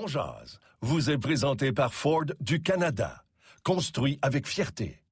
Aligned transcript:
On 0.00 0.06
vous 0.80 1.10
est 1.10 1.18
présenté 1.18 1.72
par 1.72 1.92
Ford 1.92 2.26
du 2.38 2.62
Canada. 2.62 3.24
Construit 3.64 4.16
avec 4.22 4.46
fierté. 4.46 5.02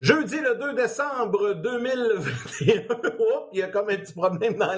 Jeudi 0.00 0.38
le 0.40 0.54
2 0.54 0.74
décembre 0.74 1.54
2021. 1.54 2.82
Oups, 2.94 3.48
il 3.52 3.58
y 3.58 3.62
a 3.62 3.68
comme 3.68 3.88
un 3.88 3.96
petit 3.96 4.12
problème 4.12 4.54
dans. 4.54 4.70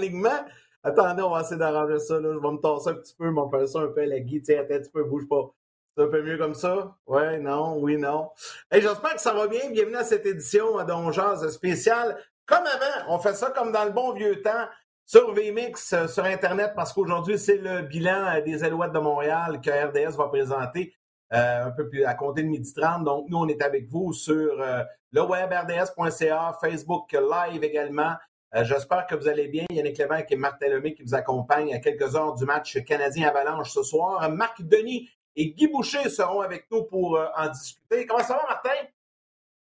Attendez, 0.82 1.22
on 1.22 1.30
va 1.30 1.42
essayer 1.42 1.58
d'arranger 1.58 1.98
ça. 1.98 2.16
Je 2.22 2.26
vais 2.26 2.32
me 2.32 2.60
tasser 2.60 2.88
un 2.88 2.94
petit 2.94 3.14
peu, 3.14 3.28
on 3.28 3.48
va 3.48 3.58
faire 3.58 3.68
ça 3.68 3.80
un 3.80 3.88
peu 3.88 4.00
à 4.00 4.06
la 4.06 4.20
guide. 4.20 4.44
Tiens, 4.44 4.60
attends 4.60 4.76
un 4.76 4.78
petit 4.78 4.90
peu, 4.90 5.04
bouge 5.04 5.28
pas. 5.28 5.54
C'est 5.96 6.02
un 6.02 6.08
peu 6.08 6.22
mieux 6.22 6.38
comme 6.38 6.54
ça? 6.54 6.96
Ouais, 7.06 7.38
non, 7.38 7.76
oui, 7.78 7.96
non. 7.96 8.30
Hey, 8.68 8.82
J'espère 8.82 9.14
que 9.14 9.20
ça 9.20 9.32
va 9.32 9.46
bien. 9.46 9.70
Bienvenue 9.70 9.94
à 9.94 10.02
cette 10.02 10.26
édition 10.26 10.76
de 10.84 11.12
Jazz 11.12 11.48
spéciale. 11.50 12.16
Comme 12.46 12.64
avant, 12.66 13.14
on 13.14 13.18
fait 13.20 13.34
ça 13.34 13.50
comme 13.50 13.70
dans 13.70 13.84
le 13.84 13.92
bon 13.92 14.12
vieux 14.12 14.42
temps 14.42 14.66
sur 15.06 15.32
VMix, 15.32 15.92
euh, 15.92 16.08
sur 16.08 16.24
Internet, 16.24 16.72
parce 16.74 16.92
qu'aujourd'hui, 16.92 17.38
c'est 17.38 17.58
le 17.58 17.82
bilan 17.82 18.26
euh, 18.34 18.40
des 18.40 18.64
Alouettes 18.64 18.90
de 18.92 18.98
Montréal 18.98 19.60
que 19.60 19.70
RDS 19.70 20.16
va 20.16 20.26
présenter 20.26 20.92
euh, 21.32 21.66
un 21.66 21.70
peu 21.70 21.88
plus 21.88 22.04
à 22.04 22.14
compter 22.14 22.42
de 22.42 22.48
midi 22.48 22.74
30. 22.74 23.04
Donc, 23.04 23.26
nous, 23.28 23.38
on 23.38 23.46
est 23.46 23.62
avec 23.62 23.88
vous 23.88 24.12
sur 24.12 24.60
euh, 24.60 24.82
le 25.12 25.22
web 25.22 25.52
rds.ca, 25.52 26.58
Facebook 26.60 27.12
Live 27.12 27.62
également. 27.62 28.14
Euh, 28.56 28.64
J'espère 28.64 29.06
que 29.06 29.14
vous 29.14 29.28
allez 29.28 29.46
bien. 29.46 29.64
Yannick 29.70 29.98
Lévesque 29.98 30.32
et 30.32 30.36
Marc 30.36 30.58
Tellomé 30.58 30.94
qui 30.94 31.04
vous 31.04 31.14
accompagnent 31.14 31.72
à 31.72 31.78
quelques 31.78 32.16
heures 32.16 32.34
du 32.34 32.44
match 32.44 32.82
canadien-Avalanche 32.84 33.70
ce 33.70 33.84
soir. 33.84 34.28
Marc 34.30 34.60
Denis 34.60 35.08
et 35.36 35.52
Guy 35.52 35.68
Boucher 35.68 36.08
seront 36.08 36.40
avec 36.40 36.66
nous 36.70 36.84
pour 36.84 37.16
euh, 37.16 37.26
en 37.36 37.48
discuter. 37.48 38.06
Comment 38.06 38.22
ça 38.22 38.36
va, 38.36 38.44
Martin? 38.48 38.86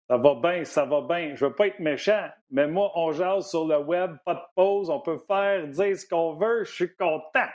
Ça 0.07 0.17
va 0.17 0.35
bien, 0.35 0.63
ça 0.65 0.85
va 0.85 1.01
bien. 1.01 1.35
Je 1.35 1.45
veux 1.45 1.55
pas 1.55 1.67
être 1.67 1.79
méchant, 1.79 2.29
mais 2.51 2.67
moi, 2.67 2.91
on 2.95 3.11
jase 3.11 3.49
sur 3.49 3.65
le 3.65 3.79
web, 3.79 4.17
pas 4.23 4.35
de 4.35 4.43
pause, 4.55 4.89
on 4.89 4.99
peut 4.99 5.17
faire, 5.27 5.67
dire 5.67 5.97
ce 5.97 6.05
qu'on 6.05 6.35
veut, 6.35 6.63
je 6.63 6.71
suis 6.71 6.95
content. 6.95 7.49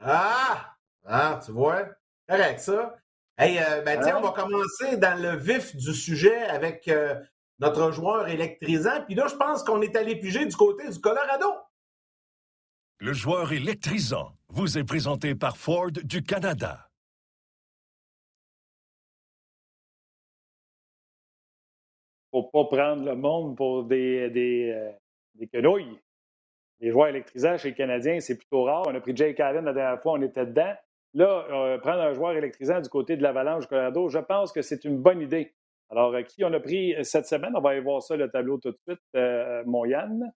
Ah! 0.00 0.74
Ah, 1.06 1.40
tu 1.44 1.52
vois? 1.52 1.86
Correct, 2.28 2.60
ça. 2.60 2.94
Hey, 3.36 3.58
euh, 3.58 3.82
ben, 3.82 4.00
tiens, 4.00 4.18
on 4.18 4.22
va 4.22 4.30
commencer 4.30 4.96
dans 4.96 5.20
le 5.20 5.36
vif 5.36 5.74
du 5.74 5.92
sujet 5.92 6.44
avec 6.44 6.86
euh, 6.88 7.20
notre 7.58 7.90
joueur 7.90 8.28
électrisant. 8.28 9.02
Puis 9.06 9.16
là, 9.16 9.26
je 9.28 9.34
pense 9.34 9.64
qu'on 9.64 9.82
est 9.82 9.96
allé 9.96 10.16
piger 10.16 10.46
du 10.46 10.54
côté 10.54 10.88
du 10.88 11.00
Colorado. 11.00 11.52
Le 13.00 13.12
joueur 13.12 13.52
électrisant 13.52 14.32
vous 14.48 14.78
est 14.78 14.84
présenté 14.84 15.34
par 15.34 15.56
Ford 15.56 15.90
du 15.90 16.22
Canada. 16.22 16.88
Faut 22.34 22.42
pas 22.42 22.64
prendre 22.64 23.04
le 23.04 23.14
monde 23.14 23.56
pour 23.56 23.84
des, 23.84 24.28
des, 24.28 24.72
euh, 24.74 24.90
des 25.34 25.46
quenouilles. 25.46 26.00
Les 26.80 26.90
joueurs 26.90 27.06
électrisants 27.06 27.56
chez 27.56 27.68
les 27.68 27.74
Canadiens, 27.76 28.18
c'est 28.18 28.36
plutôt 28.36 28.64
rare. 28.64 28.82
On 28.88 28.94
a 28.96 29.00
pris 29.00 29.14
Jake 29.16 29.38
Allen 29.38 29.64
la 29.64 29.72
dernière 29.72 30.02
fois, 30.02 30.14
on 30.14 30.22
était 30.22 30.44
dedans. 30.44 30.74
Là, 31.12 31.46
euh, 31.48 31.78
prendre 31.78 32.00
un 32.00 32.12
joueur 32.12 32.32
électrisant 32.32 32.80
du 32.80 32.88
côté 32.88 33.16
de 33.16 33.22
l'Avalanche 33.22 33.62
du 33.62 33.68
Colorado, 33.68 34.08
je 34.08 34.18
pense 34.18 34.50
que 34.50 34.62
c'est 34.62 34.84
une 34.84 35.00
bonne 35.00 35.20
idée. 35.20 35.54
Alors, 35.90 36.12
euh, 36.12 36.22
qui 36.22 36.42
on 36.44 36.52
a 36.52 36.58
pris 36.58 36.96
cette 37.04 37.26
semaine? 37.26 37.52
On 37.54 37.60
va 37.60 37.70
aller 37.70 37.80
voir 37.80 38.02
ça, 38.02 38.16
le 38.16 38.28
tableau 38.28 38.58
tout 38.58 38.72
de 38.72 38.78
suite. 38.88 39.64
Mon 39.66 39.84
Yann. 39.84 40.28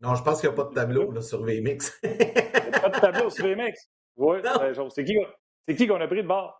Non, 0.00 0.14
je 0.14 0.22
pense 0.22 0.40
qu'il 0.40 0.48
n'y 0.48 0.54
a 0.54 0.56
pas 0.56 0.70
de 0.70 0.74
tableau 0.74 1.12
là, 1.12 1.20
sur 1.20 1.44
VMix. 1.44 2.00
Il 2.04 2.08
n'y 2.10 2.74
a 2.74 2.80
pas 2.80 2.88
de 2.88 3.00
tableau 3.00 3.28
sur 3.28 3.44
VMX. 3.46 3.74
Oui, 4.16 4.38
Non. 4.42 4.88
c'est 4.88 5.04
qui, 5.04 5.14
c'est 5.68 5.74
qui 5.76 5.86
qu'on 5.86 6.00
a 6.00 6.06
pris 6.06 6.22
de 6.22 6.28
bord? 6.28 6.56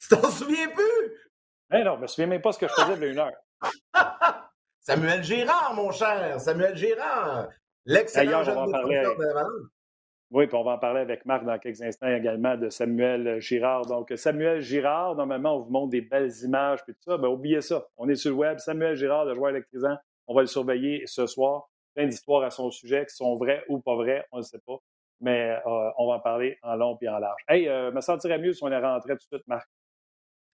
tu 0.00 0.08
t'en 0.08 0.30
souviens 0.30 0.68
plus? 0.68 1.23
Eh 1.72 1.82
non, 1.84 1.96
je 1.96 2.02
me 2.02 2.06
souviens 2.06 2.26
même 2.26 2.42
pas 2.42 2.52
ce 2.52 2.58
que 2.58 2.68
je 2.68 2.72
faisais 2.72 2.92
a 3.04 3.06
une 3.10 3.18
heure. 3.18 3.32
Samuel 4.80 5.22
Girard, 5.24 5.74
mon 5.74 5.90
cher. 5.90 6.40
Samuel 6.40 6.76
Girard. 6.76 7.44
D'ailleurs, 7.46 7.50
L'excellent 7.86 8.40
on 8.40 8.44
jeune 8.44 8.54
va 8.54 8.62
en 8.62 8.70
parler 8.70 8.96
défenseur 8.98 9.10
avec- 9.12 9.18
de 9.18 9.24
l'Avalanche. 9.24 9.62
Oui, 10.30 10.46
puis 10.48 10.56
on 10.56 10.64
va 10.64 10.72
en 10.72 10.78
parler 10.78 11.00
avec 11.00 11.24
Marc 11.26 11.44
dans 11.44 11.58
quelques 11.58 11.80
instants 11.82 12.08
également 12.08 12.56
de 12.56 12.68
Samuel 12.68 13.40
Girard. 13.40 13.86
Donc, 13.86 14.12
Samuel 14.16 14.60
Girard, 14.60 15.14
normalement, 15.14 15.56
on 15.56 15.60
vous 15.60 15.70
montre 15.70 15.90
des 15.90 16.00
belles 16.00 16.32
images 16.42 16.82
puis 16.84 16.92
tout 16.94 17.10
ça. 17.10 17.16
Ben, 17.18 17.28
oubliez 17.28 17.60
ça. 17.60 17.86
On 17.96 18.08
est 18.08 18.16
sur 18.16 18.30
le 18.30 18.36
web. 18.36 18.58
Samuel 18.58 18.96
Girard, 18.96 19.26
le 19.26 19.34
joueur 19.34 19.50
électrisant, 19.50 19.96
on 20.26 20.34
va 20.34 20.40
le 20.40 20.46
surveiller 20.48 21.02
ce 21.06 21.26
soir. 21.26 21.68
Plein 21.94 22.06
d'histoires 22.06 22.42
à 22.42 22.50
son 22.50 22.70
sujet 22.70 23.06
qui 23.06 23.14
sont 23.14 23.36
vraies 23.36 23.62
ou 23.68 23.80
pas 23.80 23.94
vraies, 23.94 24.26
on 24.32 24.38
ne 24.38 24.42
sait 24.42 24.58
pas. 24.66 24.76
Mais 25.20 25.50
euh, 25.64 25.90
on 25.98 26.08
va 26.08 26.14
en 26.16 26.20
parler 26.20 26.58
en 26.62 26.74
long 26.74 26.98
et 27.00 27.08
en 27.08 27.18
large. 27.18 27.40
Hey, 27.46 27.68
euh, 27.68 27.92
me 27.92 28.00
sentirais 28.00 28.38
mieux 28.38 28.52
si 28.52 28.64
on 28.64 28.72
est 28.72 28.80
rentré 28.80 29.10
tout 29.12 29.18
de 29.30 29.36
suite, 29.36 29.46
Marc. 29.46 29.68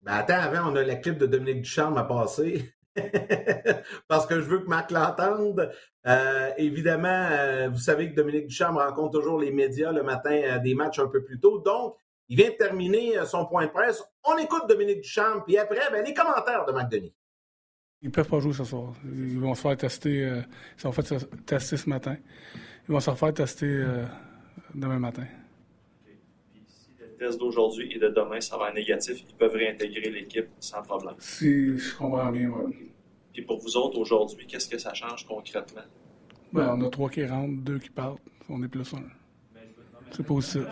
Ben 0.04 0.12
attends, 0.12 0.34
avant, 0.34 0.70
on 0.70 0.76
a 0.76 0.82
la 0.82 0.96
clip 0.96 1.16
de 1.16 1.26
Dominique 1.26 1.62
Ducharme 1.62 1.96
à 1.96 2.04
passer. 2.04 2.74
Parce 4.08 4.26
que 4.26 4.38
je 4.38 4.44
veux 4.44 4.58
que 4.58 4.68
Marc 4.68 4.90
l'entende. 4.90 5.72
Euh, 6.06 6.50
évidemment, 6.58 7.28
euh, 7.30 7.68
vous 7.70 7.78
savez 7.78 8.10
que 8.10 8.14
Dominique 8.14 8.48
Ducharme 8.48 8.76
rencontre 8.76 9.18
toujours 9.18 9.40
les 9.40 9.50
médias 9.50 9.92
le 9.92 10.02
matin 10.02 10.38
euh, 10.44 10.58
des 10.58 10.74
matchs 10.74 10.98
un 10.98 11.08
peu 11.08 11.24
plus 11.24 11.40
tôt. 11.40 11.58
Donc, 11.60 11.96
il 12.28 12.36
vient 12.36 12.50
de 12.50 12.54
terminer 12.54 13.24
son 13.24 13.46
point 13.46 13.64
de 13.64 13.70
presse. 13.70 14.04
On 14.24 14.36
écoute 14.36 14.68
Dominique 14.68 15.00
Ducharme, 15.00 15.42
puis 15.46 15.56
après, 15.56 15.80
ben, 15.90 16.04
les 16.04 16.12
commentaires 16.12 16.66
de 16.66 16.72
Marc 16.72 16.90
Denis. 16.90 17.14
Ils 18.02 18.10
peuvent 18.10 18.28
pas 18.28 18.40
jouer 18.40 18.52
ce 18.52 18.64
soir. 18.64 18.92
Ils 19.04 19.40
vont 19.40 19.54
se 19.54 19.62
faire 19.62 19.76
tester. 19.76 20.18
ils 20.18 20.80
sont 20.80 20.92
fait 20.92 21.14
tester 21.46 21.78
ce 21.78 21.88
matin. 21.88 22.16
Ils 22.86 22.92
vont 22.92 23.00
se 23.00 23.08
refaire 23.08 23.32
tester 23.32 23.82
demain 24.74 24.98
matin. 24.98 25.24
D'aujourd'hui 27.38 27.92
et 27.94 27.98
de 27.98 28.08
demain 28.08 28.40
s'avère 28.40 28.72
négatif, 28.74 29.24
ils 29.28 29.34
peuvent 29.34 29.54
réintégrer 29.54 30.10
l'équipe 30.10 30.48
sans 30.60 30.82
problème. 30.82 31.14
Si 31.18 31.78
je 31.78 31.96
comprends 31.96 32.30
bien, 32.30 32.48
ouais. 32.50 32.72
Puis 33.32 33.42
pour 33.42 33.58
vous 33.58 33.76
autres 33.76 33.98
aujourd'hui, 33.98 34.46
qu'est-ce 34.46 34.68
que 34.68 34.78
ça 34.78 34.94
change 34.94 35.26
concrètement? 35.26 35.82
Ben, 36.52 36.76
on 36.78 36.84
a 36.84 36.88
trois 36.90 37.10
qui 37.10 37.26
rentrent, 37.26 37.62
deux 37.62 37.78
qui 37.78 37.90
partent. 37.90 38.20
On 38.48 38.62
est 38.62 38.68
plus 38.68 38.94
un. 38.94 39.02
C'est 40.12 40.22
positif. 40.24 40.66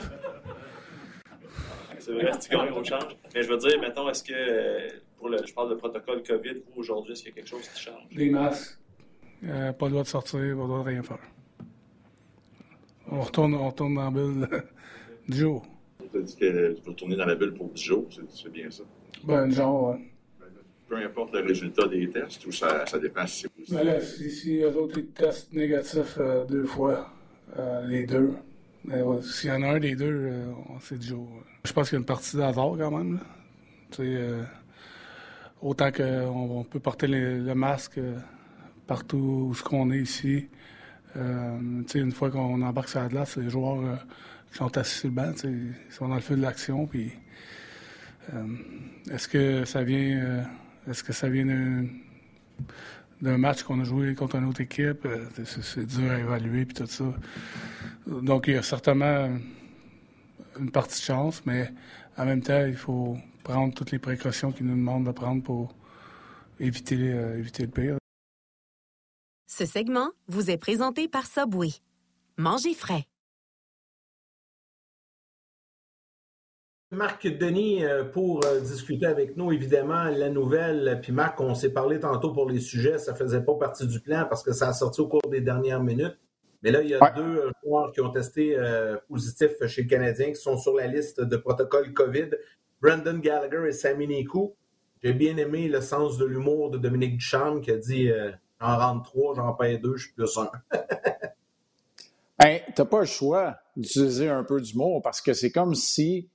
C'est 1.98 2.12
vrai, 2.12 2.30
c'est 2.38 2.52
qu'on 2.52 2.72
on 2.72 2.84
change. 2.84 3.16
Mais 3.34 3.42
je 3.42 3.48
veux 3.48 3.56
dire, 3.56 3.80
mettons, 3.80 4.08
est-ce 4.08 4.22
que, 4.24 4.32
euh, 4.34 4.88
pour 5.18 5.28
le, 5.28 5.38
je 5.44 5.52
parle 5.52 5.70
de 5.70 5.74
protocole 5.76 6.22
COVID, 6.22 6.54
vous 6.74 6.80
aujourd'hui, 6.80 7.12
est-ce 7.12 7.22
qu'il 7.22 7.30
y 7.30 7.32
a 7.32 7.36
quelque 7.36 7.48
chose 7.48 7.68
qui 7.68 7.80
change? 7.80 8.08
Des 8.12 8.30
masques. 8.30 8.78
Euh, 9.44 9.72
pas 9.72 9.86
le 9.86 9.92
droit 9.92 10.02
de 10.04 10.08
sortir, 10.08 10.41
pas 10.41 10.46
le 10.46 10.54
droit 10.54 10.78
de 10.80 10.84
rien 10.84 11.02
faire. 11.02 11.18
On 13.10 13.20
retourne, 13.20 13.54
on 13.54 13.68
retourne 13.68 13.94
dans 13.94 14.04
la 14.04 14.10
bulle 14.10 14.48
du 15.28 15.36
jour. 15.36 15.66
Tu 16.12 16.18
as 16.18 16.22
dit 16.22 16.36
que 16.36 16.72
tu 16.74 16.82
peux 16.82 16.90
retourner 16.90 17.16
dans 17.16 17.26
la 17.26 17.34
bulle 17.34 17.54
pour 17.54 17.68
10 17.70 17.82
jours, 17.82 18.06
c'est 18.30 18.52
bien 18.52 18.70
ça. 18.70 18.82
Ben, 19.24 19.50
genre, 19.50 19.90
ouais. 19.90 19.98
Peu 20.88 20.96
importe 20.96 21.32
le 21.32 21.40
résultat 21.40 21.88
des 21.88 22.08
tests, 22.10 22.44
ou 22.46 22.52
ça, 22.52 22.84
ça 22.84 22.98
dépend 22.98 23.26
si 23.26 23.42
c'est 23.42 23.48
positif. 23.48 23.74
Ben 23.74 23.84
là, 23.84 24.00
si, 24.00 24.30
si 24.30 24.58
eux 24.58 24.76
autres 24.76 24.98
ils 24.98 25.06
testent 25.06 25.50
négatif 25.54 26.18
euh, 26.18 26.44
deux 26.44 26.64
fois, 26.66 27.08
euh, 27.58 27.86
les 27.86 28.04
deux, 28.04 28.32
ben 28.84 29.02
ouais, 29.02 29.22
s'il 29.22 29.48
y 29.48 29.52
en 29.52 29.62
a 29.62 29.68
un 29.68 29.78
des 29.80 29.94
deux, 29.96 30.04
euh, 30.12 30.52
on- 30.68 30.80
c'est 30.80 30.98
du 30.98 31.06
jour. 31.06 31.26
Je 31.64 31.72
pense 31.72 31.88
qu'il 31.88 31.97
y 31.97 31.98
a 31.98 32.00
une 32.00 32.04
partie 32.06 32.36
d'hasard 32.36 32.74
quand 32.76 32.91
même. 32.91 33.15
là. 33.15 33.20
Tu 33.91 33.97
sais, 33.97 34.03
euh, 34.04 34.42
autant 35.62 35.91
qu'on 35.92 36.58
on 36.58 36.65
peut 36.65 36.80
porter 36.80 37.06
le, 37.06 37.38
le 37.38 37.54
masque 37.54 37.98
partout 38.86 39.47
où 39.48 39.54
ce 39.54 39.62
qu'on 39.62 39.91
est 39.92 40.00
ici. 40.00 40.48
Euh, 41.16 41.58
tu 41.86 41.92
sais, 41.92 41.98
une 42.00 42.12
fois 42.12 42.30
qu'on 42.30 42.60
embarque 42.60 42.88
sur 42.91 43.00
la 43.00 43.08
glace, 43.08 43.36
les 43.38 43.48
joueurs 43.48 43.80
euh, 43.80 43.97
qui 44.53 44.59
sont 44.59 44.77
assis 44.77 44.99
sur 44.99 45.09
le 45.09 45.15
banc, 45.15 45.33
ils 45.45 45.75
sont 45.91 46.09
dans 46.09 46.15
le 46.15 46.21
feu 46.21 46.37
de 46.37 46.43
l'action. 46.43 46.87
Puis, 46.87 47.10
euh, 48.33 48.47
est-ce 49.10 49.27
que 49.27 49.65
ça 49.65 49.83
vient, 49.83 50.21
euh, 50.22 50.43
est-ce 50.89 51.03
que 51.03 51.13
ça 51.13 51.28
vient 51.28 51.47
d'un 53.21 53.39
match 53.39 53.63
qu'on 53.63 53.81
a 53.81 53.84
joué 53.84 54.15
contre 54.15 54.37
une 54.37 54.45
autre 54.45 54.60
équipe. 54.60 55.07
euh, 55.07 55.27
C'est 55.45 55.87
dur 55.87 56.10
à 56.10 56.19
évaluer 56.19 56.66
puis 56.66 56.75
tout 56.75 56.87
ça. 56.87 57.04
Donc 58.07 58.47
il 58.47 58.54
y 58.54 58.57
a 58.57 58.63
certainement 58.63 59.31
une 60.59 60.71
partie 60.71 61.01
de 61.01 61.04
chance, 61.04 61.45
mais 61.47 61.72
en 62.19 62.27
même 62.27 62.43
temps, 62.43 62.66
il 62.66 62.77
faut 62.77 63.16
prendre 63.43 63.72
toutes 63.72 63.91
les 63.91 63.99
précautions 63.99 64.53
qu'ils 64.53 64.66
nous 64.66 64.77
demandent 64.77 65.07
de 65.07 65.13
prendre 65.13 65.43
pour 65.43 65.75
éviter, 66.60 66.97
éviter 67.39 67.63
le 67.63 67.71
pire. 67.71 67.97
Ce 69.47 69.65
segment 69.66 70.10
vous 70.28 70.51
est 70.51 70.59
présenté 70.59 71.09
par 71.09 71.27
Subway. 71.27 71.71
Mangez 72.37 72.75
frais. 72.75 73.07
Marc 76.92 77.27
Denis 77.27 77.86
euh, 77.86 78.04
pour 78.04 78.44
euh, 78.44 78.60
discuter 78.60 79.06
avec 79.06 79.39
nous, 79.39 79.50
évidemment, 79.50 80.04
la 80.10 80.28
nouvelle. 80.28 81.00
Puis 81.03 81.10
Marc, 81.10 81.41
on 81.41 81.54
s'est 81.54 81.72
parlé 81.72 81.98
tantôt 81.98 82.34
pour 82.34 82.50
les 82.50 82.60
sujets, 82.60 82.98
ça 82.98 83.15
faisait 83.15 83.41
pas 83.41 83.54
partie 83.54 83.86
du 83.86 83.98
plan 83.98 84.27
parce 84.28 84.42
que 84.42 84.53
ça 84.53 84.68
a 84.68 84.72
sorti 84.74 85.00
au 85.00 85.09
cours 85.09 85.22
des 85.30 85.41
dernières 85.41 85.83
minutes. 85.83 86.18
Mais 86.62 86.71
là, 86.71 86.83
il 86.83 86.91
y 86.91 86.94
a 86.94 87.10
deux 87.12 87.22
euh, 87.22 87.50
joueurs 87.65 87.92
qui 87.92 88.03
ont 88.03 88.10
testé 88.10 88.59
positif 89.09 89.53
chez 89.66 89.84
le 89.84 89.89
Canadien, 89.89 90.28
qui 90.28 90.41
sont 90.41 90.59
sur 90.59 90.74
la 90.74 90.86
liste 90.86 91.22
de 91.22 91.36
protocole 91.39 91.94
COVID. 91.94 92.28
Brandon 92.83 93.18
Gallagher 93.18 93.68
et 93.68 93.72
Sammy 93.72 94.06
Nikou. 94.06 94.54
J'ai 95.03 95.15
bien 95.15 95.39
aimé 95.39 95.68
le 95.68 95.80
sens 95.80 96.18
de 96.18 96.27
l'humour 96.27 96.71
de 96.71 96.77
Dominique 96.77 97.16
Duchamp 97.16 97.60
qui 97.60 97.71
a 97.71 97.78
dit 97.78 98.10
j'en 98.60 98.78
rentre 98.78 99.10
trois, 99.10 99.34
j'en 99.34 99.54
paye 99.54 99.78
deux, 99.78 99.97
je 99.97 100.06
suis 100.06 100.15
plus 100.15 100.36
un. 100.36 100.50
ben, 102.39 102.60
t'as 102.74 102.84
pas 102.84 103.00
le 103.00 103.06
choix 103.06 103.56
d'utiliser 103.77 104.28
un 104.28 104.44
peu 104.44 104.60
d'humour 104.60 105.00
parce 105.00 105.22
que 105.22 105.33
c'est 105.33 105.50
comme 105.50 105.74
si 105.74 106.28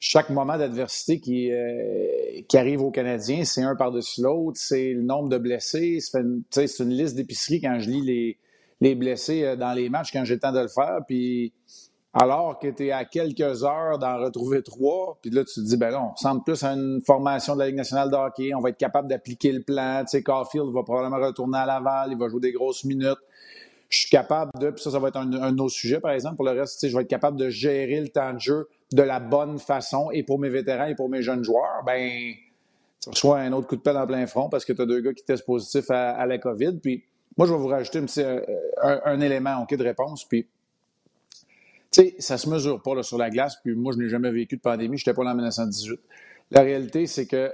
chaque 0.00 0.30
moment 0.30 0.56
d'adversité 0.56 1.18
qui, 1.20 1.52
euh, 1.52 2.42
qui 2.48 2.56
arrive 2.56 2.82
aux 2.82 2.90
Canadiens, 2.90 3.44
c'est 3.44 3.62
un 3.62 3.74
par-dessus 3.74 4.22
l'autre, 4.22 4.58
c'est 4.60 4.92
le 4.92 5.02
nombre 5.02 5.28
de 5.28 5.38
blessés. 5.38 5.98
C'est 6.00 6.20
une, 6.20 6.90
liste 6.90 7.16
d'épicerie 7.16 7.60
quand 7.60 7.78
je 7.80 7.90
lis 7.90 8.02
les, 8.02 8.38
les 8.80 8.94
blessés 8.94 9.44
euh, 9.44 9.56
dans 9.56 9.72
les 9.72 9.88
matchs, 9.88 10.12
quand 10.12 10.24
j'ai 10.24 10.34
le 10.34 10.40
temps 10.40 10.52
de 10.52 10.60
le 10.60 10.68
faire. 10.68 11.00
Puis 11.06 11.52
alors 12.14 12.58
que 12.58 12.68
tu 12.68 12.86
es 12.86 12.92
à 12.92 13.04
quelques 13.04 13.64
heures 13.64 13.98
d'en 13.98 14.18
retrouver 14.18 14.62
trois, 14.62 15.18
puis 15.20 15.30
là, 15.30 15.44
tu 15.44 15.54
te 15.54 15.60
dis, 15.60 15.76
ben 15.76 15.90
là, 15.90 16.02
on 16.02 16.12
ressemble 16.12 16.42
plus 16.44 16.62
à 16.62 16.72
une 16.72 17.00
formation 17.04 17.54
de 17.54 17.60
la 17.60 17.66
Ligue 17.66 17.76
nationale 17.76 18.10
de 18.10 18.16
hockey, 18.16 18.54
on 18.54 18.60
va 18.60 18.70
être 18.70 18.78
capable 18.78 19.08
d'appliquer 19.08 19.52
le 19.52 19.62
plan. 19.62 20.00
Tu 20.02 20.10
sais, 20.10 20.22
Caulfield 20.22 20.72
va 20.72 20.82
probablement 20.84 21.24
retourner 21.24 21.58
à 21.58 21.66
Laval, 21.66 22.10
il 22.12 22.18
va 22.18 22.28
jouer 22.28 22.40
des 22.40 22.52
grosses 22.52 22.84
minutes. 22.84 23.18
Je 23.88 24.00
suis 24.00 24.10
capable 24.10 24.50
de, 24.60 24.70
puis 24.70 24.82
ça, 24.82 24.90
ça 24.90 24.98
va 24.98 25.08
être 25.08 25.16
un, 25.16 25.32
un 25.32 25.58
autre 25.58 25.72
sujet, 25.72 26.00
par 26.00 26.12
exemple. 26.12 26.36
Pour 26.36 26.44
le 26.44 26.52
reste, 26.52 26.86
je 26.86 26.94
vais 26.94 27.02
être 27.02 27.08
capable 27.08 27.38
de 27.38 27.48
gérer 27.48 28.00
le 28.00 28.08
temps 28.08 28.34
de 28.34 28.40
jeu 28.40 28.68
de 28.92 29.02
la 29.02 29.20
bonne 29.20 29.58
façon 29.58 30.10
et 30.10 30.22
pour 30.22 30.38
mes 30.38 30.48
vétérans 30.48 30.86
et 30.86 30.94
pour 30.94 31.08
mes 31.08 31.22
jeunes 31.22 31.44
joueurs, 31.44 31.82
ben 31.84 32.34
tu 33.00 33.10
reçois 33.10 33.38
un 33.40 33.52
autre 33.52 33.66
coup 33.66 33.76
de 33.76 33.80
pelle 33.80 33.96
en 33.96 34.06
plein 34.06 34.26
front 34.26 34.48
parce 34.48 34.64
que 34.64 34.72
tu 34.72 34.82
as 34.82 34.86
deux 34.86 35.00
gars 35.00 35.12
qui 35.12 35.24
testent 35.24 35.46
positifs 35.46 35.90
à, 35.90 36.26
la 36.26 36.38
COVID. 36.38 36.78
Puis 36.82 37.04
moi, 37.36 37.46
je 37.46 37.52
vais 37.52 37.58
vous 37.58 37.68
rajouter 37.68 38.04
euh, 38.18 38.40
un, 38.82 39.20
élément 39.20 39.64
de 39.70 39.82
réponse. 39.82 40.24
Puis, 40.24 40.46
tu 41.90 42.02
sais, 42.02 42.14
ça 42.18 42.36
se 42.38 42.48
mesure 42.50 42.82
pas 42.82 42.94
là, 42.94 43.02
sur 43.02 43.18
la 43.18 43.30
glace. 43.30 43.56
Puis 43.62 43.74
moi, 43.74 43.92
je 43.92 43.98
n'ai 43.98 44.08
jamais 44.08 44.30
vécu 44.30 44.56
de 44.56 44.60
pandémie. 44.60 44.98
Je 44.98 45.02
n'étais 45.08 45.14
pas 45.14 45.24
là 45.24 45.30
en 45.30 45.34
1918. 45.34 46.00
La 46.50 46.62
réalité, 46.62 47.06
c'est 47.06 47.26
que, 47.26 47.52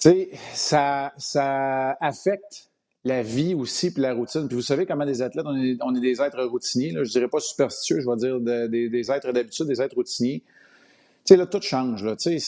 tu 0.00 0.08
sais, 0.08 0.30
ça, 0.54 1.12
ça 1.18 1.96
affecte 2.00 2.70
la 3.04 3.22
vie 3.22 3.54
aussi, 3.54 3.92
puis 3.92 4.02
la 4.02 4.14
routine. 4.14 4.46
Puis 4.46 4.56
vous 4.56 4.62
savez 4.62 4.86
comment 4.86 5.04
des 5.04 5.22
athlètes, 5.22 5.46
on 5.46 5.56
est, 5.56 5.76
on 5.82 5.94
est 5.94 6.00
des 6.00 6.20
êtres 6.20 6.42
routiniers. 6.44 6.92
Là. 6.92 7.04
Je 7.04 7.10
dirais 7.10 7.28
pas 7.28 7.40
superstitieux, 7.40 8.00
je 8.00 8.08
vais 8.08 8.16
dire 8.16 8.40
des, 8.40 9.10
êtres 9.10 9.32
d'habitude, 9.32 9.66
des 9.66 9.80
êtres 9.82 9.96
routiniers. 9.96 10.42
Tu 11.24 11.34
sais, 11.34 11.36
là, 11.36 11.46
tout 11.46 11.60
change. 11.60 12.04
Là, 12.04 12.16
sais, 12.18 12.38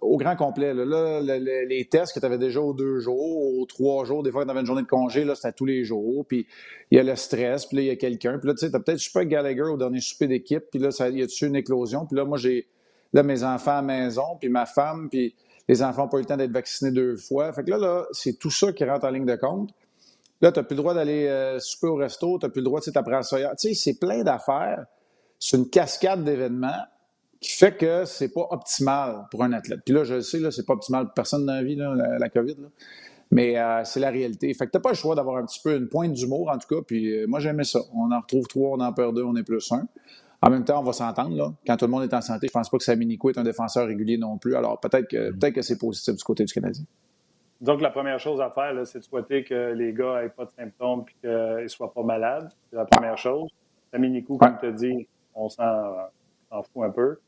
au 0.00 0.16
grand 0.16 0.36
complet, 0.36 0.72
là, 0.72 0.84
là 1.20 1.38
les 1.38 1.88
tests 1.90 2.14
que 2.14 2.20
tu 2.20 2.26
avais 2.26 2.38
déjà 2.38 2.60
aux 2.60 2.72
deux 2.72 3.00
jours, 3.00 3.58
aux 3.58 3.66
trois 3.66 4.04
jours, 4.04 4.22
des 4.22 4.30
fois, 4.30 4.44
tu 4.44 4.50
avais 4.50 4.60
une 4.60 4.66
journée 4.66 4.82
de 4.82 4.88
congé, 4.88 5.24
là, 5.24 5.34
c'était 5.34 5.52
tous 5.52 5.64
les 5.64 5.84
jours. 5.84 6.24
Puis 6.26 6.46
il 6.90 6.96
y 6.96 7.00
a 7.00 7.02
le 7.02 7.16
stress, 7.16 7.66
puis 7.66 7.76
là, 7.76 7.82
il 7.82 7.86
y 7.86 7.90
a 7.90 7.96
quelqu'un. 7.96 8.38
Puis 8.38 8.48
là, 8.48 8.54
tu 8.54 8.60
sais, 8.60 8.70
tu 8.70 8.76
as 8.76 8.80
peut-être 8.80 8.98
super 8.98 9.24
Gallagher 9.24 9.62
au 9.62 9.76
dernier 9.76 10.00
souper 10.00 10.28
d'équipe, 10.28 10.64
puis 10.70 10.80
là, 10.80 10.90
il 11.10 11.18
y 11.18 11.22
a 11.22 11.26
dessus 11.26 11.46
une 11.46 11.56
éclosion? 11.56 12.06
Puis 12.06 12.16
là, 12.16 12.24
moi, 12.24 12.38
j'ai 12.38 12.68
là 13.12 13.22
mes 13.22 13.42
enfants 13.44 13.72
à 13.72 13.76
la 13.76 13.82
maison, 13.82 14.36
puis 14.40 14.48
ma 14.48 14.66
femme, 14.66 15.08
puis 15.08 15.34
les 15.68 15.82
enfants 15.82 16.02
n'ont 16.02 16.08
pas 16.08 16.18
eu 16.18 16.20
le 16.20 16.26
temps 16.26 16.36
d'être 16.36 16.52
vaccinés 16.52 16.90
deux 16.90 17.16
fois. 17.16 17.52
Fait 17.52 17.64
que 17.64 17.70
là, 17.70 17.78
là 17.78 18.06
c'est 18.12 18.38
tout 18.38 18.50
ça 18.50 18.72
qui 18.72 18.84
rentre 18.84 19.06
en 19.06 19.10
ligne 19.10 19.26
de 19.26 19.36
compte. 19.36 19.70
Là, 20.40 20.52
tu 20.52 20.58
n'as 20.58 20.64
plus 20.64 20.74
le 20.74 20.82
droit 20.82 20.94
d'aller 20.94 21.26
euh, 21.26 21.58
souper 21.58 21.86
au 21.86 21.96
resto, 21.96 22.38
tu 22.38 22.46
n'as 22.46 22.50
plus 22.50 22.60
le 22.60 22.64
droit, 22.64 22.80
sais, 22.80 22.92
t'apprends 22.92 23.22
ça. 23.22 23.38
Tu 23.56 23.68
sais, 23.68 23.74
c'est 23.74 23.98
plein 23.98 24.22
d'affaires. 24.22 24.84
C'est 25.38 25.56
une 25.56 25.68
cascade 25.68 26.24
d'événements 26.24 26.84
qui 27.40 27.52
fait 27.52 27.76
que 27.76 28.04
c'est 28.04 28.32
pas 28.32 28.46
optimal 28.50 29.26
pour 29.30 29.44
un 29.44 29.52
athlète. 29.52 29.80
Puis 29.84 29.94
là, 29.94 30.04
je 30.04 30.14
le 30.14 30.20
sais, 30.22 30.38
là, 30.38 30.50
c'est 30.50 30.64
pas 30.64 30.72
optimal 30.72 31.06
pour 31.06 31.14
personne 31.14 31.44
dans 31.44 31.54
la 31.54 31.62
vie, 31.62 31.76
là, 31.76 31.94
la, 31.94 32.28
COVID. 32.28 32.54
Là. 32.54 32.68
Mais 33.30 33.58
euh, 33.58 33.82
c'est 33.84 34.00
la 34.00 34.10
réalité. 34.10 34.52
Fait 34.54 34.66
que 34.66 34.70
t'as 34.70 34.80
pas 34.80 34.90
le 34.90 34.94
choix 34.94 35.14
d'avoir 35.14 35.36
un 35.36 35.44
petit 35.44 35.60
peu 35.62 35.76
une 35.76 35.88
pointe 35.88 36.12
d'humour, 36.12 36.50
en 36.50 36.58
tout 36.58 36.74
cas. 36.74 36.82
Puis 36.86 37.12
euh, 37.12 37.26
moi, 37.26 37.40
j'aimais 37.40 37.64
ça. 37.64 37.80
On 37.94 38.10
en 38.12 38.20
retrouve 38.20 38.46
trois, 38.46 38.76
on 38.76 38.80
en 38.80 38.92
perd 38.92 39.14
deux, 39.14 39.24
on 39.24 39.36
est 39.36 39.42
plus 39.42 39.70
un. 39.72 39.86
En 40.40 40.50
même 40.50 40.64
temps, 40.64 40.80
on 40.80 40.84
va 40.84 40.92
s'entendre, 40.92 41.36
là. 41.36 41.52
Quand 41.66 41.76
tout 41.76 41.86
le 41.86 41.90
monde 41.90 42.04
est 42.04 42.14
en 42.14 42.20
santé, 42.20 42.48
je 42.48 42.52
pense 42.52 42.68
pas 42.68 42.78
que 42.78 42.84
Sami 42.84 43.06
Nico 43.06 43.30
est 43.30 43.38
un 43.38 43.44
défenseur 43.44 43.86
régulier 43.86 44.18
non 44.18 44.38
plus. 44.38 44.56
Alors 44.56 44.78
peut-être 44.80 45.08
que, 45.08 45.30
peut 45.32 45.50
que 45.50 45.62
c'est 45.62 45.78
positif 45.78 46.14
du 46.14 46.22
côté 46.22 46.44
du 46.44 46.52
Canadien. 46.52 46.84
Donc, 47.60 47.80
la 47.80 47.90
première 47.90 48.18
chose 48.18 48.40
à 48.40 48.50
faire, 48.50 48.74
c'est 48.86 48.98
de 48.98 49.04
souhaiter 49.04 49.44
que 49.44 49.72
les 49.72 49.92
gars 49.92 50.22
n'aient 50.22 50.28
pas 50.28 50.44
de 50.44 50.50
symptômes 50.50 51.04
et 51.08 51.20
qu'ils 51.20 51.62
ne 51.62 51.68
soient 51.68 51.92
pas 51.92 52.02
malades. 52.02 52.50
C'est 52.70 52.76
la 52.76 52.84
première 52.84 53.16
chose. 53.16 53.50
Samy 53.92 54.10
Nikou, 54.10 54.36
comme 54.36 54.58
tu 54.58 54.66
as 54.66 54.72
dit, 54.72 55.06
on 55.34 55.48
s'en 55.48 55.64
fout 56.50 56.84
un 56.84 56.90
peu. 56.90 57.18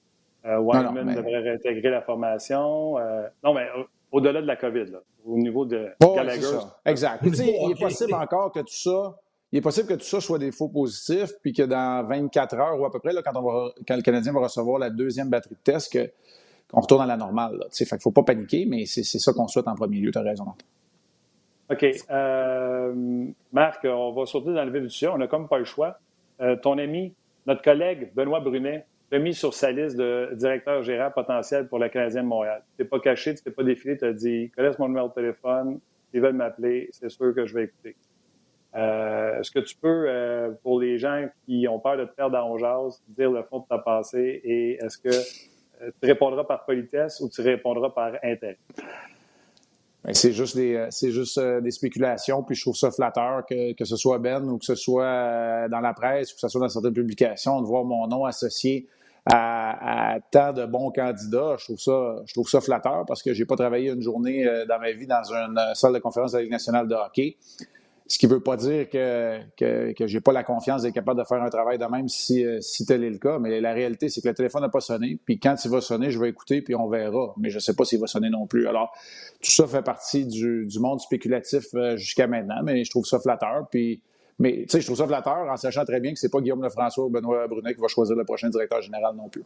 Euh, 0.44 0.58
devrait 0.58 1.38
réintégrer 1.38 1.90
la 1.90 2.02
formation. 2.02 2.98
Euh, 2.98 3.26
non, 3.42 3.54
mais 3.54 3.66
au-delà 4.12 4.40
de 4.40 4.46
la 4.46 4.56
COVID, 4.56 4.86
là, 4.86 4.98
au 5.24 5.36
niveau 5.36 5.64
de 5.64 5.88
Gallagher. 6.00 6.58
Exact. 6.84 7.22
il 7.24 7.72
est 7.72 7.80
possible 7.80 8.14
encore 8.14 8.52
que 8.52 8.60
tout 8.60 8.66
ça. 8.68 9.16
Il 9.52 9.58
est 9.58 9.62
possible 9.62 9.88
que 9.88 9.94
tout 9.94 10.04
ça 10.04 10.20
soit 10.20 10.38
des 10.38 10.50
faux 10.50 10.68
positifs, 10.68 11.30
puis 11.40 11.52
que 11.52 11.62
dans 11.62 12.06
24 12.06 12.54
heures 12.56 12.80
ou 12.80 12.84
à 12.84 12.90
peu 12.90 12.98
près, 12.98 13.12
là, 13.12 13.22
quand, 13.22 13.36
on 13.36 13.42
va, 13.42 13.70
quand 13.86 13.96
le 13.96 14.02
Canadien 14.02 14.32
va 14.32 14.40
recevoir 14.40 14.78
la 14.78 14.90
deuxième 14.90 15.30
batterie 15.30 15.54
de 15.54 15.72
tests, 15.72 15.92
que 15.92 16.10
qu'on 16.70 16.80
retourne 16.80 17.02
à 17.02 17.06
la 17.06 17.16
normale. 17.16 17.64
Il 17.78 17.86
ne 17.90 17.98
faut 17.98 18.10
pas 18.10 18.22
paniquer, 18.22 18.66
mais 18.66 18.86
c'est 18.86 19.04
ça 19.04 19.32
qu'on 19.32 19.48
souhaite 19.48 19.68
en 19.68 19.74
premier 19.74 19.98
lieu. 19.98 20.10
Tu 20.10 20.18
as 20.18 20.22
raison. 20.22 20.46
OK. 21.70 21.84
Euh, 22.10 23.26
Marc, 23.52 23.84
on 23.84 24.12
va 24.12 24.26
sauter 24.26 24.52
dans 24.52 24.64
le 24.64 24.70
vif 24.70 24.82
du 24.82 24.90
sujet. 24.90 25.08
On 25.08 25.18
n'a 25.18 25.26
comme 25.26 25.48
pas 25.48 25.58
le 25.58 25.64
choix. 25.64 25.98
Euh, 26.40 26.56
ton 26.56 26.78
ami, 26.78 27.12
notre 27.46 27.62
collègue 27.62 28.12
Benoît 28.14 28.40
Brunet, 28.40 28.86
t'a 29.10 29.18
mis 29.18 29.34
sur 29.34 29.54
sa 29.54 29.72
liste 29.72 29.96
de 29.96 30.30
directeur 30.34 30.82
gérant 30.82 31.10
potentiel 31.10 31.68
pour 31.68 31.78
le 31.78 31.88
Canadien 31.88 32.22
de 32.22 32.28
Montréal. 32.28 32.62
Tu 32.76 32.82
n'es 32.82 32.88
pas 32.88 33.00
caché, 33.00 33.34
tu 33.34 33.42
t'es 33.42 33.50
pas 33.50 33.62
défilé, 33.62 33.96
tu 33.96 34.04
as 34.04 34.12
dit 34.12 34.50
connaissent 34.54 34.78
mon 34.78 34.88
numéro 34.88 35.08
de 35.08 35.14
téléphone, 35.14 35.78
ils 36.12 36.20
veulent 36.20 36.34
m'appeler, 36.34 36.88
c'est 36.92 37.08
sûr 37.08 37.34
que 37.34 37.46
je 37.46 37.54
vais 37.54 37.64
écouter. 37.64 37.96
Euh, 38.74 39.40
est-ce 39.40 39.50
que 39.50 39.60
tu 39.60 39.76
peux, 39.76 40.56
pour 40.62 40.80
les 40.80 40.98
gens 40.98 41.26
qui 41.46 41.66
ont 41.68 41.78
peur 41.78 41.96
de 41.96 42.04
te 42.04 42.14
perdre 42.14 42.32
dans 42.32 42.58
jazz, 42.58 43.00
dire 43.08 43.30
le 43.30 43.42
fond 43.44 43.60
de 43.60 43.66
ta 43.68 43.78
pensée 43.78 44.40
et 44.44 44.74
est-ce 44.74 44.98
que 44.98 45.10
tu 46.00 46.06
répondras 46.06 46.44
par 46.44 46.64
politesse 46.64 47.20
ou 47.20 47.28
tu 47.28 47.40
répondras 47.40 47.90
par 47.90 48.12
intérêt? 48.22 48.58
Ben, 50.04 50.14
c'est 50.14 50.32
juste 50.32 50.56
des 50.56 50.76
euh, 50.76 50.86
c'est 50.90 51.10
juste 51.10 51.36
euh, 51.38 51.60
des 51.60 51.72
spéculations, 51.72 52.44
puis 52.44 52.54
je 52.54 52.62
trouve 52.62 52.76
ça 52.76 52.92
flatteur 52.92 53.44
que, 53.44 53.72
que 53.72 53.84
ce 53.84 53.96
soit 53.96 54.18
Ben 54.20 54.48
ou 54.48 54.58
que 54.58 54.64
ce 54.64 54.76
soit 54.76 55.68
dans 55.68 55.80
la 55.80 55.94
presse 55.94 56.32
ou 56.32 56.34
que 56.34 56.40
ce 56.40 56.48
soit 56.48 56.60
dans 56.60 56.68
certaines 56.68 56.94
publications, 56.94 57.60
de 57.60 57.66
voir 57.66 57.84
mon 57.84 58.06
nom 58.06 58.24
associé 58.24 58.86
à, 59.24 60.14
à, 60.14 60.20
tant 60.20 60.52
de 60.52 60.64
bons 60.64 60.92
candidats. 60.92 61.56
Je 61.58 61.64
trouve 61.64 61.80
ça, 61.80 62.22
je 62.24 62.32
trouve 62.34 62.48
ça 62.48 62.60
flatteur 62.60 63.04
parce 63.06 63.20
que 63.22 63.34
j'ai 63.34 63.44
pas 63.44 63.56
travaillé 63.56 63.90
une 63.90 64.02
journée 64.02 64.44
dans 64.68 64.78
ma 64.78 64.92
vie 64.92 65.08
dans 65.08 65.24
une 65.32 65.58
salle 65.74 65.94
de 65.94 65.98
conférence 65.98 66.30
de 66.30 66.36
la 66.36 66.42
Ligue 66.44 66.52
nationale 66.52 66.86
de 66.86 66.94
hockey. 66.94 67.36
Ce 68.08 68.18
qui 68.18 68.26
ne 68.26 68.34
veut 68.34 68.40
pas 68.40 68.56
dire 68.56 68.88
que, 68.88 69.40
que, 69.56 69.92
que 69.92 70.06
j'ai 70.06 70.20
pas 70.20 70.32
la 70.32 70.44
confiance 70.44 70.82
d'être 70.82 70.94
capable 70.94 71.20
de 71.20 71.26
faire 71.26 71.42
un 71.42 71.50
travail 71.50 71.76
de 71.76 71.84
même 71.86 72.08
si, 72.08 72.44
euh, 72.44 72.60
si 72.60 72.86
tel 72.86 73.02
est 73.02 73.10
le 73.10 73.18
cas. 73.18 73.38
Mais 73.38 73.60
la 73.60 73.72
réalité, 73.72 74.08
c'est 74.08 74.20
que 74.20 74.28
le 74.28 74.34
téléphone 74.34 74.62
n'a 74.62 74.68
pas 74.68 74.80
sonné. 74.80 75.18
Puis 75.24 75.40
quand 75.40 75.56
il 75.64 75.70
va 75.70 75.80
sonner, 75.80 76.10
je 76.10 76.20
vais 76.20 76.28
écouter, 76.28 76.62
puis 76.62 76.74
on 76.76 76.88
verra. 76.88 77.34
Mais 77.36 77.50
je 77.50 77.56
ne 77.56 77.60
sais 77.60 77.74
pas 77.74 77.84
s'il 77.84 78.00
va 78.00 78.06
sonner 78.06 78.30
non 78.30 78.46
plus. 78.46 78.68
Alors, 78.68 78.92
tout 79.42 79.50
ça 79.50 79.66
fait 79.66 79.82
partie 79.82 80.24
du, 80.24 80.66
du 80.66 80.78
monde 80.78 81.00
spéculatif 81.00 81.66
euh, 81.74 81.96
jusqu'à 81.96 82.28
maintenant, 82.28 82.62
mais 82.62 82.84
je 82.84 82.90
trouve 82.90 83.06
ça 83.06 83.18
flatteur. 83.18 83.66
Puis, 83.70 84.00
mais 84.38 84.62
tu 84.62 84.68
sais, 84.68 84.80
je 84.80 84.86
trouve 84.86 84.98
ça 84.98 85.06
flatteur 85.06 85.48
en 85.50 85.56
sachant 85.56 85.84
très 85.84 85.98
bien 85.98 86.12
que 86.12 86.18
c'est 86.18 86.30
pas 86.30 86.40
Guillaume 86.40 86.62
Lefrançois 86.62 87.06
ou 87.06 87.10
Benoît 87.10 87.48
Brunet 87.48 87.74
qui 87.74 87.80
va 87.80 87.88
choisir 87.88 88.16
le 88.16 88.24
prochain 88.24 88.50
directeur 88.50 88.82
général 88.82 89.16
non 89.16 89.28
plus. 89.28 89.44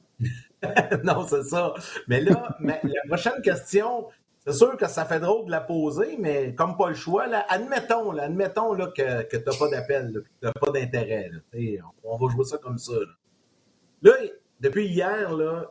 non, 1.04 1.24
c'est 1.28 1.44
ça. 1.44 1.72
Mais 2.08 2.20
là, 2.20 2.56
la 2.60 2.78
prochaine 3.06 3.40
question, 3.42 4.06
c'est 4.44 4.54
sûr 4.54 4.76
que 4.78 4.88
ça 4.88 5.04
fait 5.04 5.20
drôle 5.20 5.46
de 5.46 5.50
la 5.50 5.60
poser, 5.60 6.16
mais 6.18 6.54
comme 6.54 6.76
pas 6.76 6.88
le 6.88 6.94
choix, 6.94 7.26
là, 7.26 7.44
admettons, 7.48 8.10
là, 8.10 8.24
admettons 8.24 8.72
là, 8.72 8.86
que, 8.86 9.22
que 9.24 9.36
tu 9.36 9.44
n'as 9.46 9.58
pas 9.58 9.68
d'appel, 9.68 10.12
que 10.12 10.18
tu 10.20 10.46
n'as 10.46 10.52
pas 10.52 10.70
d'intérêt. 10.70 11.30
On, 12.02 12.16
va 12.16 12.32
jouer 12.32 12.44
ça 12.44 12.56
comme 12.56 12.78
ça. 12.78 12.94
Là, 14.02 14.12
depuis 14.60 14.86
hier, 14.86 15.30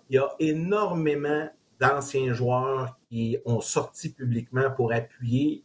il 0.09 0.15
y 0.15 0.19
a 0.19 0.29
énormément 0.39 1.49
d'anciens 1.79 2.31
joueurs 2.33 2.99
qui 3.09 3.39
ont 3.45 3.61
sorti 3.61 4.09
publiquement 4.09 4.69
pour 4.69 4.93
appuyer. 4.93 5.63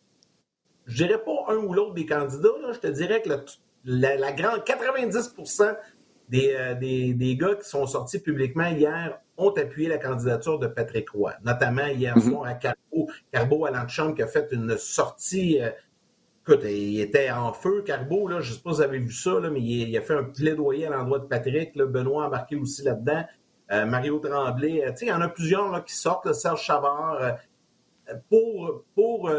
Je 0.86 1.04
dirais 1.04 1.22
pas 1.22 1.52
un 1.52 1.56
ou 1.56 1.74
l'autre 1.74 1.94
des 1.94 2.06
candidats, 2.06 2.72
je 2.72 2.78
te 2.78 2.86
dirais 2.86 3.20
que 3.20 3.28
la, 3.84 4.16
la, 4.16 4.32
grande 4.32 4.64
90 4.64 5.34
des, 6.30 6.54
euh, 6.54 6.74
des, 6.74 7.12
des, 7.12 7.36
gars 7.36 7.54
qui 7.54 7.68
sont 7.68 7.86
sortis 7.86 8.18
publiquement 8.18 8.68
hier 8.68 9.20
ont 9.36 9.50
appuyé 9.50 9.88
la 9.88 9.98
candidature 9.98 10.58
de 10.58 10.66
Patrick 10.66 11.10
Roy, 11.10 11.34
notamment 11.44 11.86
hier 11.86 12.16
mhm. 12.16 12.30
soir 12.30 12.44
à 12.44 12.54
Carbo, 12.54 13.08
Carbo 13.32 13.66
à 13.66 13.88
Chambre 13.88 14.14
qui 14.14 14.22
a 14.22 14.26
fait 14.26 14.48
une 14.52 14.76
sortie. 14.78 15.60
Euh, 15.60 15.70
écoute, 16.42 16.64
il 16.64 17.00
était 17.00 17.30
en 17.30 17.52
feu, 17.52 17.82
Carbo, 17.82 18.28
là, 18.28 18.40
je 18.40 18.50
ne 18.50 18.56
sais 18.56 18.62
pas 18.62 18.70
si 18.70 18.76
vous 18.76 18.82
avez 18.82 18.98
vu 18.98 19.12
ça, 19.12 19.40
là, 19.40 19.50
mais 19.50 19.60
il, 19.60 19.96
a 19.96 20.00
fait 20.02 20.14
un 20.14 20.24
plaidoyer 20.24 20.86
à 20.86 20.90
l'endroit 20.90 21.18
de 21.18 21.26
Patrick. 21.26 21.74
Là, 21.76 21.86
Benoît 21.86 22.26
embarqué 22.26 22.56
aussi 22.56 22.82
là-dedans. 22.82 23.24
Euh, 23.72 23.86
Mario 23.86 24.18
Tremblay. 24.18 24.84
Euh, 24.84 24.92
il 25.00 25.08
y 25.08 25.12
en 25.12 25.20
a 25.20 25.28
plusieurs 25.28 25.70
là, 25.70 25.80
qui 25.80 25.94
sortent, 25.94 26.32
Serge 26.32 26.62
Chavard, 26.62 27.38
pour, 28.28 28.84
pour 28.94 29.30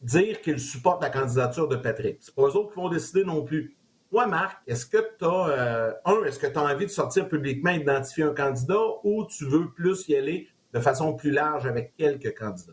dire 0.00 0.40
qu'ils 0.40 0.60
supportent 0.60 1.02
la 1.02 1.10
candidature 1.10 1.68
de 1.68 1.76
Patrick. 1.76 2.16
C'est 2.20 2.34
pas 2.34 2.42
eux 2.42 2.56
autres 2.56 2.70
qui 2.70 2.76
vont 2.76 2.88
décider 2.88 3.24
non 3.24 3.44
plus. 3.44 3.76
Toi, 4.10 4.26
Marc, 4.26 4.58
est-ce 4.66 4.86
que 4.86 4.98
tu 5.18 5.24
as, 5.24 6.00
un, 6.04 6.24
est-ce 6.24 6.38
que 6.38 6.46
tu 6.46 6.58
as 6.58 6.62
envie 6.62 6.86
de 6.86 6.90
sortir 6.90 7.28
publiquement, 7.28 7.70
identifier 7.70 8.24
un 8.24 8.34
candidat 8.34 8.80
ou 9.04 9.24
tu 9.26 9.44
veux 9.46 9.70
plus 9.70 10.08
y 10.08 10.16
aller 10.16 10.48
de 10.74 10.80
façon 10.80 11.14
plus 11.14 11.30
large 11.30 11.66
avec 11.66 11.94
quelques 11.96 12.36
candidats? 12.36 12.72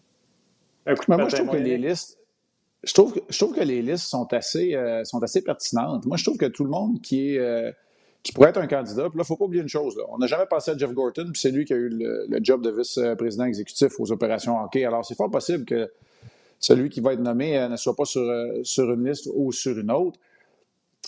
moi, 1.08 1.27
je 1.29 1.36
trouve 1.36 1.51
que 1.51 1.58
les 1.58 1.77
listes, 1.77 2.17
je 2.84 2.94
trouve, 2.94 3.20
je 3.29 3.38
trouve 3.38 3.56
que 3.56 3.63
les 3.63 3.82
listes 3.82 4.08
sont 4.08 4.32
assez, 4.34 4.74
euh, 4.75 5.03
sont 5.03 5.22
assez 5.22 5.44
pertinentes. 5.44 6.06
Moi, 6.06 6.17
je 6.17 6.24
trouve 6.24 6.38
que 6.38 6.46
tout 6.46 6.63
le 6.63 6.70
monde 6.70 7.01
qui 7.01 7.34
est 7.34 7.39
euh, 7.39 7.72
qui 8.24 8.32
pourrait 8.32 8.50
être 8.50 8.58
un 8.58 8.67
candidat, 8.67 9.10
puis 9.10 9.10
là, 9.10 9.12
il 9.15 9.20
ne 9.20 9.24
faut 9.24 9.36
pas 9.36 9.46
oublier 9.46 9.62
une 9.62 9.70
chose. 9.70 9.98
On 10.10 10.17
n'a 10.17 10.27
jamais 10.27 10.48
pensé 10.50 10.72
à 10.72 10.77
Jeff 10.77 10.91
Gorton, 10.91 11.29
puis 11.32 11.39
c'est 11.39 11.51
lui 11.51 11.65
qui 11.65 11.74
a 11.74 11.77
eu 11.77 11.89
le, 11.89 12.39
job 12.41 12.62
de 12.62 12.72
vice-président 12.72 13.46
exécutif 13.46 14.00
aux 14.00 14.12
opérations 14.12 14.60
hockey. 14.62 14.84
Alors, 14.86 15.06
c'est 15.06 15.15
fort 15.15 15.29
possible 15.29 15.65
que 15.65 15.89
celui 16.60 16.89
qui 16.89 17.00
va 17.00 17.13
être 17.13 17.22
nommé 17.22 17.58
euh, 17.58 17.70
ne 17.70 17.77
soit 17.77 17.96
pas 17.96 18.06
sur, 18.06 18.27
sur 18.63 18.91
une 18.91 19.08
liste 19.08 19.29
ou 19.34 19.51
sur 19.51 19.77
une 19.77 19.91
autre. 19.91 20.20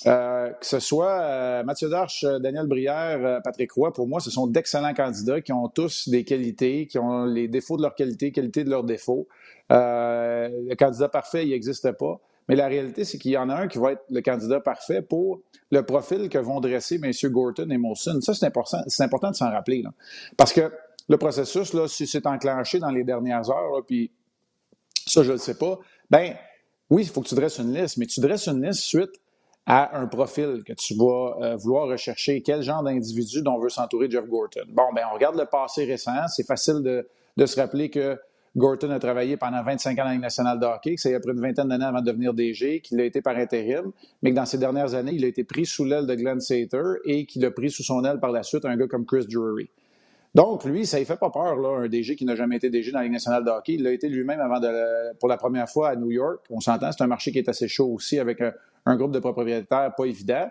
Que 0.04 0.66
ce 0.66 0.80
soit 0.80 1.64
Mathieu 1.64 1.90
Darche, 1.90 2.24
Daniel 2.24 2.68
Brière, 2.68 3.42
Patrick 3.44 3.72
Roy, 3.72 3.92
pour 3.92 4.08
moi, 4.08 4.20
ce 4.20 4.32
sont 4.32 4.48
d'excellents 4.48 4.94
candidats 4.94 5.42
qui 5.42 5.52
ont 5.52 5.68
tous 5.68 6.08
des 6.10 6.24
qualités, 6.24 6.88
qui 6.88 6.98
ont 6.98 7.26
les 7.26 7.48
défauts 7.48 7.78
de 7.78 7.82
leurs 7.82 7.96
qualités, 7.96 8.32
qualités 8.32 8.64
de 8.64 8.70
leurs 8.70 8.84
défauts. 8.84 9.28
Euh, 9.72 10.50
le 10.68 10.76
candidat 10.76 11.10
parfait, 11.10 11.46
il 11.46 11.52
n'existe 11.52 11.92
pas. 11.94 12.20
Mais 12.48 12.56
la 12.56 12.68
réalité, 12.68 13.06
c'est 13.06 13.20
qu'il 13.20 13.32
y 13.32 13.38
en 13.38 13.50
a 13.50 13.56
un 13.56 13.68
qui 13.68 13.78
va 13.78 13.92
être 13.92 14.04
le 14.10 14.22
candidat 14.22 14.60
parfait 14.60 15.04
pour 15.04 15.42
le 15.72 15.84
profil 15.84 16.30
que 16.30 16.40
vont 16.40 16.60
dresser 16.60 16.96
M. 16.96 17.12
Gorton 17.32 17.70
et 17.70 17.78
Molson. 17.78 18.20
Ça, 18.22 18.34
c'est 18.34 18.48
important, 18.48 18.82
c'est 18.88 19.04
important 19.04 19.30
de 19.30 19.36
s'en 19.36 19.52
rappeler. 19.52 19.84
Parce 20.36 20.52
que 20.52 20.72
le 21.08 21.18
processus, 21.18 21.74
là, 21.74 21.88
si 21.88 22.08
c'est 22.08 22.26
enclenché 22.26 22.80
dans 22.80 22.90
les 22.90 23.04
dernières 23.04 23.50
heures, 23.52 23.86
puis 23.86 24.12
ça, 25.06 25.22
je 25.22 25.28
ne 25.28 25.34
le 25.34 25.40
sais 25.40 25.58
pas, 25.58 25.78
ben 26.10 26.34
oui, 26.90 27.04
il 27.04 27.10
faut 27.10 27.22
que 27.22 27.28
tu 27.28 27.36
dresses 27.36 27.60
une 27.60 27.74
liste, 27.74 27.98
mais 27.98 28.08
tu 28.08 28.20
dresses 28.20 28.48
une 28.48 28.66
liste 28.66 28.82
suite 28.82 29.12
à 29.70 30.00
un 30.00 30.08
profil 30.08 30.64
que 30.66 30.74
tu 30.74 30.96
vas 30.96 31.38
euh, 31.42 31.56
vouloir 31.56 31.88
rechercher. 31.88 32.42
Quel 32.42 32.64
genre 32.64 32.82
d'individu 32.82 33.44
dont 33.44 33.60
veut 33.60 33.70
s'entourer 33.70 34.10
Jeff 34.10 34.26
Gorton? 34.26 34.66
Bon, 34.70 34.88
ben 34.96 35.04
on 35.12 35.14
regarde 35.14 35.38
le 35.38 35.46
passé 35.46 35.86
récent. 35.86 36.28
C'est 36.28 36.46
facile 36.46 36.82
de, 36.82 37.46
se 37.46 37.60
rappeler 37.60 37.92
que 37.92 38.18
Gorton 38.58 38.90
a 38.90 38.98
travaillé 38.98 39.38
pendant 39.38 39.62
25 39.62 39.92
ans 40.00 40.06
dans 40.06 40.10
la 40.10 40.18
nationale 40.18 40.60
de 40.60 40.66
hockey, 40.66 40.96
que 40.96 41.02
c'est 41.02 41.14
après 41.14 41.34
une 41.34 41.40
vingtaine 41.40 41.68
d'années 41.68 41.86
avant 41.86 42.02
de 42.02 42.06
devenir 42.06 42.34
DG, 42.34 42.82
qu'il 42.82 43.00
a 43.00 43.04
été 43.04 43.22
par 43.22 43.38
intérim, 43.38 43.92
mais 44.24 44.32
que 44.32 44.36
dans 44.36 44.48
ces 44.48 44.58
dernières 44.58 44.96
années, 44.96 45.14
il 45.14 45.24
a 45.24 45.28
été 45.28 45.44
pris 45.44 45.68
sous 45.68 45.86
l'aile 45.86 46.08
de 46.08 46.16
Glenn 46.16 46.40
Sater 46.40 46.96
et 47.06 47.28
qu'il 47.28 47.46
a 47.46 47.52
pris 47.52 47.70
sous 47.70 47.84
son 47.84 48.04
aile 48.04 48.20
par 48.20 48.32
la 48.32 48.42
suite 48.42 48.66
un 48.66 48.76
gars 48.76 48.88
comme 48.88 49.06
Chris 49.06 49.28
Drury. 49.30 49.70
Donc, 50.34 50.64
lui, 50.64 50.88
ça 50.88 51.00
ne 51.00 51.06
fait 51.06 51.18
pas 51.18 51.30
peur, 51.30 51.56
là, 51.58 51.84
un 51.84 51.88
DG 51.88 52.16
qui 52.16 52.26
n'a 52.26 52.36
jamais 52.36 52.58
été 52.58 52.72
DG 52.72 52.92
dans 52.92 53.00
la 53.00 53.04
Ligue 53.04 53.14
nationale 53.14 53.44
de 53.44 53.50
hockey. 53.52 53.74
Il 53.74 53.84
l'a 53.84 53.92
été 53.92 54.10
lui-même 54.10 54.40
avant 54.40 54.60
de, 54.60 55.16
pour 55.20 55.30
la 55.30 55.38
première 55.38 55.70
fois 55.70 55.90
à 55.90 55.96
New 55.96 56.12
York. 56.12 56.40
On 56.50 56.60
s'entend, 56.60 56.92
c'est 56.92 57.04
un 57.04 57.08
marché 57.08 57.32
qui 57.32 57.38
est 57.38 57.50
assez 57.50 57.68
chaud 57.68 57.88
aussi 57.88 58.20
avec 58.20 58.42
un, 58.42 58.54
groupe 58.88 59.12
de 59.12 59.20
propriétaires 59.20 59.94
pas 59.96 60.06
évident. 60.06 60.48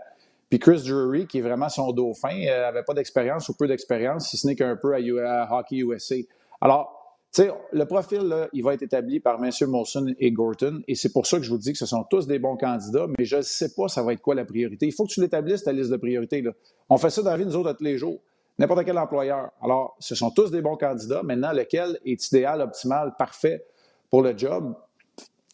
Puis 0.48 0.58
Chris 0.58 0.82
Drury, 0.86 1.26
qui 1.26 1.38
est 1.38 1.42
vraiment 1.42 1.68
son 1.68 1.92
dauphin, 1.92 2.34
n'avait 2.34 2.78
euh, 2.78 2.82
pas 2.82 2.94
d'expérience 2.94 3.48
ou 3.48 3.54
peu 3.54 3.68
d'expérience, 3.68 4.28
si 4.28 4.36
ce 4.36 4.46
n'est 4.46 4.56
qu'un 4.56 4.76
peu 4.76 4.94
à, 4.94 5.48
Hockey 5.52 5.76
USA. 5.76 6.16
Alors, 6.60 6.98
sais, 7.30 7.50
le 7.72 7.84
profil, 7.84 8.20
là, 8.20 8.48
il 8.52 8.64
va 8.64 8.74
être 8.74 8.82
établi 8.82 9.20
par 9.20 9.42
M. 9.42 9.50
Molson 9.68 10.14
et 10.18 10.32
Gorton, 10.32 10.80
et 10.88 10.94
c'est 10.94 11.12
pour 11.12 11.26
ça 11.26 11.36
que 11.36 11.42
je 11.42 11.50
vous 11.50 11.58
dis 11.58 11.72
que 11.72 11.78
ce 11.78 11.86
sont 11.86 12.04
tous 12.04 12.26
des 12.26 12.38
bons 12.38 12.56
candidats, 12.56 13.06
mais 13.18 13.24
je 13.24 13.36
ne 13.36 13.42
sais 13.42 13.74
pas 13.74 13.88
ça 13.88 14.02
va 14.02 14.14
être 14.14 14.22
quoi 14.22 14.34
la 14.34 14.44
priorité. 14.44 14.86
Il 14.86 14.92
faut 14.92 15.04
que 15.04 15.12
tu 15.12 15.20
l'établisses, 15.20 15.64
ta 15.64 15.72
liste 15.72 15.90
de 15.90 15.96
priorités. 15.96 16.42
On 16.88 16.96
fait 16.96 17.10
ça 17.10 17.22
dans 17.22 17.30
la 17.30 17.36
vie, 17.36 17.44
nous 17.44 17.56
autres, 17.56 17.72
tous 17.74 17.84
les 17.84 17.98
jours. 17.98 18.18
N'importe 18.58 18.84
quel 18.84 18.98
employeur. 18.98 19.50
Alors, 19.62 19.96
ce 20.00 20.16
sont 20.16 20.30
tous 20.30 20.50
des 20.50 20.62
bons 20.62 20.76
candidats. 20.76 21.22
Maintenant, 21.22 21.52
lequel 21.52 21.98
est 22.04 22.26
idéal, 22.26 22.60
optimal, 22.60 23.14
parfait 23.16 23.64
pour 24.10 24.22
le 24.22 24.36
job? 24.36 24.74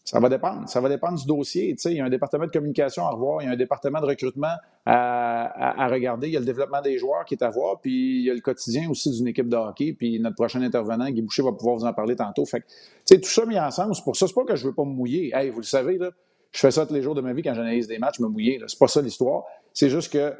Ça 0.04 0.20
va 0.20 0.28
dépendre. 0.28 0.68
Ça 0.68 0.82
va 0.82 0.90
dépendre 0.90 1.18
du 1.18 1.26
dossier. 1.26 1.74
il 1.86 1.92
y 1.92 2.00
a 2.00 2.04
un 2.04 2.10
département 2.10 2.44
de 2.44 2.50
communication 2.50 3.06
à 3.06 3.10
revoir, 3.10 3.40
il 3.40 3.46
y 3.46 3.48
a 3.48 3.52
un 3.52 3.56
département 3.56 4.00
de 4.02 4.06
recrutement 4.06 4.54
à, 4.84 5.88
regarder, 5.88 6.28
il 6.28 6.34
y 6.34 6.36
a 6.36 6.40
le 6.40 6.46
développement 6.46 6.82
des 6.82 6.98
joueurs 6.98 7.24
qui 7.24 7.34
est 7.34 7.42
à 7.42 7.48
voir, 7.48 7.80
puis 7.80 8.18
il 8.18 8.24
y 8.24 8.30
a 8.30 8.34
le 8.34 8.40
quotidien 8.40 8.90
aussi 8.90 9.10
d'une 9.10 9.28
équipe 9.28 9.48
de 9.48 9.56
hockey, 9.56 9.94
puis 9.94 10.20
notre 10.20 10.36
prochain 10.36 10.60
intervenant, 10.60 11.08
Guy 11.08 11.22
Boucher, 11.22 11.42
va 11.42 11.52
pouvoir 11.52 11.76
vous 11.76 11.86
en 11.86 11.92
parler 11.94 12.16
tantôt. 12.16 12.44
Fait 12.44 12.60
que, 12.60 13.14
tout 13.14 13.30
ça 13.30 13.46
mis 13.46 13.58
ensemble, 13.58 13.94
c'est 13.94 14.04
pour 14.04 14.14
ça, 14.14 14.26
c'est 14.26 14.34
pas 14.34 14.44
que 14.44 14.56
je 14.56 14.66
veux 14.66 14.74
pas 14.74 14.84
me 14.84 14.92
mouiller. 14.92 15.32
Hey, 15.34 15.48
vous 15.48 15.60
le 15.60 15.64
savez, 15.66 15.96
là, 15.96 16.10
je 16.52 16.60
fais 16.60 16.70
ça 16.70 16.84
tous 16.84 16.92
les 16.92 17.02
jours 17.02 17.14
de 17.14 17.22
ma 17.22 17.32
vie 17.32 17.42
quand 17.42 17.54
j'analyse 17.54 17.88
des 17.88 17.98
matchs, 17.98 18.20
me 18.20 18.28
mouiller. 18.28 18.60
C'est 18.66 18.78
pas 18.78 18.88
ça 18.88 19.00
l'histoire. 19.00 19.44
C'est 19.72 19.88
juste 19.88 20.12
que 20.12 20.34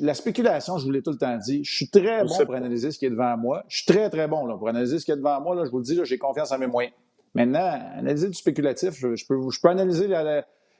la 0.00 0.14
spéculation, 0.14 0.76
je 0.76 0.84
vous 0.84 0.90
l'ai 0.90 1.02
tout 1.02 1.12
le 1.12 1.18
temps 1.18 1.36
dit, 1.38 1.64
je 1.64 1.72
suis 1.72 1.88
très 1.88 2.24
bon 2.24 2.44
pour 2.44 2.54
analyser 2.54 2.90
ce 2.90 2.98
qui 2.98 3.06
est 3.06 3.10
devant 3.10 3.36
moi. 3.38 3.64
Je 3.68 3.78
suis 3.78 3.86
très, 3.86 4.10
très 4.10 4.28
bon 4.28 4.44
là, 4.44 4.56
pour 4.56 4.68
analyser 4.68 4.98
ce 4.98 5.04
qui 5.04 5.12
est 5.12 5.16
devant 5.16 5.40
moi. 5.40 5.54
Là, 5.54 5.64
je 5.64 5.70
vous 5.70 5.78
le 5.78 5.84
dis, 5.84 5.98
j'ai 6.04 6.18
confiance 6.18 6.52
en 6.52 6.58
mes 6.58 6.66
moyens. 6.66 6.92
Maintenant, 7.34 7.80
analyser 7.98 8.28
du 8.28 8.34
spéculatif, 8.34 8.94
je, 8.94 9.26
peux, 9.26 9.50
je 9.50 9.60
peux, 9.60 9.68
analyser 9.68 10.08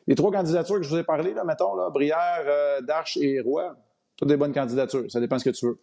les 0.06 0.14
trois 0.14 0.30
candidatures 0.30 0.76
que 0.76 0.82
je 0.82 0.88
vous 0.88 0.98
ai 0.98 1.04
parlé, 1.04 1.34
là, 1.34 1.44
mettons, 1.44 1.74
là, 1.74 1.90
Brière, 1.90 2.44
euh, 2.46 2.80
Darche 2.80 3.16
et 3.18 3.40
Roy. 3.40 3.76
Toutes 4.16 4.28
des 4.28 4.36
bonnes 4.36 4.54
candidatures. 4.54 5.10
Ça 5.10 5.20
dépend 5.20 5.36
de 5.36 5.40
ce 5.42 5.50
que 5.50 5.54
tu 5.54 5.66
veux. 5.66 5.76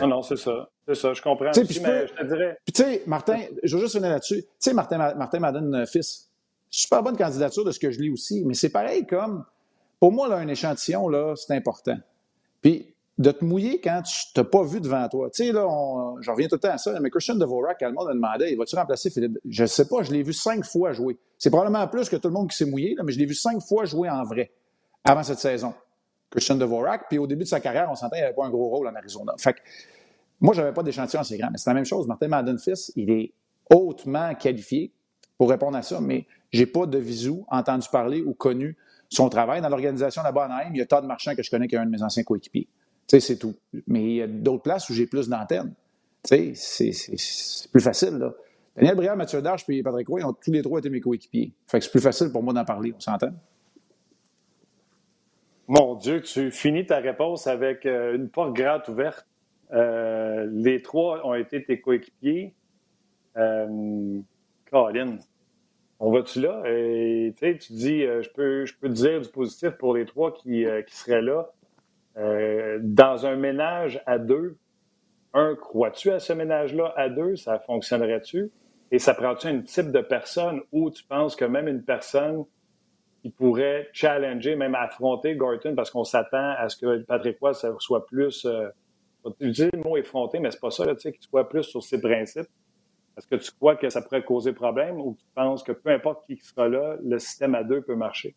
Ah 0.00 0.06
non, 0.06 0.22
c'est 0.22 0.36
ça. 0.36 0.68
C'est 0.86 0.94
ça, 0.94 1.12
je 1.12 1.22
comprends. 1.22 1.50
Aussi, 1.50 1.80
mais 1.80 2.06
je 2.06 2.14
te 2.14 2.24
dirais. 2.24 2.58
Puis 2.64 2.72
tu 2.72 2.82
sais, 2.82 3.02
Martin, 3.06 3.40
je 3.62 3.76
veux 3.76 3.82
juste 3.82 3.94
finir 3.94 4.10
là-dessus. 4.10 4.42
Tu 4.42 4.48
sais, 4.58 4.74
Martin, 4.74 4.98
Martin 5.14 5.38
Madden 5.38 5.86
fils, 5.86 6.30
super 6.68 7.02
bonne 7.02 7.16
candidature 7.16 7.64
de 7.64 7.70
ce 7.70 7.78
que 7.78 7.90
je 7.90 8.00
lis 8.00 8.10
aussi, 8.10 8.44
mais 8.44 8.54
c'est 8.54 8.70
pareil 8.70 9.06
comme, 9.06 9.44
pour 10.00 10.10
moi, 10.10 10.26
là, 10.28 10.36
un 10.36 10.48
échantillon, 10.48 11.08
là, 11.08 11.34
c'est 11.36 11.54
important. 11.54 11.96
Puis 12.60 12.91
de 13.18 13.30
te 13.30 13.44
mouiller 13.44 13.80
quand 13.80 14.02
tu 14.02 14.32
t'as 14.34 14.44
pas 14.44 14.62
vu 14.62 14.80
devant 14.80 15.06
toi. 15.08 15.28
Tu 15.30 15.44
sais, 15.44 15.52
là, 15.52 15.66
je 16.20 16.30
reviens 16.30 16.48
tout 16.48 16.56
le 16.56 16.60
temps 16.60 16.70
à 16.70 16.78
ça, 16.78 16.98
mais 17.00 17.10
Christian 17.10 17.34
Dvorak, 17.34 17.80
le 17.82 17.92
monde 17.92 18.08
a 18.08 18.14
demandé, 18.14 18.50
il 18.50 18.56
va-tu 18.56 18.74
remplacer 18.74 19.10
Philippe? 19.10 19.38
Je 19.48 19.66
sais 19.66 19.86
pas, 19.86 20.02
je 20.02 20.12
l'ai 20.12 20.22
vu 20.22 20.32
cinq 20.32 20.64
fois 20.64 20.92
jouer. 20.92 21.18
C'est 21.38 21.50
probablement 21.50 21.86
plus 21.88 22.08
que 22.08 22.16
tout 22.16 22.28
le 22.28 22.34
monde 22.34 22.50
qui 22.50 22.56
s'est 22.56 22.64
mouillé, 22.64 22.94
là, 22.94 23.02
mais 23.04 23.12
je 23.12 23.18
l'ai 23.18 23.26
vu 23.26 23.34
cinq 23.34 23.60
fois 23.60 23.84
jouer 23.84 24.08
en 24.08 24.24
vrai 24.24 24.50
avant 25.04 25.22
cette 25.22 25.38
saison. 25.38 25.74
Christian 26.30 26.56
Dvorak, 26.56 27.08
puis 27.08 27.18
au 27.18 27.26
début 27.26 27.44
de 27.44 27.48
sa 27.48 27.60
carrière, 27.60 27.88
on 27.90 27.94
s'entend, 27.94 28.16
il 28.16 28.20
n'avait 28.22 28.34
pas 28.34 28.46
un 28.46 28.50
gros 28.50 28.68
rôle 28.68 28.88
en 28.88 28.94
Arizona. 28.94 29.34
Fait 29.38 29.52
que, 29.52 29.58
moi, 30.40 30.54
j'avais 30.54 30.72
pas 30.72 30.82
d'échantillon 30.82 31.20
assez 31.20 31.36
grand, 31.36 31.50
mais 31.50 31.58
c'est 31.58 31.68
la 31.68 31.74
même 31.74 31.84
chose. 31.84 32.06
Martin 32.06 32.28
Madden-Fils, 32.28 32.92
il 32.96 33.10
est 33.10 33.34
hautement 33.70 34.34
qualifié 34.34 34.92
pour 35.36 35.50
répondre 35.50 35.76
à 35.76 35.82
ça, 35.82 36.00
mais 36.00 36.26
j'ai 36.50 36.66
pas 36.66 36.86
de 36.86 36.98
visu 36.98 37.32
entendu 37.48 37.86
parler 37.92 38.22
ou 38.22 38.32
connu 38.32 38.76
son 39.10 39.28
travail 39.28 39.60
dans 39.60 39.68
l'organisation 39.68 40.22
là-bas 40.22 40.48
à 40.50 40.68
Il 40.68 40.76
y 40.76 40.80
a 40.80 40.86
Todd 40.86 41.04
Marchand 41.04 41.34
que 41.34 41.42
je 41.42 41.50
connais 41.50 41.68
qui 41.68 41.74
est 41.74 41.78
un 41.78 41.84
de 41.84 41.90
mes 41.90 42.02
anciens 42.02 42.22
coéquipiers 42.22 42.68
c'est 43.20 43.38
tout. 43.38 43.54
Mais 43.86 44.02
il 44.02 44.14
y 44.14 44.22
a 44.22 44.26
d'autres 44.26 44.62
places 44.62 44.88
où 44.90 44.94
j'ai 44.94 45.06
plus 45.06 45.28
d'antennes. 45.28 45.74
c'est 46.24 46.92
plus 47.70 47.80
facile, 47.80 48.18
là. 48.18 48.32
Daniel 48.76 48.96
Briard, 48.96 49.16
Mathieu 49.16 49.42
Darche 49.42 49.64
et 49.68 49.82
Patrick 49.82 50.08
Roy 50.08 50.24
ont 50.24 50.32
tous 50.32 50.50
les 50.50 50.62
trois 50.62 50.78
été 50.78 50.88
mes 50.88 51.00
coéquipiers. 51.00 51.52
Fait 51.66 51.78
que 51.78 51.84
c'est 51.84 51.90
plus 51.90 52.00
facile 52.00 52.32
pour 52.32 52.42
moi 52.42 52.54
d'en 52.54 52.64
parler, 52.64 52.94
on 52.96 53.00
s'entend? 53.00 53.32
Mon 55.68 55.94
Dieu, 55.94 56.22
tu 56.22 56.50
finis 56.50 56.86
ta 56.86 56.98
réponse 56.98 57.46
avec 57.46 57.86
euh, 57.86 58.16
une 58.16 58.28
porte 58.28 58.54
grande 58.54 58.82
ouverte. 58.88 59.26
Euh, 59.72 60.46
les 60.50 60.82
trois 60.82 61.26
ont 61.26 61.34
été 61.34 61.62
tes 61.62 61.80
coéquipiers. 61.80 62.54
Euh, 63.36 64.18
Caroline, 64.70 65.18
on 66.00 66.10
va-tu 66.10 66.40
là? 66.40 66.62
Tu 66.64 67.72
dis, 67.72 68.00
je, 68.02 68.30
peux, 68.34 68.64
je 68.64 68.74
te 68.74 68.86
dire 68.86 69.20
du 69.20 69.28
positif 69.28 69.70
pour 69.72 69.94
les 69.94 70.04
trois 70.04 70.34
qui 70.34 70.66
seraient 70.88 71.22
là. 71.22 71.50
Euh, 72.16 72.78
dans 72.82 73.26
un 73.26 73.36
ménage 73.36 74.02
à 74.06 74.18
deux, 74.18 74.56
un, 75.34 75.54
crois-tu 75.54 76.10
à 76.10 76.18
ce 76.18 76.32
ménage-là 76.32 76.92
à 76.96 77.08
deux? 77.08 77.36
Ça 77.36 77.58
fonctionnerait-tu? 77.58 78.50
Et 78.90 78.98
ça 78.98 79.14
prend-tu 79.14 79.46
un 79.46 79.60
type 79.62 79.90
de 79.90 80.00
personne 80.00 80.60
où 80.70 80.90
tu 80.90 81.02
penses 81.04 81.34
que 81.34 81.46
même 81.46 81.68
une 81.68 81.82
personne 81.82 82.44
qui 83.22 83.30
pourrait 83.30 83.88
challenger, 83.92 84.56
même 84.56 84.74
affronter 84.74 85.36
Gorton, 85.36 85.74
parce 85.74 85.90
qu'on 85.90 86.04
s'attend 86.04 86.54
à 86.58 86.68
ce 86.68 86.76
que 86.76 86.98
Patrick 87.04 87.38
Roy 87.40 87.52
soit 87.54 88.06
plus, 88.06 88.44
euh, 88.44 88.68
utiliser 89.40 89.70
le 89.72 89.80
mot 89.80 89.96
effronté, 89.96 90.40
mais 90.40 90.50
c'est 90.50 90.60
pas 90.60 90.70
ça, 90.70 90.84
tu 90.94 91.00
sais, 91.00 91.12
qu'il 91.12 91.22
soit 91.22 91.48
plus 91.48 91.62
sur 91.62 91.82
ses 91.82 92.00
principes. 92.00 92.48
Est-ce 93.16 93.26
que 93.26 93.36
tu 93.36 93.50
crois 93.52 93.76
que 93.76 93.88
ça 93.88 94.02
pourrait 94.02 94.24
causer 94.24 94.52
problème 94.52 95.00
ou 95.00 95.16
tu 95.18 95.24
penses 95.34 95.62
que 95.62 95.72
peu 95.72 95.90
importe 95.90 96.26
qui 96.26 96.36
sera 96.36 96.68
là, 96.68 96.96
le 97.02 97.18
système 97.18 97.54
à 97.54 97.62
deux 97.62 97.82
peut 97.82 97.94
marcher? 97.94 98.34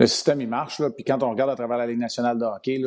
Le 0.00 0.06
système, 0.06 0.40
il 0.40 0.48
marche. 0.48 0.80
Puis 0.96 1.04
quand 1.04 1.22
on 1.22 1.30
regarde 1.30 1.50
à 1.50 1.56
travers 1.56 1.76
la 1.76 1.86
Ligue 1.86 1.98
nationale 1.98 2.38
de 2.38 2.44
hockey, 2.44 2.82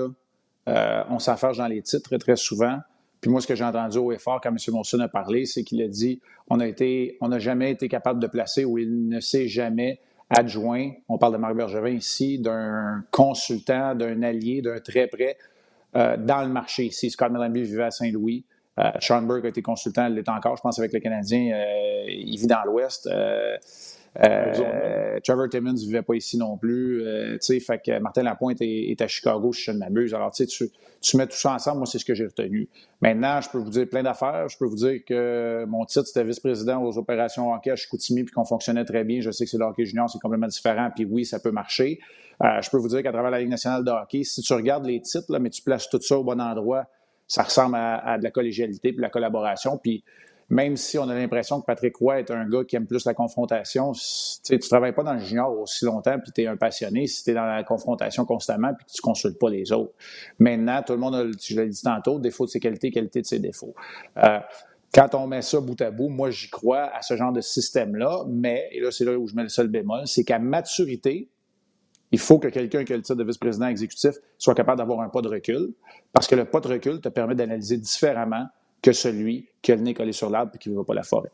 euh, 0.68 1.04
on 1.10 1.20
s'affaire 1.20 1.54
dans 1.54 1.68
les 1.68 1.84
titres 1.84 2.18
très, 2.18 2.36
souvent. 2.36 2.80
Puis 3.22 3.30
moi, 3.30 3.40
ce 3.40 3.46
que 3.46 3.56
j'ai 3.56 3.64
entendu 3.64 4.00
au 4.00 4.12
effort 4.12 4.42
quand 4.42 4.50
M. 4.50 4.58
Monson 4.70 5.00
a 5.00 5.08
parlé, 5.08 5.46
c'est 5.46 5.64
qu'il 5.64 5.82
a 5.84 5.88
dit 5.88 6.20
on 6.50 6.58
n'a 6.58 7.40
jamais 7.40 7.72
été 7.72 7.88
capable 7.88 8.20
de 8.20 8.26
placer 8.26 8.66
ou 8.66 8.80
il 8.80 9.08
ne 9.08 9.20
s'est 9.20 9.48
jamais 9.48 10.00
adjoint, 10.30 10.90
on 11.08 11.20
parle 11.20 11.34
de 11.34 11.38
Marc 11.38 11.56
Bergevin 11.56 11.92
ici, 11.92 12.40
d'un 12.40 13.04
consultant, 13.12 13.94
d'un 13.94 14.24
allié, 14.24 14.64
d'un 14.64 14.80
très 14.80 15.06
près 15.06 15.38
euh, 15.96 16.18
dans 16.18 16.42
le 16.42 16.50
marché 16.50 16.86
ici. 16.86 17.12
Scott 17.12 17.32
Mellanby 17.32 17.62
vivait 17.62 17.84
à 17.84 17.92
Saint-Louis. 17.92 18.44
Euh, 18.80 18.90
Sean 19.00 19.22
Burke 19.22 19.46
a 19.46 19.50
été 19.50 19.62
consultant, 19.62 20.08
il 20.08 20.16
l'est 20.16 20.28
encore, 20.28 20.58
je 20.58 20.64
pense, 20.64 20.80
avec 20.80 20.92
le 20.92 21.00
Canadien. 21.00 21.56
il 22.08 22.40
vit 22.40 22.48
dans 22.48 22.64
l'Ouest. 22.66 23.08
Euh, 24.22 25.20
Trevor 25.24 25.50
Timmons 25.50 25.74
ne 25.74 25.78
vivait 25.78 26.02
pas 26.04 26.14
ici 26.14 26.38
non 26.38 26.58
plus. 26.58 27.02
Euh, 27.04 27.38
fait 27.40 27.82
que 27.84 28.00
Martin 28.00 28.24
Lapointe 28.24 28.58
est, 28.62 29.02
à 29.02 29.08
Chicago, 29.08 29.52
si 29.54 29.64
je 29.64 29.72
ne 29.72 29.78
m'abuse. 29.78 30.14
Alors, 30.14 30.32
tu, 30.32 30.46
tu 30.46 31.18
mets 31.18 31.26
tout 31.26 31.38
ça 31.38 31.54
ensemble, 31.54 31.78
moi, 31.78 31.86
c'est 31.88 31.98
ce 31.98 32.06
que 32.06 32.14
j'ai 32.14 32.26
retenu. 32.26 32.70
Maintenant, 33.02 33.42
je 33.42 33.50
peux 33.50 33.58
vous 33.58 33.72
dire 33.72 33.88
plein 33.90 34.04
d'affaires. 34.04 34.48
Je 34.50 34.58
peux 34.58 34.66
vous 34.66 34.76
dire 34.76 35.04
que 35.06 35.66
mon 35.66 35.86
titre, 35.86 36.06
c'était 36.06 36.24
vice-président 36.24 36.84
aux 36.84 36.98
opérations 36.98 37.52
hockey 37.54 37.72
à 37.72 37.76
Chicoutimi, 37.76 38.24
puis 38.24 38.34
qu'on 38.34 38.46
fonctionnait 38.46 38.86
très 38.86 39.04
bien. 39.04 39.20
Je 39.22 39.32
sais 39.32 39.46
que 39.46 39.50
c'est 39.50 39.58
le 39.58 39.66
hockey 39.66 39.86
junior, 39.86 40.10
c'est 40.10 40.20
complètement 40.20 40.48
différent, 40.48 40.90
puis 40.96 41.06
oui, 41.06 41.26
ça 41.26 41.40
peut 41.40 41.52
marcher. 41.52 42.00
Euh, 42.44 42.62
je 42.62 42.70
peux 42.70 42.78
vous 42.78 42.90
dire 42.90 43.02
qu'à 43.04 43.12
travers 43.12 43.32
la 43.32 43.40
Ligue 43.40 43.50
nationale 43.50 43.84
de 43.84 43.92
hockey, 43.92 44.24
si 44.24 44.42
tu 44.42 44.54
regardes 44.54 44.86
les 44.86 45.02
titres, 45.02 45.32
là, 45.32 45.40
mais 45.40 45.50
tu 45.50 45.62
places 45.62 45.90
tout 45.90 46.02
ça 46.02 46.18
au 46.18 46.24
bon 46.24 46.40
endroit, 46.42 46.86
ça 47.28 47.44
ressemble 47.44 47.76
à, 47.76 47.98
à 47.98 48.18
de 48.18 48.24
la 48.24 48.32
collégialité 48.32 48.90
puis 48.90 48.98
de 48.98 49.02
la 49.02 49.10
collaboration. 49.10 49.78
Puis 49.78 50.04
même 50.50 50.78
si 50.78 50.98
on 50.98 51.08
a 51.10 51.16
l'impression 51.16 51.62
que 51.62 51.66
Patrick 51.66 51.96
Roy 51.96 52.20
est 52.20 52.32
un 52.32 52.48
gars 52.48 52.64
qui 52.64 52.76
aime 52.76 52.86
plus 52.86 53.06
la 53.06 53.14
confrontation, 53.14 53.92
tu 53.94 54.54
ne 54.54 54.58
travailles 54.58 54.94
pas 54.94 55.04
dans 55.04 55.14
le 55.14 55.20
junior 55.20 55.58
aussi 55.60 55.86
longtemps 55.86 56.20
puis 56.20 56.32
tu 56.32 56.42
es 56.44 56.48
un 56.48 56.58
passionné 56.58 57.08
si 57.08 57.24
tu 57.24 57.32
es 57.32 57.34
dans 57.34 57.46
la 57.46 57.64
confrontation 57.64 58.26
constamment 58.26 58.74
puis 58.74 58.86
tu 58.86 59.00
ne 59.00 59.02
consultes 59.02 59.40
pas 59.40 59.50
les 59.50 59.72
autres. 59.72 59.94
Maintenant, 60.40 60.82
tout 60.86 60.94
le 60.94 61.00
monde 61.00 61.16
a, 61.16 61.26
je 61.42 61.60
l'ai 61.60 61.70
dit 61.70 61.82
tantôt, 61.82 62.20
défaut 62.20 62.46
de 62.46 62.52
ses 62.52 62.60
qualités, 62.60 62.92
qualité 62.92 63.22
de 63.22 63.26
ses 63.26 63.40
défauts. 63.40 63.74
Euh, 64.18 64.40
quand 64.94 65.16
on 65.16 65.26
met 65.26 65.42
ça 65.42 65.60
bout 65.60 65.82
à 65.82 65.90
bout, 65.90 66.10
moi, 66.10 66.30
j'y 66.30 66.50
crois 66.50 66.96
à 66.96 67.02
ce 67.02 67.16
genre 67.16 67.34
de 67.34 67.42
système-là, 67.42 68.26
mais, 68.28 68.70
et 68.72 68.80
là, 68.80 68.92
c'est 68.92 69.06
là 69.06 69.18
où 69.18 69.28
je 69.28 69.36
mets 69.36 69.42
le 69.42 69.50
seul 69.50 69.68
bémol, 69.68 70.04
c'est 70.06 70.24
qu'à 70.24 70.38
maturité, 70.38 71.30
il 72.12 72.20
faut 72.20 72.38
que 72.38 72.48
quelqu'un 72.48 72.84
qui 72.84 72.94
a 72.94 72.96
le 72.96 73.02
titre 73.02 73.16
de 73.16 73.24
vice-président 73.24 73.66
exécutif 73.66 74.14
soit 74.38 74.54
capable 74.54 74.78
d'avoir 74.78 75.02
un 75.02 75.10
pas 75.10 75.22
de 75.22 75.30
recul, 75.30 75.74
parce 76.12 76.28
que 76.28 76.36
le 76.36 76.46
pas 76.46 76.60
de 76.60 76.68
recul 76.68 77.02
te 77.02 77.10
permet 77.10 77.34
d'analyser 77.34 77.78
différemment 77.78 78.46
que 78.84 78.92
celui 78.92 79.50
qui 79.62 79.72
a 79.72 79.76
le 79.76 79.82
nez 79.82 79.94
collé 79.96 80.12
sur 80.12 80.30
l'arbre 80.30 80.52
et 80.54 80.58
qui 80.60 80.70
ne 80.70 80.76
va 80.76 80.84
pas 80.84 80.94
la 80.94 81.04
forêt. 81.04 81.32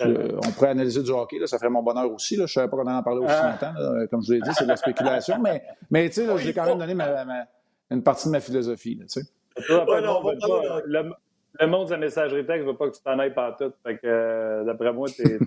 Euh, 0.00 0.40
on 0.44 0.50
pourrait 0.50 0.70
analyser 0.70 1.02
du 1.02 1.10
hockey, 1.10 1.38
là, 1.38 1.46
ça 1.46 1.58
ferait 1.58 1.70
mon 1.70 1.82
bonheur 1.82 2.10
aussi. 2.10 2.34
Là. 2.34 2.46
Je 2.46 2.52
ne 2.52 2.54
savais 2.54 2.68
pas 2.68 2.76
qu'on 2.76 2.90
en 2.90 3.02
parlait 3.02 3.24
aussi 3.24 3.34
ah. 3.38 3.50
longtemps. 3.50 4.06
Comme 4.10 4.22
je 4.22 4.26
vous 4.26 4.32
l'ai 4.32 4.40
dit, 4.40 4.50
c'est 4.52 4.64
de 4.64 4.68
la 4.68 4.76
spéculation. 4.76 5.38
mais, 5.40 5.62
mais 5.90 6.08
tu 6.08 6.14
sais, 6.16 6.26
je 6.26 6.46
vais 6.46 6.52
quand 6.52 6.64
même 6.64 6.78
donné 6.78 6.96
une 7.90 8.02
partie 8.02 8.26
de 8.26 8.32
ma 8.32 8.40
philosophie. 8.40 8.98
Là, 9.68 9.84
le, 11.60 11.66
monde 11.68 11.86
de 11.86 11.92
la 11.92 11.98
messagerie 11.98 12.44
texte 12.44 12.66
ne 12.66 12.72
veut 12.72 12.76
pas 12.76 12.90
que 12.90 12.96
tu 12.96 13.02
t'en 13.02 13.18
ailles 13.20 13.34
par 13.34 13.56
tout. 13.56 13.72
Euh, 14.04 14.64
d'après 14.64 14.92
moi, 14.92 15.06
c'est 15.06 15.38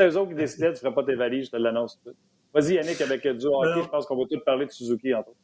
eux 0.00 0.16
autres 0.16 0.28
qui 0.28 0.34
décidaient, 0.34 0.68
tu 0.68 0.74
ne 0.74 0.78
ferais 0.78 0.94
pas 0.94 1.02
tes 1.02 1.16
valises, 1.16 1.46
je 1.46 1.50
te 1.50 1.56
l'annonce. 1.56 2.00
Vas-y, 2.54 2.74
Yannick, 2.74 3.00
avec 3.00 3.26
du 3.26 3.46
hockey, 3.46 3.82
je 3.82 3.88
pense 3.88 4.06
qu'on 4.06 4.16
va 4.16 4.24
tout 4.30 4.38
parler 4.44 4.66
de 4.66 4.70
Suzuki 4.70 5.12
en 5.14 5.24
tout. 5.24 5.34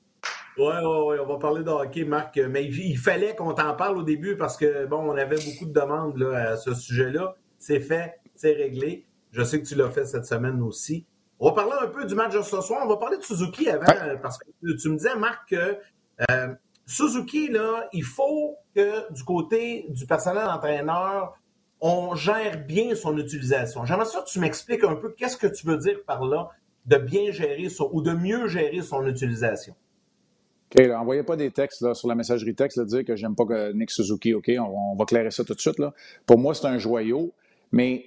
Oui, 0.56 0.66
ouais, 0.66 1.18
on 1.18 1.26
va 1.26 1.38
parler 1.38 1.64
de 1.64 1.70
hockey, 1.70 2.04
Marc. 2.04 2.38
Mais 2.38 2.64
il, 2.64 2.96
fallait 2.96 3.34
qu'on 3.34 3.52
t'en 3.54 3.74
parle 3.74 3.98
au 3.98 4.02
début 4.02 4.36
parce 4.36 4.56
que, 4.56 4.86
bon, 4.86 4.98
on 4.98 5.16
avait 5.16 5.36
beaucoup 5.36 5.66
de 5.66 5.72
demandes 5.72 6.16
là, 6.16 6.52
à 6.52 6.56
ce 6.56 6.74
sujet-là. 6.74 7.34
C'est 7.58 7.80
fait, 7.80 8.20
c'est 8.36 8.52
réglé. 8.52 9.04
Je 9.32 9.42
sais 9.42 9.60
que 9.60 9.66
tu 9.66 9.74
l'as 9.74 9.90
fait 9.90 10.04
cette 10.04 10.26
semaine 10.26 10.62
aussi. 10.62 11.06
On 11.40 11.48
va 11.48 11.54
parler 11.54 11.72
un 11.82 11.88
peu 11.88 12.04
du 12.04 12.14
match 12.14 12.34
de 12.34 12.42
ce 12.42 12.60
soir. 12.60 12.82
On 12.84 12.88
va 12.88 12.96
parler 12.96 13.16
de 13.16 13.22
Suzuki 13.22 13.68
avant, 13.68 13.86
parce 14.22 14.38
que 14.38 14.44
tu 14.76 14.88
me 14.88 14.96
disais, 14.96 15.16
Marc, 15.16 15.50
que 15.50 15.76
euh, 16.30 16.54
Suzuki, 16.86 17.48
là, 17.48 17.88
il 17.92 18.04
faut 18.04 18.56
que 18.76 19.12
du 19.12 19.24
côté 19.24 19.86
du 19.88 20.06
personnel 20.06 20.46
entraîneur, 20.46 21.36
on 21.80 22.14
gère 22.14 22.64
bien 22.64 22.94
son 22.94 23.18
utilisation. 23.18 23.84
J'aimerais 23.84 24.06
ça 24.06 24.20
que 24.20 24.28
tu 24.28 24.38
m'expliques 24.38 24.84
un 24.84 24.94
peu 24.94 25.10
qu'est-ce 25.10 25.36
que 25.36 25.48
tu 25.48 25.66
veux 25.66 25.78
dire 25.78 25.98
par 26.06 26.24
là 26.24 26.50
de 26.86 26.96
bien 26.96 27.32
gérer 27.32 27.68
son, 27.68 27.90
ou 27.92 28.02
de 28.02 28.12
mieux 28.12 28.46
gérer 28.46 28.82
son 28.82 29.06
utilisation. 29.06 29.74
OK, 30.76 30.90
envoyez 30.90 31.22
pas 31.22 31.36
des 31.36 31.50
textes 31.50 31.82
là, 31.82 31.94
sur 31.94 32.08
la 32.08 32.14
messagerie 32.14 32.54
texte, 32.54 32.78
là, 32.78 32.84
dire 32.84 33.04
que 33.04 33.16
j'aime 33.16 33.34
pas 33.34 33.44
que 33.44 33.72
Nick 33.72 33.90
Suzuki, 33.90 34.34
OK, 34.34 34.50
on, 34.58 34.96
va 34.96 35.04
clairer 35.04 35.30
ça 35.30 35.44
tout 35.44 35.54
de 35.54 35.60
suite. 35.60 35.78
Là. 35.78 35.92
Pour 36.26 36.38
moi, 36.38 36.54
c'est 36.54 36.66
un 36.66 36.78
joyau, 36.78 37.32
mais 37.70 38.06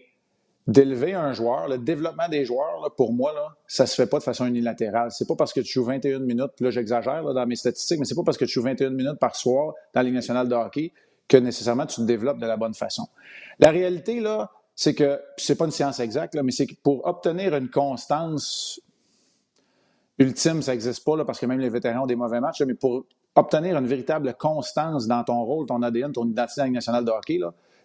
d'élever 0.68 1.14
un 1.14 1.32
joueur, 1.32 1.70
le 1.70 1.78
développement 1.78 2.28
des 2.28 2.44
joueurs, 2.44 2.82
là, 2.82 2.90
pour 2.90 3.14
moi, 3.14 3.34
là, 3.34 3.56
ça 3.68 3.86
se 3.86 3.96
fait 3.96 4.08
pas 4.08 4.20
de 4.20 4.24
façon 4.24 4.46
unilatérale. 4.46 5.12
C'est 5.12 5.28
pas 5.28 5.36
parce 5.36 5.54
que 5.54 5.62
tu 5.62 5.72
joues 5.72 5.86
21 5.86 6.20
minutes, 6.20 6.60
là 6.60 6.72
j'exagère 6.72 7.24
dans 7.24 7.46
mes 7.46 7.56
statistiques, 7.56 8.00
mais 8.00 8.06
c'est 8.06 8.16
pas 8.16 8.24
parce 8.26 8.38
que 8.38 8.44
tu 8.44 8.52
joues 8.52 8.64
21 8.64 8.90
minutes 8.90 9.20
par 9.20 9.36
soir 9.36 9.74
dans 9.94 10.02
la 10.02 10.04
Ligue 10.04 10.16
nationale 10.16 10.50
de 10.50 10.56
hockey 10.56 10.92
que 11.30 11.38
nécessairement 11.38 11.86
tu 11.86 11.98
te 11.98 12.02
développes 12.02 12.40
de 12.40 12.46
la 12.46 12.58
bonne 12.58 12.74
façon. 12.74 13.08
La 13.60 13.72
réalité, 13.72 14.20
là, 14.20 14.52
c'est 14.76 14.94
que, 14.94 15.20
c'est 15.38 15.56
pas 15.56 15.66
une 15.66 15.72
science 15.72 16.02
exacte, 16.02 16.36
là, 16.36 16.44
mais 16.44 16.52
c'est 16.52 16.68
que 16.68 16.76
pour 16.84 17.08
obtenir 17.08 17.56
une 17.56 17.70
constance 17.70 18.82
ultime, 20.20 20.62
ça 20.62 20.72
n'existe 20.72 21.04
pas, 21.04 21.16
là, 21.16 21.26
parce 21.26 21.40
que 21.40 21.46
même 21.46 21.60
les 21.60 21.70
vétérans 21.70 22.04
ont 22.04 22.08
des 22.08 22.16
mauvais 22.16 22.40
matchs, 22.40 22.62
mais 22.62 22.74
pour 22.74 23.06
obtenir 23.36 23.78
une 23.78 23.88
véritable 23.88 24.34
constance 24.34 25.08
dans 25.08 25.24
ton 25.24 25.44
rôle, 25.44 25.68
ton 25.68 25.82
ADN, 25.82 26.12
ton 26.12 26.26
identité 26.26 26.70
nationale 26.70 27.06
de 27.06 27.12
hockey, 27.12 27.40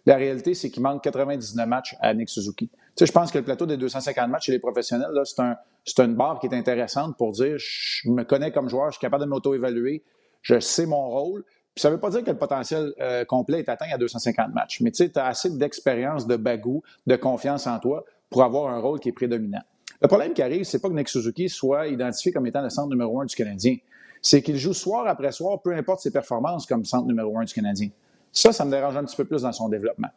la 0.05 0.15
réalité, 0.15 0.53
c'est 0.53 0.69
qu'il 0.69 0.83
manque 0.83 1.03
99 1.03 1.67
matchs 1.67 1.95
à 2.01 2.13
Nick 2.13 2.29
Suzuki. 2.29 2.69
Tu 2.69 2.77
sais, 2.97 3.05
je 3.05 3.11
pense 3.11 3.31
que 3.31 3.37
le 3.37 3.45
plateau 3.45 3.65
des 3.65 3.77
250 3.77 4.29
matchs 4.29 4.47
chez 4.47 4.51
les 4.51 4.59
professionnels, 4.59 5.09
c'est 5.23 5.39
un, 5.41 5.57
une 5.99 6.15
barre 6.15 6.39
qui 6.39 6.47
est 6.47 6.53
intéressante 6.53 7.17
pour 7.17 7.31
dire 7.31 7.55
je 7.57 8.09
me 8.09 8.23
connais 8.23 8.51
comme 8.51 8.67
joueur, 8.67 8.87
je 8.87 8.97
suis 8.97 9.01
capable 9.01 9.23
de 9.23 9.29
m'auto-évaluer, 9.29 10.03
je 10.41 10.59
sais 10.59 10.85
mon 10.85 11.09
rôle. 11.09 11.43
Puis 11.73 11.81
ça 11.81 11.89
ne 11.89 11.95
veut 11.95 11.99
pas 11.99 12.09
dire 12.09 12.23
que 12.23 12.29
le 12.29 12.37
potentiel 12.37 12.93
euh, 12.99 13.25
complet 13.25 13.59
est 13.59 13.69
atteint 13.69 13.87
à 13.91 13.97
250 13.97 14.53
matchs, 14.53 14.81
mais 14.81 14.91
tu 14.91 15.05
sais, 15.05 15.17
as 15.17 15.25
assez 15.25 15.49
d'expérience, 15.49 16.27
de 16.27 16.35
bagou, 16.35 16.83
de 17.07 17.15
confiance 17.15 17.65
en 17.65 17.79
toi 17.79 18.03
pour 18.29 18.43
avoir 18.43 18.71
un 18.71 18.79
rôle 18.79 18.99
qui 18.99 19.09
est 19.09 19.13
prédominant. 19.13 19.63
Le 20.03 20.09
problème 20.09 20.33
qui 20.33 20.41
arrive, 20.41 20.65
c'est 20.65 20.79
pas 20.79 20.89
que 20.89 20.93
Nick 20.93 21.07
Suzuki 21.07 21.47
soit 21.47 21.87
identifié 21.87 22.33
comme 22.33 22.45
étant 22.45 22.61
le 22.61 22.69
centre 22.69 22.89
numéro 22.89 23.21
un 23.21 23.25
du 23.25 23.33
Canadien. 23.33 23.77
C'est 24.21 24.41
qu'il 24.41 24.57
joue 24.57 24.73
soir 24.73 25.07
après 25.07 25.31
soir, 25.31 25.61
peu 25.61 25.73
importe 25.73 26.01
ses 26.01 26.11
performances, 26.11 26.65
comme 26.65 26.83
centre 26.83 27.07
numéro 27.07 27.39
un 27.39 27.45
du 27.45 27.53
Canadien. 27.53 27.89
Ça, 28.33 28.51
ça 28.51 28.65
me 28.65 28.71
dérange 28.71 28.97
un 28.97 29.05
petit 29.05 29.15
peu 29.15 29.23
plus 29.23 29.43
dans 29.43 29.53
son 29.53 29.69
développement. 29.69 30.09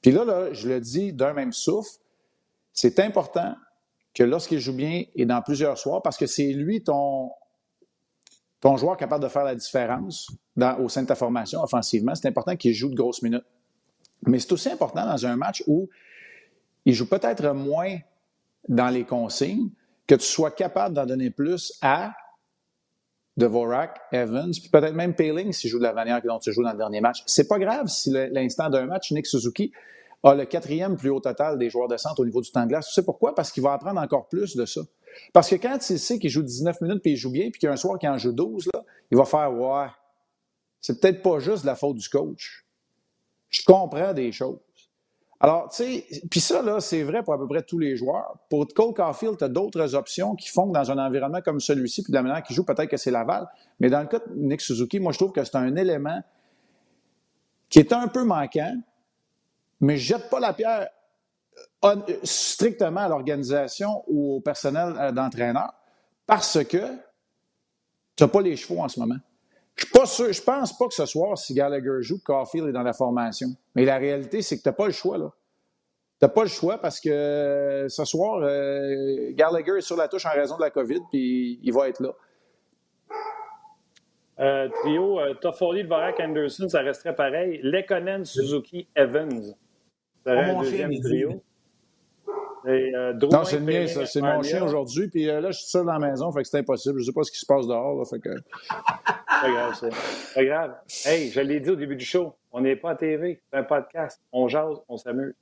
Puis 0.00 0.12
là, 0.12 0.24
là 0.24 0.52
je 0.54 0.66
le 0.66 0.80
dis 0.80 1.12
d'un 1.12 1.34
même 1.34 1.52
souffle, 1.52 1.90
c'est 2.72 2.98
important 3.00 3.54
que 4.14 4.22
lorsqu'il 4.22 4.60
joue 4.60 4.72
bien 4.72 5.04
et 5.14 5.26
dans 5.26 5.42
plusieurs 5.42 5.76
soirs, 5.76 6.00
parce 6.00 6.16
que 6.16 6.26
c'est 6.26 6.52
lui 6.52 6.82
ton, 6.82 7.30
ton 8.60 8.78
joueur 8.78 8.96
capable 8.96 9.24
de 9.24 9.28
faire 9.28 9.44
la 9.44 9.54
différence 9.54 10.30
au 10.78 10.88
sein 10.88 11.02
de 11.02 11.06
ta 11.06 11.16
formation 11.16 11.62
offensivement, 11.62 12.14
c'est 12.14 12.28
important 12.28 12.56
qu'il 12.56 12.72
joue 12.72 12.88
de 12.88 12.96
grosses 12.96 13.20
minutes. 13.20 13.44
Mais 14.26 14.38
c'est 14.38 14.52
aussi 14.52 14.70
important 14.70 15.04
dans 15.04 15.26
un 15.26 15.36
match 15.36 15.62
où 15.66 15.90
il 16.86 16.94
joue 16.94 17.08
peut-être 17.08 17.52
moins 17.52 17.98
dans 18.68 18.88
les 18.88 19.04
consignes, 19.04 19.70
que 20.06 20.14
tu 20.14 20.24
sois 20.24 20.50
capable 20.50 20.94
d'en 20.94 21.06
donner 21.06 21.30
plus 21.30 21.72
à 21.80 22.12
Devorak, 23.36 24.00
Evans, 24.12 24.52
puis 24.52 24.68
peut-être 24.68 24.94
même 24.94 25.14
Paling 25.14 25.52
s'il 25.52 25.68
joue 25.68 25.78
de 25.78 25.82
la 25.82 25.92
manière 25.92 26.22
dont 26.22 26.38
tu 26.38 26.52
joues 26.52 26.62
dans 26.62 26.72
le 26.72 26.78
dernier 26.78 27.00
match. 27.00 27.22
C'est 27.26 27.48
pas 27.48 27.58
grave 27.58 27.88
si 27.88 28.10
l'instant 28.10 28.70
d'un 28.70 28.86
match, 28.86 29.10
Nick 29.10 29.26
Suzuki 29.26 29.72
a 30.22 30.34
le 30.34 30.44
quatrième 30.44 30.96
plus 30.96 31.10
haut 31.10 31.20
total 31.20 31.58
des 31.58 31.68
joueurs 31.68 31.88
de 31.88 31.96
centre 31.96 32.20
au 32.20 32.24
niveau 32.24 32.40
du 32.40 32.50
temps 32.50 32.62
de 32.62 32.68
glace. 32.68 32.88
Tu 32.88 32.94
sais 32.94 33.04
pourquoi? 33.04 33.34
Parce 33.34 33.50
qu'il 33.50 33.62
va 33.62 33.72
apprendre 33.72 34.00
encore 34.00 34.28
plus 34.28 34.56
de 34.56 34.64
ça. 34.64 34.80
Parce 35.32 35.50
que 35.50 35.56
quand 35.56 35.78
il 35.90 35.98
sait 35.98 36.18
qu'il 36.18 36.30
joue 36.30 36.42
19 36.42 36.80
minutes 36.80 37.02
puis 37.02 37.12
il 37.12 37.16
joue 37.16 37.30
bien, 37.30 37.50
puis 37.50 37.58
qu'il 37.58 37.66
y 37.66 37.70
a 37.70 37.72
un 37.72 37.76
soir 37.76 37.98
qui 37.98 38.08
en 38.08 38.18
joue 38.18 38.32
12, 38.32 38.70
là, 38.72 38.84
il 39.10 39.18
va 39.18 39.24
faire 39.24 39.52
Ouais, 39.52 39.88
c'est 40.80 41.00
peut-être 41.00 41.22
pas 41.22 41.40
juste 41.40 41.64
la 41.64 41.74
faute 41.74 41.96
du 41.96 42.08
coach. 42.08 42.64
Je 43.50 43.62
comprends 43.64 44.12
des 44.12 44.32
choses. 44.32 44.58
Alors, 45.44 45.68
tu 45.68 45.84
sais, 45.84 46.06
puis 46.30 46.40
ça, 46.40 46.62
là, 46.62 46.80
c'est 46.80 47.02
vrai 47.02 47.22
pour 47.22 47.34
à 47.34 47.38
peu 47.38 47.46
près 47.46 47.62
tous 47.62 47.78
les 47.78 47.96
joueurs. 47.96 48.38
Pour 48.48 48.66
Cole 48.68 48.94
Caulfield, 48.94 49.36
tu 49.36 49.44
as 49.44 49.48
d'autres 49.50 49.94
options 49.94 50.34
qui 50.36 50.48
font 50.48 50.68
que 50.68 50.72
dans 50.72 50.90
un 50.90 50.96
environnement 50.96 51.42
comme 51.42 51.60
celui-ci, 51.60 52.02
puis 52.02 52.12
de 52.12 52.16
la 52.16 52.22
manière 52.22 52.42
joue, 52.48 52.64
peut-être 52.64 52.88
que 52.88 52.96
c'est 52.96 53.10
Laval. 53.10 53.46
Mais 53.78 53.90
dans 53.90 54.00
le 54.00 54.06
cas 54.06 54.20
de 54.20 54.34
Nick 54.34 54.62
Suzuki, 54.62 55.00
moi, 55.00 55.12
je 55.12 55.18
trouve 55.18 55.32
que 55.32 55.44
c'est 55.44 55.56
un 55.56 55.76
élément 55.76 56.18
qui 57.68 57.78
est 57.78 57.92
un 57.92 58.08
peu 58.08 58.24
manquant, 58.24 58.74
mais 59.82 59.98
je 59.98 60.14
jette 60.14 60.30
pas 60.30 60.40
la 60.40 60.54
pierre 60.54 60.88
euh, 61.84 61.96
strictement 62.22 63.02
à 63.02 63.08
l'organisation 63.10 64.02
ou 64.06 64.36
au 64.36 64.40
personnel 64.40 64.94
euh, 64.98 65.12
d'entraîneur 65.12 65.74
parce 66.26 66.64
que 66.64 66.86
tu 68.16 68.24
n'as 68.24 68.28
pas 68.28 68.40
les 68.40 68.56
chevaux 68.56 68.80
en 68.80 68.88
ce 68.88 68.98
moment. 68.98 69.18
Je 69.76 70.22
ne 70.22 70.44
pense 70.44 70.76
pas 70.78 70.86
que 70.86 70.94
ce 70.94 71.06
soir, 71.06 71.36
si 71.36 71.54
Gallagher 71.54 72.00
joue, 72.00 72.20
Caulfield 72.24 72.68
est 72.68 72.72
dans 72.72 72.82
la 72.82 72.92
formation. 72.92 73.48
Mais 73.74 73.84
la 73.84 73.98
réalité, 73.98 74.42
c'est 74.42 74.56
que 74.56 74.62
tu 74.62 74.68
n'as 74.68 74.74
pas 74.74 74.86
le 74.86 74.92
choix, 74.92 75.18
là. 75.18 75.32
Tu 76.20 76.26
n'as 76.26 76.28
pas 76.28 76.42
le 76.42 76.48
choix 76.48 76.78
parce 76.78 77.00
que 77.00 77.10
euh, 77.10 77.88
ce 77.88 78.04
soir, 78.04 78.40
euh, 78.42 79.32
Gallagher 79.32 79.78
est 79.78 79.80
sur 79.80 79.96
la 79.96 80.06
touche 80.06 80.26
en 80.26 80.30
raison 80.30 80.56
de 80.56 80.62
la 80.62 80.70
COVID, 80.70 81.00
puis 81.10 81.58
il 81.62 81.72
va 81.72 81.88
être 81.88 82.00
là. 82.00 82.12
Euh, 84.40 84.68
trio, 84.82 85.20
euh, 85.20 85.34
Toffoli, 85.34 85.84
Dvorak, 85.84 86.18
Anderson, 86.20 86.68
ça 86.68 86.80
resterait 86.80 87.14
pareil. 87.14 87.60
Lekonen, 87.62 88.24
Suzuki, 88.24 88.88
Evans. 88.96 89.54
Ça 90.24 90.32
serait 90.32 90.50
un 90.50 90.60
deuxième 90.60 91.00
trio. 91.00 91.42
Euh, 92.66 93.12
non, 93.14 93.44
c'est 93.44 93.58
le 93.58 93.64
mien, 93.64 93.86
ça. 93.86 94.06
C'est 94.06 94.20
mon 94.20 94.42
chien 94.42 94.64
aujourd'hui. 94.64 95.08
Puis 95.08 95.28
euh, 95.28 95.40
là, 95.40 95.50
je 95.50 95.58
suis 95.58 95.68
seul 95.68 95.84
dans 95.84 95.98
la 95.98 96.10
maison, 96.10 96.32
fait 96.32 96.42
que 96.42 96.48
c'est 96.48 96.58
impossible. 96.58 96.98
Je 97.00 97.04
sais 97.04 97.12
pas 97.12 97.22
ce 97.22 97.32
qui 97.32 97.38
se 97.38 97.46
passe 97.46 97.66
dehors. 97.66 97.98
Là, 97.98 98.04
fait 98.04 98.20
que... 98.20 98.30
pas 98.68 99.50
grave, 99.50 99.74
ça. 99.74 99.88
Pas 100.34 100.44
grave. 100.44 100.74
Hey, 101.04 101.30
je 101.30 101.40
l'ai 101.40 101.60
dit 101.60 101.70
au 101.70 101.76
début 101.76 101.96
du 101.96 102.04
show. 102.04 102.34
On 102.52 102.60
n'est 102.60 102.76
pas 102.76 102.90
à 102.90 102.94
TV. 102.94 103.40
C'est 103.50 103.58
un 103.58 103.64
podcast. 103.64 104.22
On 104.32 104.48
jase, 104.48 104.78
on 104.88 104.96
s'amuse. 104.96 105.34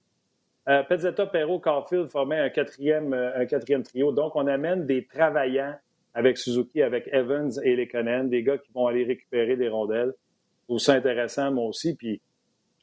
Euh, 0.69 0.83
Pezzetta, 0.85 1.27
Perrault, 1.27 1.59
Caulfield 1.59 2.09
formaient 2.09 2.39
un 2.39 2.49
quatrième, 2.49 3.13
euh, 3.13 3.37
un 3.37 3.47
quatrième 3.47 3.83
trio. 3.83 4.13
Donc, 4.13 4.37
on 4.37 4.47
amène 4.47 4.87
des 4.87 5.05
travaillants 5.07 5.75
avec 6.15 6.39
Suzuki, 6.39 6.83
avec 6.83 7.09
Evans 7.13 7.51
et 7.65 7.75
Lekonen, 7.75 8.29
des 8.29 8.43
gars 8.43 8.59
qui 8.59 8.71
vont 8.73 8.87
aller 8.87 9.05
récupérer 9.05 9.57
des 9.57 9.69
rondelles. 9.69 10.13
Je 10.61 10.67
trouve 10.67 10.79
ça 10.79 10.93
intéressant, 10.95 11.51
moi 11.51 11.65
aussi. 11.65 11.97
Puis, 11.97 12.21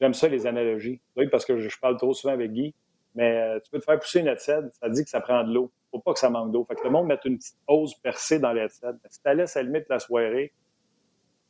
j'aime 0.01 0.13
ça, 0.13 0.27
les 0.27 0.45
analogies. 0.45 0.99
Oui, 1.15 1.27
parce 1.29 1.45
que 1.45 1.57
je 1.57 1.79
parle 1.79 1.95
trop 1.95 2.13
souvent 2.13 2.33
avec 2.33 2.51
Guy. 2.51 2.73
Mais 3.15 3.37
euh, 3.37 3.59
tu 3.59 3.71
peux 3.71 3.79
te 3.79 3.85
faire 3.85 3.99
pousser 3.99 4.19
une 4.19 4.27
headset, 4.27 4.61
ça 4.79 4.89
dit 4.89 5.03
que 5.03 5.09
ça 5.09 5.19
prend 5.21 5.43
de 5.43 5.53
l'eau. 5.53 5.71
faut 5.91 5.99
pas 5.99 6.13
que 6.13 6.19
ça 6.19 6.29
manque 6.29 6.51
d'eau. 6.51 6.63
Fait 6.65 6.75
que 6.75 6.83
le 6.83 6.91
monde 6.91 7.07
met 7.07 7.17
une 7.25 7.37
petite 7.37 7.57
hausse 7.67 7.95
percée 7.95 8.39
dans 8.39 8.53
l'headset. 8.53 8.87
Si 9.09 9.21
tu 9.21 9.35
laisses 9.35 9.57
à 9.57 9.63
la 9.63 9.69
limite 9.69 9.89
la 9.89 9.99
soirée, 9.99 10.53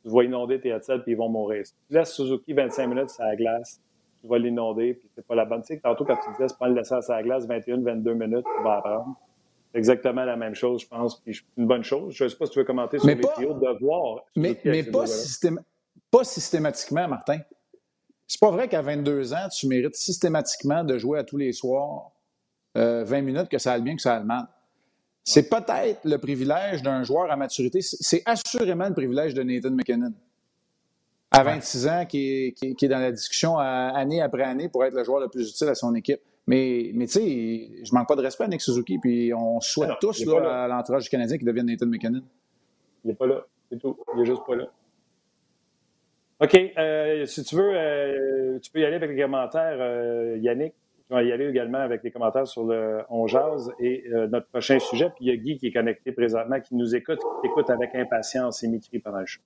tu 0.02 0.10
vas 0.10 0.24
inonder 0.24 0.60
tes 0.60 0.70
headsets 0.70 1.00
puis 1.00 1.12
ils 1.12 1.18
vont 1.18 1.28
mourir. 1.28 1.66
Si 1.66 1.74
tu 1.88 1.94
laisses 1.94 2.12
Suzuki 2.12 2.52
25 2.54 2.86
minutes 2.86 3.10
sur 3.10 3.24
la 3.24 3.36
glace, 3.36 3.80
tu 4.22 4.28
vas 4.28 4.38
l'inonder 4.38 4.94
puis 4.94 5.08
c'est 5.14 5.26
pas 5.26 5.34
la 5.34 5.44
bonne. 5.44 5.60
Tu 5.62 5.74
sais, 5.74 5.80
tantôt 5.80 6.04
quand 6.04 6.16
tu 6.16 6.30
disais, 6.32 6.54
pas 6.58 6.68
le 6.68 6.74
laisser 6.74 7.00
sur 7.02 7.12
la 7.12 7.22
glace 7.22 7.46
21-22 7.46 8.12
minutes, 8.14 8.46
tu 8.56 8.62
vas 8.62 8.78
apprendre. 8.78 9.16
C'est 9.72 9.78
exactement 9.78 10.24
la 10.24 10.36
même 10.36 10.54
chose, 10.54 10.82
je 10.82 10.88
pense. 10.88 11.20
Puis 11.20 11.40
une 11.56 11.66
bonne 11.66 11.84
chose. 11.84 12.14
Je 12.14 12.24
ne 12.24 12.28
sais 12.28 12.36
pas 12.36 12.46
si 12.46 12.52
tu 12.52 12.58
veux 12.58 12.64
commenter 12.64 12.98
sur 12.98 13.06
Mais 13.06 13.14
les 13.14 13.20
pas- 13.20 13.34
de 13.40 13.78
voir. 13.78 14.24
Mais, 14.34 14.54
pas 16.10 16.24
systématiquement, 16.24 17.06
Martin. 17.06 17.38
C'est 18.32 18.38
pas 18.38 18.52
vrai 18.52 18.68
qu'à 18.68 18.80
22 18.80 19.34
ans, 19.34 19.48
tu 19.50 19.66
mérites 19.66 19.96
systématiquement 19.96 20.84
de 20.84 20.96
jouer 20.98 21.18
à 21.18 21.24
tous 21.24 21.36
les 21.36 21.52
soirs 21.52 22.12
euh, 22.76 23.02
20 23.02 23.22
minutes, 23.22 23.48
que 23.48 23.58
ça 23.58 23.72
aille 23.72 23.82
bien, 23.82 23.96
que 23.96 24.02
ça 24.02 24.18
aille 24.18 24.24
mal. 24.24 24.46
C'est 25.24 25.48
peut-être 25.50 25.98
le 26.04 26.16
privilège 26.16 26.80
d'un 26.82 27.02
joueur 27.02 27.28
à 27.32 27.34
maturité. 27.36 27.80
C'est 27.82 28.22
assurément 28.26 28.86
le 28.86 28.94
privilège 28.94 29.34
de 29.34 29.42
Nathan 29.42 29.72
McKinnon. 29.72 30.12
À 31.32 31.42
26 31.42 31.88
ans, 31.88 32.06
qui 32.06 32.18
est, 32.46 32.52
qui 32.52 32.66
est- 32.68 32.74
qui 32.76 32.84
est 32.84 32.88
dans 32.88 33.00
la 33.00 33.10
discussion 33.10 33.58
à- 33.58 33.88
année 33.96 34.20
après 34.22 34.44
année 34.44 34.68
pour 34.68 34.84
être 34.84 34.94
le 34.94 35.02
joueur 35.02 35.18
le 35.20 35.28
plus 35.28 35.50
utile 35.50 35.66
à 35.68 35.74
son 35.74 35.92
équipe. 35.96 36.20
Mais, 36.46 36.92
mais 36.94 37.06
tu 37.06 37.14
sais, 37.14 37.70
je 37.82 37.92
manque 37.92 38.06
pas 38.06 38.14
de 38.16 38.22
respect 38.22 38.44
à 38.44 38.48
Nick 38.48 38.60
Suzuki, 38.60 38.98
puis 38.98 39.34
on 39.34 39.60
souhaite 39.60 39.90
tous 40.00 40.24
là, 40.24 40.40
là. 40.40 40.62
à 40.64 40.68
l'entourage 40.68 41.02
du 41.02 41.08
Canadien 41.10 41.36
qui 41.36 41.44
devienne 41.44 41.66
Nathan 41.66 41.86
McKinnon. 41.86 42.22
Il 43.04 43.08
n'est 43.08 43.14
pas 43.14 43.26
là. 43.26 43.40
C'est 43.70 43.78
tout. 43.80 43.96
Il 44.16 44.22
est 44.22 44.26
juste 44.26 44.42
pas 44.46 44.54
là. 44.54 44.66
OK. 46.40 46.54
euh, 46.78 47.26
si 47.26 47.44
tu 47.44 47.54
veux, 47.54 47.72
euh, 47.74 48.58
tu 48.60 48.70
peux 48.70 48.80
y 48.80 48.84
aller 48.84 48.96
avec 48.96 49.10
les 49.10 49.22
commentaires, 49.22 49.76
euh, 49.78 50.38
Yannick. 50.40 50.72
Tu 51.06 51.14
vas 51.14 51.22
y 51.22 51.32
aller 51.32 51.48
également 51.48 51.78
avec 51.78 52.02
les 52.02 52.10
commentaires 52.10 52.46
sur 52.46 52.64
le 52.64 53.02
On 53.10 53.26
Jase 53.26 53.72
et 53.80 54.04
notre 54.30 54.46
prochain 54.46 54.78
sujet. 54.78 55.10
Puis 55.16 55.26
il 55.26 55.28
y 55.28 55.32
a 55.32 55.36
Guy 55.36 55.58
qui 55.58 55.66
est 55.66 55.72
connecté 55.72 56.12
présentement, 56.12 56.60
qui 56.60 56.76
nous 56.76 56.94
écoute, 56.94 57.18
qui 57.42 57.48
écoute 57.48 57.68
avec 57.68 57.96
impatience 57.96 58.62
et 58.62 58.68
m'écrit 58.68 59.00
pendant 59.00 59.18
le 59.18 59.26
show. 59.26 59.40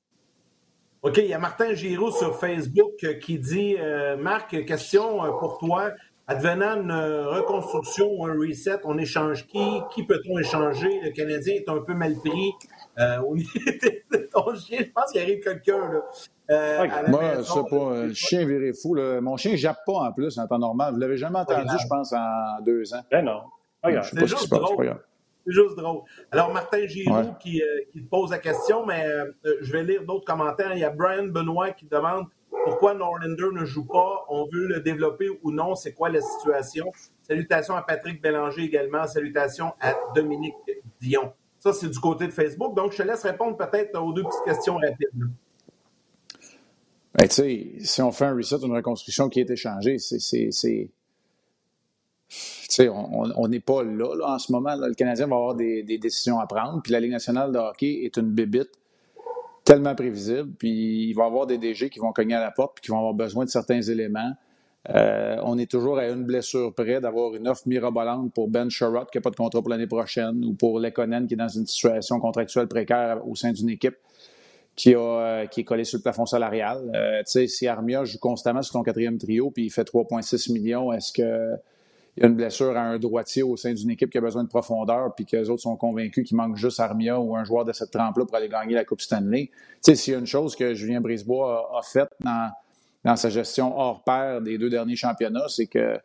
OK, 1.00 1.16
il 1.16 1.26
y 1.26 1.33
a 1.33 1.38
Martin 1.38 1.72
Giroux 1.72 2.11
sur 2.11 2.38
Facebook 2.38 2.92
qui 3.18 3.38
dit 3.38 3.76
Marc, 4.18 4.62
question 4.66 5.20
pour 5.38 5.57
toi. 5.57 5.92
Advenant 6.26 6.83
une 6.83 6.92
reconstruction 6.92 8.11
ou 8.12 8.26
un 8.26 8.35
reset, 8.35 8.80
on 8.85 8.98
échange 8.98 9.46
qui? 9.46 9.80
Qui 9.94 10.04
peut-on 10.04 10.38
échanger? 10.38 11.00
Le 11.02 11.12
Canadien 11.12 11.54
est 11.54 11.68
un 11.70 11.80
peu 11.80 11.94
mal 11.94 12.14
pris. 12.16 12.52
De 12.98 14.24
ton 14.35 14.55
chien, 14.55 14.79
je 14.81 14.90
pense 14.92 15.11
qu'il 15.12 15.20
arrive 15.23 15.40
quelqu'un. 15.40 15.92
là. 15.92 16.01
Euh, 16.51 16.87
Moi, 17.09 17.23
maison, 17.23 17.42
je 17.42 17.53
sais 17.53 17.70
pas, 17.70 17.77
euh, 17.92 18.07
le 18.09 18.14
chien 18.14 18.44
viré 18.47 18.73
fou. 18.75 18.94
Là. 18.94 19.20
Mon 19.20 19.37
chien 19.37 19.57
jappe 19.57 19.79
pas 19.87 19.92
en 19.94 20.12
plus 20.12 20.38
en 20.38 20.47
temps 20.47 20.59
normal. 20.59 20.92
Vous 20.94 21.01
l'avez 21.01 21.16
jamais 21.16 21.38
entendu, 21.38 21.75
je 21.81 21.88
pense, 21.88 22.12
en 22.12 22.61
deux 22.62 22.92
ans. 22.94 23.01
Ben 23.11 23.25
non. 23.25 23.42
Grave. 23.83 24.03
Je 24.05 24.11
sais 24.11 24.16
C'est 24.16 24.20
pas 24.20 24.20
ce 24.20 24.25
qui 24.25 24.29
juste 24.31 24.44
se 24.44 24.49
passe, 24.51 24.61
c'est 25.47 25.53
juste 25.53 25.77
drôle. 25.77 26.01
Alors, 26.33 26.53
Martin 26.53 26.87
Giroux 26.87 27.14
Ouais. 27.16 27.25
qui, 27.38 27.62
euh, 27.62 27.66
qui 27.92 28.03
te 28.03 28.09
pose 28.09 28.31
la 28.31 28.38
question, 28.38 28.87
mais 28.87 29.05
euh, 29.07 29.27
euh, 29.44 29.57
je 29.61 29.73
vais 29.73 29.83
lire 29.85 30.03
d'autres 30.05 30.25
commentaires. 30.25 30.73
Il 30.73 30.79
y 30.79 30.85
a 30.85 30.90
Brian 30.90 31.25
Benoît 31.27 31.70
qui 31.73 31.85
demande 31.87 32.25
pourquoi 32.64 32.94
Norlander 32.94 33.49
ne 33.53 33.64
joue 33.66 33.87
pas. 33.87 34.25
On 34.31 34.47
veut 34.51 34.66
le 34.68 34.81
développer 34.81 35.29
ou 35.42 35.51
non? 35.51 35.75
C'est 35.75 35.92
quoi 35.92 36.09
la 36.09 36.23
situation? 36.23 36.90
Salutations 37.23 37.75
à 37.77 37.83
Patrick 37.83 38.23
Bélanger 38.23 38.62
également. 38.62 39.07
Salutations 39.07 39.73
à 39.83 39.94
Dominique 40.14 40.55
Dion. 41.01 41.33
Ça, 41.64 41.72
c'est 41.72 41.88
du 41.88 41.98
côté 41.98 42.27
de 42.27 42.31
Facebook. 42.31 42.77
Donc, 42.77 42.92
je 42.92 42.98
te 42.98 43.03
laisse 43.05 43.22
répondre 43.22 43.57
peut-être 43.57 43.98
aux 43.98 44.12
deux 44.12 44.22
petites 44.22 44.44
questions 44.44 44.77
rapides. 44.77 45.31
Ben, 47.14 47.27
tu 47.27 47.35
sais, 47.35 47.72
si 47.81 48.03
on 48.03 48.12
fait 48.12 48.27
un 48.27 48.37
reset, 48.37 48.57
une 48.57 48.77
reconstruction 48.77 49.31
qui 49.31 49.40
est 49.40 49.48
échangée, 49.48 49.96
c'est. 49.96 50.18
Tu 50.18 50.53
sais, 52.29 52.90
on 52.90 53.48
n'est 53.48 53.61
pas 53.61 53.83
là, 53.83 54.14
là, 54.14 54.35
en 54.35 54.38
ce 54.38 54.53
moment. 54.53 54.77
Le 54.77 54.92
Canadien 54.92 55.27
va 55.27 55.37
avoir 55.37 55.55
des, 55.55 55.83
des 55.83 55.96
décisions 55.96 56.38
à 56.38 56.46
prendre. 56.46 56.83
Puis 56.83 56.92
la 56.92 57.00
Ligue 57.00 57.12
nationale 57.12 57.50
de 57.50 57.57
hockey 57.59 58.03
est 58.05 58.18
une 58.18 58.31
bébite 58.31 58.72
tellement 59.64 59.94
prévisible. 59.94 60.53
Puis 60.59 61.09
il 61.09 61.14
va 61.14 61.24
y 61.24 61.27
avoir 61.27 61.46
des 61.46 61.57
DG 61.57 61.88
qui 61.88 61.98
vont 61.98 62.12
cogner 62.12 62.35
à 62.35 62.40
la 62.40 62.50
porte 62.50 62.74
puis 62.74 62.83
qui 62.83 62.90
vont 62.90 62.98
avoir 62.98 63.14
besoin 63.14 63.46
de 63.46 63.50
certains 63.50 63.81
éléments. 63.81 64.35
Euh, 64.90 65.38
on 65.42 65.59
est 65.59 65.70
toujours 65.70 65.99
à 65.99 66.09
une 66.09 66.25
blessure 66.25 66.75
près 66.75 67.01
d'avoir 67.01 67.35
une 67.35 67.49
offre 67.49 67.62
mirobolante 67.66 68.33
pour 68.35 68.49
Ben 68.49 68.68
Sherrod, 68.68 69.09
qui 69.11 69.18
n'a 69.18 69.23
pas 69.23 69.31
de 69.31 69.37
contrat 69.37 69.61
pour 69.62 69.70
l'année 69.70 69.87
prochaine, 69.87 70.44
ou 70.44 70.53
pour 70.55 70.79
Lekonen, 70.79 71.27
qui 71.27 71.35
est 71.35 71.38
dans 71.38 71.49
une 71.49 71.66
situation 71.66 72.20
contractuelle 72.20 72.68
précaire 72.68 73.27
au 73.27 73.35
sein 73.35 73.53
d'une 73.53 73.70
équipe 73.70 73.97
qui, 74.77 74.94
a, 74.94 74.99
euh, 74.99 75.47
qui 75.47 75.61
est 75.61 75.64
collé 75.64 75.85
sur 75.85 75.99
le 75.99 76.03
plafond 76.03 76.27
salarial. 76.27 76.90
Euh, 76.94 77.18
tu 77.20 77.25
sais, 77.27 77.47
si 77.47 77.66
Armia 77.66 78.05
joue 78.05 78.18
constamment 78.18 78.61
sur 78.61 78.75
ton 78.75 78.83
quatrième 78.83 79.16
trio 79.18 79.51
puis 79.51 79.66
il 79.66 79.70
fait 79.70 79.85
3,6 79.85 80.53
millions, 80.53 80.92
est-ce 80.92 81.12
que 81.12 81.55
il 82.16 82.23
y 82.23 82.27
a 82.27 82.29
une 82.29 82.37
blessure 82.37 82.77
à 82.77 82.81
un 82.81 82.99
droitier 83.01 83.42
au 83.42 83.57
sein 83.57 83.73
d'une 83.73 83.90
équipe 83.90 84.09
qui 84.09 84.18
a 84.18 84.20
besoin 84.20 84.44
de 84.44 84.49
profondeur 84.49 85.12
puis 85.16 85.27
que 85.27 85.37
les 85.37 85.51
autres 85.51 85.62
sont 85.62 85.75
convaincus 85.75 86.25
qu'il 86.25 86.37
manque 86.37 86.57
juste 86.57 86.79
Armia 86.79 87.18
ou 87.18 87.35
un 87.35 87.42
joueur 87.42 87.64
de 87.64 87.73
cette 87.73 87.90
trempe-là 87.90 88.25
pour 88.25 88.37
aller 88.37 88.49
gagner 88.49 88.75
la 88.75 88.85
Coupe 88.85 89.01
Stanley? 89.01 89.47
Tu 89.47 89.81
sais, 89.81 89.94
s'il 89.97 90.12
y 90.12 90.16
a 90.16 90.20
une 90.20 90.27
chose 90.27 90.55
que 90.55 90.75
Julien 90.75 91.01
Brisebois 91.01 91.73
a, 91.73 91.79
a 91.79 91.83
faite 91.83 92.11
dans, 92.20 92.53
dans 93.05 93.17
sa 93.17 93.29
gestion 93.29 93.79
hors 93.79 94.03
pair 94.05 94.40
des 94.40 94.59
deux 94.59 94.71
derniers 94.71 94.97
championnats, 94.97 95.49
c'est 95.49 95.67
que 95.67 95.99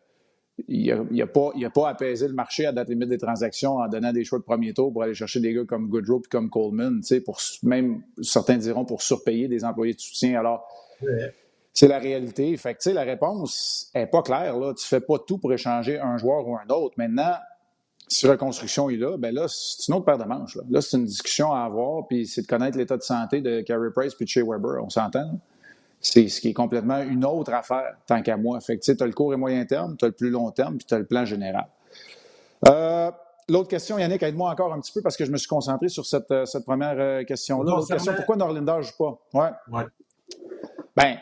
il 0.68 0.94
n'a 0.94 1.24
a 1.24 1.28
pas, 1.28 1.52
il 1.56 1.66
a 1.66 1.70
pas 1.70 1.90
apaisé 1.90 2.28
le 2.28 2.34
marché 2.34 2.66
à 2.66 2.74
date 2.74 2.90
limite 2.90 3.08
des 3.08 3.18
transactions 3.18 3.78
en 3.78 3.88
donnant 3.88 4.12
des 4.12 4.26
choix 4.26 4.40
de 4.40 4.44
premier 4.44 4.74
tour 4.74 4.92
pour 4.92 5.04
aller 5.04 5.14
chercher 5.14 5.40
des 5.40 5.54
gars 5.54 5.64
comme 5.66 5.88
Goodrow 5.88 6.22
et 6.26 6.30
comme 6.30 6.50
Coleman, 6.50 7.02
pour 7.26 7.40
même 7.64 8.02
certains 8.22 8.58
diront 8.58 8.84
pour 8.84 9.02
surpayer 9.02 9.48
des 9.48 9.64
employés 9.64 9.94
de 9.94 10.00
soutien. 10.00 10.38
Alors, 10.38 10.68
c'est 11.74 11.88
la 11.88 12.00
réalité. 12.00 12.56
Fait 12.58 12.76
que, 12.76 12.90
la 12.90 13.04
réponse 13.04 13.90
n'est 13.96 14.08
pas 14.08 14.22
claire. 14.22 14.58
Là. 14.58 14.74
Tu 14.74 14.86
fais 14.86 15.00
pas 15.00 15.18
tout 15.20 15.38
pour 15.38 15.54
échanger 15.54 16.00
un 16.00 16.18
joueur 16.18 16.46
ou 16.48 16.56
un 16.56 16.68
autre. 16.74 16.96
Maintenant, 16.98 17.36
si 18.08 18.28
reconstruction 18.28 18.90
est 18.90 18.98
là, 18.98 19.18
ben 19.18 19.34
là, 19.34 19.46
c'est 19.48 19.88
une 19.88 19.94
autre 19.94 20.06
paire 20.06 20.18
de 20.18 20.24
manches. 20.24 20.56
Là, 20.56 20.64
Là, 20.70 20.82
c'est 20.82 20.98
une 20.98 21.06
discussion 21.06 21.54
à 21.54 21.62
avoir, 21.62 22.08
puis 22.08 22.26
c'est 22.26 22.42
de 22.42 22.48
connaître 22.48 22.78
l'état 22.78 22.98
de 22.98 23.04
santé 23.04 23.40
de 23.40 23.62
Carey 23.62 23.90
Price 23.96 24.16
puis 24.16 24.26
de 24.26 24.30
Shea 24.30 24.44
Weber. 24.44 24.84
On 24.84 24.90
s'entend? 24.90 25.40
C'est 26.02 26.28
ce 26.30 26.40
qui 26.40 26.50
est 26.50 26.54
complètement 26.54 27.02
une 27.02 27.26
autre 27.26 27.54
affaire, 27.54 27.96
tant 28.08 28.22
qu'à 28.22 28.38
moi. 28.38 28.60
Fait 28.62 28.78
que, 28.78 28.84
tu 28.84 28.94
sais, 28.96 29.04
as 29.04 29.06
le 29.06 29.12
court 29.14 29.34
et 29.34 29.38
moyen 29.38 29.66
terme, 29.66 29.98
tu 29.98 30.06
as 30.06 30.08
le 30.08 30.14
plus 30.14 30.30
long 30.30 30.50
terme, 30.52 30.78
puis 30.78 30.86
tu 30.86 30.94
as 30.94 31.00
le 31.00 31.06
plan 31.06 31.26
général. 31.26 31.68
Euh, 32.68 33.12
L'autre 33.50 33.68
question, 33.68 33.98
Yannick, 33.98 34.22
aide-moi 34.22 34.52
encore 34.52 34.72
un 34.74 34.80
petit 34.80 34.92
peu 34.92 35.02
parce 35.02 35.18
que 35.18 35.26
je 35.26 35.32
me 35.32 35.38
suis 35.38 35.48
concentré 35.48 35.90
sur 35.90 36.06
cette, 36.06 36.30
euh, 36.30 36.46
cette 36.46 36.66
première 36.66 36.96
euh, 37.00 37.24
question-là. 37.24 37.72
L'autre 37.78 37.88
question, 37.88 38.14
pourquoi 38.16 38.36
Norlinder 38.36 38.76
ne 38.78 38.82
joue 38.84 38.92
pas? 38.98 39.20
Ouais. 39.34 39.50
Ouais. 39.76 39.86
Ben, 40.96 41.18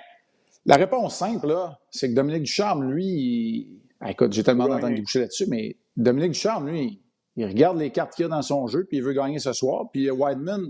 la 0.66 0.76
réponse 0.76 1.16
simple, 1.16 1.48
là, 1.48 1.80
c'est 1.90 2.10
que 2.10 2.14
Dominique 2.16 2.44
Ducharme, 2.44 2.92
lui, 2.92 3.06
il- 3.06 3.68
ah, 4.02 4.12
écoute, 4.12 4.34
j'ai 4.34 4.44
tellement 4.44 4.66
Ouais. 4.66 4.72
d'entendre 4.72 4.96
déboucher 4.96 5.22
là-dessus, 5.22 5.46
mais 5.48 5.78
Dominique 5.96 6.32
Ducharme, 6.32 6.68
lui, 6.68 7.00
il 7.38 7.46
regarde 7.46 7.78
les 7.78 7.92
cartes 7.92 8.14
qu'il 8.14 8.24
y 8.24 8.26
a 8.26 8.30
dans 8.30 8.42
son 8.42 8.68
jeu, 8.68 8.84
puis 8.84 8.98
il 8.98 9.04
veut 9.04 9.14
gagner 9.14 9.40
ce 9.40 9.54
soir. 9.54 9.86
Puis 9.94 10.12
Wideman, 10.12 10.70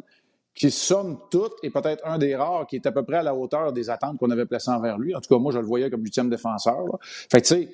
qui 0.57 0.71
somme 0.71 1.19
toute, 1.29 1.53
est 1.61 1.69
peut-être 1.69 2.05
un 2.05 2.17
des 2.17 2.35
rares 2.35 2.65
qui 2.65 2.77
est 2.77 2.85
à 2.87 2.91
peu 2.91 3.03
près 3.03 3.17
à 3.17 3.23
la 3.23 3.35
hauteur 3.35 3.71
des 3.71 3.91
attentes 3.91 4.17
qu'on 4.17 4.31
avait 4.31 4.47
placées 4.47 4.71
envers 4.71 4.97
lui. 4.97 5.15
En 5.15 5.21
tout 5.21 5.29
cas, 5.29 5.39
moi, 5.39 5.51
je 5.51 5.59
le 5.59 5.65
voyais 5.65 5.87
comme 5.91 6.01
huitième 6.01 6.31
défenseur. 6.31 6.79
là. 6.79 6.97
Fait 7.01 7.41
que, 7.41 7.47
tu 7.47 7.67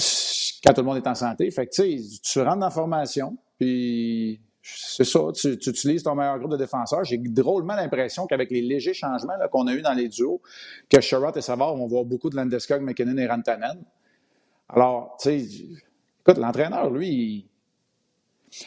sais, 0.00 0.60
quand 0.64 0.72
tout 0.72 0.80
le 0.80 0.86
monde 0.86 0.96
est 0.96 1.06
en 1.06 1.14
santé, 1.14 1.50
fait 1.50 1.66
que, 1.66 1.72
tu 1.72 2.02
sais, 2.22 2.42
rentres 2.42 2.56
dans 2.58 2.66
la 2.66 2.70
formation, 2.70 3.36
puis 3.58 4.40
c'est 4.62 5.04
ça, 5.04 5.20
tu, 5.34 5.52
utilises 5.52 6.02
ton 6.02 6.14
meilleur 6.14 6.38
groupe 6.38 6.52
de 6.52 6.56
défenseurs. 6.56 7.04
J'ai 7.04 7.18
drôlement 7.18 7.74
l'impression 7.74 8.26
qu'avec 8.26 8.50
les 8.50 8.62
légers 8.62 8.94
changements 8.94 9.34
qu'on 9.52 9.66
a 9.66 9.74
eu 9.74 9.82
dans 9.82 9.92
les 9.92 10.08
duos, 10.08 10.40
que 10.88 11.02
Sherrod 11.02 11.36
et 11.36 11.42
Savard 11.42 11.76
vont 11.76 11.86
voir 11.86 12.06
beaucoup 12.06 12.30
de 12.30 12.36
Landeskog, 12.36 12.80
McKinnon 12.80 13.18
et 13.18 13.26
Rantanen. 13.26 13.78
Alors, 14.70 15.18
tu 15.20 15.38
sais, 15.38 15.46
écoute, 16.20 16.38
l'entraîneur, 16.38 16.88
lui, 16.88 17.49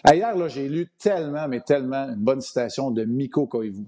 Ah, 0.04 0.16
hier, 0.16 0.36
là, 0.36 0.48
j'ai 0.48 0.68
lu 0.70 0.88
tellement, 0.98 1.48
mais 1.48 1.60
tellement 1.60 2.10
une 2.10 2.16
bonne 2.16 2.42
citation 2.42 2.92
de 2.92 3.04
Miko 3.04 3.46
Koivu. 3.46 3.86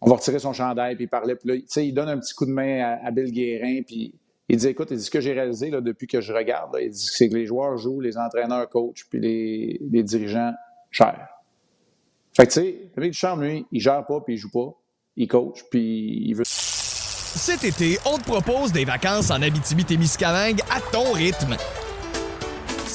On 0.00 0.08
va 0.08 0.16
retirer 0.16 0.38
son 0.38 0.52
chandail, 0.52 0.94
puis 0.94 1.04
il 1.04 1.08
parlait, 1.08 1.34
puis 1.34 1.48
là, 1.48 1.82
il 1.82 1.92
donne 1.92 2.08
un 2.08 2.18
petit 2.18 2.34
coup 2.34 2.46
de 2.46 2.52
main 2.52 2.98
à, 3.04 3.10
Bill 3.10 3.32
Guérin, 3.32 3.82
puis 3.82 4.14
il 4.48 4.56
dit, 4.56 4.68
écoute, 4.68 4.88
il 4.90 4.96
dit, 4.96 5.02
ce 5.02 5.10
que 5.10 5.20
j'ai 5.20 5.32
réalisé 5.32 5.70
là, 5.70 5.80
depuis 5.80 6.06
que 6.06 6.20
je 6.20 6.32
regarde, 6.32 6.76
il 6.80 6.90
dit, 6.90 6.98
c'est 7.12 7.28
que 7.28 7.34
les 7.34 7.46
joueurs 7.46 7.76
jouent, 7.76 8.00
les 8.00 8.16
entraîneurs 8.16 8.68
coachent, 8.68 9.08
puis 9.10 9.20
les, 9.20 9.80
les 9.90 10.02
dirigeants 10.02 10.52
gèrent. 10.90 11.28
Fait 12.36 12.46
que, 12.46 12.52
tu 12.52 12.60
sais, 12.60 12.90
Dominique 12.94 13.14
Ducharme, 13.14 13.42
lui, 13.42 13.66
il 13.72 13.80
gère 13.80 14.06
pas, 14.06 14.20
puis 14.20 14.34
il 14.34 14.38
joue 14.38 14.50
pas. 14.50 14.72
Il 15.16 15.26
coach, 15.26 15.64
puis 15.70 16.22
il 16.26 16.34
veut... 16.34 16.44
Cet 16.46 17.64
été, 17.64 17.98
on 18.06 18.18
te 18.18 18.22
propose 18.22 18.72
des 18.72 18.84
vacances 18.84 19.32
en 19.32 19.42
Abitibi-Témiscamingue 19.42 20.60
à 20.70 20.80
ton 20.92 21.12
rythme. 21.12 21.56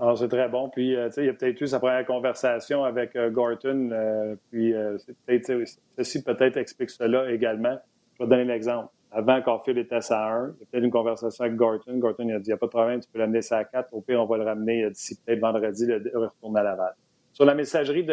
Alors, 0.00 0.16
c'est 0.16 0.28
très 0.28 0.48
bon. 0.48 0.68
Puis, 0.68 0.94
euh, 0.94 1.08
tu 1.08 1.14
sais, 1.14 1.24
il 1.24 1.28
a 1.28 1.32
peut-être 1.32 1.60
eu 1.60 1.66
sa 1.66 1.80
première 1.80 2.06
conversation 2.06 2.84
avec 2.84 3.16
euh, 3.16 3.30
Gorton. 3.30 3.90
euh, 3.92 4.36
puis, 4.50 4.72
euh, 4.74 4.96
c'est 4.98 5.16
peut-être, 5.26 5.46
tu 5.46 5.66
sais, 5.66 5.78
ceci 5.96 6.22
peut-être 6.22 6.56
explique 6.56 6.90
cela 6.90 7.30
également. 7.32 7.76
Je 8.14 8.18
vais 8.22 8.24
te 8.26 8.30
donner 8.30 8.44
l'exemple. 8.44 8.88
Avant 9.10 9.40
qu'Orfield 9.42 9.78
était 9.78 9.96
à 10.12 10.32
1, 10.34 10.46
il 10.46 10.60
y 10.60 10.62
a 10.62 10.66
peut-être 10.70 10.84
une 10.84 10.90
conversation 10.90 11.44
avec 11.44 11.56
Gorton. 11.56 11.96
Gorton, 11.98 12.28
il 12.28 12.34
a 12.34 12.38
dit, 12.38 12.44
il 12.46 12.48
n'y 12.50 12.52
a 12.52 12.56
pas 12.58 12.66
de 12.66 12.70
problème, 12.70 13.00
tu 13.00 13.08
peux 13.10 13.18
l'amener 13.18 13.40
à 13.50 13.64
4. 13.64 13.92
Au 13.94 14.00
pire, 14.02 14.20
on 14.22 14.26
va 14.26 14.36
le 14.36 14.44
ramener 14.44 14.84
euh, 14.84 14.90
d'ici 14.90 15.18
peut-être 15.24 15.40
vendredi, 15.40 15.86
le 15.86 15.96
retourner 16.14 16.60
à 16.60 16.62
Laval. 16.62 16.94
Sur 17.32 17.44
la 17.44 17.54
messagerie 17.54 18.04
de 18.04 18.12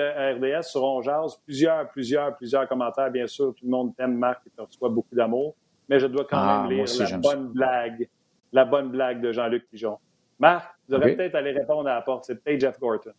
RDS, 0.59 0.63
sur 0.63 0.83
On 0.83 1.01
Jase, 1.01 1.37
plusieurs, 1.45 1.87
plusieurs, 1.89 2.35
plusieurs 2.35 2.67
commentaires. 2.67 3.11
Bien 3.11 3.27
sûr, 3.27 3.53
tout 3.55 3.65
le 3.65 3.71
monde 3.71 3.95
t'aime, 3.95 4.17
Marc, 4.17 4.41
et 4.47 4.49
te 4.51 4.61
reçoit 4.61 4.89
beaucoup 4.89 5.13
d'amour. 5.15 5.55
Mais 5.89 5.99
je 5.99 6.07
dois 6.07 6.25
quand 6.29 6.37
Ah, 6.39 6.61
même 6.63 6.71
lire 6.71 6.83
aussi, 6.83 6.99
la 6.99 7.07
ça. 7.07 7.17
bonne 7.17 7.47
blague, 7.49 8.07
la 8.53 8.65
bonne 8.65 8.89
blague 8.89 9.21
de 9.21 9.31
Jean-Luc 9.31 9.67
Pigeon. 9.69 9.97
Marc, 10.39 10.75
tu 10.85 10.91
devrais 10.91 11.15
peut-être 11.15 11.35
aller 11.35 11.51
répondre 11.51 11.89
à 11.89 11.95
la 11.95 12.01
porte. 12.01 12.25
C'est 12.25 12.43
peut-être 12.43 12.59
Jeff 12.59 12.79
Gorton. 12.79 13.13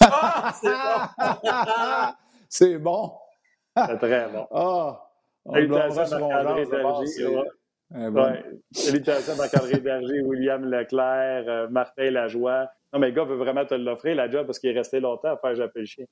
Ah, 0.00 0.52
c'est 0.60 0.68
bon! 0.68 2.14
c'est 2.48 2.78
bon. 2.78 3.12
C'est 3.76 3.98
très 3.98 4.28
bon. 4.28 4.46
Ah! 4.52 5.08
Salutations 5.50 6.06
sur 6.06 6.18
mon 6.20 6.28
Marc-André 6.28 6.66
Berger. 6.66 7.26
Ouais. 7.26 7.42
Eh 7.94 8.10
bon. 8.10 8.22
Ouais. 8.22 8.44
Salutations 8.72 9.32
à 9.32 9.36
Marc-André 9.36 9.80
Berger, 9.80 10.20
William 10.22 10.64
Leclerc, 10.64 11.44
euh, 11.48 11.68
Martin 11.68 12.10
Lajoie. 12.10 12.70
Non, 12.92 13.00
mais 13.00 13.08
le 13.08 13.14
gars 13.14 13.24
veut 13.24 13.36
vraiment 13.36 13.64
te 13.64 13.74
l'offrir, 13.74 14.14
la 14.14 14.30
job, 14.30 14.46
parce 14.46 14.58
qu'il 14.58 14.70
est 14.70 14.78
resté 14.78 15.00
longtemps 15.00 15.32
à 15.32 15.36
faire 15.36 15.54
J'appelle 15.54 15.82
le 15.82 15.86
chien. 15.86 16.04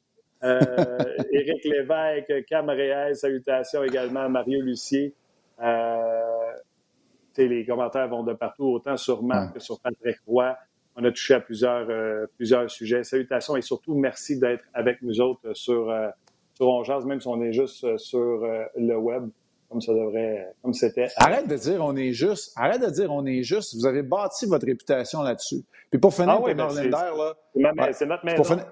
Euh, 0.42 0.59
Éric 1.33 1.64
Lévesque, 1.64 2.44
Cam 2.46 2.68
Réal, 2.70 3.14
salutations 3.14 3.85
également 3.85 4.20
à 4.20 4.28
Mario 4.28 4.61
Lucier. 4.62 5.14
Euh, 5.62 6.39
les 7.48 7.64
commentaires 7.66 8.09
vont 8.09 8.22
de 8.22 8.33
partout, 8.33 8.64
autant 8.64 8.96
sur 8.96 9.22
Marc 9.22 9.55
que 9.55 9.61
sur 9.61 9.81
Patrick 9.81 10.16
Roy. 10.26 10.57
On 10.96 11.05
a 11.05 11.11
touché 11.11 11.35
à 11.35 11.40
plusieurs, 11.40 11.88
euh, 11.88 12.26
plusieurs 12.37 12.68
sujets. 12.70 13.05
Salutations 13.05 13.57
et 13.57 13.62
surtout, 13.62 13.94
merci 13.94 14.38
d'être 14.38 14.64
avec 14.74 15.00
nous 15.03 15.20
autres 15.20 15.55
sur, 15.55 15.88
euh, 15.88 16.09
sur 16.55 16.68
On 16.68 16.83
Jase, 16.85 17.05
même 17.07 17.20
si 17.20 17.29
on 17.29 17.40
est 17.42 17.53
juste 17.53 17.85
euh, 17.85 17.96
sur 17.96 18.18
euh, 18.18 18.64
le 18.76 18.96
web, 18.96 19.29
comme 19.68 19.81
ça 19.81 19.94
devrait, 19.94 20.48
comme 20.62 20.74
c'était. 20.74 21.07
Arrête 21.16 21.46
de 21.46 21.57
dire 21.57 21.83
on 21.85 21.94
est 21.96 22.12
juste. 22.12 22.53
Arrête 22.57 22.83
de 22.83 22.90
dire 22.90 23.11
on 23.12 23.24
est 23.24 23.42
juste. 23.44 23.76
Vous 23.76 23.87
avez 23.87 24.03
bâti 24.03 24.46
votre 24.46 24.66
réputation 24.66 25.22
là-dessus. 25.22 25.62
Puis 25.90 26.00
pour 26.00 26.12
finir 26.12 26.31
Ah 26.31 26.40
oui, 26.42 26.55
ben 26.55 26.66
là. 26.66 26.70
C'est 26.70 26.88
ma- 27.62 27.72
Ouais. 28.24 28.35
Pour 28.35 28.46
finir, 28.46 28.64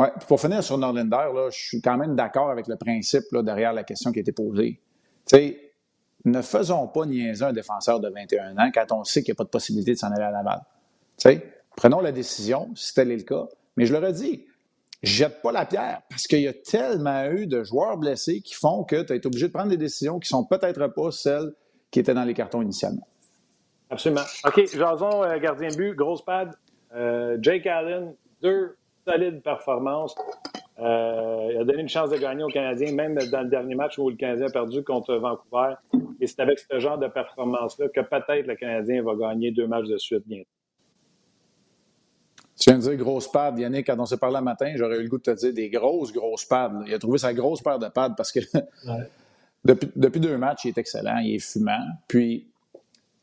ouais, 0.00 0.08
puis 0.18 0.26
pour 0.26 0.40
finir 0.40 0.62
sur 0.64 0.76
Norlinder, 0.78 1.30
là, 1.32 1.48
je 1.50 1.58
suis 1.58 1.80
quand 1.80 1.96
même 1.96 2.16
d'accord 2.16 2.50
avec 2.50 2.66
le 2.66 2.76
principe 2.76 3.24
là, 3.30 3.42
derrière 3.42 3.72
la 3.72 3.84
question 3.84 4.10
qui 4.12 4.18
a 4.18 4.22
été 4.22 4.32
posée. 4.32 4.80
Tu 5.28 5.36
sais, 5.36 5.65
ne 6.26 6.42
faisons 6.42 6.88
pas 6.88 7.06
niaiser 7.06 7.44
un 7.44 7.52
défenseur 7.52 8.00
de 8.00 8.08
21 8.08 8.58
ans 8.58 8.70
quand 8.74 8.92
on 8.92 9.04
sait 9.04 9.22
qu'il 9.22 9.32
n'y 9.32 9.36
a 9.36 9.38
pas 9.38 9.44
de 9.44 9.48
possibilité 9.48 9.92
de 9.92 9.98
s'en 9.98 10.10
aller 10.10 10.24
à. 10.24 10.66
Tu 11.16 11.28
sais, 11.30 11.52
prenons 11.76 12.00
la 12.00 12.12
décision, 12.12 12.70
si 12.74 12.92
tel 12.94 13.10
est 13.10 13.16
le 13.16 13.22
cas. 13.22 13.46
Mais 13.76 13.86
je 13.86 13.92
le 13.94 14.04
redis, 14.04 14.44
jette 15.02 15.40
pas 15.42 15.52
la 15.52 15.66
pierre 15.66 16.02
parce 16.10 16.26
qu'il 16.26 16.40
y 16.40 16.48
a 16.48 16.52
tellement 16.52 17.26
eu 17.26 17.46
de 17.46 17.62
joueurs 17.62 17.96
blessés 17.96 18.40
qui 18.40 18.54
font 18.54 18.84
que 18.84 19.02
tu 19.02 19.14
été 19.14 19.26
obligé 19.26 19.46
de 19.48 19.52
prendre 19.52 19.70
des 19.70 19.76
décisions 19.76 20.18
qui 20.18 20.28
sont 20.28 20.44
peut-être 20.44 20.86
pas 20.88 21.10
celles 21.10 21.52
qui 21.90 22.00
étaient 22.00 22.14
dans 22.14 22.24
les 22.24 22.34
cartons 22.34 22.62
initialement. 22.62 23.06
Absolument. 23.88 24.22
OK, 24.44 24.66
Jason, 24.66 25.22
euh, 25.22 25.38
gardien 25.38 25.68
but, 25.76 25.94
grosse 25.94 26.24
pad. 26.24 26.56
Euh, 26.94 27.38
Jake 27.40 27.66
Allen, 27.66 28.14
deux 28.42 28.76
solides 29.06 29.42
performances. 29.42 30.14
Euh, 30.78 31.48
il 31.52 31.58
a 31.58 31.64
donné 31.64 31.82
une 31.82 31.88
chance 31.88 32.10
de 32.10 32.18
gagner 32.18 32.42
aux 32.42 32.48
Canadiens, 32.48 32.92
même 32.92 33.14
dans 33.14 33.42
le 33.42 33.48
dernier 33.48 33.74
match 33.74 33.98
où 33.98 34.10
le 34.10 34.16
Canadien 34.16 34.46
a 34.46 34.50
perdu 34.50 34.82
contre 34.82 35.14
Vancouver. 35.14 35.74
Et 36.20 36.26
c'est 36.26 36.40
avec 36.40 36.58
ce 36.58 36.78
genre 36.78 36.98
de 36.98 37.08
performance-là 37.08 37.88
que 37.88 38.00
peut-être 38.00 38.46
le 38.46 38.56
Canadien 38.56 39.02
va 39.02 39.14
gagner 39.14 39.50
deux 39.52 39.66
matchs 39.66 39.88
de 39.88 39.96
suite 39.96 40.22
bientôt. 40.26 40.50
Tu 42.58 42.70
viens 42.70 42.78
de 42.78 42.82
dire 42.82 42.96
grosse 42.96 43.30
pad, 43.30 43.58
Yannick, 43.58 43.86
quand 43.86 43.98
on 43.98 44.06
s'est 44.06 44.16
parlé 44.16 44.36
un 44.36 44.42
matin, 44.42 44.72
j'aurais 44.76 44.98
eu 44.98 45.02
le 45.02 45.08
goût 45.08 45.18
de 45.18 45.22
te 45.22 45.30
dire 45.30 45.52
des 45.52 45.68
grosses, 45.68 46.12
grosses 46.12 46.46
pads. 46.46 46.84
Il 46.86 46.94
a 46.94 46.98
trouvé 46.98 47.18
sa 47.18 47.34
grosse 47.34 47.60
paire 47.62 47.78
de 47.78 47.88
pads 47.88 48.14
parce 48.16 48.32
que 48.32 48.40
depuis, 49.64 49.90
depuis 49.94 50.20
deux 50.20 50.38
matchs, 50.38 50.64
il 50.64 50.68
est 50.68 50.78
excellent, 50.78 51.18
il 51.18 51.34
est 51.34 51.38
fumant. 51.38 51.84
Puis, 52.08 52.48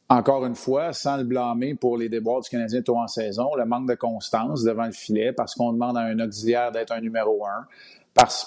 encore 0.10 0.46
une 0.46 0.56
fois, 0.56 0.94
sans 0.94 1.18
le 1.18 1.24
blâmer 1.24 1.76
pour 1.76 1.98
les 1.98 2.10
déboires 2.10 2.42
du 2.42 2.50
Canadien 2.50 2.82
tôt 2.82 2.98
en 2.98 3.08
saison, 3.08 3.56
le 3.56 3.66
manque 3.66 3.88
de 3.90 3.96
constance 3.96 4.64
devant 4.64 4.86
le 4.86 4.92
filet, 4.92 5.34
parce 5.34 5.56
qu'on 5.56 5.74
demande 5.74 5.98
à 5.98 6.02
un 6.02 6.20
auxiliaire 6.20 6.72
d'être 6.72 6.92
un 6.92 7.02
numéro 7.02 7.46
un, 7.46 7.66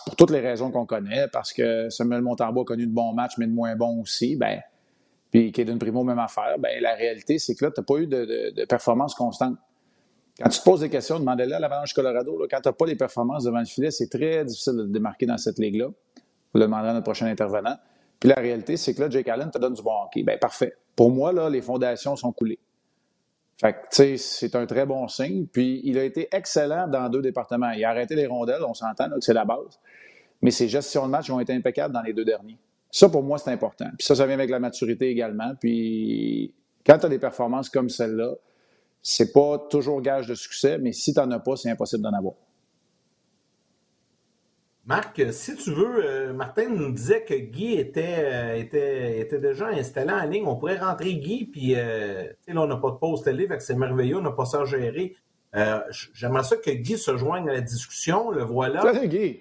pour 0.06 0.16
toutes 0.16 0.30
les 0.30 0.40
raisons 0.40 0.70
qu'on 0.70 0.86
connaît, 0.86 1.26
parce 1.32 1.52
que 1.52 1.90
Samuel 1.90 2.22
Montembeau 2.22 2.62
a 2.62 2.64
connu 2.64 2.86
de 2.86 2.92
bons 2.92 3.12
matchs, 3.12 3.38
mais 3.38 3.46
de 3.46 3.52
moins 3.52 3.74
bons 3.74 4.00
aussi, 4.00 4.36
ben, 4.36 4.60
puis 5.30 5.52
Kaden 5.52 5.78
Primo, 5.78 6.04
même 6.04 6.18
affaire, 6.18 6.56
ben, 6.58 6.80
la 6.80 6.94
réalité, 6.94 7.38
c'est 7.38 7.54
que 7.54 7.64
là, 7.64 7.70
tu 7.70 7.80
n'as 7.80 7.84
pas 7.84 7.96
eu 7.96 8.06
de, 8.06 8.64
performance 8.66 9.14
constante. 9.14 9.56
Quand 10.38 10.48
tu 10.50 10.58
te 10.58 10.64
poses 10.64 10.80
des 10.80 10.90
questions, 10.90 11.18
demandez-le 11.18 11.54
à 11.54 11.58
l'Avalanche 11.58 11.94
Colorado. 11.94 12.46
quand 12.50 12.60
tu 12.60 12.68
n'as 12.68 12.72
pas 12.72 12.86
les 12.86 12.94
performances 12.94 13.44
devant 13.44 13.58
le 13.58 13.64
filet, 13.64 13.90
c'est 13.90 14.08
très 14.08 14.44
difficile 14.44 14.74
de 14.74 14.82
te 14.84 14.88
démarquer 14.88 15.26
dans 15.26 15.38
cette 15.38 15.58
ligue-là. 15.58 15.86
Vous 15.86 16.60
le 16.60 16.60
demanderez 16.60 16.90
à 16.90 16.92
notre 16.92 17.04
prochain 17.04 17.26
intervenant. 17.26 17.76
Puis 18.20 18.28
la 18.28 18.36
réalité, 18.36 18.76
c'est 18.76 18.94
que 18.94 19.02
là, 19.02 19.10
Jake 19.10 19.28
Allen 19.28 19.50
te 19.50 19.58
donne 19.58 19.74
du 19.74 19.82
bon 19.82 19.92
hockey. 20.04 20.22
Ben 20.22 20.38
parfait. 20.38 20.74
Pour 20.94 21.10
moi, 21.10 21.32
là, 21.32 21.50
les 21.50 21.60
fondations 21.60 22.16
sont 22.16 22.32
coulées. 22.32 22.58
Fait 23.58 23.72
que, 23.72 23.78
tu 23.78 23.86
sais, 23.90 24.16
c'est 24.16 24.54
un 24.54 24.66
très 24.66 24.86
bon 24.86 25.08
signe. 25.08 25.46
Puis 25.46 25.80
il 25.84 25.98
a 25.98 26.04
été 26.04 26.28
excellent 26.32 26.88
dans 26.88 27.08
deux 27.08 27.22
départements. 27.22 27.70
Il 27.70 27.84
a 27.84 27.90
arrêté 27.90 28.14
les 28.14 28.26
rondelles, 28.26 28.62
on 28.66 28.74
s'entend, 28.74 29.08
c'est 29.20 29.34
la 29.34 29.44
base. 29.44 29.78
Mais 30.42 30.50
ses 30.50 30.68
gestions 30.68 31.06
de 31.06 31.10
match 31.10 31.30
ont 31.30 31.40
été 31.40 31.52
impeccables 31.52 31.94
dans 31.94 32.02
les 32.02 32.12
deux 32.12 32.24
derniers. 32.24 32.58
Ça, 32.90 33.08
pour 33.08 33.22
moi, 33.22 33.38
c'est 33.38 33.50
important. 33.50 33.88
Puis 33.98 34.06
ça, 34.06 34.14
ça 34.14 34.26
vient 34.26 34.34
avec 34.34 34.50
la 34.50 34.58
maturité 34.58 35.08
également. 35.08 35.54
Puis 35.60 36.54
quand 36.86 36.98
tu 36.98 37.06
as 37.06 37.08
des 37.08 37.18
performances 37.18 37.68
comme 37.68 37.88
celle-là, 37.88 38.34
c'est 39.02 39.32
pas 39.32 39.58
toujours 39.70 40.02
gage 40.02 40.26
de 40.26 40.34
succès, 40.34 40.78
mais 40.78 40.92
si 40.92 41.14
tu 41.14 41.20
n'en 41.20 41.30
as 41.30 41.38
pas, 41.38 41.56
c'est 41.56 41.70
impossible 41.70 42.02
d'en 42.02 42.12
avoir. 42.12 42.34
Marc, 44.86 45.20
si 45.32 45.56
tu 45.56 45.72
veux, 45.72 46.04
euh, 46.04 46.32
Martin 46.32 46.68
nous 46.68 46.92
disait 46.92 47.24
que 47.24 47.34
Guy 47.34 47.74
était, 47.74 48.18
euh, 48.18 48.54
était, 48.54 49.18
était 49.18 49.40
déjà 49.40 49.66
installé 49.66 50.12
en 50.12 50.24
ligne. 50.26 50.46
On 50.46 50.54
pourrait 50.54 50.78
rentrer 50.78 51.14
Guy, 51.14 51.46
puis 51.46 51.74
euh, 51.74 52.22
tu 52.22 52.34
sais, 52.46 52.52
là, 52.52 52.62
on 52.62 52.68
n'a 52.68 52.76
pas 52.76 52.92
de 52.92 52.96
pause 52.96 53.22
télé, 53.22 53.48
fait 53.48 53.56
que 53.56 53.64
c'est 53.64 53.74
merveilleux, 53.74 54.18
on 54.18 54.22
n'a 54.22 54.30
pas 54.30 54.44
ça 54.44 54.60
à 54.60 54.64
gérer. 54.64 55.16
Euh, 55.56 55.80
J'aimerais 56.14 56.44
ça 56.44 56.56
que 56.56 56.70
Guy 56.70 56.98
se 56.98 57.16
joigne 57.16 57.48
à 57.48 57.54
la 57.54 57.60
discussion. 57.62 58.30
Le 58.30 58.44
voilà. 58.44 58.80
Salut, 58.82 59.08
Guy! 59.08 59.40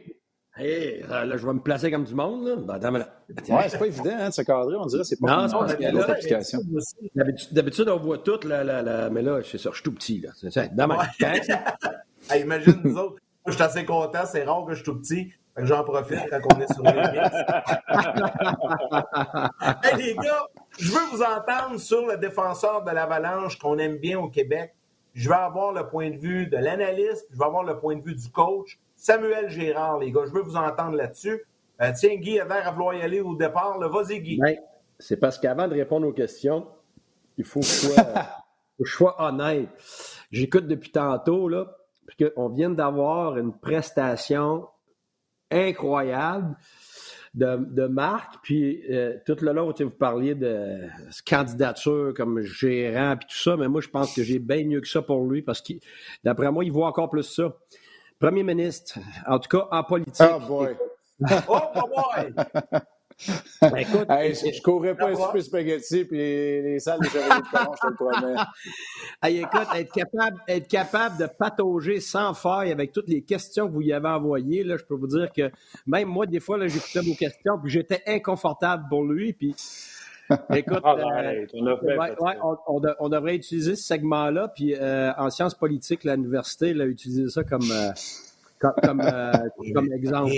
Hey, 0.57 1.03
euh, 1.11 1.25
là, 1.25 1.37
je 1.37 1.45
vais 1.45 1.53
me 1.53 1.59
placer 1.59 1.91
comme 1.91 2.05
du 2.05 2.15
monde, 2.15 2.47
là. 2.47 2.55
Ben, 2.55 2.75
attends, 2.75 2.91
là. 2.91 3.09
Ouais, 3.49 3.67
c'est 3.67 3.77
pas 3.77 3.87
évident 3.87 4.15
hein, 4.17 4.29
de 4.29 4.33
se 4.33 4.41
cadrer. 4.41 4.77
On 4.77 4.85
dirait 4.85 5.01
que 5.01 5.07
c'est 5.07 5.19
pas 5.19 5.27
Non, 5.27 5.35
comme 5.35 5.47
c'est 5.47 5.53
pas 5.53 5.59
dans 5.59 5.65
parce 5.67 5.75
que 5.75 5.91
l'autre 5.91 6.07
là, 6.07 6.13
application. 6.13 6.59
D'habitude, 7.51 7.89
on 7.89 7.97
voit 7.99 8.17
tout, 8.19 8.39
là, 8.47 8.63
là, 8.63 8.81
là, 8.81 9.09
mais 9.11 9.21
là, 9.21 9.41
c'est 9.43 9.57
ça, 9.57 9.69
je 9.71 9.75
suis 9.75 9.83
tout 9.83 9.91
petit, 9.91 10.21
là. 10.21 10.29
C'est 10.33 10.51
ça, 10.51 10.67
dans 10.67 10.87
ma. 10.87 11.05
Hey, 12.31 12.41
imagine 12.41 12.81
nous 12.83 12.97
autres. 12.97 13.21
Moi, 13.45 13.51
je 13.51 13.57
suis 13.57 13.63
assez 13.63 13.85
content, 13.85 14.25
c'est 14.25 14.43
rare 14.43 14.65
que 14.65 14.71
je 14.71 14.77
suis 14.77 14.85
tout 14.85 14.99
petit. 14.99 15.31
Fait 15.53 15.61
que 15.61 15.67
j'en 15.67 15.83
profite 15.83 16.19
quand 16.29 16.39
on 16.55 16.59
est 16.59 16.73
sur 16.73 16.81
les 16.83 16.91
Hey, 19.83 19.97
les 20.03 20.15
gars, 20.15 20.47
je 20.79 20.91
veux 20.91 21.05
vous 21.11 21.21
entendre 21.21 21.79
sur 21.79 22.07
le 22.07 22.17
défenseur 22.17 22.83
de 22.83 22.89
l'Avalanche 22.91 23.59
qu'on 23.59 23.77
aime 23.77 23.97
bien 23.97 24.17
au 24.19 24.29
Québec. 24.29 24.73
Je 25.13 25.29
vais 25.29 25.35
avoir 25.35 25.73
le 25.73 25.87
point 25.87 26.09
de 26.09 26.17
vue 26.17 26.47
de 26.47 26.57
l'analyste, 26.57 27.27
je 27.31 27.37
vais 27.37 27.45
avoir 27.45 27.63
le 27.63 27.77
point 27.77 27.95
de 27.95 28.01
vue 28.01 28.15
du 28.15 28.27
coach. 28.29 28.79
Samuel 28.95 29.47
Gérard, 29.49 29.99
les 29.99 30.11
gars, 30.11 30.23
je 30.25 30.31
veux 30.31 30.41
vous 30.41 30.57
entendre 30.57 30.97
là-dessus. 30.97 31.43
Euh, 31.81 31.91
tiens, 31.95 32.15
Guy 32.15 32.39
a 32.39 32.45
l'air 32.45 32.67
à 32.67 32.71
vouloir 32.71 32.95
y 32.95 33.03
aller 33.03 33.21
au 33.21 33.35
départ. 33.35 33.77
Vas-y, 33.79 34.21
Guy. 34.21 34.39
Ben, 34.39 34.57
c'est 34.97 35.17
parce 35.17 35.37
qu'avant 35.37 35.67
de 35.67 35.75
répondre 35.75 36.07
aux 36.07 36.13
questions, 36.13 36.67
il 37.37 37.45
faut 37.45 37.59
que 37.59 37.67
je 37.67 37.71
sois, 37.71 38.03
faut 38.77 38.83
que 38.83 38.89
je 38.89 38.95
sois 38.95 39.21
honnête. 39.21 39.69
J'écoute 40.31 40.65
depuis 40.67 40.91
tantôt, 40.91 41.47
là, 41.47 41.67
parce 42.05 42.31
qu'on 42.31 42.49
vient 42.49 42.69
d'avoir 42.69 43.37
une 43.37 43.57
prestation 43.57 44.67
incroyable 45.51 46.55
de, 47.33 47.57
de 47.57 47.87
Marc, 47.87 48.35
puis 48.41 48.81
euh, 48.89 49.17
tout 49.25 49.35
le 49.41 49.51
long, 49.51 49.71
tu 49.73 49.79
sais, 49.79 49.83
vous 49.83 49.89
parliez 49.89 50.35
de 50.35 50.87
candidature 51.27 52.13
comme 52.15 52.41
gérant, 52.41 53.17
puis 53.17 53.27
tout 53.29 53.37
ça, 53.37 53.57
mais 53.57 53.67
moi, 53.67 53.81
je 53.81 53.89
pense 53.89 54.15
que 54.15 54.23
j'ai 54.23 54.39
bien 54.39 54.65
mieux 54.65 54.81
que 54.81 54.87
ça 54.87 55.01
pour 55.01 55.25
lui, 55.25 55.41
parce 55.41 55.61
que 55.61 55.73
d'après 56.23 56.51
moi, 56.51 56.63
il 56.63 56.71
voit 56.71 56.87
encore 56.87 57.09
plus 57.09 57.23
ça. 57.23 57.53
Premier 58.19 58.43
ministre, 58.43 58.99
en 59.27 59.39
tout 59.39 59.49
cas 59.49 59.67
en 59.71 59.83
politique. 59.83 60.25
Oh 60.33 60.39
boy! 60.47 60.77
Oh, 61.47 61.59
boy! 61.75 62.81
Ben, 63.61 63.77
écoute, 63.77 64.05
Hey, 64.09 64.35
je, 64.35 64.61
courrais 64.61 64.95
pas 64.95 65.09
un 65.09 65.41
spaghetti 65.41 66.03
puis 66.03 66.17
les, 66.17 66.61
les 66.61 66.79
salles 66.79 66.99
de 66.99 67.05
chevaliers 67.05 67.41
de 67.41 67.49
colon, 67.57 67.71
je 67.73 67.87
te 67.87 67.87
le 67.87 67.95
promets. 67.95 68.41
Hey, 69.23 69.37
écoute, 69.39 69.67
être 69.75 69.91
capable, 69.93 70.37
être 70.47 70.67
capable 70.67 71.17
de 71.17 71.25
patauger 71.25 71.99
sans 72.01 72.33
faille 72.33 72.71
avec 72.71 72.91
toutes 72.91 73.07
les 73.07 73.21
questions 73.21 73.67
que 73.67 73.73
vous 73.73 73.81
y 73.81 73.93
avez 73.93 74.09
envoyées, 74.09 74.63
là, 74.63 74.75
je 74.77 74.83
peux 74.83 74.95
vous 74.95 75.07
dire 75.07 75.31
que 75.31 75.49
même 75.87 76.09
moi, 76.09 76.25
des 76.25 76.39
fois, 76.41 76.57
là, 76.57 76.67
j'écoutais 76.67 76.99
vos 76.99 77.15
questions, 77.15 77.57
puis 77.61 77.71
j'étais 77.71 78.03
inconfortable 78.05 78.83
pour 78.89 79.03
lui. 79.05 79.31
Puis, 79.33 79.55
écoute, 80.53 80.81
Ah, 80.83 80.95
euh, 80.97 81.03
arrête, 81.03 81.49
on 81.53 81.65
ouais, 81.65 81.97
ouais, 82.19 82.37
on, 82.43 82.57
on 82.67 82.79
de- 82.81 82.95
on 82.99 83.09
devrait 83.09 83.35
utiliser 83.35 83.75
ce 83.75 83.83
segment-là. 83.83 84.49
Puis, 84.49 84.75
euh, 84.75 85.11
en 85.17 85.29
sciences 85.29 85.55
politiques, 85.55 86.03
l'université 86.03 86.71
a 86.79 86.85
utilisé 86.85 87.29
ça 87.29 87.43
comme, 87.43 87.71
euh, 87.71 87.91
comme, 88.59 88.73
comme, 88.83 89.01
euh, 89.01 89.31
comme 89.73 89.93
exemple. 89.93 90.31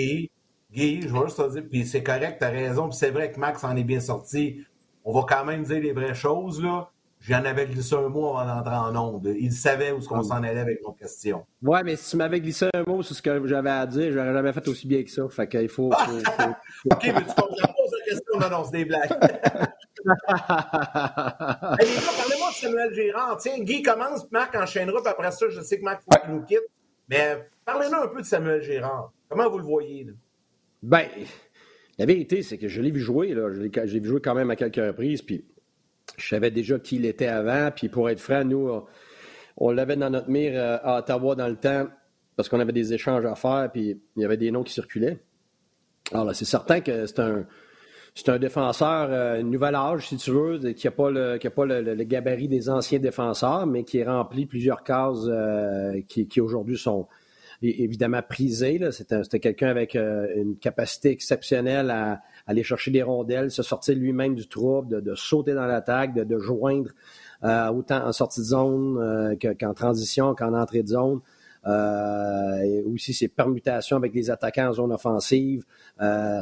Guy, 0.70 1.02
je 1.02 1.08
veux 1.08 1.24
juste 1.24 1.38
te 1.38 1.50
dire, 1.50 1.64
puis 1.70 1.86
c'est 1.86 2.02
correct, 2.02 2.36
t'as 2.40 2.50
raison, 2.50 2.88
puis 2.88 2.98
c'est 2.98 3.10
vrai 3.10 3.32
que 3.32 3.40
Max 3.40 3.64
en 3.64 3.74
est 3.76 3.84
bien 3.84 4.00
sorti. 4.00 4.64
On 5.04 5.12
va 5.12 5.24
quand 5.26 5.44
même 5.44 5.62
dire 5.62 5.80
les 5.80 5.92
vraies 5.92 6.14
choses, 6.14 6.62
là. 6.62 6.90
J'en 7.20 7.44
avais 7.44 7.66
glissé 7.66 7.96
un 7.96 8.08
mot 8.08 8.36
avant 8.36 8.54
d'entrer 8.56 8.76
en 8.76 8.94
onde. 8.94 9.34
Il 9.38 9.52
savait 9.52 9.90
où 9.90 9.98
on 10.10 10.22
s'en 10.22 10.40
allait 10.42 10.60
avec 10.60 10.80
nos 10.82 10.92
questions. 10.92 11.44
Ouais, 11.62 11.82
mais 11.82 11.96
si 11.96 12.10
tu 12.10 12.16
m'avais 12.16 12.40
glissé 12.40 12.68
un 12.72 12.84
mot 12.84 13.02
sur 13.02 13.16
ce 13.16 13.22
que 13.22 13.44
j'avais 13.46 13.70
à 13.70 13.86
dire, 13.86 14.12
j'aurais 14.12 14.32
jamais 14.32 14.52
fait 14.52 14.68
aussi 14.68 14.86
bien 14.86 15.02
que 15.02 15.10
ça. 15.10 15.28
Fait 15.28 15.48
qu'il 15.48 15.68
faut. 15.68 15.90
faut. 15.90 16.12
OK, 16.92 17.02
mais 17.02 17.12
tu 17.12 17.26
comprends 17.26 17.48
pas 17.48 17.82
la 17.90 18.04
question? 18.04 18.38
Non, 18.38 18.48
non, 18.50 18.62
c'est 18.64 18.70
des 18.72 18.84
blagues. 18.84 19.10
hey, 19.10 19.18
les 21.88 21.96
gars, 21.96 22.02
parlez-moi 22.16 22.50
de 22.50 22.54
Samuel 22.54 22.94
Gérard. 22.94 23.36
Tiens, 23.38 23.58
Guy 23.58 23.82
commence, 23.82 24.30
Marc 24.30 24.54
enchaînera, 24.54 25.02
puis 25.02 25.10
après 25.10 25.32
ça, 25.32 25.48
je 25.48 25.60
sais 25.60 25.78
que 25.78 25.84
Marc 25.84 26.02
faut 26.02 26.10
qu'il 26.20 26.30
nous 26.34 26.42
quitte. 26.42 26.68
Mais 27.08 27.48
parlez-nous 27.64 27.98
un 27.98 28.08
peu 28.08 28.20
de 28.20 28.26
Samuel 28.26 28.62
Gérard. 28.62 29.10
Comment 29.28 29.50
vous 29.50 29.58
le 29.58 29.64
voyez? 29.64 30.04
Là? 30.04 30.12
Ben, 30.82 31.06
la 31.98 32.06
vérité, 32.06 32.42
c'est 32.42 32.58
que 32.58 32.68
je 32.68 32.80
l'ai 32.80 32.90
vu 32.90 33.00
jouer. 33.00 33.34
Là. 33.34 33.52
Je 33.52 33.60
l'ai 33.60 34.00
vu 34.00 34.08
jouer 34.08 34.20
quand 34.20 34.34
même 34.34 34.50
à 34.50 34.56
quelques 34.56 34.76
reprises. 34.76 35.22
Puis 35.22 35.44
je 36.16 36.28
savais 36.28 36.50
déjà 36.50 36.78
qui 36.78 36.96
il 36.96 37.06
était 37.06 37.26
avant. 37.26 37.70
Puis 37.74 37.88
pour 37.88 38.08
être 38.08 38.20
franc, 38.20 38.44
nous, 38.44 38.70
on, 39.56 39.70
l'avait 39.70 39.96
dans 39.96 40.10
notre 40.10 40.30
mire 40.30 40.52
euh, 40.54 40.78
à 40.82 40.98
Ottawa 40.98 41.34
dans 41.34 41.48
le 41.48 41.56
temps 41.56 41.88
parce 42.36 42.48
qu'on 42.48 42.60
avait 42.60 42.72
des 42.72 42.94
échanges 42.94 43.24
à 43.24 43.34
faire. 43.34 43.70
Puis 43.72 44.00
il 44.16 44.22
y 44.22 44.24
avait 44.24 44.36
des 44.36 44.50
noms 44.50 44.62
qui 44.62 44.72
circulaient. 44.72 45.18
Alors 46.12 46.24
là, 46.24 46.34
c'est 46.34 46.44
certain 46.44 46.80
que 46.80 47.06
c'est 47.06 47.20
un. 47.20 47.46
C'est 48.14 48.30
un 48.30 48.38
défenseur 48.40 49.10
euh, 49.12 49.42
nouvel 49.42 49.76
âge, 49.76 50.08
si 50.08 50.16
tu 50.16 50.32
veux, 50.32 50.58
qui 50.72 50.88
n'a 50.88 50.90
pas, 50.90 51.08
le, 51.08 51.38
pas 51.38 51.64
le, 51.66 52.02
gabarit 52.02 52.48
des 52.48 52.68
anciens 52.68 52.98
défenseurs, 52.98 53.64
mais 53.64 53.84
qui 53.84 54.02
remplit 54.02 54.44
plusieurs 54.44 54.82
cases 54.82 55.26
euh, 55.28 56.00
qui 56.08 56.40
aujourd'hui 56.40 56.76
sont, 56.76 57.06
évidemment 57.62 58.22
prisé. 58.22 58.80
C'était 58.92 59.40
quelqu'un 59.40 59.68
avec 59.68 59.96
euh, 59.96 60.26
une 60.36 60.56
capacité 60.56 61.10
exceptionnelle 61.10 61.90
à, 61.90 62.20
aller 62.46 62.62
chercher 62.62 62.90
des 62.90 63.02
rondelles, 63.02 63.50
se 63.50 63.62
sortir 63.62 63.96
lui-même 63.96 64.34
du 64.34 64.48
trouble, 64.48 65.02
de, 65.02 65.14
sauter 65.14 65.54
dans 65.54 65.66
l'attaque, 65.66 66.14
de, 66.14 66.38
joindre 66.38 66.90
euh, 67.44 67.68
autant 67.68 68.06
en 68.06 68.12
sortie 68.12 68.40
de 68.40 68.46
zone 68.46 68.98
euh, 68.98 69.54
qu'en 69.58 69.74
transition, 69.74 70.34
qu'en 70.34 70.54
entrée 70.54 70.82
de 70.82 70.88
zone. 70.88 71.20
et 71.66 72.82
aussi 72.84 73.12
ses 73.12 73.28
permutations 73.28 73.96
avec 73.96 74.14
les 74.14 74.30
attaquants 74.30 74.68
en 74.68 74.72
zone 74.72 74.92
offensive, 74.92 75.64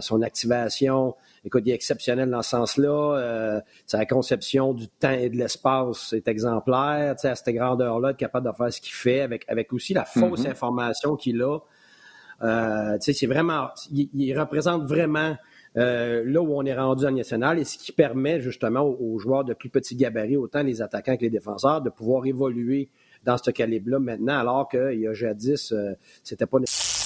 son 0.00 0.22
activation, 0.22 1.16
écoute, 1.46 1.62
il 1.64 1.70
est 1.70 1.74
exceptionnel 1.74 2.28
dans 2.28 2.42
ce 2.42 2.50
sens-là. 2.50 3.16
Euh, 3.18 3.60
sa 3.86 4.04
conception 4.04 4.74
du 4.74 4.88
temps 4.88 5.10
et 5.12 5.30
de 5.30 5.36
l'espace 5.36 6.12
est 6.12 6.28
exemplaire. 6.28 7.14
À 7.22 7.34
cette 7.34 7.54
grandeur-là, 7.54 8.10
être 8.10 8.16
capable 8.16 8.50
de 8.50 8.52
faire 8.52 8.72
ce 8.72 8.80
qu'il 8.80 8.92
fait, 8.92 9.20
avec, 9.20 9.44
avec 9.48 9.72
aussi 9.72 9.94
la 9.94 10.04
fausse 10.04 10.42
mm-hmm. 10.42 10.50
information 10.50 11.16
qu'il 11.16 11.40
a. 11.42 11.58
Euh, 12.42 12.98
c'est 13.00 13.26
vraiment, 13.26 13.68
il, 13.90 14.38
représente 14.38 14.86
vraiment 14.86 15.36
euh, 15.78 16.22
là 16.26 16.42
où 16.42 16.54
on 16.54 16.64
est 16.64 16.76
rendu 16.76 17.06
en 17.06 17.12
national 17.12 17.58
et 17.58 17.64
ce 17.64 17.78
qui 17.78 17.92
permet 17.92 18.40
justement 18.40 18.82
aux, 18.82 19.18
joueurs 19.18 19.44
de 19.44 19.54
plus 19.54 19.70
petits 19.70 19.96
gabarits, 19.96 20.36
autant 20.36 20.62
les 20.62 20.82
attaquants 20.82 21.16
que 21.16 21.22
les 21.22 21.30
défenseurs, 21.30 21.80
de 21.80 21.90
pouvoir 21.90 22.26
évoluer 22.26 22.90
dans 23.24 23.38
ce 23.38 23.50
calibre-là 23.50 24.00
maintenant, 24.00 24.38
alors 24.38 24.68
qu'il 24.68 25.00
y 25.00 25.06
a 25.06 25.14
jadis, 25.14 25.72
euh, 25.72 25.94
c'était 26.22 26.46
pas 26.46 26.58
nécessaire. 26.58 27.05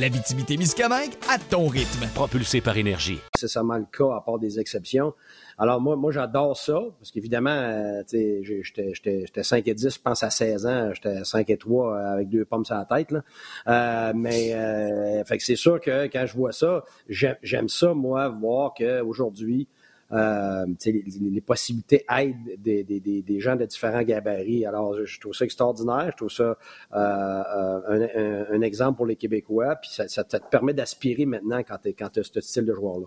La 0.00 0.08
Miscamingue 0.10 1.10
à 1.28 1.38
ton 1.38 1.66
rythme. 1.66 2.06
Propulsé 2.14 2.60
par 2.60 2.76
énergie. 2.76 3.18
C'est 3.36 3.48
seulement 3.48 3.78
le 3.78 3.86
cas, 3.90 4.14
à 4.14 4.22
part 4.24 4.38
des 4.38 4.60
exceptions. 4.60 5.12
Alors, 5.58 5.80
moi, 5.80 5.96
moi 5.96 6.12
j'adore 6.12 6.56
ça, 6.56 6.78
parce 7.00 7.10
qu'évidemment, 7.10 7.50
euh, 7.50 8.02
j'étais 8.12 9.42
5 9.42 9.66
et 9.66 9.74
10, 9.74 9.94
je 9.94 10.00
pense 10.00 10.22
à 10.22 10.30
16 10.30 10.66
ans, 10.66 10.90
j'étais 10.94 11.24
5 11.24 11.50
et 11.50 11.56
3 11.56 11.98
avec 11.98 12.28
deux 12.28 12.44
pommes 12.44 12.64
sur 12.64 12.76
la 12.76 12.84
tête. 12.84 13.10
Là. 13.10 13.24
Euh, 13.66 14.12
mais 14.14 14.54
euh, 14.54 15.24
fait 15.24 15.38
que 15.38 15.42
c'est 15.42 15.56
sûr 15.56 15.80
que 15.80 16.06
quand 16.06 16.26
je 16.26 16.34
vois 16.34 16.52
ça, 16.52 16.84
j'aime 17.08 17.68
ça, 17.68 17.92
moi, 17.92 18.28
voir 18.28 18.74
qu'aujourd'hui, 18.74 19.66
euh, 20.10 20.64
les, 20.86 21.04
les, 21.20 21.40
possibilités 21.42 22.04
aident 22.10 22.56
des, 22.58 22.82
des, 22.82 23.00
des, 23.00 23.40
gens 23.40 23.56
de 23.56 23.66
différents 23.66 24.02
gabarits. 24.02 24.64
Alors, 24.64 25.04
je, 25.04 25.20
trouve 25.20 25.34
ça 25.34 25.44
extraordinaire. 25.44 26.10
Je 26.12 26.16
trouve 26.16 26.30
ça 26.30 26.44
euh, 26.44 26.96
euh, 26.96 28.46
un, 28.48 28.56
un, 28.56 28.60
exemple 28.62 28.96
pour 28.96 29.06
les 29.06 29.16
Québécois. 29.16 29.76
Puis 29.76 29.90
ça, 29.90 30.08
ça 30.08 30.24
te 30.24 30.48
permet 30.48 30.72
d'aspirer 30.72 31.26
maintenant 31.26 31.62
quand 31.62 31.78
tu 31.82 32.20
as 32.20 32.22
ce 32.22 32.40
style 32.40 32.64
de 32.64 32.72
joueur-là. 32.72 33.06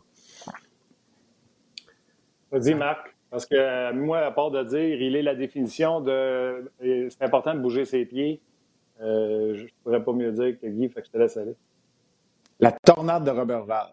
Vas-y, 2.51 2.75
Marc. 2.75 3.15
Parce 3.31 3.45
que 3.45 3.93
moi, 3.93 4.19
à 4.19 4.31
part 4.31 4.51
de 4.51 4.63
dire, 4.63 5.01
il 5.01 5.15
est 5.15 5.21
la 5.23 5.35
définition 5.35 6.01
de. 6.01 6.69
C'est 6.79 7.23
important 7.23 7.55
de 7.55 7.59
bouger 7.61 7.85
ses 7.85 8.05
pieds. 8.05 8.41
je 8.99 9.63
ne 9.63 9.67
pourrais 9.83 10.03
pas 10.03 10.13
mieux 10.13 10.33
dire 10.33 10.59
que 10.59 10.67
Guy, 10.67 10.89
fait 10.89 11.01
que 11.01 11.07
je 11.07 11.11
te 11.11 11.17
laisse 11.17 11.37
aller. 11.37 11.55
La 12.59 12.71
tornade 12.71 13.23
de 13.23 13.31
Robert 13.31 13.63
Val. 13.63 13.87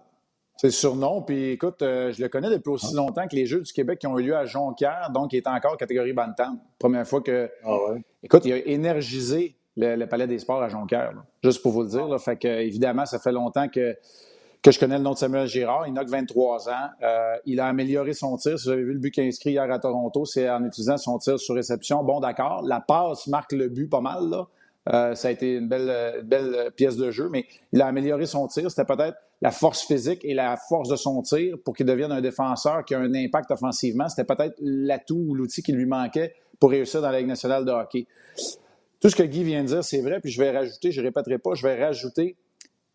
C'est 0.59 0.67
le 0.67 0.73
surnom. 0.73 1.23
Puis 1.23 1.51
écoute, 1.51 1.83
euh, 1.83 2.13
je 2.13 2.21
le 2.21 2.29
connais 2.29 2.51
depuis 2.51 2.71
aussi 2.71 2.91
ah. 2.93 2.97
longtemps 2.97 3.29
que 3.29 3.37
les 3.37 3.47
Jeux 3.47 3.61
du 3.61 3.73
Québec 3.73 4.01
qui 4.01 4.09
ont 4.09 4.19
eu 4.19 4.25
lieu 4.25 4.37
à 4.37 4.45
Jonquière, 4.45 5.11
donc 5.15 5.33
il 5.33 5.37
est 5.37 5.47
encore 5.47 5.77
catégorie 5.77 6.13
Bantam. 6.13 6.59
Première 6.81 7.07
fois 7.07 7.21
que. 7.21 7.49
Ah 7.65 7.77
ouais. 7.85 8.03
Écoute, 8.25 8.45
il 8.45 8.53
a 8.53 8.57
énergisé 8.67 9.57
le, 9.77 10.05
Palais 10.07 10.27
des 10.27 10.41
Sports 10.41 10.61
à 10.61 10.69
Jonquière, 10.69 11.13
juste 11.45 11.63
pour 11.63 11.71
vous 11.71 11.83
le 11.83 11.89
dire. 11.89 12.09
Là. 12.09 12.19
Fait 12.19 12.37
que, 12.37 12.49
évidemment, 12.49 13.07
ça 13.07 13.21
fait 13.21 13.31
longtemps 13.31 13.69
que, 13.69 13.97
que 14.61 14.73
je 14.73 14.81
connais 14.81 14.99
le 14.99 15.05
nom 15.05 15.13
de 15.13 15.19
Samuel 15.19 15.47
Girard. 15.47 15.87
Il 15.87 15.93
n'a 15.93 16.05
que 16.05 16.11
23 16.11 16.69
ans. 16.69 16.89
Euh, 17.05 17.37
il 17.47 17.61
a 17.61 17.67
amélioré 17.67 18.13
son 18.13 18.37
tir. 18.37 18.59
Si 18.59 18.65
vous 18.65 18.73
avez 18.73 18.83
vu 18.83 18.95
le 18.95 18.99
but 18.99 19.13
qu'il 19.13 19.23
a 19.23 19.27
inscrit 19.29 19.51
hier 19.51 19.71
à 19.71 19.79
Toronto, 19.79 20.25
c'est 20.25 20.51
en 20.51 20.65
utilisant 20.65 20.97
son 20.97 21.19
tir 21.19 21.39
sur 21.39 21.55
réception. 21.55 22.03
Bon, 22.03 22.19
d'accord. 22.19 22.63
La 22.67 22.81
passe 22.81 23.29
marque 23.29 23.53
le 23.53 23.69
but 23.69 23.89
pas 23.89 24.01
mal, 24.01 24.29
là. 24.29 24.49
Euh, 24.89 25.15
ça 25.15 25.29
a 25.29 25.31
été 25.31 25.57
une 25.57 25.69
belle, 25.69 26.23
belle 26.25 26.71
pièce 26.77 26.97
de 26.97 27.11
jeu, 27.11 27.29
mais 27.31 27.47
il 27.73 27.83
a 27.83 27.87
amélioré 27.87 28.27
son 28.27 28.47
tir. 28.47 28.71
C'était 28.71 28.85
peut-être 28.85 29.17
la 29.41 29.51
force 29.51 29.87
physique 29.87 30.25
et 30.25 30.35
la 30.35 30.57
force 30.57 30.89
de 30.89 30.97
son 30.97 31.23
tir 31.23 31.57
pour 31.65 31.77
qu'il 31.77 31.87
devienne 31.87 32.13
un 32.13 32.21
défenseur 32.21 32.85
qui 32.85 32.95
a 32.95 32.99
un 32.99 33.15
impact 33.15 33.51
offensivement. 33.51 34.09
C'était 34.09 34.25
peut-être 34.25 34.55
l'atout 34.61 35.25
ou 35.29 35.35
l'outil 35.35 35.63
qui 35.63 35.73
lui 35.73 35.87
manquait 35.87 36.35
pour 36.59 36.71
réussir 36.71 37.03
dans 37.03 37.11
la 37.11 37.19
Ligue 37.19 37.29
nationale 37.29 37.65
de 37.65 37.71
hockey. 37.71 38.07
Tout 39.01 39.11
ce 39.11 39.17
que 39.17 39.23
Guy 39.23 39.45
vient 39.45 39.63
de 39.63 39.69
dire, 39.69 39.85
c'est 39.85 40.01
vrai, 40.01 40.21
puis 40.21 40.31
je 40.31 40.41
vais 40.41 40.51
rajouter, 40.51 40.91
je 40.91 41.01
ne 41.01 41.07
répéterai 41.07 41.39
pas, 41.39 41.55
je 41.55 41.63
vais 41.63 41.85
rajouter, 41.85 42.37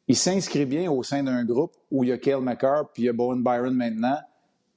il 0.07 0.17
s'inscrit 0.17 0.65
bien 0.65 0.91
au 0.91 1.01
sein 1.01 1.23
d'un 1.23 1.45
groupe 1.45 1.71
où 1.91 2.03
il 2.03 2.09
y 2.09 2.11
a 2.11 2.17
Kale 2.17 2.41
McCarr, 2.41 2.89
puis 2.93 3.03
il 3.03 3.05
y 3.05 3.09
a 3.09 3.13
Bowen 3.13 3.41
Byron 3.41 3.73
maintenant. 3.73 4.17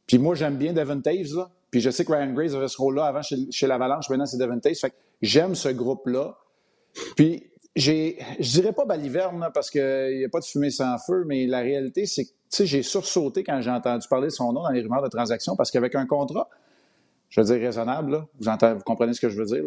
Puis 0.06 0.18
moi, 0.18 0.36
j'aime 0.36 0.56
bien 0.56 0.72
Devon 0.72 1.00
Taves, 1.00 1.34
là. 1.34 1.50
Puis 1.70 1.80
je 1.80 1.90
sais 1.90 2.04
que 2.04 2.12
Ryan 2.12 2.32
Grace 2.32 2.54
avait 2.54 2.68
ce 2.68 2.76
rôle-là 2.76 3.06
avant 3.06 3.22
chez, 3.22 3.66
l'Avalanche, 3.66 4.08
maintenant 4.08 4.26
c'est 4.26 4.38
Devon 4.38 4.60
Taves. 4.60 4.90
J'aime 5.20 5.56
ce 5.56 5.68
groupe-là. 5.68 6.38
Puis, 7.16 7.44
j'ai, 7.74 8.18
je 8.40 8.50
dirais 8.52 8.72
pas 8.72 8.84
baliverne, 8.84 9.48
parce 9.52 9.70
qu'il 9.70 10.16
n'y 10.18 10.24
a 10.24 10.28
pas 10.28 10.40
de 10.40 10.44
fumée 10.44 10.70
sans 10.70 10.96
feu, 10.98 11.24
mais 11.26 11.46
la 11.46 11.60
réalité, 11.60 12.06
c'est 12.06 12.24
que, 12.24 12.30
j'ai 12.64 12.82
sursauté 12.82 13.44
quand 13.44 13.60
j'ai 13.60 13.70
entendu 13.70 14.06
parler 14.08 14.28
de 14.28 14.32
son 14.32 14.52
nom 14.52 14.62
dans 14.62 14.70
les 14.70 14.80
rumeurs 14.80 15.02
de 15.02 15.08
transaction, 15.08 15.56
parce 15.56 15.70
qu'avec 15.70 15.94
un 15.94 16.06
contrat, 16.06 16.48
je 17.28 17.40
veux 17.40 17.46
dire 17.46 17.56
raisonnable, 17.56 18.24
vous, 18.40 18.48
entendez, 18.48 18.74
vous 18.74 18.84
comprenez 18.84 19.12
ce 19.12 19.20
que 19.20 19.28
je 19.28 19.36
veux 19.38 19.44
dire, 19.44 19.62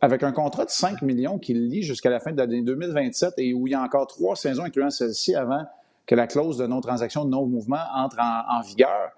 avec 0.00 0.22
un 0.22 0.32
contrat 0.32 0.64
de 0.64 0.70
5 0.70 1.02
millions 1.02 1.38
qui 1.38 1.54
lie 1.54 1.82
jusqu'à 1.82 2.10
la 2.10 2.18
fin 2.18 2.32
de 2.32 2.38
l'année 2.38 2.62
2027 2.62 3.34
et 3.38 3.54
où 3.54 3.66
il 3.66 3.72
y 3.72 3.74
a 3.74 3.82
encore 3.82 4.06
trois 4.06 4.36
saisons, 4.36 4.64
incluant 4.64 4.90
celle-ci, 4.90 5.34
avant 5.34 5.64
que 6.06 6.14
la 6.14 6.26
clause 6.26 6.56
de 6.56 6.66
non-transaction, 6.66 7.24
de 7.24 7.30
non-mouvement 7.30 7.82
entre 7.94 8.18
en, 8.20 8.60
vigueur, 8.62 9.12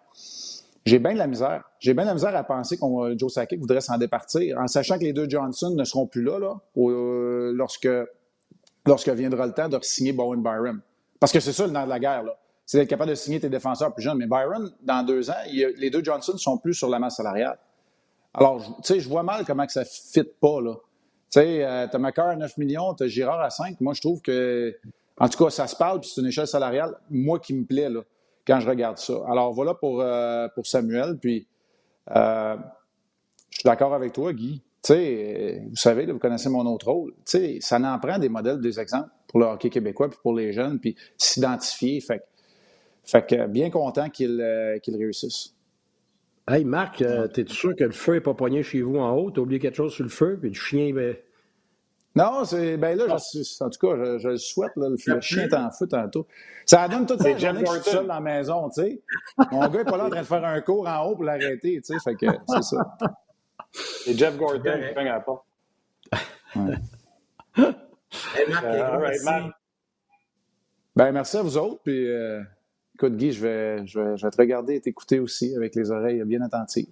j'ai 0.86 1.00
bien 1.00 1.14
de 1.14 1.18
la 1.18 1.26
misère. 1.26 1.64
J'ai 1.80 1.94
bien 1.94 2.04
de 2.04 2.08
la 2.08 2.14
misère 2.14 2.34
à 2.34 2.44
penser 2.44 2.78
qu'on 2.78 3.18
Joe 3.18 3.32
Sakic 3.32 3.58
voudrait 3.58 3.80
s'en 3.80 3.98
départir, 3.98 4.56
en 4.58 4.68
sachant 4.68 4.98
que 4.98 5.04
les 5.04 5.12
deux 5.12 5.28
Johnson 5.28 5.74
ne 5.76 5.82
seront 5.82 6.06
plus 6.06 6.22
là, 6.22 6.38
là 6.38 6.60
euh, 6.76 7.52
lorsque, 7.52 7.88
lorsque 8.86 9.08
viendra 9.08 9.46
le 9.46 9.52
temps 9.52 9.68
de 9.68 9.78
signer 9.82 10.12
Bowen 10.12 10.42
Byron. 10.42 10.80
Parce 11.18 11.32
que 11.32 11.40
c'est 11.40 11.52
ça 11.52 11.66
le 11.66 11.72
nerf 11.72 11.86
de 11.86 11.90
la 11.90 11.98
guerre, 11.98 12.22
là. 12.22 12.38
C'est 12.64 12.78
d'être 12.78 12.88
capable 12.88 13.10
de 13.10 13.14
signer 13.16 13.38
tes 13.38 13.48
défenseurs 13.48 13.94
plus 13.94 14.02
jeunes. 14.02 14.18
Mais 14.18 14.26
Byron, 14.26 14.72
dans 14.82 15.04
deux 15.04 15.30
ans, 15.30 15.34
les 15.52 15.90
deux 15.90 16.02
Johnson 16.02 16.32
ne 16.32 16.38
sont 16.38 16.58
plus 16.58 16.74
sur 16.74 16.88
la 16.88 16.98
masse 16.98 17.16
salariale. 17.16 17.58
Alors, 18.34 18.60
tu 18.78 18.82
sais, 18.82 19.00
je 19.00 19.08
vois 19.08 19.22
mal 19.22 19.44
comment 19.44 19.66
que 19.66 19.72
ça 19.72 19.80
ne 19.80 19.86
fit 19.86 20.28
pas, 20.40 20.60
là. 20.60 20.74
Tu 20.74 21.40
sais, 21.40 21.64
euh, 21.64 21.86
t'as 21.90 21.98
Macar 21.98 22.28
à 22.28 22.36
9 22.36 22.58
millions, 22.58 22.94
t'as 22.94 23.06
Girard 23.06 23.40
à 23.40 23.50
5. 23.50 23.80
Moi, 23.80 23.94
je 23.94 24.00
trouve 24.00 24.20
que, 24.20 24.76
en 25.18 25.28
tout 25.28 25.42
cas, 25.42 25.50
ça 25.50 25.66
se 25.66 25.76
parle, 25.76 26.00
puis 26.00 26.10
c'est 26.12 26.20
une 26.20 26.26
échelle 26.26 26.46
salariale, 26.46 26.96
moi, 27.08 27.38
qui 27.38 27.54
me 27.54 27.64
plaît, 27.64 27.88
là 27.88 28.02
quand 28.46 28.60
je 28.60 28.68
regarde 28.68 28.98
ça. 28.98 29.14
Alors 29.28 29.52
voilà 29.52 29.74
pour, 29.74 30.00
euh, 30.00 30.48
Samuel. 30.62 31.18
Puis 31.20 31.46
euh, 32.14 32.56
je 33.50 33.58
suis 33.58 33.64
d'accord 33.64 33.94
avec 33.94 34.12
toi, 34.12 34.32
Guy. 34.32 34.62
sais, 34.82 35.62
vous 35.68 35.76
savez, 35.76 36.06
vous 36.06 36.18
connaissez 36.18 36.48
mon 36.48 36.64
autre 36.66 36.90
rôle. 36.90 37.12
sais, 37.24 37.58
ça 37.60 37.78
en 37.78 37.98
prend 37.98 38.18
des 38.18 38.28
modèles, 38.28 38.60
des 38.60 38.78
exemples 38.78 39.10
pour 39.26 39.40
le 39.40 39.46
hockey 39.46 39.70
québécois, 39.70 40.08
puis 40.08 40.18
pour 40.22 40.34
les 40.34 40.52
jeunes, 40.52 40.78
puis 40.78 40.94
s'identifier. 41.16 42.00
Fait, 42.00 42.22
que 43.26 43.46
bien 43.46 43.70
content 43.70 44.08
qu'il 44.08 44.40
euh, 44.40 44.78
réussisse. 44.88 45.54
Hey 46.48 46.64
Marc, 46.64 47.02
t'es 47.34 47.44
sûr 47.48 47.74
que 47.74 47.82
le 47.82 47.90
feu 47.90 48.14
n'est 48.14 48.20
pas 48.20 48.34
poigné 48.34 48.62
chez 48.62 48.80
vous 48.80 48.98
en 48.98 49.16
haut? 49.16 49.32
T'as 49.32 49.40
oublié 49.40 49.58
quelque 49.58 49.74
chose 49.74 49.92
sur 49.92 50.04
le 50.04 50.10
feu, 50.10 50.38
puis 50.40 50.50
le 50.50 50.54
chien. 50.54 50.92
Ben... 50.94 51.16
Non, 52.16 52.44
c'est. 52.44 52.78
Ben 52.78 52.96
là, 52.96 53.06
je, 53.08 53.64
en 53.64 53.70
tout 53.70 53.78
cas, 53.78 53.96
je, 53.96 54.18
je 54.18 54.28
le 54.30 54.36
souhaite. 54.38 54.72
Là, 54.76 54.88
le, 54.88 54.96
le 55.06 55.20
chien 55.20 55.44
est 55.44 55.54
en 55.54 55.70
feu 55.70 55.86
tantôt. 55.86 56.26
Ça 56.64 56.88
donne 56.88 57.06
toute 57.06 57.22
la 57.22 57.36
journée 57.36 57.62
que 57.62 57.74
je 57.74 57.80
suis 57.82 57.90
seul 57.90 58.06
dans 58.06 58.14
la 58.14 58.20
maison, 58.20 58.68
tu 58.70 58.82
sais. 58.82 59.02
Mon 59.52 59.60
gars 59.68 59.78
n'est 59.78 59.84
pas 59.84 59.98
là 59.98 60.06
en 60.06 60.10
train 60.10 60.22
de 60.22 60.26
faire 60.26 60.44
un 60.44 60.60
cours 60.62 60.88
en 60.88 61.04
haut 61.06 61.14
pour 61.14 61.24
l'arrêter, 61.24 61.80
tu 61.82 61.92
sais. 61.92 62.00
Fait 62.02 62.16
que 62.16 62.26
c'est 62.48 62.62
ça. 62.62 62.96
C'est 63.72 64.16
Jeff 64.18 64.36
Gordon 64.38 64.72
qui 64.88 64.94
fait 64.94 65.08
à 65.08 65.20
pas. 65.20 65.44
Ouais. 66.56 66.74
Hey, 68.34 68.48
Marc, 68.48 68.64
Euh, 68.64 68.82
all 68.82 69.00
right, 69.02 69.02
merci. 69.02 69.24
Marc. 69.24 69.52
Ben, 70.96 71.12
merci 71.12 71.36
à 71.36 71.42
vous 71.42 71.58
autres. 71.58 71.82
Puis, 71.84 72.08
euh, 72.08 72.42
écoute, 72.94 73.16
Guy, 73.16 73.32
je 73.32 73.42
vais, 73.42 73.86
je, 73.86 74.00
vais, 74.00 74.16
je 74.16 74.26
vais 74.26 74.30
te 74.30 74.36
regarder 74.38 74.76
et 74.76 74.80
t'écouter 74.80 75.20
aussi 75.20 75.54
avec 75.54 75.74
les 75.74 75.90
oreilles 75.90 76.24
bien 76.24 76.40
attentives. 76.40 76.88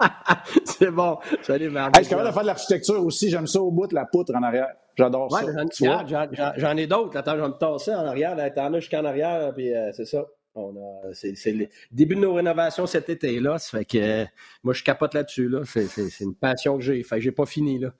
c'est 0.64 0.90
bon. 0.90 1.18
Salut, 1.42 1.70
Marc. 1.70 1.96
Hey, 1.96 2.02
je 2.02 2.06
suis 2.08 2.10
capable 2.10 2.28
de 2.28 2.32
faire 2.34 2.42
de 2.42 2.46
l'architecture 2.48 3.04
aussi. 3.04 3.30
J'aime 3.30 3.46
ça 3.46 3.60
au 3.60 3.70
bout 3.70 3.86
de 3.86 3.94
la 3.94 4.06
poutre 4.06 4.34
en 4.34 4.42
arrière. 4.42 4.72
J'adore 4.96 5.30
Ouais, 5.32 5.42
ça. 5.44 5.52
j'en- 5.78 6.06
j'en- 6.06 6.26
j'en- 6.32 6.52
j'en 6.56 6.76
ai 6.76 6.86
d'autres. 6.86 7.16
Attends, 7.16 7.36
je 7.36 7.40
vais 7.42 7.48
me 7.48 7.52
tasser 7.58 7.94
en 7.94 8.04
arrière. 8.06 8.36
T'en 8.54 8.72
as 8.74 8.80
jusqu'en 8.80 9.04
arrière, 9.04 9.52
puis 9.54 9.74
euh, 9.74 9.90
c'est 9.92 10.04
ça. 10.06 10.26
On 10.54 10.74
a, 10.76 11.14
c'est, 11.14 11.34
le 11.52 11.68
début 11.92 12.16
de 12.16 12.20
nos 12.20 12.34
rénovations 12.34 12.84
cet 12.86 13.08
été-là. 13.08 13.58
Ça 13.58 13.78
fait 13.78 13.84
que 13.84 13.98
euh, 13.98 14.24
moi, 14.64 14.74
je 14.74 14.82
capote 14.82 15.14
là-dessus. 15.14 15.48
Là. 15.48 15.60
C'est, 15.64 15.86
une 16.20 16.34
passion 16.34 16.76
que 16.76 16.82
j'ai. 16.82 17.02
Fait 17.04 17.16
que 17.16 17.20
j'ai 17.22 17.30
pas 17.32 17.46
fini. 17.46 17.78
Là. 17.78 17.90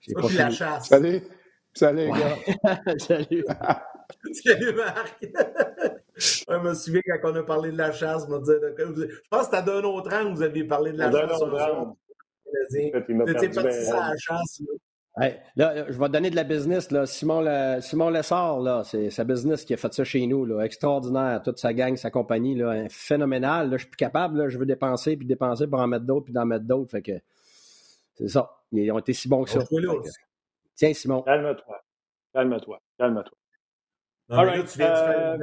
J'ai 0.00 0.14
pas 0.14 0.26
puis 0.28 0.36
la 0.36 0.44
fini. 0.46 0.56
chasse. 0.56 0.88
Salut. 0.88 1.22
Salut, 1.74 2.10
Ouais. 2.10 2.18
gars. 2.64 2.78
Salut. 2.98 3.44
Salut, 4.44 4.74
Marc. 4.74 5.26
Je 6.16 6.56
me 6.58 6.74
souviens 6.74 7.00
quand 7.06 7.30
on 7.32 7.36
a 7.36 7.42
parlé 7.42 7.72
de 7.72 7.78
la 7.78 7.92
chasse, 7.92 8.26
je 8.28 8.34
je 8.34 9.20
pense 9.30 9.48
que 9.48 9.56
c'était 9.56 9.62
d'un 9.62 9.82
autre 9.82 10.12
an 10.14 10.24
que 10.30 10.34
vous 10.34 10.42
aviez 10.42 10.64
parlé 10.64 10.92
de 10.92 10.98
la 10.98 11.08
D'un 11.08 11.28
chasse. 11.28 11.38
perdu 11.38 11.54
parti 13.24 13.48
ben 13.48 13.84
sur 13.84 13.96
la 13.96 14.16
chasse. 14.16 14.60
là. 14.60 14.66
Hey, 15.26 15.36
là, 15.56 15.90
je 15.90 15.98
vais 15.98 16.06
te 16.06 16.12
donner 16.12 16.30
de 16.30 16.36
la 16.36 16.44
business. 16.44 16.90
Là. 16.90 17.04
Simon, 17.04 17.42
Le- 17.42 17.82
Simon 17.82 18.08
Lessard, 18.08 18.60
là, 18.60 18.82
c'est 18.82 19.10
sa 19.10 19.24
business 19.24 19.62
qui 19.64 19.74
a 19.74 19.76
fait 19.76 19.92
ça 19.92 20.04
chez 20.04 20.26
nous. 20.26 20.46
Là. 20.46 20.62
Extraordinaire. 20.64 21.42
Toute 21.42 21.58
sa 21.58 21.74
gang, 21.74 21.96
sa 21.96 22.10
compagnie, 22.10 22.54
là, 22.54 22.70
hein, 22.70 22.86
phénoménal. 22.88 23.68
Là, 23.68 23.76
je 23.76 23.82
suis 23.82 23.90
plus 23.90 23.96
capable. 23.98 24.38
Là. 24.38 24.48
Je 24.48 24.56
veux 24.58 24.64
dépenser, 24.64 25.18
puis 25.18 25.26
dépenser 25.26 25.66
pour 25.66 25.80
en 25.80 25.86
mettre 25.86 26.06
d'autres, 26.06 26.24
puis 26.24 26.32
d'en 26.32 26.46
mettre 26.46 26.64
d'autres. 26.64 26.90
Fait 26.92 27.02
que 27.02 27.12
c'est 28.14 28.28
ça. 28.28 28.50
Ils 28.72 28.90
ont 28.90 28.98
été 28.98 29.12
si 29.12 29.28
bons 29.28 29.44
que 29.44 29.50
ça. 29.50 29.58
Que-. 29.58 30.08
Tiens, 30.76 30.94
Simon. 30.94 31.20
Calme-toi. 31.22 31.82
Calme-toi. 32.32 32.80
Calme-toi. 32.98 33.38
Non, 34.30 34.38
All 34.38 34.46
mais 34.46 34.52
là, 34.52 34.56
right, 34.62 34.70
tu 34.72 34.78
viens, 34.78 34.90
de 34.90 34.96
faire 34.96 35.38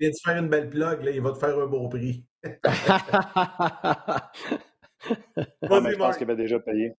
viens 0.00 0.10
de 0.10 0.14
faire 0.22 0.42
une 0.42 0.48
belle 0.48 0.70
plug, 0.70 1.02
là, 1.02 1.10
il 1.10 1.20
va 1.20 1.32
te 1.32 1.38
faire 1.38 1.58
un 1.58 1.66
bon 1.66 1.88
prix. 1.88 2.24
Ah, 5.68 5.80
mais 5.82 5.92
je 5.92 5.96
pense 5.98 6.16
qu'il 6.16 6.30
avait 6.30 6.42
déjà 6.42 6.58
payé. 6.58 6.94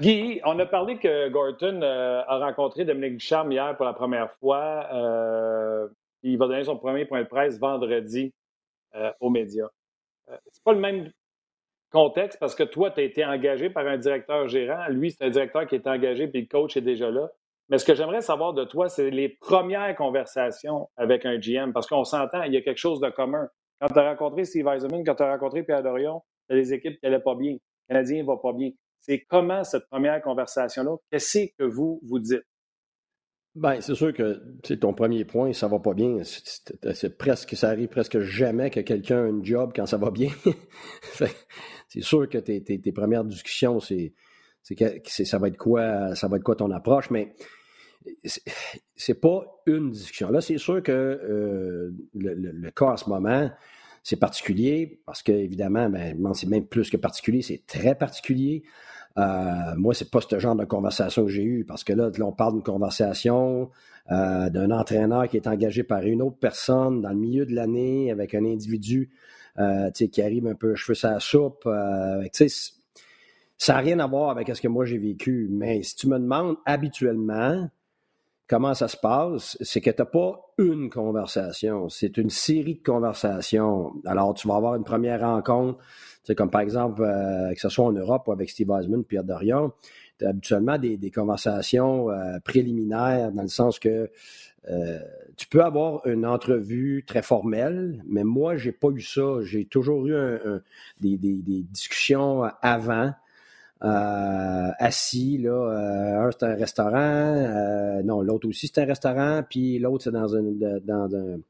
Guy, 0.00 0.40
on 0.44 0.58
a 0.58 0.66
parlé 0.66 0.98
que 0.98 1.28
Gorton 1.28 1.82
euh, 1.82 2.22
a 2.26 2.38
rencontré 2.38 2.86
Dominique 2.86 3.18
Ducharme 3.18 3.52
hier 3.52 3.76
pour 3.76 3.84
la 3.84 3.92
première 3.92 4.32
fois. 4.36 4.88
Euh, 4.92 5.88
il 6.22 6.38
va 6.38 6.46
donner 6.46 6.64
son 6.64 6.76
premier 6.76 7.04
point 7.04 7.22
de 7.22 7.28
presse 7.28 7.58
vendredi 7.58 8.32
euh, 8.94 9.12
aux 9.20 9.30
médias. 9.30 9.68
Euh, 10.28 10.36
c'est 10.50 10.62
pas 10.62 10.72
le 10.72 10.80
même 10.80 11.10
contexte 11.90 12.38
parce 12.38 12.54
que 12.54 12.62
toi, 12.62 12.90
tu 12.90 13.00
as 13.00 13.04
été 13.04 13.24
engagé 13.24 13.70
par 13.70 13.86
un 13.86 13.96
directeur 13.96 14.48
gérant. 14.48 14.88
Lui, 14.88 15.10
c'est 15.10 15.24
un 15.24 15.30
directeur 15.30 15.66
qui 15.66 15.74
est 15.74 15.86
engagé 15.86 16.28
puis 16.28 16.42
le 16.42 16.46
coach 16.46 16.76
est 16.76 16.82
déjà 16.82 17.10
là. 17.10 17.30
Mais 17.70 17.78
ce 17.78 17.84
que 17.84 17.94
j'aimerais 17.94 18.20
savoir 18.20 18.52
de 18.52 18.64
toi, 18.64 18.88
c'est 18.88 19.10
les 19.10 19.28
premières 19.28 19.94
conversations 19.96 20.88
avec 20.96 21.24
un 21.24 21.38
GM 21.38 21.72
parce 21.72 21.86
qu'on 21.86 22.04
s'entend, 22.04 22.42
il 22.42 22.52
y 22.52 22.56
a 22.56 22.62
quelque 22.62 22.78
chose 22.78 23.00
de 23.00 23.08
commun. 23.10 23.48
Quand 23.80 23.88
tu 23.88 23.98
as 23.98 24.10
rencontré 24.10 24.44
Steve 24.44 24.66
Eisenman, 24.66 25.04
quand 25.04 25.14
tu 25.14 25.22
as 25.22 25.30
rencontré 25.32 25.62
Pierre 25.62 25.82
Dorion, 25.82 26.20
tu 26.48 26.54
as 26.56 26.58
des 26.58 26.72
équipes 26.74 26.94
qui 26.98 27.06
n'allaient 27.06 27.20
pas 27.22 27.36
bien. 27.36 27.52
Le 27.52 27.58
Canadien 27.94 28.22
ne 28.22 28.26
va 28.26 28.36
pas 28.36 28.52
bien. 28.52 28.70
C'est 29.00 29.20
comment 29.20 29.64
cette 29.64 29.88
première 29.88 30.20
conversation-là? 30.20 30.96
Qu'est-ce 31.10 31.46
que 31.58 31.64
vous 31.64 32.00
vous 32.06 32.18
dites? 32.18 32.42
Ben, 33.54 33.80
c'est 33.80 33.94
sûr 33.94 34.12
que 34.12 34.40
c'est 34.64 34.78
ton 34.80 34.92
premier 34.94 35.24
point, 35.24 35.52
ça 35.52 35.66
va 35.66 35.78
pas 35.80 35.94
bien. 35.94 36.18
C'est- 36.22 37.16
presque, 37.18 37.56
ça 37.56 37.70
arrive 37.70 37.88
presque 37.88 38.20
jamais 38.20 38.70
que 38.70 38.80
quelqu'un 38.80 39.18
a 39.24 39.28
un 39.28 39.42
job 39.42 39.72
quand 39.74 39.86
ça 39.86 39.96
va 39.96 40.10
bien. 40.10 40.28
C'est 41.88 42.02
sûr 42.02 42.28
que 42.28 42.38
tes, 42.38 42.62
tes- 42.62 42.80
tes 42.80 42.92
premières 42.92 43.24
discussions, 43.24 43.80
c'est- 43.80 44.14
ça 44.62 45.38
va 45.38 45.48
être 45.48 45.56
quoi, 45.56 46.14
ça 46.14 46.28
va 46.28 46.36
être 46.36 46.44
quoi 46.44 46.54
ton 46.54 46.70
approche, 46.70 47.10
mais 47.10 47.34
c'est- 48.24 49.20
pas 49.20 49.44
une 49.66 49.90
discussion. 49.90 50.30
Là, 50.30 50.40
c'est 50.40 50.58
sûr 50.58 50.82
que 50.82 50.92
euh, 50.92 51.90
le, 52.14 52.70
cas 52.70 52.86
en 52.86 52.96
ce 52.96 53.08
moment, 53.08 53.50
c'est 54.02 54.16
particulier 54.16 55.00
parce 55.06 55.22
que 55.22 55.32
évidemment, 55.32 55.88
ben, 55.88 56.16
c'est 56.34 56.48
même 56.48 56.66
plus 56.66 56.90
que 56.90 56.96
particulier, 56.96 57.42
c'est 57.42 57.64
très 57.66 57.94
particulier. 57.94 58.62
Euh, 59.18 59.74
moi, 59.76 59.92
c'est 59.94 60.10
pas 60.10 60.20
ce 60.20 60.38
genre 60.38 60.56
de 60.56 60.64
conversation 60.64 61.24
que 61.24 61.30
j'ai 61.30 61.42
eue 61.42 61.64
parce 61.64 61.84
que 61.84 61.92
là, 61.92 62.10
on 62.20 62.32
parle 62.32 62.54
d'une 62.54 62.62
conversation 62.62 63.70
euh, 64.10 64.48
d'un 64.50 64.70
entraîneur 64.70 65.28
qui 65.28 65.36
est 65.36 65.46
engagé 65.46 65.82
par 65.82 66.02
une 66.02 66.22
autre 66.22 66.38
personne 66.38 67.02
dans 67.02 67.10
le 67.10 67.16
milieu 67.16 67.44
de 67.44 67.54
l'année 67.54 68.10
avec 68.10 68.34
un 68.34 68.44
individu 68.44 69.10
euh, 69.58 69.90
qui 69.90 70.22
arrive 70.22 70.46
un 70.46 70.54
peu 70.54 70.74
cheveux 70.74 70.96
la 71.02 71.20
soupe. 71.20 71.68
ça 73.58 73.74
n'a 73.74 73.78
rien 73.80 73.98
à 73.98 74.06
voir 74.06 74.30
avec 74.30 74.48
ce 74.54 74.60
que 74.62 74.68
moi 74.68 74.84
j'ai 74.86 74.98
vécu. 74.98 75.48
Mais 75.50 75.82
si 75.82 75.96
tu 75.96 76.08
me 76.08 76.18
demandes 76.18 76.56
habituellement 76.64 77.68
comment 78.50 78.74
ça 78.74 78.88
se 78.88 78.96
passe, 78.96 79.56
c'est 79.60 79.80
que 79.80 79.90
tu 79.90 80.02
n'as 80.02 80.06
pas 80.06 80.40
une 80.58 80.90
conversation, 80.90 81.88
c'est 81.88 82.16
une 82.16 82.30
série 82.30 82.74
de 82.74 82.82
conversations. 82.82 83.92
Alors, 84.04 84.34
tu 84.34 84.48
vas 84.48 84.56
avoir 84.56 84.74
une 84.74 84.82
première 84.82 85.20
rencontre, 85.20 85.78
tu 85.78 85.84
sais, 86.24 86.34
comme 86.34 86.50
par 86.50 86.60
exemple, 86.62 87.02
euh, 87.04 87.54
que 87.54 87.60
ce 87.60 87.68
soit 87.68 87.84
en 87.84 87.92
Europe 87.92 88.26
ou 88.26 88.32
avec 88.32 88.50
Steve 88.50 88.68
Eisman, 88.72 89.04
Pierre 89.04 89.22
Dorion, 89.22 89.72
tu 90.18 90.26
as 90.26 90.30
habituellement 90.30 90.78
des, 90.78 90.96
des 90.96 91.12
conversations 91.12 92.10
euh, 92.10 92.40
préliminaires 92.44 93.30
dans 93.30 93.42
le 93.42 93.48
sens 93.48 93.78
que 93.78 94.10
euh, 94.68 94.98
tu 95.36 95.46
peux 95.46 95.62
avoir 95.62 96.04
une 96.08 96.26
entrevue 96.26 97.04
très 97.06 97.22
formelle, 97.22 98.02
mais 98.08 98.24
moi, 98.24 98.56
j'ai 98.56 98.72
pas 98.72 98.88
eu 98.88 99.00
ça. 99.00 99.40
J'ai 99.42 99.64
toujours 99.64 100.06
eu 100.08 100.14
un- 100.16 100.40
un- 100.44 100.62
des, 101.00 101.16
des- 101.16 101.40
des 101.40 101.62
discussions 101.62 102.42
avant, 102.60 103.12
euh, 103.82 104.70
assis. 104.78 105.38
Là, 105.38 105.50
euh, 105.50 106.26
un, 106.26 106.30
c'est 106.30 106.44
un 106.44 106.54
restaurant. 106.54 106.96
euh, 106.96 108.02
non, 108.02 108.20
l'autre 108.22 108.48
aussi, 108.48 108.66
c'est 108.72 108.80
un 108.82 108.86
restaurant. 108.86 109.42
Puis 109.48 109.78
l'autre, 109.78 110.04
c'est 110.04 110.10
dans, 110.12 110.34
un, 110.36 110.42
de- 110.42 110.82
dans 110.84 111.14
un- 111.14 111.40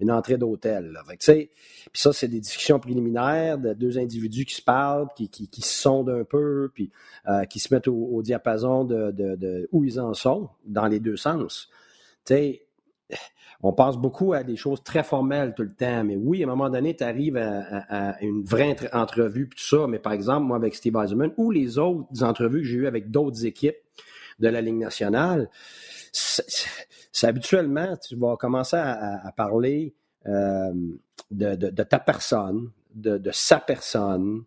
une 0.00 0.10
entrée 0.10 0.36
d'hôtel. 0.36 0.92
Puis 1.16 1.48
ça, 1.92 2.12
c'est 2.12 2.26
des 2.28 2.40
discussions 2.40 2.80
préliminaires 2.80 3.58
de 3.58 3.74
deux 3.74 3.98
individus 3.98 4.44
qui 4.44 4.54
se 4.56 4.62
parlent, 4.62 5.06
qui, 5.16 5.28
qui, 5.28 5.48
qui 5.48 5.60
se 5.62 5.72
sondent 5.72 6.10
un 6.10 6.24
peu, 6.24 6.70
puis 6.74 6.90
euh, 7.28 7.44
qui 7.44 7.60
se 7.60 7.72
mettent 7.72 7.88
au, 7.88 7.94
au 7.94 8.20
diapason 8.22 8.84
de, 8.84 9.12
de, 9.12 9.36
de 9.36 9.68
où 9.72 9.84
ils 9.84 10.00
en 10.00 10.12
sont, 10.12 10.48
dans 10.66 10.86
les 10.86 10.98
deux 11.00 11.16
sens. 11.16 11.68
Tu 12.24 12.34
sais, 12.34 12.63
on 13.62 13.72
pense 13.72 13.96
beaucoup 13.98 14.32
à 14.32 14.42
des 14.42 14.56
choses 14.56 14.82
très 14.82 15.02
formelles 15.02 15.54
tout 15.54 15.62
le 15.62 15.72
temps, 15.72 16.04
mais 16.04 16.16
oui, 16.16 16.42
à 16.42 16.46
un 16.46 16.50
moment 16.50 16.68
donné, 16.68 16.94
tu 16.94 17.04
arrives 17.04 17.36
à, 17.36 18.16
une 18.20 18.44
vraie 18.44 18.72
entre- 18.72 18.88
entrevue, 18.92 19.48
tout 19.48 19.58
ça, 19.58 19.86
mais 19.86 19.98
par 19.98 20.12
exemple, 20.12 20.46
moi, 20.46 20.56
avec 20.56 20.74
Steve 20.74 20.96
Eisenman, 20.96 21.32
ou 21.36 21.50
les 21.50 21.78
autres 21.78 22.22
entrevues 22.22 22.60
que 22.60 22.66
j'ai 22.66 22.76
eues 22.76 22.86
avec 22.86 23.10
d'autres 23.10 23.46
équipes 23.46 23.76
de 24.38 24.48
la 24.48 24.60
Ligue 24.60 24.76
nationale, 24.76 25.48
c'est 26.12 27.26
habituellement, 27.26 27.96
tu 27.96 28.16
vas 28.16 28.36
commencer 28.36 28.76
à, 28.76 29.32
parler 29.36 29.94
euh, 30.26 30.72
de, 31.30 31.82
ta 31.82 31.98
personne, 31.98 32.70
de, 32.94 33.18
de 33.18 33.30
sa 33.32 33.58
personne, 33.58 34.42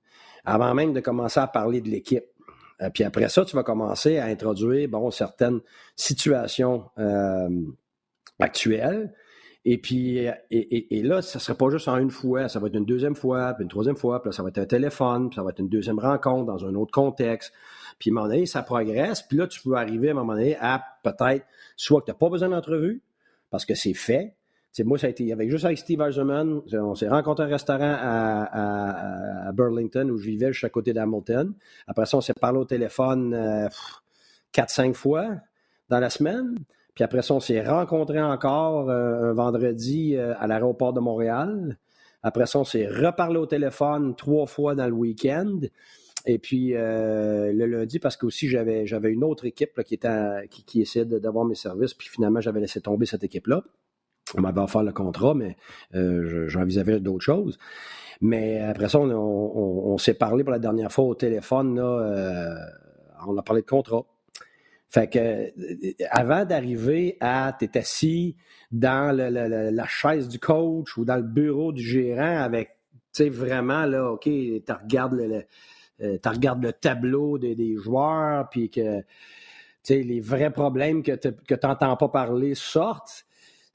avant 0.45 0.73
même 0.73 0.93
de 0.93 0.99
commencer 0.99 1.39
à 1.39 1.47
parler 1.47 1.81
de 1.81 1.89
l'équipe. 1.89 2.25
Euh, 2.81 2.89
puis 2.89 3.03
après 3.03 3.29
ça, 3.29 3.43
tu 3.45 3.55
vas 3.55 3.63
commencer 3.63 4.17
à 4.17 4.25
introduire, 4.25 4.87
bon, 4.89 5.09
certaines 5.11 5.59
situations 5.95 6.85
euh, 6.99 7.49
actuelles. 8.39 9.13
Et 9.69 9.77
puis, 9.77 10.25
et, 10.49 11.03
là, 11.03 11.21
ça 11.21 11.39
ne 11.39 11.41
sera 11.41 11.57
pas 11.57 11.69
juste 11.69 11.89
en 11.89 11.97
une 11.97 12.09
fois, 12.09 12.47
ça 12.47 12.57
va 12.59 12.67
être 12.67 12.75
une 12.75 12.85
deuxième 12.85 13.15
fois, 13.15 13.53
puis 13.53 13.63
une 13.63 13.69
troisième 13.69 13.97
fois, 13.97 14.21
puis 14.21 14.29
là, 14.29 14.31
ça 14.31 14.41
va 14.41 14.47
être 14.47 14.59
un 14.59 14.65
téléphone, 14.65 15.29
puis 15.29 15.35
ça 15.35 15.43
va 15.43 15.49
être 15.49 15.59
une 15.59 15.67
deuxième 15.67 15.99
rencontre 15.99 16.45
dans 16.45 16.63
un 16.65 16.73
autre 16.75 16.91
contexte. 16.91 17.51
Puis 17.99 18.09
à 18.09 18.13
un 18.13 18.15
moment 18.15 18.27
donné, 18.27 18.45
ça 18.45 18.61
progresse, 18.61 19.23
puis 19.23 19.37
là, 19.37 19.45
tu 19.45 19.61
peux 19.61 19.73
arriver 19.73 20.07
à 20.07 20.11
un 20.11 20.13
moment 20.13 20.35
donné 20.35 20.55
à 20.61 20.81
peut-être, 21.03 21.45
soit 21.75 21.99
que 21.99 22.05
tu 22.05 22.11
n'as 22.11 22.15
pas 22.17 22.29
besoin 22.29 22.47
d'entrevue, 22.47 23.01
parce 23.49 23.65
que 23.65 23.75
c'est 23.75 23.93
fait. 23.93 24.35
Moi, 24.85 24.97
ça 24.97 25.07
a 25.07 25.09
été 25.09 25.33
avec, 25.33 25.49
juste 25.49 25.65
avec 25.65 25.79
Steve 25.79 25.99
Eiserman, 26.01 26.61
on 26.71 26.95
s'est 26.95 27.09
rencontré 27.09 27.43
à 27.43 27.47
un 27.47 27.49
restaurant 27.49 27.97
à, 27.99 29.51
Burlington 29.53 30.09
où 30.11 30.17
je 30.17 30.27
vivais, 30.27 30.53
juste 30.53 30.63
à 30.63 30.69
côté 30.69 30.93
d'Hamilton. 30.93 31.53
Après 31.87 32.05
ça, 32.05 32.17
on 32.17 32.21
s'est 32.21 32.33
parlé 32.39 32.59
au 32.59 32.65
téléphone 32.65 33.33
euh, 33.33 33.67
pff, 33.67 34.01
4-5 34.53 34.93
fois 34.93 35.27
dans 35.89 35.99
la 35.99 36.09
semaine. 36.09 36.55
Puis 36.97 37.03
après 37.03 37.21
ça, 37.21 37.35
on 37.35 37.39
s'est 37.39 37.61
rencontrés 37.61 38.19
encore 38.23 38.89
euh, 38.89 39.29
un 39.29 39.33
vendredi 39.33 40.15
euh, 40.15 40.33
à 40.39 40.47
l'aéroport 40.47 40.93
de 40.93 40.99
Montréal. 40.99 41.77
Après 42.23 42.47
ça, 42.47 42.57
on 42.57 42.63
s'est 42.63 42.87
reparlé 42.87 43.37
au 43.37 43.45
téléphone 43.45 44.15
trois 44.15 44.47
fois 44.47 44.73
dans 44.73 44.87
le 44.87 44.93
week-end. 44.93 45.59
Et 46.25 46.39
puis 46.39 46.73
euh, 46.73 47.53
le 47.53 47.67
lundi, 47.67 47.99
parce 47.99 48.17
que 48.17 48.25
aussi 48.25 48.47
j'avais 48.49 48.87
j'avais 48.87 49.11
une 49.11 49.23
autre 49.23 49.45
équipe 49.45 49.77
là, 49.77 49.83
qui, 49.83 49.93
était 49.93 50.47
qui, 50.49 50.63
qui 50.65 50.81
essayait 50.81 51.05
d'avoir 51.05 51.45
mes 51.45 51.53
services, 51.53 51.93
puis 51.93 52.09
finalement 52.09 52.41
j'avais 52.41 52.61
laissé 52.61 52.81
tomber 52.81 53.05
cette 53.05 53.23
équipe-là. 53.23 53.61
On 54.35 54.41
m'avait 54.41 54.61
offert 54.61 54.81
le 54.81 54.91
contrat, 54.91 55.35
mais 55.35 55.55
euh, 55.93 56.23
je- 56.25 56.47
j'envisageais 56.47 56.99
d'autres 56.99 57.23
choses. 57.23 57.59
Mais 58.21 58.59
après 58.59 58.89
ça, 58.89 58.97
on, 58.99 59.97
s'est 59.99 60.15
parlé 60.15 60.43
pour 60.43 60.51
la 60.51 60.57
dernière 60.57 60.91
fois 60.91 61.05
au 61.05 61.13
téléphone. 61.13 61.75
Là, 61.75 62.57
on 63.27 63.37
a 63.37 63.43
parlé 63.43 63.61
de 63.61 63.67
contrat. 63.67 64.03
Fait 64.89 65.07
que 65.09 65.51
avant 66.11 66.45
d'arriver 66.45 67.17
à 67.19 67.53
t'es 67.57 67.77
assis 67.77 68.37
dans 68.71 69.15
le- 69.15 69.29
le- 69.29 69.69
la 69.71 69.87
chaise 69.87 70.29
du 70.29 70.39
coach 70.39 70.97
ou 70.97 71.03
dans 71.05 71.17
le 71.17 71.23
bureau 71.23 71.73
du 71.73 71.83
gérant 71.83 72.37
avec 72.43 72.69
tu 73.13 73.23
sais 73.23 73.29
vraiment 73.29 73.85
là 73.85 74.11
OK, 74.13 74.23
tu 74.23 74.61
regardes 74.71 75.13
le, 75.13 75.43
euh, 76.01 76.17
regardes 76.25 76.63
le 76.63 76.73
tableau 76.73 77.37
des, 77.37 77.55
des 77.55 77.75
joueurs 77.75 78.49
puis 78.49 78.69
que 78.69 78.99
tu 79.01 79.05
sais 79.83 80.03
les 80.03 80.21
vrais 80.21 80.51
problèmes 80.51 81.03
que 81.03 81.13
tu 81.13 81.29
n'entends 81.63 81.97
pas 81.97 82.09
parler 82.09 82.55
sortent. 82.55 83.25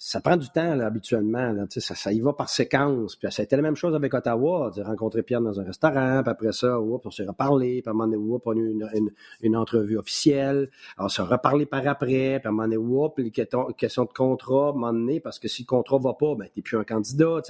Ça 0.05 0.20
prend 0.20 0.36
du 0.36 0.48
temps 0.50 0.74
là, 0.74 0.86
habituellement. 0.86 1.53
Là, 1.53 1.64
ça, 1.68 1.94
ça 1.94 2.12
y 2.12 2.20
va 2.20 2.32
par 2.32 2.48
séquence. 2.48 3.14
Puis 3.14 3.30
ça 3.30 3.40
a 3.40 3.44
été 3.44 3.55
la 3.55 3.62
même 3.62 3.76
chose 3.76 3.94
avec 3.94 4.12
Ottawa. 4.12 4.72
J'ai 4.74 4.82
rencontré 4.82 5.22
Pierre 5.22 5.40
dans 5.40 5.61
un 5.61 5.62
restaurant, 5.62 6.22
puis 6.24 6.30
après 6.32 6.50
ça, 6.53 6.80
oups, 6.80 7.07
on 7.07 7.11
s'est 7.12 7.24
reparlé, 7.24 7.82
puis 7.82 7.88
à 7.88 7.90
un 7.90 7.92
moment 7.94 8.09
donné, 8.09 8.40
on 8.44 8.50
a 8.50 8.55
eu 8.57 8.70
une, 8.72 9.11
une- 9.44 9.57
entrevue 9.57 9.96
officielle. 9.96 10.70
Alors, 10.96 11.07
on 11.07 11.09
s'est 11.09 11.22
reparlé 11.22 11.66
par 11.66 11.86
après, 11.86 12.40
puis 12.40 12.46
à 12.46 12.48
un 12.48 12.50
moment 12.50 12.64
donné, 12.64 12.76
oups, 12.78 13.14
les 13.18 13.30
questions 13.30 14.05
de 14.05 14.12
contrat, 14.12 14.66
à 14.66 14.70
un 14.70 14.72
moment 14.72 14.92
donné, 14.92 15.20
parce 15.20 15.38
que 15.38 15.46
si 15.46 15.62
le 15.62 15.66
contrat 15.66 15.98
va 15.98 16.14
pas, 16.14 16.34
ben, 16.34 16.48
t'es 16.53 16.62
plus 16.62 16.76
un 16.76 16.82
candidat. 16.84 17.40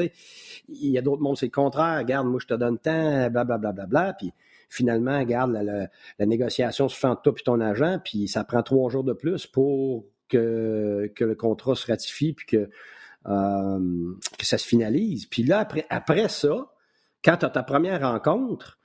Il 0.69 0.91
y 0.91 0.99
a 0.99 1.01
d'autres 1.01 1.23
mondes, 1.23 1.39
c'est 1.39 1.47
le 1.47 1.53
contraire. 1.53 2.01
Regarde, 2.01 2.27
moi, 2.27 2.39
je 2.39 2.49
te 2.49 2.55
donne 2.55 2.77
tant, 2.77 3.31
blablabla, 3.31 3.73
bla, 3.73 3.87
bla, 3.87 4.13
puis 4.13 4.31
finalement, 4.69 5.19
regarde, 5.19 5.53
la, 5.53 5.63
la- 5.63 5.89
la 6.19 6.27
négociation 6.27 6.87
se 6.91 6.99
fait 6.99 7.07
entre 7.07 7.23
toi 7.23 7.33
et 7.35 7.43
ton 7.43 7.61
agent, 7.63 7.99
puis 8.05 8.29
ça 8.29 8.45
prend 8.45 8.63
trois 8.63 8.91
jours 8.91 9.05
de 9.05 9.15
plus 9.15 9.47
pour 9.47 10.05
que, 10.39 11.25
le 11.25 11.35
contrat 11.35 11.75
se 11.75 11.87
ratifie, 11.87 12.33
puis 12.33 12.47
que, 12.47 12.69
euh, 13.27 14.15
que 14.39 14.47
ça 14.47 14.59
se 14.59 14.67
finalise. 14.67 15.27
Puis 15.27 15.43
là, 15.43 15.61
après, 15.61 15.87
après 15.91 16.29
ça, 16.29 16.73
quand 17.25 17.37
tu 17.37 17.47
as 17.47 17.51
ta 17.51 17.63
première 17.63 18.01
rencontre, 18.01 18.79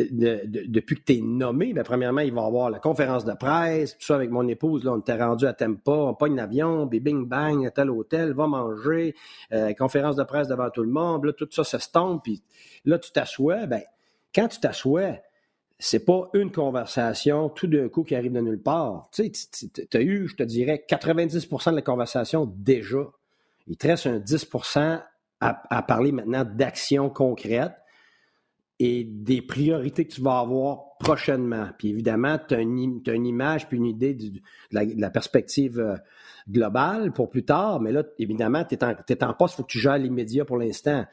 de- 0.00 0.40
de- 0.44 0.64
depuis 0.66 0.96
que 0.96 1.04
tu 1.04 1.18
es 1.18 1.20
nommé, 1.20 1.72
ben, 1.72 1.84
premièrement, 1.84 2.20
il 2.22 2.32
va 2.32 2.42
y 2.42 2.44
avoir 2.44 2.68
la 2.68 2.80
conférence 2.80 3.24
de 3.24 3.32
presse, 3.32 3.96
tout 3.96 4.04
ça 4.04 4.16
avec 4.16 4.30
mon 4.30 4.48
épouse, 4.48 4.82
là, 4.82 4.92
on 4.92 4.98
était 4.98 5.14
rendu 5.16 5.46
à 5.46 5.52
Tempa, 5.52 5.92
on 5.92 6.14
pogne 6.14 6.34
l'avion, 6.34 6.86
bing 6.86 7.28
bang, 7.28 7.64
à 7.64 7.70
tel 7.70 7.90
hôtel, 7.90 8.32
va 8.32 8.48
manger, 8.48 9.14
euh, 9.52 9.72
conférence 9.74 10.16
de 10.16 10.24
presse 10.24 10.48
devant 10.48 10.68
tout 10.70 10.82
le 10.82 10.90
monde, 10.90 11.26
là, 11.26 11.32
tout 11.32 11.48
ça 11.50 11.62
s'estompe, 11.62 12.24
puis 12.24 12.42
là, 12.84 12.98
tu 12.98 13.12
t'assois, 13.12 13.66
ben, 13.66 13.82
quand 14.34 14.48
tu 14.48 14.58
t'assois, 14.58 15.18
c'est 15.84 16.06
pas 16.06 16.30
une 16.32 16.50
conversation 16.50 17.50
tout 17.50 17.66
d'un 17.66 17.90
coup 17.90 18.04
qui 18.04 18.14
arrive 18.14 18.32
de 18.32 18.40
nulle 18.40 18.62
part. 18.62 19.10
Tu 19.12 19.30
as 19.92 20.00
eu, 20.00 20.26
je 20.26 20.34
te 20.34 20.42
dirais, 20.42 20.82
90% 20.88 21.72
de 21.72 21.76
la 21.76 21.82
conversation 21.82 22.50
déjà. 22.56 23.10
Il 23.66 23.76
te 23.76 23.88
reste 23.88 24.06
un 24.06 24.18
10 24.18 24.48
à, 25.40 25.62
à 25.68 25.82
parler 25.82 26.10
maintenant 26.10 26.42
d'actions 26.42 27.10
concrètes 27.10 27.76
et 28.78 29.04
des 29.04 29.42
priorités 29.42 30.06
que 30.06 30.14
tu 30.14 30.22
vas 30.22 30.38
avoir 30.38 30.96
prochainement. 31.00 31.68
Puis 31.78 31.90
évidemment, 31.90 32.38
tu 32.48 32.54
as, 32.54 32.60
une 32.60 33.26
image 33.26 33.68
puis 33.68 33.76
une 33.76 33.84
idée 33.84 34.14
de, 34.14 34.40
la, 34.72 35.10
perspective 35.10 35.78
euh, 35.78 35.96
globale 36.48 37.12
pour 37.12 37.28
plus 37.28 37.44
tard, 37.44 37.80
mais 37.80 37.92
là, 37.92 38.04
évidemment, 38.18 38.64
tu 38.64 38.74
es 38.74 38.84
en, 38.84 39.28
en 39.28 39.34
poste, 39.34 39.54
il 39.54 39.56
faut 39.58 39.62
que 39.64 39.72
tu 39.72 39.80
gères 39.80 39.98
l'immédiat 39.98 40.46
pour 40.46 40.56
l'instant. 40.56 41.04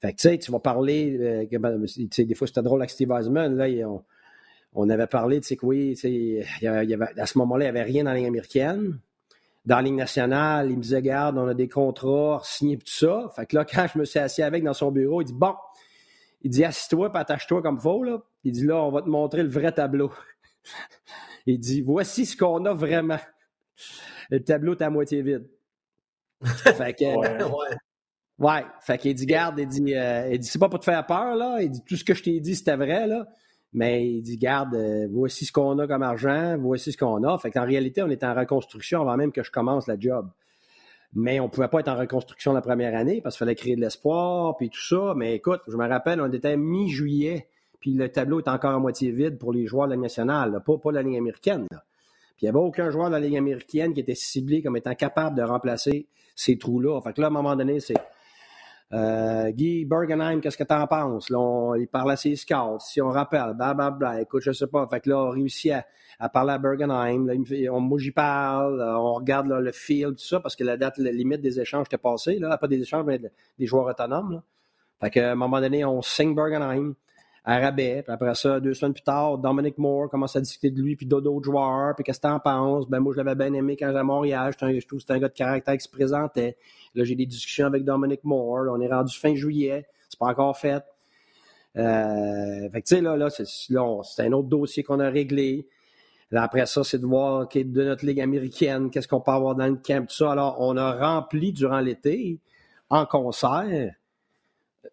Fait 0.00 0.12
que, 0.12 0.16
tu 0.20 0.28
sais, 0.28 0.38
tu 0.38 0.50
vas 0.50 0.60
parler, 0.60 1.16
euh, 1.20 1.46
que, 1.46 1.56
ben, 1.58 1.84
tu 1.84 2.08
sais, 2.10 2.24
des 2.24 2.34
fois, 2.34 2.46
c'était 2.46 2.62
drôle 2.62 2.80
avec 2.80 2.90
Steve 2.90 3.10
Eisman, 3.12 3.54
là, 3.56 3.66
on, 3.86 4.02
on 4.72 4.88
avait 4.88 5.06
parlé, 5.06 5.40
tu 5.40 5.48
sais, 5.48 5.56
que 5.56 5.66
oui, 5.66 5.90
tu 5.94 6.00
sais, 6.00 6.10
il 6.12 6.46
y 6.62 6.66
avait- 6.66 6.84
il 6.84 6.90
y 6.90 6.94
avait- 6.94 7.18
à 7.20 7.26
ce 7.26 7.36
moment-là, 7.38 7.66
il 7.66 7.72
n'y 7.72 7.78
avait 7.78 7.90
rien 7.90 8.04
dans 8.04 8.10
la 8.10 8.16
ligne 8.16 8.26
américaine. 8.28 8.98
Dans 9.66 9.76
la 9.76 9.82
ligne 9.82 9.96
nationale, 9.96 10.70
il 10.70 10.78
me 10.78 10.82
disait, 10.82 11.02
garde, 11.02 11.36
on 11.36 11.46
a 11.46 11.52
des 11.54 11.68
contrats 11.68 12.40
signés, 12.44 12.78
tout 12.78 12.86
ça. 12.86 13.30
Fait 13.36 13.44
que 13.44 13.56
là, 13.56 13.66
quand 13.66 13.86
je 13.92 13.98
me 13.98 14.04
suis 14.06 14.18
assis 14.18 14.42
avec 14.42 14.64
dans 14.64 14.72
son 14.72 14.90
bureau, 14.90 15.20
il 15.20 15.26
dit, 15.26 15.34
bon, 15.34 15.54
il 16.42 16.50
dit, 16.50 16.64
assis-toi, 16.64 17.12
puis 17.12 17.20
attache-toi 17.20 17.60
comme 17.60 17.78
faut, 17.78 18.02
là. 18.02 18.22
Il 18.44 18.52
dit, 18.52 18.64
là, 18.64 18.76
on 18.82 18.90
va 18.90 19.02
te 19.02 19.08
montrer 19.08 19.42
le 19.42 19.50
vrai 19.50 19.70
tableau. 19.70 20.10
il 21.46 21.58
dit, 21.58 21.82
voici 21.82 22.24
ce 22.24 22.36
qu'on 22.38 22.64
a 22.64 22.72
vraiment. 22.72 23.18
Le 24.30 24.42
tableau 24.42 24.74
est 24.74 24.82
à 24.82 24.88
moitié 24.88 25.20
vide. 25.20 25.46
fait 26.40 26.94
que, 26.94 27.04
Ouais. 27.04 27.42
Ouais, 27.44 27.76
fait 28.80 28.98
qu'il 28.98 29.14
dit, 29.14 29.26
garde, 29.26 29.58
il 29.58 29.66
dit, 29.66 29.94
euh, 29.94 30.30
il 30.32 30.38
dit, 30.38 30.46
c'est 30.46 30.58
pas 30.58 30.68
pour 30.68 30.80
te 30.80 30.84
faire 30.84 31.04
peur, 31.06 31.36
là. 31.36 31.58
Il 31.60 31.70
dit, 31.70 31.82
tout 31.84 31.96
ce 31.96 32.04
que 32.04 32.14
je 32.14 32.22
t'ai 32.22 32.40
dit, 32.40 32.54
c'était 32.54 32.76
vrai, 32.76 33.06
là. 33.06 33.26
Mais 33.72 34.06
il 34.06 34.22
dit, 34.22 34.36
garde, 34.36 34.74
euh, 34.74 35.06
voici 35.10 35.44
ce 35.44 35.52
qu'on 35.52 35.78
a 35.78 35.86
comme 35.86 36.02
argent, 36.02 36.56
voici 36.58 36.92
ce 36.92 36.96
qu'on 36.96 37.22
a. 37.22 37.38
Fait 37.38 37.50
qu'en 37.50 37.64
réalité, 37.64 38.02
on 38.02 38.08
est 38.08 38.24
en 38.24 38.34
reconstruction 38.34 39.02
avant 39.02 39.16
même 39.16 39.30
que 39.30 39.42
je 39.42 39.50
commence 39.50 39.86
la 39.86 39.98
job. 39.98 40.28
Mais 41.12 41.40
on 41.40 41.48
pouvait 41.48 41.68
pas 41.68 41.80
être 41.80 41.88
en 41.88 41.96
reconstruction 41.96 42.52
la 42.52 42.62
première 42.62 42.96
année 42.96 43.20
parce 43.20 43.36
qu'il 43.36 43.40
fallait 43.40 43.54
créer 43.54 43.76
de 43.76 43.80
l'espoir, 43.80 44.56
puis 44.56 44.70
tout 44.70 44.80
ça. 44.80 45.14
Mais 45.16 45.34
écoute, 45.34 45.60
je 45.68 45.76
me 45.76 45.88
rappelle, 45.88 46.20
on 46.20 46.32
était 46.32 46.56
mi-juillet, 46.56 47.48
puis 47.80 47.94
le 47.94 48.08
tableau 48.08 48.40
est 48.40 48.48
encore 48.48 48.72
à 48.72 48.78
moitié 48.78 49.10
vide 49.10 49.38
pour 49.38 49.52
les 49.52 49.66
joueurs 49.66 49.86
de 49.86 49.94
la 49.94 50.00
nationale, 50.00 50.52
là, 50.52 50.60
pas, 50.60 50.78
pas 50.78 50.92
la 50.92 51.02
Ligue 51.02 51.16
américaine. 51.16 51.66
Là. 51.70 51.84
Puis 52.36 52.46
il 52.46 52.50
n'y 52.50 52.56
avait 52.56 52.64
aucun 52.64 52.90
joueur 52.90 53.08
de 53.08 53.14
la 53.14 53.20
Ligue 53.20 53.36
américaine 53.36 53.92
qui 53.92 54.00
était 54.00 54.14
ciblé 54.14 54.62
comme 54.62 54.76
étant 54.76 54.94
capable 54.94 55.36
de 55.36 55.42
remplacer 55.42 56.06
ces 56.34 56.56
trous-là. 56.58 57.00
Fait 57.02 57.12
que 57.12 57.20
là, 57.20 57.26
à 57.26 57.30
un 57.30 57.32
moment 57.32 57.56
donné, 57.56 57.80
c'est 57.80 57.98
euh, 58.92 59.50
Guy 59.50 59.84
Bergenheim, 59.84 60.40
qu'est-ce 60.40 60.58
que 60.58 60.64
t'en 60.64 60.86
penses? 60.86 61.30
Là, 61.30 61.38
on- 61.38 61.74
il 61.74 61.86
parle 61.86 62.10
à 62.12 62.16
ses 62.16 62.34
scouts, 62.36 62.78
si 62.80 63.00
on 63.00 63.08
rappelle, 63.10 63.54
blablabla. 63.54 64.20
Écoute, 64.22 64.42
je 64.42 64.52
sais 64.52 64.66
pas. 64.66 64.86
Fait 64.88 65.00
que 65.00 65.08
là, 65.10 65.18
on 65.18 65.30
réussit 65.30 65.72
à, 66.18 66.28
parler 66.28 66.52
à 66.52 66.58
Bergenheim. 66.58 67.26
Là, 67.26 67.34
on, 67.72 67.80
moi, 67.80 67.98
j'y 67.98 68.10
parle. 68.10 68.80
euh, 68.80 68.96
On 68.98 69.14
regarde 69.14 69.46
là, 69.48 69.60
le 69.60 69.72
field, 69.72 70.16
tout 70.16 70.24
ça, 70.24 70.40
parce 70.40 70.56
que 70.56 70.64
la 70.64 70.76
date 70.76 70.98
la 70.98 71.12
limite 71.12 71.40
des 71.40 71.60
échanges 71.60 71.86
était 71.86 71.98
passée. 71.98 72.38
Là, 72.38 72.58
pas 72.58 72.68
des 72.68 72.80
échanges, 72.80 73.04
mais 73.06 73.18
de- 73.18 73.30
des 73.58 73.66
joueurs 73.66 73.86
autonomes. 73.86 74.32
Là. 74.32 74.42
Fait 75.00 75.10
qu'à 75.10 75.32
un 75.32 75.34
moment 75.34 75.60
donné, 75.60 75.84
on 75.84 76.02
signe 76.02 76.34
Bergenheim 76.34 76.94
à. 77.44 77.72
Puis 77.72 78.02
après 78.06 78.34
ça, 78.34 78.60
deux 78.60 78.74
semaines 78.74 78.92
plus 78.92 79.02
tard, 79.02 79.38
Dominic 79.38 79.78
Moore 79.78 80.08
commence 80.08 80.36
à 80.36 80.40
discuter 80.40 80.70
de 80.70 80.80
lui, 80.80 80.96
puis 80.96 81.06
d'autres 81.06 81.42
joueurs. 81.42 81.94
Puis 81.94 82.04
qu'est-ce 82.04 82.20
que 82.20 82.28
t'en 82.28 82.40
penses? 82.40 82.88
Ben, 82.88 83.00
moi, 83.00 83.12
je 83.16 83.20
l'avais 83.20 83.34
bien 83.34 83.52
aimé 83.54 83.76
quand 83.76 83.86
j'étais 83.86 83.98
à 83.98 84.04
Montréal. 84.04 84.52
C'était 84.52 85.12
un 85.12 85.18
gars 85.18 85.28
de 85.28 85.34
caractère 85.34 85.74
qui 85.74 85.84
se 85.84 85.88
présentait. 85.88 86.56
Là, 86.94 87.04
j'ai 87.04 87.14
des 87.14 87.26
discussions 87.26 87.66
avec 87.66 87.84
Dominic 87.84 88.24
Moore. 88.24 88.66
On 88.70 88.80
est 88.80 88.92
rendu 88.92 89.16
fin 89.16 89.34
juillet. 89.34 89.86
C'est 90.08 90.18
pas 90.18 90.26
encore 90.26 90.56
fait. 90.56 90.84
Euh, 91.76 92.68
fait 92.70 92.82
que, 92.82 92.86
tu 92.86 92.96
sais, 92.96 93.00
là, 93.00 93.16
là, 93.16 93.30
c'est, 93.30 94.22
un 94.26 94.32
autre 94.32 94.48
dossier 94.48 94.82
qu'on 94.82 95.00
a 95.00 95.08
réglé. 95.08 95.68
Là, 96.30 96.42
après 96.42 96.66
ça, 96.66 96.84
c'est 96.84 96.98
de 96.98 97.06
voir 97.06 97.42
OK, 97.42 97.56
de 97.58 97.84
notre 97.84 98.04
ligue 98.06 98.20
américaine, 98.20 98.90
qu'est-ce 98.90 99.08
qu'on 99.08 99.20
peut 99.20 99.32
avoir 99.32 99.54
dans 99.54 99.66
le 99.66 99.76
camp, 99.76 100.06
tout 100.06 100.14
ça. 100.14 100.32
Alors, 100.32 100.56
on 100.60 100.76
a 100.76 100.92
rempli 100.92 101.52
durant 101.52 101.80
l'été, 101.80 102.38
en 102.88 103.06
concert, 103.06 103.92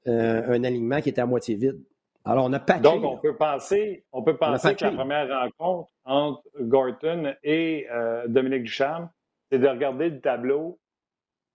euh, 0.08 0.44
un 0.48 0.64
alignement 0.64 1.02
qui 1.02 1.10
était 1.10 1.22
à 1.22 1.26
moitié 1.26 1.56
vide. 1.56 1.80
Alors, 2.28 2.46
on 2.46 2.54
a 2.54 2.60
patché. 2.60 2.82
Donc, 2.82 3.04
on 3.04 3.18
peut 3.18 3.36
penser, 3.36 4.06
on 4.12 4.22
peut 4.24 4.34
On 4.34 4.38
penser 4.38 4.76
que 4.76 4.84
la 4.86 4.92
première 4.92 5.28
rencontre 5.42 5.90
entre 6.06 6.44
Gorton 6.60 7.34
et 7.44 7.88
euh, 7.92 8.28
Dominique 8.28 8.64
Ducharme, 8.64 9.10
c'est 9.52 9.60
de 9.60 9.68
regarder 9.68 10.10
le 10.10 10.20
tableau, 10.20 10.80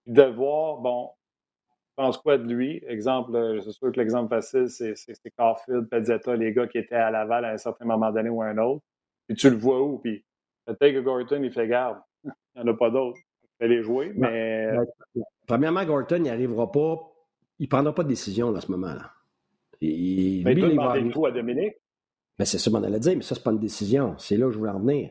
de 0.07 0.23
voir, 0.23 0.79
bon, 0.79 1.11
je 1.91 1.95
pense 2.03 2.19
quoi 2.19 2.39
de 2.39 2.53
lui? 2.53 2.83
Exemple, 2.87 3.37
euh, 3.37 3.61
c'est 3.63 3.73
sûr 3.73 3.93
que 3.93 3.99
l'exemple 4.01 4.31
facile, 4.35 4.69
c'est 4.71 4.97
c'est- 4.97 5.15
c'est 5.15 5.31
Caulfield, 5.37 5.89
Pezzetta, 5.91 6.35
les 6.37 6.53
gars 6.53 6.67
qui 6.67 6.79
étaient 6.79 6.95
à 6.95 7.11
Laval 7.11 7.45
à 7.45 7.51
un 7.51 7.59
certain 7.59 7.85
moment 7.85 8.11
donné 8.11 8.31
ou 8.31 8.41
à 8.43 8.47
un 8.47 8.59
autre. 8.59 8.83
Puis 9.29 9.37
tu 9.37 9.51
le 9.51 9.57
vois 9.57 9.81
où? 9.83 9.99
Puis 9.99 10.25
peut-être 10.67 10.95
que 10.95 11.01
Gorton, 11.01 11.43
il 11.43 11.53
fait 11.53 11.69
garde. 11.69 11.99
Il 12.25 12.31
n'y 12.57 12.69
en 12.71 12.73
a 12.73 12.77
pas 12.77 12.91
d'autres. 12.91 13.19
Il 13.43 13.49
fait 13.59 13.69
les 13.69 13.83
jouer, 13.83 14.13
mais 14.17 14.67
euh, 14.67 14.79
Ouais. 15.15 15.23
Premièrement, 15.47 15.85
Gorton, 15.85 16.17
il 16.17 16.23
n'arrivera 16.23 16.71
pas, 16.73 16.97
il 17.59 17.65
ne 17.65 17.69
prendra 17.69 17.95
pas 17.95 18.03
de 18.05 18.09
décision 18.09 18.55
à 18.55 18.61
ce 18.61 18.71
moment-là. 18.73 19.11
Il, 19.87 20.45
mais 20.45 20.55
lui, 20.55 20.63
il 20.63 20.77
va 20.77 20.99
demander 20.99 21.01
le 21.01 21.27
à 21.27 21.31
Dominique. 21.33 21.75
Ben, 22.39 22.45
c'est 22.45 22.59
ça 22.59 22.71
qu'on 22.71 22.83
allait 22.83 23.01
dire, 23.01 23.15
mais 23.17 23.23
ça, 23.23 23.35
c'est 23.35 23.43
pas 23.45 23.51
une 23.53 23.59
décision. 23.59 24.15
C'est 24.19 24.37
là 24.37 24.47
où 24.47 24.51
je 24.53 24.59
voulais 24.59 24.71
en 24.71 24.81
venir. 24.81 25.11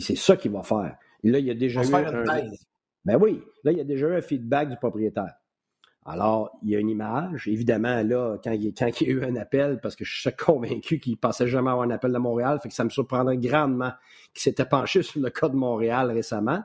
C'est 0.00 0.16
ça 0.16 0.36
qu'il 0.36 0.50
va 0.52 0.62
faire. 0.62 0.96
Et 1.24 1.30
là, 1.30 1.38
il 1.38 1.46
y 1.46 1.50
a 1.50 1.54
déjà 1.54 1.80
On 1.80 1.84
eu 1.84 1.86
faire 1.86 2.08
une 2.12 2.28
un- 2.28 2.40
thèse. 2.40 2.66
Ben 3.04 3.16
oui, 3.20 3.40
là, 3.64 3.72
il 3.72 3.78
y 3.78 3.80
a 3.80 3.84
déjà 3.84 4.08
eu 4.08 4.14
un 4.16 4.20
feedback 4.20 4.68
du 4.70 4.76
propriétaire. 4.76 5.34
Alors, 6.04 6.58
il 6.62 6.70
y 6.70 6.76
a 6.76 6.78
une 6.78 6.88
image. 6.88 7.48
Évidemment, 7.48 8.02
là, 8.02 8.38
quand 8.42 8.52
il, 8.52 8.72
quand 8.72 9.00
il 9.00 9.06
y 9.06 9.10
a 9.10 9.14
eu 9.14 9.24
un 9.24 9.36
appel, 9.36 9.78
parce 9.82 9.94
que 9.94 10.04
je 10.04 10.20
suis 10.20 10.30
convaincu 10.38 11.00
qu'il 11.00 11.12
ne 11.12 11.18
pensait 11.18 11.48
jamais 11.48 11.70
avoir 11.70 11.86
un 11.86 11.90
appel 11.90 12.12
de 12.12 12.18
Montréal, 12.18 12.58
fait 12.62 12.68
que 12.68 12.74
ça 12.74 12.84
me 12.84 12.90
surprendrait 12.90 13.36
grandement 13.36 13.92
qu'il 14.32 14.42
s'était 14.42 14.64
penché 14.64 15.02
sur 15.02 15.20
le 15.20 15.28
cas 15.30 15.48
de 15.48 15.56
Montréal 15.56 16.10
récemment. 16.10 16.62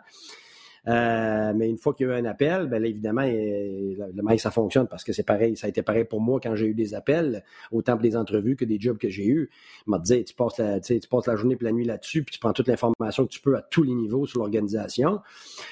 Euh, 0.88 1.54
mais 1.56 1.70
une 1.70 1.78
fois 1.78 1.94
qu'il 1.94 2.08
y 2.08 2.10
a 2.10 2.14
eu 2.14 2.20
un 2.20 2.26
appel, 2.26 2.68
ben 2.68 2.82
là, 2.82 2.88
évidemment, 2.90 3.22
le 3.22 4.12
le 4.14 4.38
ça 4.38 4.52
fonctionne 4.52 4.88
parce 4.88 5.04
que 5.04 5.14
c'est 5.14 5.24
pareil. 5.24 5.56
Ça 5.56 5.68
a 5.68 5.70
été 5.70 5.82
pareil 5.82 6.04
pour 6.04 6.20
moi 6.20 6.40
quand 6.42 6.56
j'ai 6.56 6.68
eu 6.68 6.74
des 6.74 6.94
appels, 6.94 7.44
autant 7.72 7.94
pour 7.94 8.02
des 8.02 8.18
entrevues 8.18 8.56
que 8.56 8.66
des 8.66 8.80
jobs 8.80 8.98
que 8.98 9.10
j'ai 9.10 9.26
eus. 9.26 9.50
Il 9.88 9.92
m'a 9.92 10.00
dit, 10.00 10.24
tu 10.26 10.34
passes 10.34 10.58
la, 10.58 10.80
tu 10.82 11.00
passes 11.10 11.28
la 11.28 11.36
journée 11.38 11.58
et 11.60 11.64
la 11.64 11.72
nuit 11.72 11.86
là-dessus, 11.86 12.24
puis 12.24 12.34
tu 12.34 12.40
prends 12.40 12.52
toute 12.54 12.68
l'information 12.68 13.26
que 13.26 13.32
tu 13.32 13.40
peux 13.40 13.56
à 13.56 13.62
tous 13.62 13.84
les 13.84 13.94
niveaux 13.94 14.26
sur 14.26 14.40
l'organisation, 14.40 15.22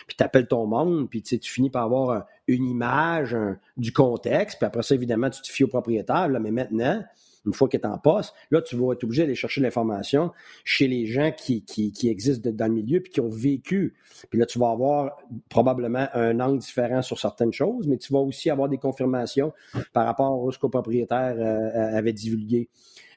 puis 0.08 0.16
tu 0.16 0.24
appelles 0.24 0.48
ton 0.48 0.66
monde, 0.66 1.10
puis 1.10 1.22
tu 1.22 1.38
finis 1.42 1.70
par 1.70 1.84
avoir 1.84 2.10
un- 2.12 2.26
une 2.48 2.66
image 2.66 3.34
un- 3.34 3.58
du 3.78 3.92
contexte, 3.92 4.60
puis 4.60 4.66
après 4.66 4.84
ça, 4.84 4.96
évidemment, 4.96 5.30
tu 5.30 5.42
te 5.42 5.48
fies 5.50 5.64
au 5.66 5.68
propriétaire. 5.68 6.30
Là, 6.30 6.40
mais 6.40 6.52
maintenant, 6.52 7.04
une 7.46 7.54
fois 7.54 7.68
qu'il 7.68 7.80
est 7.80 7.86
en 7.86 7.98
poste, 7.98 8.34
là, 8.52 8.62
tu 8.62 8.76
vas 8.76 8.94
être 8.94 9.04
obligé 9.04 9.24
d'aller 9.24 9.36
chercher 9.36 9.62
l'information 9.62 10.32
chez 10.64 10.88
les 10.88 11.06
gens 11.06 11.32
qui, 11.32 11.64
existent 12.04 12.50
dans 12.52 12.68
le 12.68 12.74
milieu 12.74 13.00
puis 13.00 13.12
qui 13.12 13.22
ont 13.22 13.30
vécu. 13.30 13.96
Puis 14.30 14.40
là, 14.40 14.46
tu 14.46 14.60
vas 14.60 14.70
avoir 14.70 15.18
probablement 15.50 16.08
un 16.14 16.40
angle 16.40 16.60
différent 16.60 17.02
sur 17.02 17.20
certaines 17.20 17.54
choses, 17.54 17.88
mais 17.88 17.98
tu 17.98 18.14
vas 18.14 18.20
aussi 18.20 18.50
avoir 18.50 18.70
des 18.70 18.78
confirmations 18.78 19.54
par 19.94 20.06
rapport 20.06 20.48
à 20.48 20.52
ce 20.52 20.58
que 20.58 20.68
le 20.68 20.72
propriétaire 20.72 21.36
euh, 21.38 21.98
avait 21.98 22.14
divulgué 22.14 22.70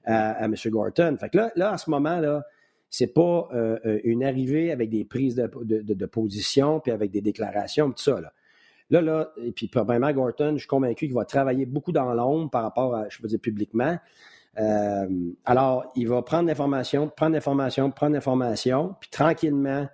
à, 0.04 0.44
M. 0.44 0.54
Gorton. 0.66 1.16
Fait 1.18 1.30
que 1.30 1.36
là, 1.38 1.52
là, 1.56 1.72
à 1.72 1.78
ce 1.78 1.90
moment-là, 1.90 2.44
c'est 2.90 3.12
pas 3.12 3.48
euh, 3.52 3.78
euh, 3.86 4.00
une 4.04 4.22
arrivée 4.22 4.70
avec 4.70 4.88
des 4.88 5.04
prises 5.04 5.34
de, 5.34 6.06
position 6.06 6.80
puis 6.80 6.92
avec 6.92 7.10
des 7.10 7.20
déclarations, 7.20 7.90
tout 7.90 8.02
ça. 8.02 8.20
Là, 8.20 8.32
là, 8.90 9.00
là 9.00 9.30
et 9.36 9.52
puis 9.52 9.68
probablement 9.68 10.12
Gorton, 10.12 10.52
je 10.54 10.60
suis 10.60 10.68
convaincu 10.68 11.06
qu'il 11.06 11.14
va 11.14 11.24
travailler 11.24 11.66
beaucoup 11.66 11.92
dans 11.92 12.12
l'ombre 12.14 12.50
par 12.50 12.62
rapport 12.62 12.94
à, 12.94 13.08
je 13.08 13.20
peux 13.20 13.28
dire, 13.28 13.40
publiquement. 13.40 13.98
Euh, 14.58 15.08
alors, 15.44 15.92
il 15.96 16.08
va 16.08 16.22
prendre 16.22 16.46
l'information, 16.48 17.08
prendre 17.08 17.32
l'information, 17.32 17.90
prendre 17.90 18.14
l'information, 18.14 18.94
puis 19.00 19.10
tranquillement, 19.10 19.88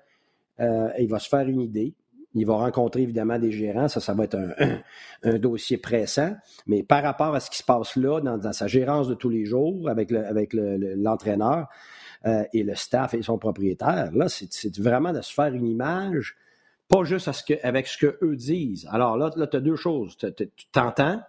euh, 0.60 0.90
il 0.98 1.08
va 1.08 1.18
se 1.18 1.28
faire 1.28 1.48
une 1.48 1.60
idée. 1.60 1.94
Il 2.34 2.46
va 2.46 2.54
rencontrer 2.54 3.02
évidemment 3.02 3.40
des 3.40 3.50
gérants, 3.50 3.88
ça, 3.88 3.98
ça 3.98 4.14
va 4.14 4.24
être 4.24 4.38
un, 5.24 5.38
dossier 5.38 5.78
pressant. 5.78 6.36
Mais 6.66 6.84
par 6.84 7.02
rapport 7.02 7.34
à 7.34 7.40
ce 7.40 7.50
qui 7.50 7.58
se 7.58 7.64
passe 7.64 7.96
là, 7.96 8.20
dans, 8.20 8.52
sa 8.52 8.68
gérance 8.68 9.08
de 9.08 9.14
tous 9.14 9.30
les 9.30 9.44
jours, 9.44 9.88
avec 9.88 10.12
le, 10.12 10.24
avec 10.24 10.52
le, 10.52 10.94
l'entraîneur 10.94 11.66
euh, 12.26 12.44
et 12.52 12.62
le 12.62 12.76
staff 12.76 13.14
et 13.14 13.22
son 13.22 13.36
propriétaire, 13.36 14.12
là, 14.12 14.28
c'est 14.28 14.78
vraiment 14.78 15.12
de 15.12 15.22
se 15.22 15.32
faire 15.32 15.52
une 15.52 15.66
image, 15.66 16.36
pas 16.90 17.04
juste 17.04 17.28
à 17.28 17.32
ce 17.32 17.44
que, 17.44 17.54
avec 17.62 17.86
ce 17.86 18.06
qu'eux 18.06 18.36
disent. 18.36 18.86
Alors 18.90 19.16
là, 19.16 19.30
là 19.36 19.46
tu 19.46 19.56
as 19.56 19.60
deux 19.60 19.76
choses. 19.76 20.16
Tu 20.16 20.48
t'entends, 20.72 21.20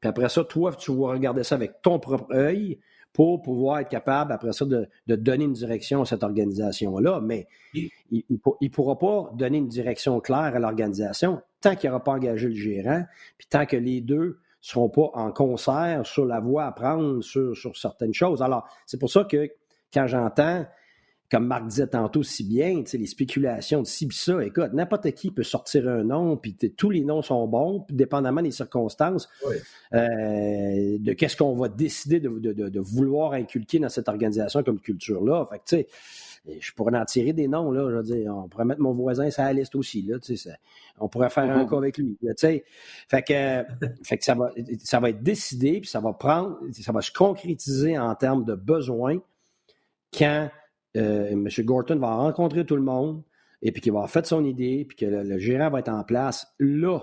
puis 0.00 0.08
après 0.08 0.28
ça, 0.28 0.44
toi, 0.44 0.74
tu 0.74 0.92
vas 0.92 1.12
regarder 1.12 1.44
ça 1.44 1.54
avec 1.54 1.80
ton 1.82 1.98
propre 1.98 2.34
œil 2.34 2.78
pour 3.12 3.40
pouvoir 3.42 3.78
être 3.78 3.88
capable, 3.88 4.32
après 4.32 4.52
ça, 4.52 4.64
de, 4.64 4.88
donner 5.06 5.44
une 5.44 5.52
direction 5.52 6.02
à 6.02 6.04
cette 6.04 6.22
organisation-là. 6.22 7.20
Mais 7.20 7.46
il 7.74 8.22
ne 8.30 8.68
pourra 8.68 8.98
pas 8.98 9.30
donner 9.34 9.58
une 9.58 9.68
direction 9.68 10.20
claire 10.20 10.54
à 10.54 10.58
l'organisation 10.58 11.40
tant 11.60 11.74
qu'il 11.74 11.90
n'aura 11.90 12.04
pas 12.04 12.12
engagé 12.12 12.48
le 12.48 12.54
gérant, 12.54 13.04
puis 13.36 13.48
tant 13.50 13.66
que 13.66 13.76
les 13.76 14.00
deux 14.00 14.26
ne 14.26 14.34
seront 14.60 14.88
pas 14.88 15.10
en 15.14 15.32
concert 15.32 16.02
sur 16.04 16.24
la 16.24 16.38
voie 16.38 16.66
à 16.66 16.72
prendre 16.72 17.20
sur, 17.22 17.56
sur 17.56 17.76
certaines 17.76 18.14
choses. 18.14 18.42
Alors, 18.42 18.68
c'est 18.86 18.98
pour 18.98 19.10
ça 19.10 19.24
que 19.24 19.50
quand 19.92 20.06
j'entends 20.06 20.64
comme 21.30 21.46
Marc 21.46 21.66
disait 21.66 21.86
tantôt 21.86 22.22
si 22.22 22.42
bien, 22.42 22.82
les 22.90 23.06
spéculations 23.06 23.82
de 23.82 23.86
ci 23.86 24.08
ça, 24.10 24.42
écoute, 24.42 24.72
n'importe 24.72 25.10
qui 25.12 25.30
peut 25.30 25.42
sortir 25.42 25.86
un 25.88 26.04
nom, 26.04 26.36
puis 26.38 26.54
tous 26.54 26.88
les 26.88 27.04
noms 27.04 27.20
sont 27.20 27.46
bons, 27.46 27.84
dépendamment 27.90 28.40
des 28.40 28.50
circonstances, 28.50 29.28
euh, 29.92 29.98
de 30.98 31.12
qu'est-ce 31.12 31.36
qu'on 31.36 31.54
va 31.54 31.68
décider 31.68 32.18
de, 32.20 32.80
vouloir 32.80 33.32
inculquer 33.32 33.78
dans 33.78 33.90
cette 33.90 34.08
organisation 34.08 34.62
comme 34.62 34.80
culture-là. 34.80 35.46
Fait 35.50 35.58
que, 35.58 35.64
tu 35.64 35.76
sais, 35.76 36.58
je 36.60 36.72
pourrais 36.72 36.96
en 36.96 37.04
tirer 37.04 37.34
des 37.34 37.46
noms, 37.46 37.70
là, 37.72 37.90
je 37.90 37.96
veux 37.96 38.02
dire, 38.02 38.34
on 38.34 38.48
pourrait 38.48 38.64
mettre 38.64 38.80
mon 38.80 38.94
voisin 38.94 39.30
sur 39.30 39.42
la 39.42 39.52
liste 39.52 39.74
aussi, 39.74 40.00
là, 40.02 40.18
tu 40.18 40.34
sais, 40.34 40.50
on 40.98 41.08
pourrait 41.08 41.28
faire 41.28 41.44
un 41.44 41.64
mm-hmm. 41.64 41.68
cas 41.68 41.76
avec 41.76 41.98
lui, 41.98 42.16
tu 42.22 42.28
sais. 42.36 42.64
Fait 43.08 43.22
que, 43.22 43.64
fait 44.02 44.16
que 44.16 44.24
ça, 44.24 44.34
va, 44.34 44.50
ça 44.82 44.98
va 44.98 45.10
être 45.10 45.22
décidé, 45.22 45.80
puis 45.80 45.90
ça 45.90 46.00
va 46.00 46.14
prendre, 46.14 46.58
ça 46.72 46.92
va 46.92 47.02
se 47.02 47.12
concrétiser 47.12 47.98
en 47.98 48.14
termes 48.14 48.46
de 48.46 48.54
besoins 48.54 49.18
quand 50.16 50.48
euh, 50.98 51.30
M. 51.30 51.48
Gorton 51.60 51.96
va 51.98 52.14
rencontrer 52.14 52.64
tout 52.64 52.76
le 52.76 52.82
monde 52.82 53.22
et 53.62 53.72
puis 53.72 53.80
qu'il 53.80 53.92
va 53.92 54.00
avoir 54.00 54.10
fait 54.10 54.26
son 54.26 54.44
idée, 54.44 54.84
puis 54.88 54.96
que 54.96 55.06
le, 55.06 55.38
gérant 55.38 55.70
va 55.70 55.80
être 55.80 55.88
en 55.88 56.04
place, 56.04 56.46
là, 56.58 57.00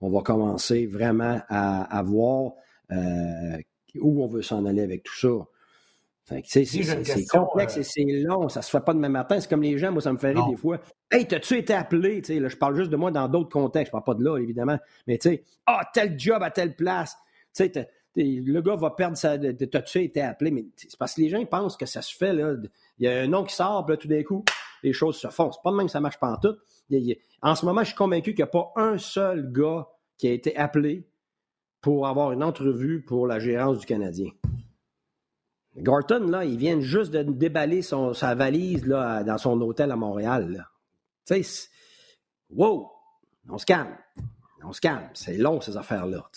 on 0.00 0.10
va 0.10 0.20
commencer 0.20 0.86
vraiment 0.86 1.40
à, 1.48 2.02
voir 2.04 2.52
euh, 2.92 3.58
où 3.98 4.22
on 4.22 4.26
veut 4.26 4.42
s'en 4.42 4.66
aller 4.66 4.82
avec 4.82 5.04
tout 5.04 5.16
ça. 5.16 6.42
c'est 6.44 7.26
complexe 7.30 7.78
euh, 7.78 7.80
et 7.80 7.82
c'est 7.82 8.04
long, 8.04 8.50
ça 8.50 8.60
se 8.60 8.70
fait 8.70 8.84
pas 8.84 8.92
demain 8.92 9.08
matin. 9.08 9.40
C'est 9.40 9.48
comme 9.48 9.62
les 9.62 9.78
gens, 9.78 9.90
moi, 9.90 10.02
ça 10.02 10.12
me 10.12 10.18
fait 10.18 10.32
rire 10.32 10.46
des 10.50 10.56
fois. 10.56 10.80
Hey, 11.10 11.26
t'as-tu 11.26 11.56
été 11.56 11.72
appelé? 11.72 12.20
là, 12.20 12.48
je 12.48 12.56
parle 12.56 12.76
juste 12.76 12.90
de 12.90 12.96
moi 12.96 13.10
dans 13.10 13.28
d'autres 13.28 13.48
contextes, 13.48 13.88
je 13.88 13.92
parle 13.92 14.04
pas 14.04 14.14
de 14.14 14.24
là, 14.24 14.36
évidemment. 14.36 14.78
Mais 15.06 15.16
tu 15.16 15.30
sais, 15.30 15.44
ah, 15.64 15.80
tel 15.94 16.18
job 16.18 16.42
à 16.42 16.50
telle 16.50 16.76
place. 16.76 17.16
Tu 17.54 17.64
sais, 17.64 17.88
le 18.16 18.60
gars 18.60 18.76
va 18.76 18.90
perdre 18.90 19.16
sa. 19.16 19.38
T'as-tu 19.38 20.02
été 20.02 20.20
appelé? 20.20 20.50
Mais 20.50 20.66
c'est 20.76 20.96
parce 20.98 21.14
que 21.14 21.22
les 21.22 21.28
gens 21.28 21.44
pensent 21.44 21.76
que 21.76 21.86
ça 21.86 22.02
se 22.02 22.14
fait, 22.14 22.32
là. 22.32 22.54
Il 22.98 23.04
y 23.04 23.08
a 23.08 23.20
un 23.20 23.26
nom 23.26 23.44
qui 23.44 23.54
sort, 23.54 23.84
puis 23.84 23.96
tout 23.98 24.08
d'un 24.08 24.22
coup, 24.22 24.44
les 24.82 24.92
choses 24.92 25.16
se 25.16 25.28
font. 25.28 25.52
C'est 25.52 25.62
pas 25.62 25.70
de 25.70 25.76
même 25.76 25.86
que 25.86 25.92
ça 25.92 26.00
marche 26.00 26.18
pas 26.18 26.32
en 26.32 26.36
tout. 26.36 26.56
en 27.42 27.54
ce 27.54 27.66
moment, 27.66 27.82
je 27.82 27.88
suis 27.88 27.96
convaincu 27.96 28.34
qu'il 28.34 28.44
n'y 28.44 28.48
a 28.48 28.52
pas 28.52 28.72
un 28.76 28.98
seul 28.98 29.52
gars 29.52 29.86
qui 30.18 30.28
a 30.28 30.32
été 30.32 30.56
appelé 30.56 31.08
pour 31.80 32.06
avoir 32.06 32.32
une 32.32 32.42
entrevue 32.42 33.04
pour 33.04 33.26
la 33.26 33.38
gérance 33.38 33.78
du 33.78 33.86
Canadien. 33.86 34.30
Gorton, 35.76 36.26
là, 36.28 36.44
il 36.44 36.56
vient 36.56 36.80
juste 36.80 37.12
de 37.12 37.22
déballer 37.22 37.82
sa 37.82 38.34
valise 38.34 38.84
dans 38.84 39.38
son 39.38 39.60
hôtel 39.60 39.90
à 39.90 39.96
Montréal. 39.96 40.66
Tu 41.26 41.42
sais, 41.42 41.68
wow, 42.50 42.90
on 43.48 43.58
se 43.58 43.66
calme. 43.66 43.96
On 44.64 44.72
se 44.72 44.80
calme. 44.80 45.10
C'est 45.12 45.36
long, 45.36 45.60
ces 45.60 45.76
affaires-là. 45.76 46.28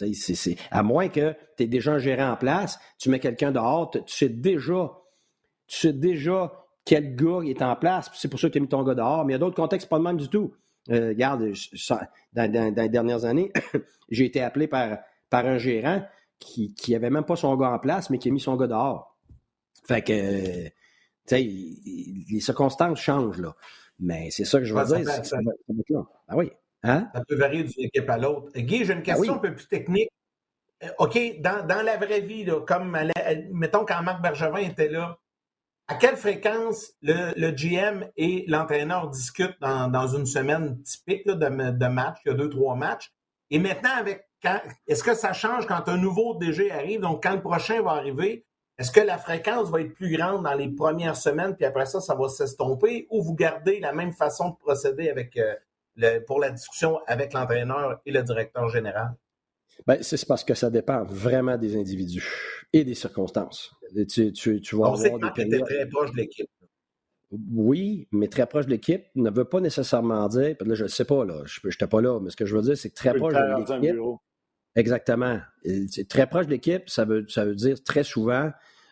à 0.72 0.84
moins 0.84 1.07
que 1.07 1.34
tu 1.57 1.64
aies 1.64 1.68
déjà 1.68 1.93
un 1.93 1.99
gérant 1.99 2.32
en 2.32 2.36
place, 2.36 2.80
tu 2.99 3.10
mets 3.10 3.20
quelqu'un 3.20 3.51
dehors, 3.51 3.89
tu 3.91 3.99
sais 4.07 4.30
déjà 4.30 4.91
tu 5.70 5.78
sais 5.78 5.93
déjà 5.93 6.51
quel 6.84 7.15
gars 7.15 7.41
est 7.45 7.61
en 7.61 7.76
place, 7.76 8.09
c'est 8.15 8.28
pour 8.28 8.39
ça 8.39 8.47
que 8.47 8.53
tu 8.53 8.57
as 8.57 8.61
mis 8.61 8.67
ton 8.67 8.84
gars 8.84 8.95
dehors. 8.95 9.24
Mais 9.24 9.34
il 9.34 9.36
y 9.36 9.38
a 9.38 9.39
d'autres 9.39 9.55
contextes, 9.55 9.88
pas 9.88 9.97
le 9.97 10.03
même 10.03 10.17
du 10.17 10.28
tout. 10.28 10.53
Euh, 10.89 11.09
regarde, 11.09 11.53
dans, 12.34 12.76
les 12.76 12.89
dernières 12.89 13.26
années, 13.26 13.51
j'ai 14.09 14.26
été 14.26 14.41
appelé 14.41 14.67
par, 14.67 14.97
par 15.30 15.45
un 15.45 15.59
gérant 15.59 16.03
qui 16.39 16.74
n'avait 16.89 17.11
même 17.11 17.26
pas 17.26 17.36
son 17.36 17.55
gars 17.55 17.72
en 17.72 17.80
place, 17.80 18.09
mais 18.09 18.17
qui 18.17 18.30
a 18.30 18.32
mis 18.32 18.39
son 18.39 18.55
gars 18.55 18.65
dehors. 18.65 19.15
Fait 19.88 20.01
que, 20.01 20.63
tu 20.65 20.72
sais, 21.26 21.41
les 21.41 22.39
circonstances 22.39 22.99
changent, 22.99 23.39
là. 23.39 23.55
Mais 23.99 24.32
c'est 24.32 24.45
ça 24.45 24.59
que 24.59 24.65
je 24.65 24.74
veux 24.74 24.86
dire. 24.86 25.07
Ça, 25.26 25.38
ah 26.28 26.38
oui. 26.38 26.49
Hein? 26.84 27.09
Ça 27.13 27.22
peut 27.28 27.36
varier 27.36 27.63
d'une 27.63 27.86
équipe 27.86 28.09
à 28.09 28.17
l'autre. 28.17 28.51
Guy, 28.57 28.86
j'ai 28.86 28.93
une 28.93 28.99
ah 28.99 29.01
question 29.01 29.36
un 29.36 29.39
peu 29.39 29.53
plus 29.53 29.67
technique. 29.67 30.09
Euh, 30.84 30.88
OK, 30.99 31.20
dans, 31.41 31.67
dans 31.67 31.82
la 31.84 31.97
vraie 31.97 32.22
vie, 32.22 32.45
là, 32.45 32.61
comme, 32.61 32.97
mettons, 33.51 33.86
quand 33.86 34.01
Marc 34.01 34.24
Bergevin 34.24 34.59
était 34.59 34.88
là, 34.88 35.20
à 35.89 35.95
quelle 35.95 36.17
fréquence 36.17 36.93
le, 37.01 37.49
GM 37.51 38.05
et 38.15 38.45
l'entraîneur 38.47 39.09
discutent 39.09 39.59
dans, 39.59 40.07
une 40.07 40.27
semaine 40.27 40.81
typique 40.83 41.25
de, 41.25 41.33
de 41.33 41.87
match, 41.87 42.17
il 42.23 42.29
y 42.29 42.31
a 42.31 42.37
deux, 42.37 42.49
trois 42.49 42.75
matchs? 42.75 43.11
Et 43.49 43.57
maintenant, 43.57 43.95
avec 43.97 44.29
est-ce 44.87 45.03
que 45.03 45.15
ça 45.15 45.33
change 45.33 45.65
quand 45.65 45.89
un 45.89 45.97
nouveau 45.97 46.35
DG 46.35 46.71
arrive? 46.71 47.01
Donc, 47.01 47.23
quand 47.23 47.33
le 47.33 47.41
prochain 47.41 47.81
va 47.81 47.91
arriver, 47.91 48.45
est-ce 48.77 48.91
que 48.91 49.01
la 49.01 49.17
fréquence 49.17 49.69
va 49.69 49.81
être 49.81 49.93
plus 49.93 50.15
grande 50.15 50.43
dans 50.43 50.53
les 50.53 50.69
premières 50.69 51.17
semaines, 51.17 51.55
puis 51.55 51.65
après 51.65 51.87
ça, 51.87 51.99
ça 51.99 52.13
va 52.15 52.29
s'estomper, 52.29 53.07
ou 53.09 53.23
vous 53.23 53.33
gardez 53.33 53.79
la 53.79 53.91
même 53.91 54.13
façon 54.13 54.51
de 54.51 54.55
procéder 54.55 55.11
euh, 56.03 56.19
pour 56.27 56.39
la 56.39 56.51
discussion 56.51 56.99
avec 57.07 57.33
l'entraîneur 57.33 57.99
et 58.05 58.11
le 58.11 58.21
directeur 58.21 58.69
général? 58.69 59.15
Bien, 59.88 59.97
c'est 60.01 60.27
parce 60.27 60.43
que 60.43 60.53
ça 60.53 60.69
dépend 60.69 61.03
vraiment 61.03 61.57
des 61.57 61.77
individus 61.77 62.67
et 62.73 62.84
des 62.84 62.95
circonstances. 62.95 63.73
Tu, 64.09 64.32
tu, 64.34 64.61
tu 64.61 64.75
vas 64.75 64.91
On 64.91 64.95
sait 64.95 65.11
que 65.11 65.41
était 65.41 65.59
très 65.59 65.88
proche 65.88 66.11
de 66.11 66.17
l'équipe. 66.17 66.49
Oui, 67.32 68.07
mais 68.11 68.27
très 68.27 68.47
proche 68.47 68.65
de 68.65 68.71
l'équipe 68.71 69.05
ne 69.15 69.30
veut 69.30 69.45
pas 69.45 69.59
nécessairement 69.59 70.27
dire, 70.27 70.55
là, 70.59 70.75
je 70.75 70.84
ne 70.84 70.88
sais 70.88 71.05
pas, 71.05 71.25
là, 71.25 71.43
je 71.45 71.59
n'étais 71.65 71.88
pas 71.88 72.01
là, 72.01 72.19
mais 72.19 72.32
ce 72.32 72.36
que 72.36 72.45
je 72.45 72.55
veux 72.55 72.61
dire, 72.63 72.77
c'est 72.77 72.89
que 72.89 72.95
très 72.95 73.13
proche 73.13 73.34
de 73.34 73.82
l'équipe. 73.82 73.99
Exactement. 74.75 75.39
Très 76.09 76.27
proche 76.27 76.45
de 76.45 76.51
l'équipe, 76.51 76.89
ça 76.89 77.05
veut, 77.05 77.25
ça 77.27 77.45
veut 77.45 77.55
dire 77.55 77.84
très 77.84 78.03
souvent, 78.03 78.51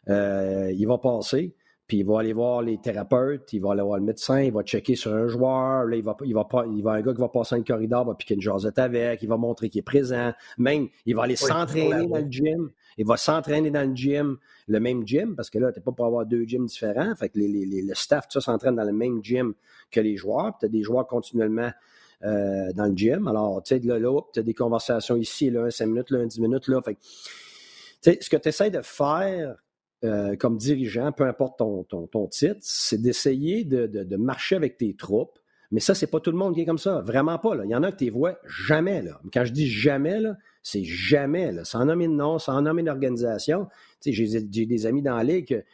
euh, 0.10 0.72
il 0.72 0.88
va 0.88 0.98
passer, 0.98 1.56
puis 1.88 2.00
il 2.00 2.06
va 2.06 2.20
aller 2.20 2.34
voir 2.34 2.62
les 2.62 2.78
thérapeutes, 2.78 3.54
il 3.54 3.62
va 3.62 3.72
aller 3.72 3.82
voir 3.82 3.98
le 3.98 4.04
médecin, 4.04 4.42
il 4.42 4.52
va 4.52 4.62
checker 4.64 4.96
sur 4.96 5.14
un 5.14 5.28
joueur, 5.28 5.86
là, 5.86 5.96
il 5.96 6.04
va, 6.04 6.18
il 6.26 6.34
va, 6.34 6.44
pas, 6.44 6.66
il 6.68 6.84
va 6.84 6.92
un 6.92 7.02
gars 7.02 7.14
qui 7.14 7.22
va 7.22 7.30
passer 7.30 7.56
un 7.56 7.64
corridor, 7.64 8.06
va 8.06 8.16
piquer 8.16 8.34
une 8.34 8.42
jasette 8.42 8.78
avec, 8.78 9.22
il 9.22 9.30
va 9.30 9.38
montrer 9.38 9.70
qu'il 9.70 9.80
est 9.80 9.84
présent, 9.84 10.34
même, 10.58 10.90
il 11.06 11.16
va 11.16 11.24
aller 11.24 11.38
s'entraîner 11.38 12.08
dans 12.08 12.18
le 12.18 12.30
gym, 12.30 12.70
il 12.98 13.06
va 13.06 13.16
s'entraîner 13.16 13.72
dans 13.72 13.90
le 13.90 13.96
gym, 13.96 14.38
le 14.68 14.80
même 14.80 15.08
gym, 15.08 15.36
parce 15.36 15.50
que 15.50 15.60
là, 15.60 15.72
tu 15.72 15.80
n'es 15.80 15.84
pas 15.84 15.92
pour 15.92 16.06
avoir 16.06 16.26
deux 16.26 16.44
gyms 16.44 16.66
différents. 16.66 17.16
Fait 17.16 17.30
que 17.30 17.38
les, 17.40 17.48
les, 17.48 17.82
le 17.82 17.96
staff, 17.96 18.28
tout 18.28 18.40
ça, 18.40 18.52
s'entraîne 18.52 18.76
dans 18.76 18.84
le 18.84 18.92
même 18.92 19.24
gym 19.24 19.54
que 19.92 20.00
les 20.00 20.18
joueurs. 20.18 20.58
Tu 20.60 20.66
as 20.66 20.70
des 20.70 20.84
joueurs 20.84 21.08
continuellement 21.08 21.72
euh, 22.24 22.74
dans 22.74 22.86
le 22.86 22.96
gym. 22.96 23.28
Alors, 23.28 23.62
tu 23.64 23.76
sais, 23.76 23.82
là, 23.86 24.00
là 24.00 24.20
tu 24.34 24.40
as 24.40 24.44
des 24.44 24.54
conversations 24.54 25.16
ici, 25.16 25.50
là, 25.52 25.66
un 25.66 25.70
5 25.70 25.86
minutes, 25.86 26.10
là, 26.10 26.20
un 26.20 26.26
10 26.26 26.40
minutes, 26.42 26.68
là. 26.68 26.82
Fait 26.82 26.96
que, 26.96 27.00
ce 28.24 28.30
que 28.30 28.38
tu 28.38 28.50
essaies 28.50 28.72
de 28.72 28.82
faire 28.82 29.56
euh, 30.04 30.36
comme 30.36 30.58
dirigeant, 30.58 31.12
peu 31.12 31.24
importe 31.24 31.58
ton, 31.58 31.84
ton, 31.84 32.06
ton 32.06 32.28
titre, 32.28 32.60
c'est 32.62 33.02
d'essayer 33.02 33.64
de, 33.64 33.88
de, 33.88 34.16
marcher 34.16 34.56
avec 34.56 34.78
tes 34.78 34.96
troupes. 34.96 35.40
Mais 35.72 35.80
ça, 35.80 35.96
c'est 35.96 36.08
pas 36.08 36.20
tout 36.20 36.30
le 36.30 36.38
monde 36.38 36.54
qui 36.54 36.62
est 36.62 36.66
comme 36.66 36.78
ça. 36.78 37.02
Vraiment 37.02 37.40
pas. 37.40 37.56
Il 37.64 37.72
y 37.72 37.76
en 37.76 37.82
a 37.82 37.92
que 37.92 37.98
tu 37.98 38.10
vois 38.12 38.38
jamais. 38.46 39.04
Quand 39.34 39.44
je 39.44 39.52
dis 39.52 39.68
jamais, 39.68 40.20
c'est 40.62 40.84
jamais, 40.84 41.52
là, 41.52 41.66
sans 41.66 41.84
nommer 41.84 42.08
de 42.08 42.14
nom, 42.14 42.38
sans 42.38 42.62
nommer 42.62 42.84
d'organisation. 42.84 43.68
J'ai 44.06 44.42
des 44.42 44.86
amis 44.86 45.02
dans 45.02 45.18
la 45.18 45.24
ligue, 45.24 45.66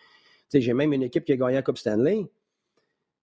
j'ai 0.53 0.73
même 0.73 0.93
une 0.93 1.03
équipe 1.03 1.25
qui 1.25 1.33
a 1.33 1.35
gagné 1.35 1.55
la 1.55 1.61
Coupe 1.61 1.77
Stanley 1.77 2.25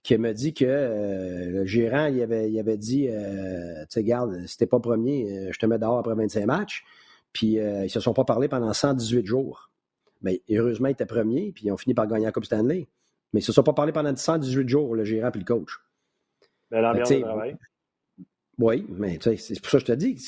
qui 0.03 0.17
me 0.17 0.33
dit 0.33 0.55
que 0.55 0.65
euh, 0.65 1.51
le 1.51 1.67
gérant 1.67 2.07
il 2.07 2.23
avait, 2.23 2.59
avait 2.59 2.79
dit 2.79 3.09
euh, 3.09 3.83
tu 3.83 3.87
sais, 3.91 4.03
garde, 4.03 4.47
si 4.47 4.57
t'es 4.57 4.67
pas 4.67 4.81
premier, 4.81 5.49
je 5.53 5.59
te 5.59 5.67
mets 5.67 5.79
dehors 5.79 5.99
après 5.99 6.15
25 6.15 6.47
matchs. 6.47 6.85
Puis 7.33 7.59
ils 7.59 7.91
se 7.91 8.01
sont 8.01 8.13
pas 8.13 8.25
parlé 8.25 8.49
pendant 8.49 8.73
118 8.73 9.25
jours. 9.25 9.70
Mais 10.23 10.43
heureusement, 10.51 10.89
ils 10.89 10.93
étaient 10.93 11.07
premiers, 11.07 11.53
puis 11.53 11.67
ils 11.67 11.73
ont 11.73 11.77
fini 11.77 11.95
par 11.95 12.07
gagner 12.07 12.27
la 12.27 12.33
Coupe 12.33 12.45
Stanley. 12.45 12.89
Mais 13.33 13.41
ils 13.41 13.45
se 13.45 13.53
sont 13.53 13.63
pas 13.63 13.73
parlé 13.73 13.93
pendant 13.93 14.15
118 14.15 14.69
jours, 14.69 14.95
le 14.95 15.05
gérant 15.05 15.31
et 15.33 15.39
le 15.39 15.45
coach. 15.45 15.79
Ben, 16.71 16.81
l'ambiance 16.81 17.11
de 17.11 17.21
travail. 17.21 17.57
Oui, 18.59 18.87
mais 18.91 19.19
c'est 19.23 19.61
pour 19.63 19.71
ça 19.71 19.79
que 19.79 19.87
je 19.87 19.87
te 19.87 19.93
dis, 19.93 20.19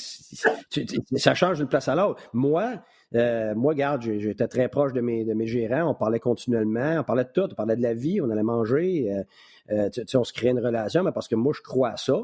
ça 1.17 1.35
change 1.35 1.59
d'une 1.59 1.67
place 1.67 1.87
à 1.87 1.95
l'autre. 1.95 2.21
Moi, 2.33 2.81
Euh, 3.15 3.53
moi, 3.53 3.75
garde, 3.75 4.01
j'étais 4.01 4.47
très 4.47 4.69
proche 4.69 4.91
de 4.91 4.99
mes, 5.01 5.23
de 5.23 5.33
mes 5.35 5.45
gérants. 5.45 5.91
On 5.91 5.93
parlait 5.93 6.19
continuellement. 6.19 6.97
On 6.99 7.03
parlait 7.03 7.25
de 7.25 7.29
tout. 7.29 7.47
On 7.51 7.53
parlait 7.53 7.75
de 7.75 7.83
la 7.83 7.93
vie. 7.93 8.19
On 8.21 8.29
allait 8.31 8.41
manger. 8.41 9.23
Euh, 9.69 9.89
sais, 9.91 10.17
on 10.17 10.23
se 10.23 10.33
créait 10.33 10.49
une 10.49 10.59
relation, 10.59 11.03
mais 11.03 11.11
parce 11.11 11.27
que 11.27 11.35
moi, 11.35 11.53
je 11.55 11.61
crois 11.61 11.89
à 11.89 11.97
ça. 11.97 12.19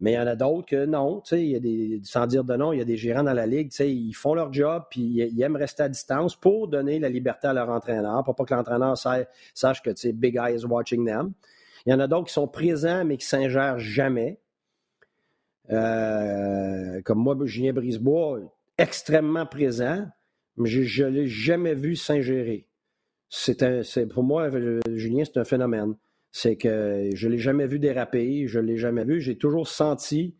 Mais 0.00 0.12
il 0.12 0.14
y 0.14 0.18
en 0.18 0.26
a 0.26 0.34
d'autres 0.34 0.66
que 0.66 0.86
non. 0.86 1.20
Tu 1.20 1.60
sais, 1.60 2.00
sans 2.04 2.26
dire 2.26 2.42
de 2.42 2.56
non, 2.56 2.72
il 2.72 2.78
y 2.78 2.82
a 2.82 2.86
des 2.86 2.96
gérants 2.96 3.22
dans 3.22 3.34
la 3.34 3.46
ligue, 3.46 3.70
tu 3.70 3.76
sais, 3.76 3.92
ils 3.92 4.14
font 4.14 4.34
leur 4.34 4.52
job, 4.52 4.84
puis 4.90 5.00
ils 5.02 5.42
aiment 5.42 5.56
rester 5.56 5.82
à 5.82 5.88
distance 5.88 6.34
pour 6.34 6.68
donner 6.68 6.98
la 6.98 7.10
liberté 7.10 7.48
à 7.48 7.52
leur 7.52 7.68
entraîneur, 7.68 8.24
pour 8.24 8.34
pas 8.34 8.44
que 8.44 8.54
l'entraîneur 8.54 8.96
sache 8.96 9.82
que, 9.82 9.90
tu 9.90 9.96
sais, 9.96 10.12
Big 10.12 10.36
Eye 10.36 10.56
is 10.56 10.64
watching 10.64 11.06
them. 11.06 11.32
Il 11.84 11.92
y 11.92 11.94
en 11.94 12.00
a 12.00 12.06
d'autres 12.06 12.28
qui 12.28 12.32
sont 12.32 12.48
présents, 12.48 13.04
mais 13.04 13.16
qui 13.16 13.26
s'ingèrent 13.26 13.78
jamais. 13.78 14.38
Euh, 15.70 17.00
comme 17.02 17.18
moi, 17.18 17.36
Julien 17.44 17.72
Brisebois, 17.72 18.40
extrêmement 18.78 19.46
présent, 19.46 20.06
mais 20.56 20.68
je 20.68 21.04
ne 21.04 21.10
l'ai 21.10 21.26
jamais 21.26 21.74
vu 21.74 21.94
s'ingérer. 21.94 22.66
C'est 23.28 24.06
pour 24.06 24.24
moi, 24.24 24.50
Julien, 24.88 25.24
c'est 25.24 25.38
un 25.38 25.44
phénomène. 25.44 25.94
C'est 26.32 26.56
que 26.56 27.10
je 27.12 27.26
ne 27.26 27.32
l'ai 27.32 27.38
jamais 27.38 27.66
vu 27.66 27.78
déraper, 27.78 28.46
je 28.46 28.60
ne 28.60 28.66
l'ai 28.66 28.76
jamais 28.76 29.04
vu. 29.04 29.20
J'ai 29.20 29.36
toujours 29.36 29.66
senti 29.68 30.36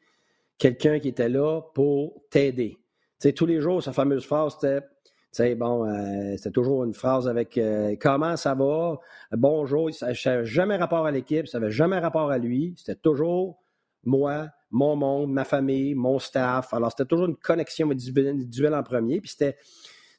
quelqu'un 0.58 0.98
qui 1.00 1.08
était 1.08 1.28
là 1.28 1.62
pour 1.74 2.22
t'aider. 2.30 2.76
Tous 3.34 3.46
les 3.46 3.60
jours, 3.60 3.82
sa 3.82 3.92
fameuse 3.92 4.24
phrase, 4.24 4.56
c'était 4.60 4.86
sais, 5.32 5.54
bon, 5.54 5.86
euh, 5.86 6.36
c'était 6.36 6.50
toujours 6.50 6.84
une 6.84 6.94
phrase 6.94 7.28
avec 7.28 7.56
euh, 7.58 7.94
comment 8.00 8.36
ça 8.36 8.54
va, 8.54 8.98
bonjour. 9.32 9.92
Ça 9.92 10.12
n'avait 10.24 10.44
jamais 10.44 10.76
rapport 10.76 11.06
à 11.06 11.10
l'équipe, 11.10 11.46
ça 11.46 11.58
n'avait 11.58 11.72
jamais 11.72 11.98
rapport 11.98 12.30
à 12.30 12.38
lui. 12.38 12.74
C'était 12.76 12.96
toujours 12.96 13.60
moi, 14.04 14.48
mon 14.70 14.96
monde, 14.96 15.32
ma 15.32 15.44
famille, 15.44 15.94
mon 15.94 16.18
staff. 16.18 16.72
Alors, 16.74 16.90
c'était 16.90 17.06
toujours 17.06 17.26
une 17.26 17.36
connexion 17.36 17.90
individuelle 17.90 18.74
en 18.74 18.82
premier, 18.82 19.20
puis 19.20 19.30
c'était, 19.30 19.56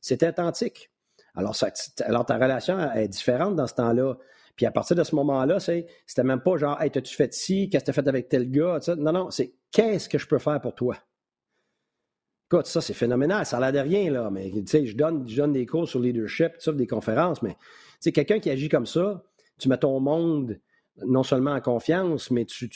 c'était 0.02 0.30
authentique. 0.30 0.92
Alors, 1.36 1.56
alors, 2.02 2.26
ta 2.26 2.36
relation 2.36 2.80
est 2.94 3.08
différente 3.08 3.56
dans 3.56 3.68
ce 3.68 3.76
temps-là. 3.76 4.16
Puis 4.62 4.68
à 4.68 4.72
partir 4.72 4.96
de 4.96 5.04
ce 5.04 5.16
moment-là, 5.16 5.60
c'était 5.60 6.24
même 6.24 6.40
pas 6.40 6.56
genre, 6.56 6.80
hey, 6.80 6.92
t'as-tu 6.92 7.16
fait 7.16 7.34
ci, 7.34 7.68
qu'est-ce 7.68 7.84
que 7.84 7.88
t'as 7.88 7.94
fait 7.94 8.08
avec 8.08 8.30
tel 8.30 8.48
gars, 8.52 8.78
non, 8.96 9.12
non, 9.12 9.32
c'est 9.32 9.56
qu'est-ce 9.72 10.08
que 10.08 10.20
je 10.20 10.28
peux 10.28 10.38
faire 10.38 10.62
pour 10.62 10.76
toi? 10.76 10.98
Écoute, 12.46 12.68
ça, 12.68 12.80
c'est 12.80 12.94
phénoménal. 12.94 13.44
Ça 13.44 13.58
a 13.58 13.60
l'air 13.60 13.84
de 13.84 13.90
rien, 13.90 14.12
là. 14.12 14.30
Mais, 14.30 14.52
tu 14.52 14.62
sais, 14.68 14.86
je 14.86 14.96
donne, 14.96 15.28
je 15.28 15.36
donne 15.36 15.54
des 15.54 15.66
cours 15.66 15.90
sur 15.90 16.00
leadership, 16.00 16.52
des 16.76 16.86
conférences, 16.86 17.42
mais, 17.42 17.56
tu 17.56 17.58
sais, 18.02 18.12
quelqu'un 18.12 18.40
qui 18.40 18.52
agit 18.52 18.70
comme 18.70 18.86
ça, 18.86 19.24
tu 19.58 19.68
mets 19.68 19.80
ton 19.80 20.00
monde 20.00 20.60
non 21.08 21.24
seulement 21.24 21.54
en 21.54 21.62
confiance, 21.62 22.30
mais 22.30 22.46
tu, 22.46 22.70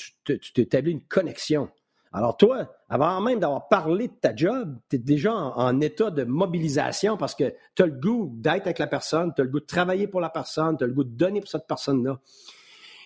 t'établis 0.55 0.93
une 0.93 1.03
connexion. 1.03 1.69
Alors, 2.11 2.36
toi, 2.36 2.74
avant 2.88 3.19
même 3.21 3.39
d'avoir 3.39 3.67
parlé 3.67 4.07
de 4.07 4.13
ta 4.13 4.36
job, 4.36 4.77
tu 4.89 4.97
es 4.97 4.99
déjà 4.99 5.33
en, 5.33 5.81
état 5.81 6.11
de 6.11 6.23
mobilisation 6.23 7.17
parce 7.17 7.33
que 7.33 7.53
tu 7.75 7.83
as 7.83 7.88
le 7.88 7.93
goût 7.93 8.31
d'être 8.36 8.67
avec 8.67 8.79
la 8.79 8.88
personne, 8.88 9.33
tu 9.36 9.41
as 9.41 9.43
le 9.43 9.49
goût 9.49 9.59
de 9.59 9.65
travailler 9.65 10.07
pour 10.07 10.21
la 10.21 10.29
personne, 10.29 10.77
tu 10.77 10.83
as 10.83 10.88
le 10.88 10.93
goût 10.93 11.03
de 11.03 11.15
donner 11.15 11.39
pour 11.39 11.49
cette 11.49 11.67
personne-là. 11.67 12.19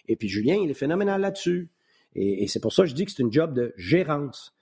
Et 0.09 0.15
puis, 0.15 0.27
Julien, 0.27 0.55
il 0.55 0.69
est 0.69 0.75
phénoménal 0.75 1.21
là-dessus. 1.21 1.69
Et, 2.15 2.47
c'est 2.47 2.59
pour 2.59 2.73
ça 2.73 2.83
que 2.83 2.89
je 2.89 2.95
dis 2.95 3.05
que 3.05 3.11
c'est 3.11 3.21
une 3.21 3.31
job 3.31 3.53
de 3.53 3.73
gérance, 3.77 4.53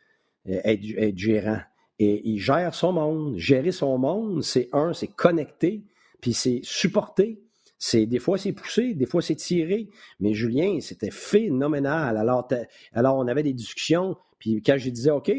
euh, 0.49 0.59
être 0.63 1.17
gérant. 1.17 1.61
Et 1.99 2.29
il 2.29 2.39
gère 2.39 2.75
son 2.75 2.91
monde. 2.91 3.37
Gérer 3.37 3.71
son 3.71 3.97
monde, 3.97 4.43
c'est 4.43 4.69
un, 4.73 4.93
c'est 4.93 5.07
connecter, 5.07 5.83
puis 6.21 6.33
c'est 6.33 6.59
supporter. 6.63 7.41
C'est 7.79 8.05
des 8.07 8.19
fois 8.19 8.37
c'est 8.37 8.53
poussé, 8.53 8.93
des 8.93 9.05
fois 9.05 9.21
c'est 9.21 9.35
tiré. 9.35 9.89
Mais 10.19 10.33
Julien, 10.33 10.79
c'était 10.81 11.11
phénoménal. 11.11 12.17
Alors, 12.17 12.47
alors 12.93 13.17
on 13.17 13.27
avait 13.27 13.43
des 13.43 13.53
discussions. 13.53 14.17
Puis 14.39 14.61
quand 14.63 14.77
je 14.77 14.89
disais 14.89 15.11
OK, 15.11 15.31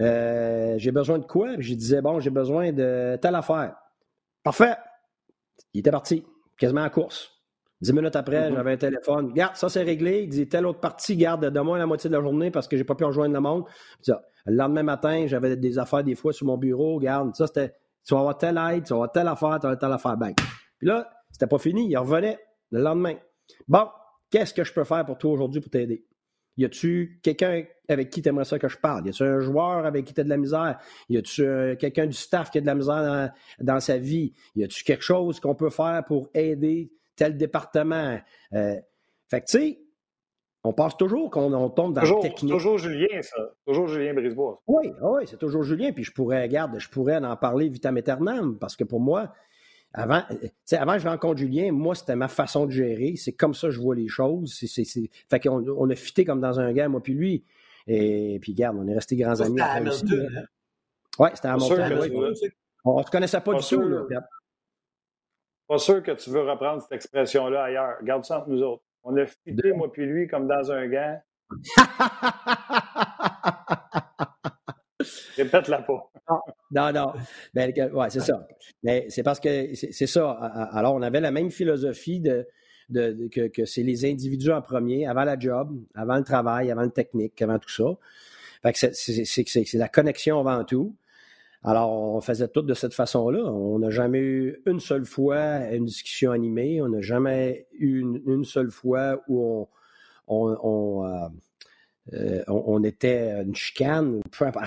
euh, 0.00 0.74
j'ai 0.78 0.92
besoin 0.92 1.18
de 1.18 1.26
quoi, 1.26 1.54
je 1.58 1.74
disais 1.74 2.00
bon, 2.00 2.20
j'ai 2.20 2.30
besoin 2.30 2.72
de 2.72 3.18
telle 3.20 3.34
affaire. 3.34 3.76
Parfait. 4.42 4.76
Il 5.74 5.80
était 5.80 5.90
parti, 5.90 6.24
quasiment 6.56 6.82
à 6.82 6.90
course. 6.90 7.32
Dix 7.80 7.92
minutes 7.92 8.16
après, 8.16 8.50
mm-hmm. 8.50 8.54
j'avais 8.54 8.72
un 8.72 8.76
téléphone. 8.76 9.32
Garde, 9.32 9.56
ça 9.56 9.68
c'est 9.68 9.82
réglé. 9.82 10.22
Il 10.22 10.28
dit 10.28 10.48
telle 10.48 10.66
autre 10.66 10.80
partie, 10.80 11.16
garde, 11.16 11.44
donne-moi 11.44 11.78
la 11.78 11.86
moitié 11.86 12.10
de 12.10 12.16
la 12.16 12.22
journée 12.22 12.50
parce 12.50 12.66
que 12.66 12.76
j'ai 12.76 12.84
pas 12.84 12.94
pu 12.94 13.04
rejoindre 13.04 13.34
le 13.34 13.40
monde. 13.40 13.64
Le 14.06 14.16
lendemain 14.46 14.82
matin, 14.82 15.26
j'avais 15.26 15.56
des 15.56 15.78
affaires 15.78 16.02
des 16.02 16.14
fois 16.14 16.32
sur 16.32 16.46
mon 16.46 16.56
bureau. 16.56 16.98
Garde, 16.98 17.34
ça 17.36 17.46
c'était, 17.46 17.74
tu 18.04 18.14
vas 18.14 18.20
avoir 18.20 18.38
telle 18.38 18.58
aide, 18.58 18.84
tu 18.84 18.90
vas 18.90 18.96
avoir 18.96 19.12
telle 19.12 19.28
affaire, 19.28 19.58
tu 19.60 19.62
vas 19.62 19.68
avoir 19.72 19.78
telle 19.78 19.92
affaire. 19.92 20.16
Bang. 20.16 20.34
Puis 20.78 20.88
là, 20.88 21.08
c'était 21.30 21.46
pas 21.46 21.58
fini. 21.58 21.88
Il 21.88 21.96
revenait 21.96 22.38
le 22.70 22.80
lendemain. 22.80 23.14
Bon, 23.68 23.86
qu'est-ce 24.30 24.54
que 24.54 24.64
je 24.64 24.72
peux 24.72 24.84
faire 24.84 25.04
pour 25.04 25.18
toi 25.18 25.32
aujourd'hui 25.32 25.60
pour 25.60 25.70
t'aider? 25.70 26.04
Y 26.56 26.64
a-tu 26.64 27.20
quelqu'un 27.22 27.64
avec 27.88 28.10
qui 28.10 28.22
tu 28.22 28.28
aimerais 28.28 28.44
ça 28.44 28.58
que 28.58 28.68
je 28.68 28.78
parle? 28.78 29.06
Y 29.06 29.10
a-tu 29.10 29.22
un 29.22 29.40
joueur 29.40 29.86
avec 29.86 30.04
qui 30.04 30.14
tu 30.14 30.20
as 30.20 30.24
de 30.24 30.28
la 30.28 30.36
misère? 30.36 30.78
Y 31.08 31.18
a-tu 31.18 31.44
euh, 31.44 31.76
quelqu'un 31.76 32.06
du 32.06 32.12
staff 32.16 32.50
qui 32.50 32.58
a 32.58 32.60
de 32.60 32.66
la 32.66 32.74
misère 32.74 33.32
dans, 33.60 33.80
sa 33.80 33.98
vie? 33.98 34.32
Y 34.56 34.64
a-tu 34.64 34.84
quelque 34.84 35.04
chose 35.04 35.40
qu'on 35.40 35.54
peut 35.54 35.70
faire 35.70 36.04
pour 36.06 36.28
aider 36.34 36.90
tel 37.16 37.36
département? 37.36 38.18
Euh, 38.52 38.76
fait 39.28 39.40
que, 39.40 39.46
tu 39.46 39.58
sais, 39.58 39.80
on 40.64 40.72
pense 40.72 40.96
toujours 40.96 41.30
qu'on 41.30 41.70
tombe 41.70 41.94
dans 41.94 42.00
toujours, 42.00 42.22
la 42.22 42.28
technique. 42.28 42.52
Toujours 42.52 42.78
Julien, 42.78 43.22
ça. 43.22 43.54
Toujours 43.66 43.86
Julien 43.86 44.12
Brisebois. 44.12 44.60
Oui, 44.66 44.90
oui, 45.02 45.22
c'est 45.26 45.38
toujours 45.38 45.62
Julien. 45.62 45.92
Puis 45.92 46.04
je 46.04 46.12
pourrais, 46.12 46.42
regarde, 46.42 46.78
je 46.78 46.88
pourrais 46.88 47.16
en 47.16 47.36
parler 47.36 47.68
vitam 47.68 47.96
aeternam 47.96 48.58
parce 48.58 48.76
que 48.76 48.84
pour 48.84 49.00
moi, 49.00 49.32
avant, 49.94 50.22
avant 50.72 50.92
que 50.94 50.98
je 50.98 51.08
rencontre 51.08 51.38
Julien, 51.38 51.72
moi, 51.72 51.94
c'était 51.94 52.16
ma 52.16 52.28
façon 52.28 52.66
de 52.66 52.72
gérer. 52.72 53.14
C'est 53.16 53.32
comme 53.32 53.54
ça 53.54 53.68
que 53.68 53.72
je 53.72 53.80
vois 53.80 53.94
les 53.94 54.08
choses. 54.08 54.58
Fait 55.30 55.40
qu'on 55.40 55.64
on 55.66 55.88
a 55.88 55.94
fité 55.94 56.24
comme 56.24 56.40
dans 56.40 56.60
un 56.60 56.72
gars, 56.72 56.88
moi 56.88 57.02
puis 57.02 57.14
lui. 57.14 57.44
Et 57.88 58.38
puis, 58.40 58.52
regarde, 58.52 58.76
on 58.78 58.86
est 58.86 58.94
restés 58.94 59.16
grands 59.16 59.40
amis. 59.40 59.58
C'était 59.58 59.62
à 59.62 59.72
Hamilton. 59.72 60.36
Hein? 60.36 60.44
Oui, 61.18 61.28
c'était 61.34 61.48
à 61.48 61.54
Hamilton. 61.54 62.34
On 62.84 62.98
ne 62.98 63.02
se 63.02 63.10
connaissait 63.10 63.40
pas, 63.40 63.54
du 63.54 63.66
tout. 63.66 63.80
Là. 63.80 64.06
Pas 65.66 65.78
sûr 65.78 66.02
que 66.02 66.12
tu 66.12 66.30
veux 66.30 66.48
reprendre 66.48 66.82
cette 66.82 66.92
expression-là 66.92 67.64
ailleurs. 67.64 67.96
Garde 68.02 68.24
ça 68.24 68.38
entre 68.38 68.48
nous 68.48 68.62
autres. 68.62 68.84
On 69.02 69.16
a 69.16 69.26
fité, 69.26 69.72
moi 69.72 69.90
puis 69.92 70.06
lui, 70.06 70.28
comme 70.28 70.46
dans 70.46 70.70
un 70.70 70.86
gant. 70.86 71.20
Répète-la 75.36 75.82
pas. 75.82 76.10
Non, 76.70 76.92
non. 76.92 77.12
Ben, 77.54 77.72
ouais, 77.92 78.10
c'est 78.10 78.20
ça. 78.20 78.46
Mais 78.82 79.06
c'est 79.08 79.22
parce 79.22 79.40
que 79.40 79.74
c'est 79.74 80.06
ça. 80.06 80.30
Alors, 80.72 80.94
on 80.94 81.02
avait 81.02 81.20
la 81.20 81.30
même 81.30 81.50
philosophie 81.50 82.20
de, 82.20 82.46
que, 82.92 83.64
c'est 83.64 83.82
les 83.82 84.04
individus 84.04 84.52
en 84.52 84.62
premier, 84.62 85.06
avant 85.06 85.24
la 85.24 85.38
job, 85.38 85.76
avant 85.94 86.16
le 86.16 86.24
travail, 86.24 86.70
avant 86.70 86.82
le 86.82 86.90
technique, 86.90 87.40
avant 87.42 87.58
tout 87.58 87.70
ça. 87.70 87.84
Fait 88.62 88.72
que 88.72 88.92
c'est 88.92 89.78
la 89.78 89.88
connexion 89.88 90.40
avant 90.40 90.64
tout. 90.64 90.94
Alors, 91.64 91.90
on 91.90 92.20
faisait 92.20 92.48
tout 92.48 92.62
de 92.62 92.74
cette 92.74 92.94
façon-là. 92.94 93.40
On 93.40 93.78
n'a 93.78 93.90
jamais 93.90 94.20
eu 94.20 94.62
une 94.66 94.80
seule 94.80 95.04
fois 95.04 95.66
une 95.72 95.84
discussion 95.84 96.30
animée. 96.30 96.80
On 96.80 96.88
n'a 96.88 97.00
jamais 97.00 97.66
eu 97.72 98.00
une, 98.00 98.44
seule 98.44 98.70
fois 98.70 99.22
où 99.28 99.66
on, 100.28 101.04
euh, 101.04 101.28
euh, 102.14 102.42
on, 102.46 102.82
était 102.84 103.42
une 103.42 103.54
chicane. 103.54 104.20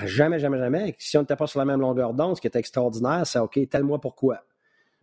Jamais, 0.04 0.38
jamais, 0.38 0.58
jamais. 0.58 0.94
Si 0.98 1.16
on 1.16 1.20
n'était 1.20 1.36
pas 1.36 1.46
sur 1.46 1.58
la 1.58 1.64
même 1.64 1.80
longueur 1.80 2.14
d'onde, 2.14 2.36
ce 2.36 2.40
qui 2.40 2.46
était 2.46 2.58
extraordinaire, 2.58 3.26
c'est 3.26 3.38
OK, 3.38 3.58
tel 3.68 3.84
moi 3.84 4.00
pourquoi. 4.00 4.44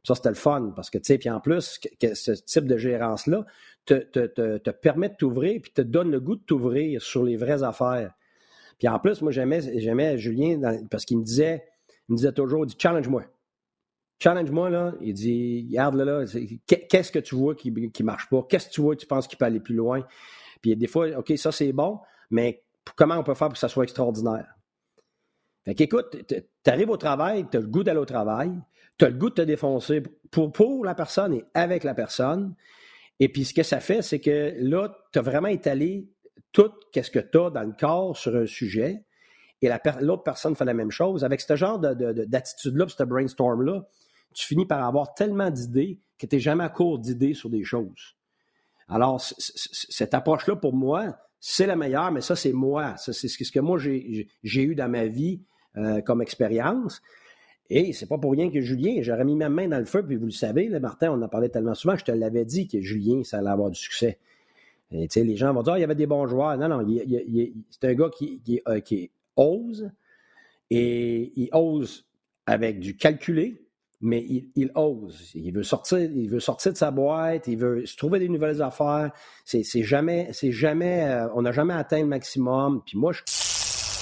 Ça, 0.04 0.16
c'était 0.16 0.30
le 0.30 0.36
fun 0.36 0.74
parce 0.76 0.90
que, 0.90 0.98
tu 0.98 1.06
sais, 1.06 1.18
puis 1.18 1.30
en 1.30 1.40
plus, 1.40 1.80
ce 2.02 2.32
type 2.32 2.66
de 2.66 2.78
gérance-là 2.78 3.46
te, 3.86 3.96
te, 3.96 4.70
permet 4.70 5.10
de 5.10 5.16
t'ouvrir 5.16 5.62
puis 5.62 5.72
te 5.72 5.82
donne 5.82 6.12
le 6.12 6.20
goût 6.20 6.36
de 6.36 6.44
t'ouvrir 6.44 7.02
sur 7.02 7.24
les 7.24 7.38
vraies 7.38 7.64
affaires. 7.64 8.14
Puis 8.78 8.88
en 8.88 9.00
plus, 9.00 9.22
moi, 9.22 9.32
j'aimais 9.32 10.18
Julien 10.18 10.62
parce 10.90 11.06
qu'il 11.06 11.18
me 11.18 11.24
disait, 11.24 11.66
il 12.08 12.14
me 12.14 12.18
disait 12.18 12.32
toujours, 12.32 12.66
il 12.66 12.68
dit 12.68 12.78
challenge-moi. 12.78 13.26
Challenge-moi, 14.22 14.70
là. 14.70 14.94
Il 15.02 15.14
dit, 15.14 15.68
regarde, 15.70 15.96
là, 15.96 16.06
là, 16.06 16.26
qu'est-ce 16.68 17.12
que 17.12 17.20
tu 17.20 17.36
vois 17.36 17.56
qui 17.56 17.72
ne 17.72 18.04
marche 18.04 18.30
pas? 18.30 18.46
Qu'est-ce 18.50 18.68
que 18.68 18.74
tu 18.74 18.82
vois 18.82 18.96
que 18.96 19.02
tu 19.02 19.08
penses 19.08 19.28
qu'il 19.28 19.38
peut 19.38 19.46
aller 19.46 19.60
plus 19.60 19.76
loin? 19.76 20.06
Puis 20.62 20.76
des 20.76 20.88
fois, 20.88 21.08
OK, 21.18 21.32
ça, 21.38 21.52
c'est 21.52 21.72
bon, 21.72 22.00
mais 22.30 22.64
comment 22.96 23.16
on 23.16 23.24
peut 23.24 23.34
faire 23.34 23.48
pour 23.48 23.54
que 23.54 23.60
ça 23.60 23.70
soit 23.70 23.84
extraordinaire? 23.84 24.48
Fait 25.66 25.76
qu'écoute, 25.76 26.18
tu 26.28 26.70
arrives 26.70 26.90
au 26.90 26.98
travail, 26.98 27.46
tu 27.50 27.58
as 27.58 27.62
le 27.62 27.68
goût 27.68 27.84
d'aller 27.84 28.00
au 28.00 28.06
travail, 28.06 28.52
tu 29.00 29.06
as 29.06 29.10
le 29.10 29.16
goût 29.16 29.30
de 29.30 29.36
te 29.36 29.42
défoncer 29.42 30.04
pour, 30.30 30.52
pour 30.52 30.86
la 30.86 30.94
personne 30.94 31.34
et 31.34 31.46
avec 31.54 31.84
la 31.84 31.96
personne. 31.96 32.54
Et 33.20 33.30
puis, 33.30 33.46
ce 33.46 33.54
que 33.54 33.64
ça 33.64 33.80
fait, 33.80 34.02
c'est 34.02 34.20
que 34.20 34.54
là, 34.60 34.94
tu 35.12 35.20
as 35.20 35.22
vraiment 35.22 35.48
étalé 35.48 36.10
tout 36.52 36.72
ce 36.94 37.10
que 37.10 37.20
tu 37.20 37.38
as 37.40 37.50
dans 37.50 37.64
le 37.64 37.74
corps 37.78 38.16
sur 38.16 38.36
un 38.36 38.46
sujet 38.46 39.04
et 39.62 39.70
l'autre 40.02 40.24
personne 40.24 40.56
fait 40.56 40.66
la 40.66 40.74
même 40.74 40.92
chose. 40.92 41.24
Avec 41.24 41.42
ce 41.42 41.56
genre 41.56 41.80
d'attitude-là, 41.80 42.86
ce 42.88 43.04
brainstorm-là, 43.04 43.84
tu 44.34 44.46
finis 44.46 44.66
par 44.66 44.86
avoir 44.86 45.14
tellement 45.14 45.50
d'idées 45.50 46.00
que 46.18 46.26
tu 46.26 46.36
n'es 46.36 46.40
jamais 46.40 46.64
à 46.64 46.70
court 46.70 47.00
d'idées 47.00 47.34
sur 47.34 47.50
des 47.50 47.64
choses. 47.64 48.16
Alors, 48.88 49.22
cette 49.22 50.14
approche-là, 50.14 50.56
pour 50.56 50.74
moi, 50.74 51.18
c'est 51.40 51.68
la 51.68 51.76
meilleure, 51.76 52.12
mais 52.12 52.22
ça, 52.22 52.36
c'est 52.36 52.54
moi. 52.54 52.96
C'est 52.98 53.14
ce 53.14 53.52
que 53.52 53.60
moi, 53.60 53.78
j'ai 53.78 54.64
eu 54.64 54.76
dans 54.76 54.90
ma 54.90 55.06
vie 55.06 55.42
euh, 55.78 56.02
comme 56.02 56.22
expérience. 56.22 57.02
Et 57.70 57.94
c'est 57.94 58.08
pas 58.08 58.18
pour 58.18 58.32
rien 58.32 58.50
que 58.50 58.62
Julien, 58.62 59.02
j'aurais 59.02 59.26
mis 59.26 59.36
ma 59.36 59.50
main 59.50 59.68
dans 59.68 59.78
le 59.78 59.86
feu, 59.86 60.04
puis 60.04 60.16
vous 60.16 60.26
le 60.26 60.32
savez, 60.32 60.70
Martin, 60.80 61.12
on 61.12 61.22
en 61.22 61.28
parlé 61.28 61.50
tellement 61.50 61.76
souvent, 61.76 61.96
je 61.96 62.04
te 62.04 62.12
l'avais 62.12 62.46
dit 62.46 62.68
que 62.68 62.82
Julien, 62.82 63.24
ça 63.24 63.40
allait 63.40 63.50
avoir 63.50 63.70
du 63.70 63.80
succès. 63.80 64.18
Et, 64.92 65.08
les 65.16 65.36
gens 65.36 65.54
vont 65.54 65.62
dire, 65.62 65.74
ah, 65.74 65.78
il 65.78 65.82
y 65.82 65.84
avait 65.84 65.94
des 65.94 66.08
bons 66.08 66.26
joueurs. 66.26 66.58
Non, 66.58 66.68
non, 66.68 66.86
c'est 67.70 67.88
un 67.88 67.94
gars 67.94 68.10
euh, 68.68 68.80
qui 68.80 69.12
ose 69.36 69.92
et 70.72 71.32
il 71.36 71.50
ose 71.54 72.06
avec 72.46 72.80
du 72.80 72.96
calculé, 72.96 73.66
mais 74.02 74.26
il, 74.56 74.72
ose. 74.76 75.32
Il 75.36 75.52
veut 75.52 75.64
sortir, 75.64 76.00
il 76.00 76.30
veut 76.30 76.40
sortir 76.40 76.72
de 76.72 76.78
sa 76.78 76.90
boîte, 76.90 77.48
il 77.48 77.58
veut 77.58 77.86
se 77.86 77.98
trouver 77.98 78.20
des 78.20 78.30
nouvelles 78.30 78.62
affaires. 78.62 79.12
C'est 79.46 79.84
jamais, 79.84 80.30
c'est 80.32 80.52
jamais, 80.52 81.08
euh, 81.08 81.28
on 81.36 81.42
n'a 81.42 81.52
jamais 81.52 81.74
atteint 81.74 82.00
le 82.00 82.08
maximum. 82.08 82.82
Puis 82.86 82.98
moi, 82.98 83.12
je... 83.12 83.22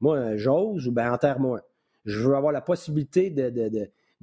Moi, 0.00 0.36
j'ose 0.36 0.88
ou 0.88 0.92
ben 0.92 1.12
enterre-moi. 1.12 1.60
Je 2.04 2.18
veux 2.18 2.34
avoir 2.34 2.52
la 2.52 2.60
possibilité 2.60 3.30
de, 3.30 3.50
de, 3.50 3.68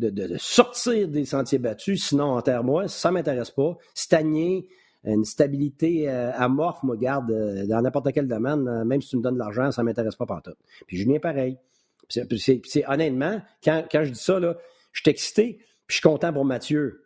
de, 0.10 0.38
sortir 0.38 1.08
des 1.08 1.26
sentiers 1.26 1.60
battus, 1.60 2.08
sinon 2.08 2.36
enterre-moi. 2.38 2.88
Ça 2.88 3.12
m'intéresse 3.12 3.52
pas. 3.52 3.78
Stagner, 3.94 4.68
une 5.04 5.26
stabilité 5.26 6.10
euh, 6.10 6.32
amorphe, 6.34 6.84
moi, 6.84 6.98
garde 6.98 7.32
euh, 7.32 7.66
dans 7.66 7.82
n'importe 7.82 8.12
quel 8.14 8.28
domaine, 8.28 8.68
euh, 8.68 8.84
même 8.84 9.02
si 9.02 9.10
tu 9.10 9.18
me 9.18 9.22
donnes 9.22 9.36
de 9.36 9.40
l'argent, 9.40 9.72
ça 9.72 9.84
m'intéresse 9.84 10.16
pas 10.16 10.26
partout. 10.26 10.54
Puis 10.88 10.98
Julien, 10.98 11.20
pareil. 11.20 11.58
C'est 12.10 12.88
honnêtement, 12.88 13.42
quand, 13.64 13.86
quand 13.92 14.04
je 14.06 14.12
dis 14.12 14.20
ça, 14.20 14.40
là, 14.40 14.58
je 14.94 15.02
suis 15.02 15.12
excité, 15.12 15.58
puis 15.86 15.88
je 15.88 15.94
suis 15.96 16.02
content 16.02 16.32
pour 16.32 16.46
Mathieu. 16.46 17.04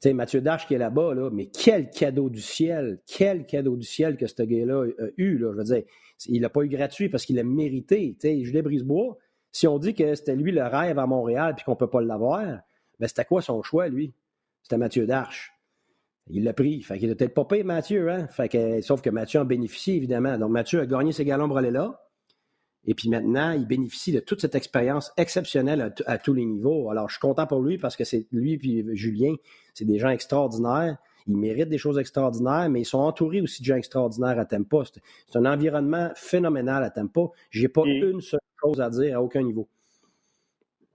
Tu 0.00 0.08
sais, 0.08 0.12
Mathieu 0.12 0.40
Darche 0.40 0.66
qui 0.66 0.74
est 0.74 0.78
là-bas, 0.78 1.14
là, 1.14 1.30
mais 1.30 1.46
quel 1.46 1.88
cadeau 1.90 2.28
du 2.28 2.40
ciel, 2.40 3.00
quel 3.06 3.46
cadeau 3.46 3.76
du 3.76 3.86
ciel 3.86 4.16
que 4.16 4.26
ce 4.26 4.42
gars-là 4.42 4.86
a 4.98 5.06
eu. 5.16 5.38
Là, 5.38 5.52
je 5.52 5.58
veux 5.58 5.64
dire, 5.64 5.82
il 6.26 6.42
l'a 6.42 6.48
pas 6.48 6.62
eu 6.62 6.68
gratuit 6.68 7.08
parce 7.08 7.24
qu'il 7.24 7.36
l'a 7.36 7.44
mérité. 7.44 8.16
Tu 8.20 8.28
sais, 8.28 8.44
Julien 8.44 8.62
Brisebois, 8.62 9.18
si 9.52 9.66
on 9.66 9.78
dit 9.78 9.94
que 9.94 10.14
c'était 10.14 10.36
lui 10.36 10.52
le 10.52 10.64
rêve 10.64 10.98
à 10.98 11.06
Montréal 11.06 11.54
puis 11.56 11.64
qu'on 11.64 11.72
ne 11.72 11.76
peut 11.76 11.90
pas 11.90 12.00
l'avoir, 12.00 12.60
ben 12.98 13.08
c'était 13.08 13.24
quoi 13.24 13.42
son 13.42 13.62
choix, 13.62 13.88
lui? 13.88 14.14
C'était 14.62 14.78
Mathieu 14.78 15.06
Darche. 15.06 15.52
Il 16.28 16.44
l'a 16.44 16.54
pris. 16.54 16.80
Fait 16.82 16.98
qu'il 16.98 17.08
n'a 17.08 17.14
peut-être 17.14 17.34
pas 17.34 17.44
payé 17.44 17.64
Mathieu, 17.64 18.10
hein? 18.10 18.28
Sauf 18.82 19.02
que 19.02 19.10
Mathieu 19.10 19.40
en 19.40 19.44
bénéficie, 19.44 19.92
évidemment. 19.92 20.38
Donc, 20.38 20.50
Mathieu 20.50 20.80
a 20.80 20.86
gagné 20.86 21.12
ses 21.12 21.24
galons 21.24 21.48
là 21.48 22.04
et 22.86 22.94
puis 22.94 23.08
maintenant, 23.08 23.52
il 23.52 23.66
bénéficie 23.66 24.12
de 24.12 24.20
toute 24.20 24.40
cette 24.40 24.54
expérience 24.54 25.12
exceptionnelle 25.16 25.94
à, 26.06 26.18
tous 26.18 26.34
les 26.34 26.44
niveaux. 26.44 26.90
Alors, 26.90 27.08
je 27.08 27.14
suis 27.14 27.20
content 27.20 27.46
pour 27.46 27.62
lui 27.62 27.78
parce 27.78 27.96
que 27.96 28.04
c'est 28.04 28.26
lui 28.30 28.54
et 28.62 28.96
Julien, 28.96 29.34
c'est 29.72 29.86
des 29.86 29.98
gens 29.98 30.10
extraordinaires. 30.10 30.98
Ils 31.26 31.36
méritent 31.36 31.68
des 31.68 31.78
choses 31.78 31.98
extraordinaires, 31.98 32.68
mais 32.68 32.82
ils 32.82 32.86
sont 32.86 32.98
entourés 32.98 33.40
aussi 33.40 33.62
de 33.62 33.66
gens 33.66 33.76
extraordinaires 33.76 34.38
à 34.38 34.44
Tempa. 34.44 34.82
C'est 34.84 35.38
un 35.38 35.46
environnement 35.46 36.10
phénoménal 36.14 36.82
à 36.82 36.90
Tempa. 36.90 37.28
J'ai 37.50 37.68
pas 37.68 37.82
une 37.84 38.20
seule 38.20 38.40
chose 38.62 38.80
à 38.80 38.90
dire 38.90 39.18
à 39.18 39.22
aucun 39.22 39.42
niveau. 39.42 39.68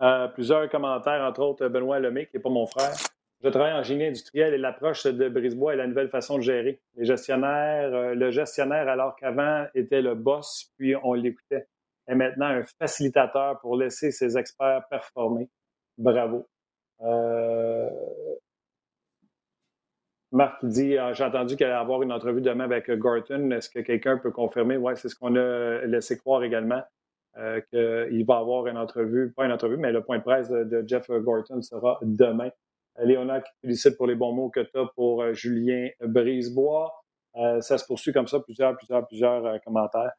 Euh, 0.02 0.28
plusieurs 0.30 0.70
commentaires, 0.70 1.22
entre 1.22 1.42
autres 1.42 1.68
Benoît 1.68 2.00
Lemay, 2.00 2.28
qui 2.28 2.38
n'est 2.38 2.42
pas 2.42 2.50
mon 2.50 2.68
frère. 2.68 2.96
Je 3.44 3.50
travaille 3.50 3.74
en 3.74 3.84
génie 3.84 4.06
industriel 4.06 4.54
et 4.54 4.58
l'approche 4.58 5.06
de 5.06 5.30
Brisebois 5.30 5.74
est 5.74 5.78
la 5.78 5.88
nouvelle 5.88 6.10
façon 6.10 6.38
de 6.38 6.44
gérer. 6.44 6.80
Les 6.96 7.06
gestionnaires, 7.06 7.94
euh, 7.94 8.14
le 8.14 8.32
gestionnaire, 8.32 8.88
alors 8.88 9.16
qu'avant 9.16 9.66
était 9.74 10.02
le 10.02 10.14
boss, 10.14 10.72
puis 10.78 10.94
on 11.04 11.14
l'écoutait 11.14 11.68
est 12.10 12.16
maintenant 12.16 12.48
un 12.48 12.64
facilitateur 12.64 13.60
pour 13.60 13.78
laisser 13.78 14.12
ses 14.12 14.38
experts 14.38 14.84
performer. 14.90 15.48
Bravo. 15.98 16.48
Euh... 17.02 17.90
Marc 20.32 20.64
dit 20.66 20.98
ah, 20.98 21.14
J'ai 21.14 21.24
entendu 21.24 21.56
qu'elle 21.56 21.68
allait 21.68 21.80
avoir 21.80 22.02
une 22.02 22.12
entrevue 22.12 22.42
demain 22.42 22.66
avec 22.66 22.90
Gorton. 22.92 23.52
Est-ce 23.52 23.70
que 23.70 23.80
quelqu'un 23.80 24.18
peut 24.18 24.32
confirmer? 24.32 24.78
Oui, 24.78 24.94
c'est 24.96 25.10
ce 25.10 25.16
qu'on 25.16 25.36
a 25.36 25.86
laissé 25.86 26.18
croire 26.18 26.44
également, 26.44 26.82
euh, 27.38 27.62
qu'il 27.72 28.26
va 28.26 28.38
avoir 28.38 28.68
une 28.68 28.78
entrevue, 28.78 29.34
pas 29.36 29.46
une 29.46 29.52
entrevue, 29.52 29.78
mais 29.78 29.92
le 29.92 30.04
point 30.04 30.20
de 30.20 30.24
presse 30.24 30.50
de, 30.50 30.84
Jeff 30.86 31.10
Gorton 31.10 31.62
sera 31.62 32.00
demain. 32.02 32.50
Léonard 33.02 33.44
qui 33.44 33.52
félicite 33.62 33.98
pour 33.98 34.08
les 34.08 34.16
bons 34.16 34.34
mots 34.34 34.50
que 34.50 34.60
tu 34.60 34.78
as 34.78 34.86
pour 34.96 35.22
euh, 35.22 35.34
Julien 35.34 35.90
Brisebois. 36.02 36.94
Euh, 37.36 37.62
ça 37.62 37.78
se 37.78 37.86
poursuit 37.86 38.12
comme 38.12 38.28
ça, 38.28 38.40
plusieurs, 38.40 38.76
plusieurs, 38.76 39.08
plusieurs 39.08 39.62
commentaires. 39.62 40.12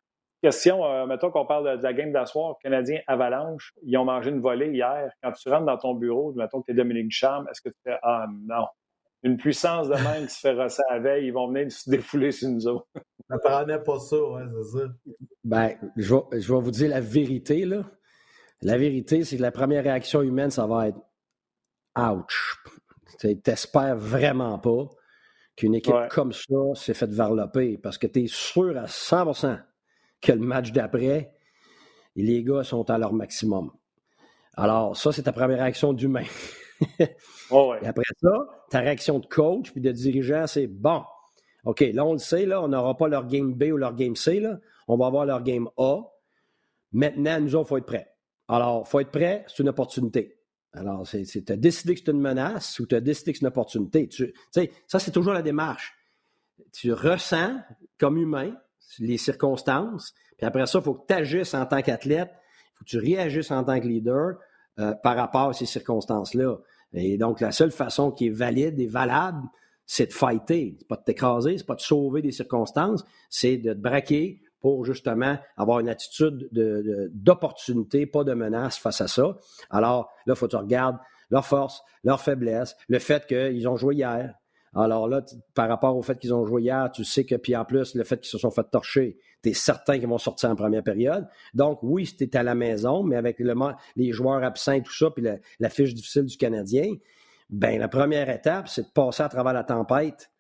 Question, 0.43 0.83
euh, 0.87 1.05
mettons 1.05 1.31
qu'on 1.31 1.45
parle 1.45 1.77
de, 1.77 1.83
la 1.83 1.93
game 1.93 2.13
d'asseoir, 2.13 2.57
Canadien 2.63 3.01
Avalanche, 3.07 3.75
ils 3.83 3.99
ont 3.99 4.07
mangé 4.07 4.31
une 4.31 4.41
volée 4.41 4.71
hier. 4.71 5.13
Quand 5.23 5.33
tu 5.33 5.51
rentres 5.51 5.67
dans 5.67 5.77
ton 5.77 5.95
bureau, 5.95 6.33
mettons 6.33 6.63
que 6.63 6.67
tu 6.67 6.73
es 6.73 6.75
Dominique 6.75 7.11
Charme, 7.11 7.47
est-ce 7.51 7.61
que 7.61 7.69
tu 7.69 7.79
fais 7.85 7.99
Ah 8.03 8.27
non, 8.49 8.67
une 9.23 9.37
puissance 9.37 9.89
de 9.89 9.95
même 9.95 10.27
qui 10.27 10.35
se 10.35 10.41
fait 10.41 10.55
rosser 10.55 10.83
à 10.89 10.95
la 10.95 11.01
veille, 11.01 11.27
ils 11.27 11.33
vont 11.33 11.49
venir 11.49 11.71
se 11.71 11.89
défouler 11.89 12.33
sur 12.33 12.49
nous 12.49 12.67
autres. 12.67 12.87
Ça 13.29 13.39
prenait 13.39 13.79
pas 13.79 14.01
ça, 14.01 14.17
ouais, 14.17 14.43
c'est 14.53 14.79
ça. 14.79 14.85
Ben, 15.45 15.77
je 15.97 16.15
vais, 16.15 16.41
je 16.41 16.53
vais, 16.53 16.61
vous 16.61 16.71
dire 16.73 16.91
la 16.91 17.01
vérité, 17.01 17.65
là. 17.65 17.89
La 18.61 18.77
vérité, 18.77 19.23
c'est 19.23 19.37
que 19.37 19.43
la 19.43 19.53
première 19.53 19.85
réaction 19.85 20.21
humaine, 20.21 20.51
ça 20.51 20.67
va 20.67 20.89
être 20.89 20.99
Ouch. 21.97 22.57
T'espères 23.45 23.97
vraiment 23.97 24.59
pas 24.59 24.89
qu'une 25.57 25.75
équipe 25.75 25.95
comme 26.11 26.33
ça 26.33 26.75
s'est 26.75 26.95
faite 26.95 27.13
varloper 27.13 27.79
parce 27.79 27.99
que 27.99 28.07
tu 28.07 28.25
es 28.25 28.27
sûr 28.27 28.77
à 28.77 28.87
100% 28.87 29.61
que 30.21 30.33
le 30.33 30.39
match 30.39 30.73
d'après, 30.73 31.33
les 32.17 32.43
gars 32.43 32.65
sont 32.65 32.89
à 32.91 32.99
leur 32.99 33.13
maximum. 33.13 33.71
Alors, 34.57 34.97
ça, 34.97 35.13
c'est 35.13 35.23
ta 35.23 35.33
première 35.33 35.59
réaction 35.59 35.93
d'humain. 35.93 36.25
Après 37.51 38.03
ça, 38.21 38.31
ta 38.71 38.81
réaction 38.81 39.19
de 39.19 39.27
coach 39.27 39.73
puis 39.73 39.81
de 39.81 39.93
dirigeant, 39.93 40.47
c'est 40.47 40.67
bon. 40.67 41.03
OK, 41.65 41.81
là, 41.81 42.05
on 42.05 42.13
le 42.13 42.19
sait, 42.19 42.47
là, 42.47 42.63
on 42.63 42.69
n'aura 42.69 42.97
pas 42.97 43.09
leur 43.09 43.27
game 43.27 43.53
B 43.53 43.65
ou 43.65 43.77
leur 43.77 43.95
game 43.95 44.17
C, 44.17 44.41
là. 44.41 44.59
On 44.89 44.97
va 44.97 45.07
avoir 45.07 45.27
leur 45.27 45.43
game 45.43 45.69
A. 45.77 46.03
Maintenant, 46.93 47.41
nous 47.41 47.55
autres, 47.55 47.67
il 47.67 47.69
faut 47.69 47.79
être 47.79 47.87
prêts. 47.87 48.11
Alors, 48.49 48.85
il 48.87 48.91
faut 48.91 49.01
être 49.01 49.11
prêt, 49.11 49.45
c'est 49.47 49.63
une 49.63 49.69
opportunité. 49.69 50.39
Alors, 50.73 51.07
tu 51.07 51.17
as 51.49 51.57
décidé 51.57 51.95
que 51.95 52.01
c'est 52.05 52.11
une 52.11 52.21
menace 52.21 52.79
ou 52.81 52.87
tu 52.87 52.95
as 52.95 53.01
décidé 53.01 53.33
que 53.33 53.39
c'est 53.39 53.43
une 53.43 53.49
opportunité. 53.49 54.09
Tu 54.09 54.33
ça, 54.51 54.99
c'est 54.99 55.11
toujours 55.11 55.33
la 55.33 55.43
démarche. 55.43 55.95
Tu 56.73 56.93
ressens, 56.93 57.61
comme 57.99 58.17
humain, 58.19 58.55
les 58.99 59.19
circonstances. 59.19 60.15
Puis 60.37 60.47
après 60.47 60.67
ça, 60.67 60.79
il 60.79 60.85
faut 60.85 60.95
que 60.95 61.07
tu 61.07 61.15
agisses 61.15 61.55
en 61.55 61.67
tant 61.67 61.83
qu'athlète, 61.83 62.31
il 62.33 62.79
faut 62.79 62.85
que 62.85 62.91
tu 62.91 62.99
réagisses 62.99 63.51
en 63.51 63.65
tant 63.65 63.79
que 63.81 63.87
leader 63.87 64.39
euh, 64.81 64.95
par 64.95 65.17
rapport 65.17 65.51
à 65.51 65.53
ces 65.53 65.67
circonstances-là. 65.67 66.57
Et 66.93 67.19
donc, 67.19 67.41
la 67.41 67.53
seule 67.53 67.71
façon 67.71 68.11
qui 68.11 68.27
est 68.27 68.31
valide 68.31 68.81
et 68.81 68.87
valable, 68.87 69.43
c'est 69.87 70.07
de 70.07 70.13
fighter. 70.13 70.77
C'est 70.79 70.89
pas 70.89 70.97
de 70.97 71.05
t'écraser, 71.05 71.59
c'est 71.59 71.67
pas 71.67 71.75
de 71.75 71.81
sauver 71.81 72.23
des 72.23 72.33
circonstances, 72.33 73.05
c'est 73.29 73.59
de 73.59 73.73
te 73.73 73.79
braquer 73.79 74.41
pour 74.61 74.85
justement 74.85 75.39
avoir 75.57 75.81
une 75.81 75.89
attitude 75.89 76.49
d'opportunité, 77.13 78.07
pas 78.07 78.25
de 78.25 78.35
menace 78.35 78.77
face 78.79 79.01
à 79.01 79.09
ça. 79.09 79.37
Alors, 79.71 80.11
là, 80.27 80.35
il 80.35 80.37
faut 80.37 80.47
que 80.47 80.51
tu 80.51 80.57
regardes 80.57 80.99
leurs 81.31 81.47
forces, 81.47 81.83
leurs 82.05 82.21
faiblesses, 82.21 82.77
le 82.89 82.99
fait 82.99 83.27
qu'ils 83.27 83.69
ont 83.69 83.77
joué 83.77 83.97
hier, 83.97 84.35
alors 84.75 85.09
là, 85.09 85.23
par 85.55 85.69
rapport 85.69 85.97
au 85.97 86.03
fait 86.03 86.19
qu'ils 86.19 86.33
ont 86.33 86.45
joué 86.45 86.63
hier, 86.63 86.91
tu 86.93 87.05
sais 87.05 87.25
que, 87.25 87.35
puis 87.35 87.57
en 87.57 87.65
plus, 87.65 87.95
le 87.95 88.05
fait 88.05 88.21
qu'ils 88.21 88.31
se 88.31 88.39
sont 88.39 88.51
fait 88.51 88.69
torcher, 88.71 89.19
tu 89.43 89.51
es 89.51 89.55
certain 89.55 89.99
qu'ils 89.99 90.09
vont 90.09 90.19
sortir 90.19 90.51
en 90.51 90.57
première 90.57 90.83
période. 90.83 91.27
Donc, 91.55 91.79
oui, 91.83 92.07
c'était 92.07 92.39
à 92.39 92.43
la 92.43 92.55
maison, 92.55 93.03
mais 93.03 93.17
avec 93.17 93.41
les 93.97 94.13
joueurs 94.13 94.43
absents 94.43 94.73
et 94.73 94.83
tout 94.83 94.93
ça, 94.93 95.11
puis 95.11 95.27
la, 95.59 95.71
fiche 95.71 95.95
difficile 95.95 96.25
du 96.25 96.37
Canadien, 96.37 96.95
ben 97.49 97.79
la 97.79 97.89
première 97.89 98.29
étape, 98.31 98.69
c'est 98.69 98.83
de 98.83 98.93
passer 98.93 99.23
à 99.23 99.29
travers 99.29 99.53
la 99.53 99.65
tempête 99.65 100.31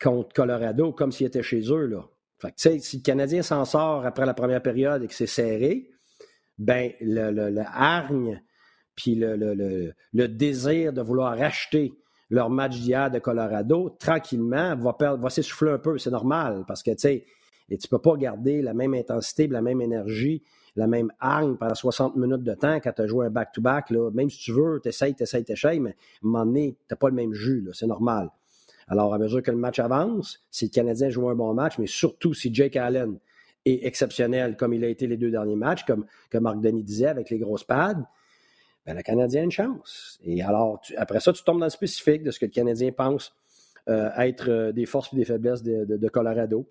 contre 0.00 0.32
Colorado, 0.32 0.92
comme 0.92 1.12
s'il 1.12 1.26
était 1.26 1.42
chez 1.42 1.60
eux. 1.70 1.86
Là. 1.86 2.04
Fait 2.38 2.52
que, 2.52 2.78
si 2.80 2.96
le 2.98 3.02
Canadien 3.02 3.42
s'en 3.42 3.64
sort 3.64 4.06
après 4.06 4.26
la 4.26 4.34
première 4.34 4.62
période 4.62 5.02
et 5.02 5.06
que 5.06 5.14
c'est 5.14 5.26
serré, 5.26 5.90
ben 6.58 6.92
le, 7.00 7.30
le, 7.30 7.62
hargne 7.66 8.42
puis 8.94 9.14
le, 9.14 9.34
le, 10.12 10.28
désir 10.28 10.92
de 10.92 11.00
vouloir 11.00 11.36
racheter 11.36 11.94
leur 12.28 12.50
match 12.50 12.78
d'hier 12.78 13.10
de 13.10 13.18
Colorado, 13.18 13.96
tranquillement, 13.98 14.76
va, 14.76 15.16
va 15.16 15.30
s'essouffler 15.30 15.72
un 15.72 15.78
peu. 15.78 15.98
C'est 15.98 16.10
normal 16.10 16.64
parce 16.66 16.82
que, 16.82 16.92
tu 16.92 16.98
sais, 16.98 17.26
et 17.70 17.78
tu 17.78 17.88
peux 17.88 17.98
pas 17.98 18.16
garder 18.16 18.62
la 18.62 18.74
même 18.74 18.94
intensité, 18.94 19.46
la 19.46 19.62
même 19.62 19.80
énergie, 19.80 20.42
la 20.76 20.86
même 20.86 21.12
hargne 21.20 21.56
pendant 21.56 21.74
60 21.74 22.16
minutes 22.16 22.42
de 22.42 22.54
temps 22.54 22.80
quand 22.80 22.92
tu 22.92 23.02
as 23.02 23.06
joué 23.06 23.26
un 23.26 23.30
back-to-back. 23.30 23.90
même 23.90 24.30
si 24.30 24.38
tu 24.38 24.52
veux, 24.52 24.80
tu 24.82 24.88
essaies, 24.88 25.14
tu 25.14 25.22
essaies, 25.22 25.44
tu 25.44 25.52
essaies, 25.52 25.78
mais 25.78 25.90
à 25.90 25.92
un 25.92 26.28
moment 26.28 26.46
donné, 26.46 26.76
tu 26.88 26.96
pas 26.96 27.08
le 27.08 27.14
même 27.14 27.32
jus. 27.32 27.68
C'est 27.72 27.86
normal. 27.86 28.30
Alors, 28.88 29.14
à 29.14 29.18
mesure 29.18 29.42
que 29.42 29.50
le 29.50 29.56
match 29.56 29.78
avance, 29.78 30.44
si 30.50 30.66
le 30.66 30.70
Canadien 30.70 31.10
joue 31.10 31.28
un 31.28 31.34
bon 31.34 31.54
match, 31.54 31.78
mais 31.78 31.86
surtout 31.86 32.34
si 32.34 32.52
Jake 32.52 32.76
Allen 32.76 33.18
est 33.64 33.86
exceptionnel 33.86 34.56
comme 34.56 34.74
il 34.74 34.84
a 34.84 34.88
été 34.88 35.06
les 35.06 35.16
deux 35.16 35.30
derniers 35.30 35.56
matchs, 35.56 35.84
comme, 35.84 36.06
comme 36.30 36.42
Marc 36.42 36.60
Denis 36.60 36.82
disait, 36.82 37.06
avec 37.06 37.30
les 37.30 37.38
grosses 37.38 37.64
pads, 37.64 38.02
ben, 38.86 38.96
le 38.96 39.02
Canadien 39.02 39.42
a 39.42 39.44
une 39.44 39.50
chance. 39.52 40.18
Et 40.24 40.42
alors, 40.42 40.80
après 40.96 41.20
ça, 41.20 41.32
tu 41.32 41.44
tombes 41.44 41.60
dans 41.60 41.66
le 41.66 41.70
spécifique 41.70 42.22
de 42.24 42.30
ce 42.30 42.40
que 42.40 42.46
le 42.46 42.50
Canadien 42.50 42.90
pense 42.90 43.32
euh, 43.88 44.10
être 44.18 44.50
euh, 44.50 44.72
des 44.72 44.86
forces 44.86 45.12
et 45.12 45.16
des 45.16 45.24
faiblesses 45.24 45.62
de, 45.62 46.08
Colorado. 46.08 46.66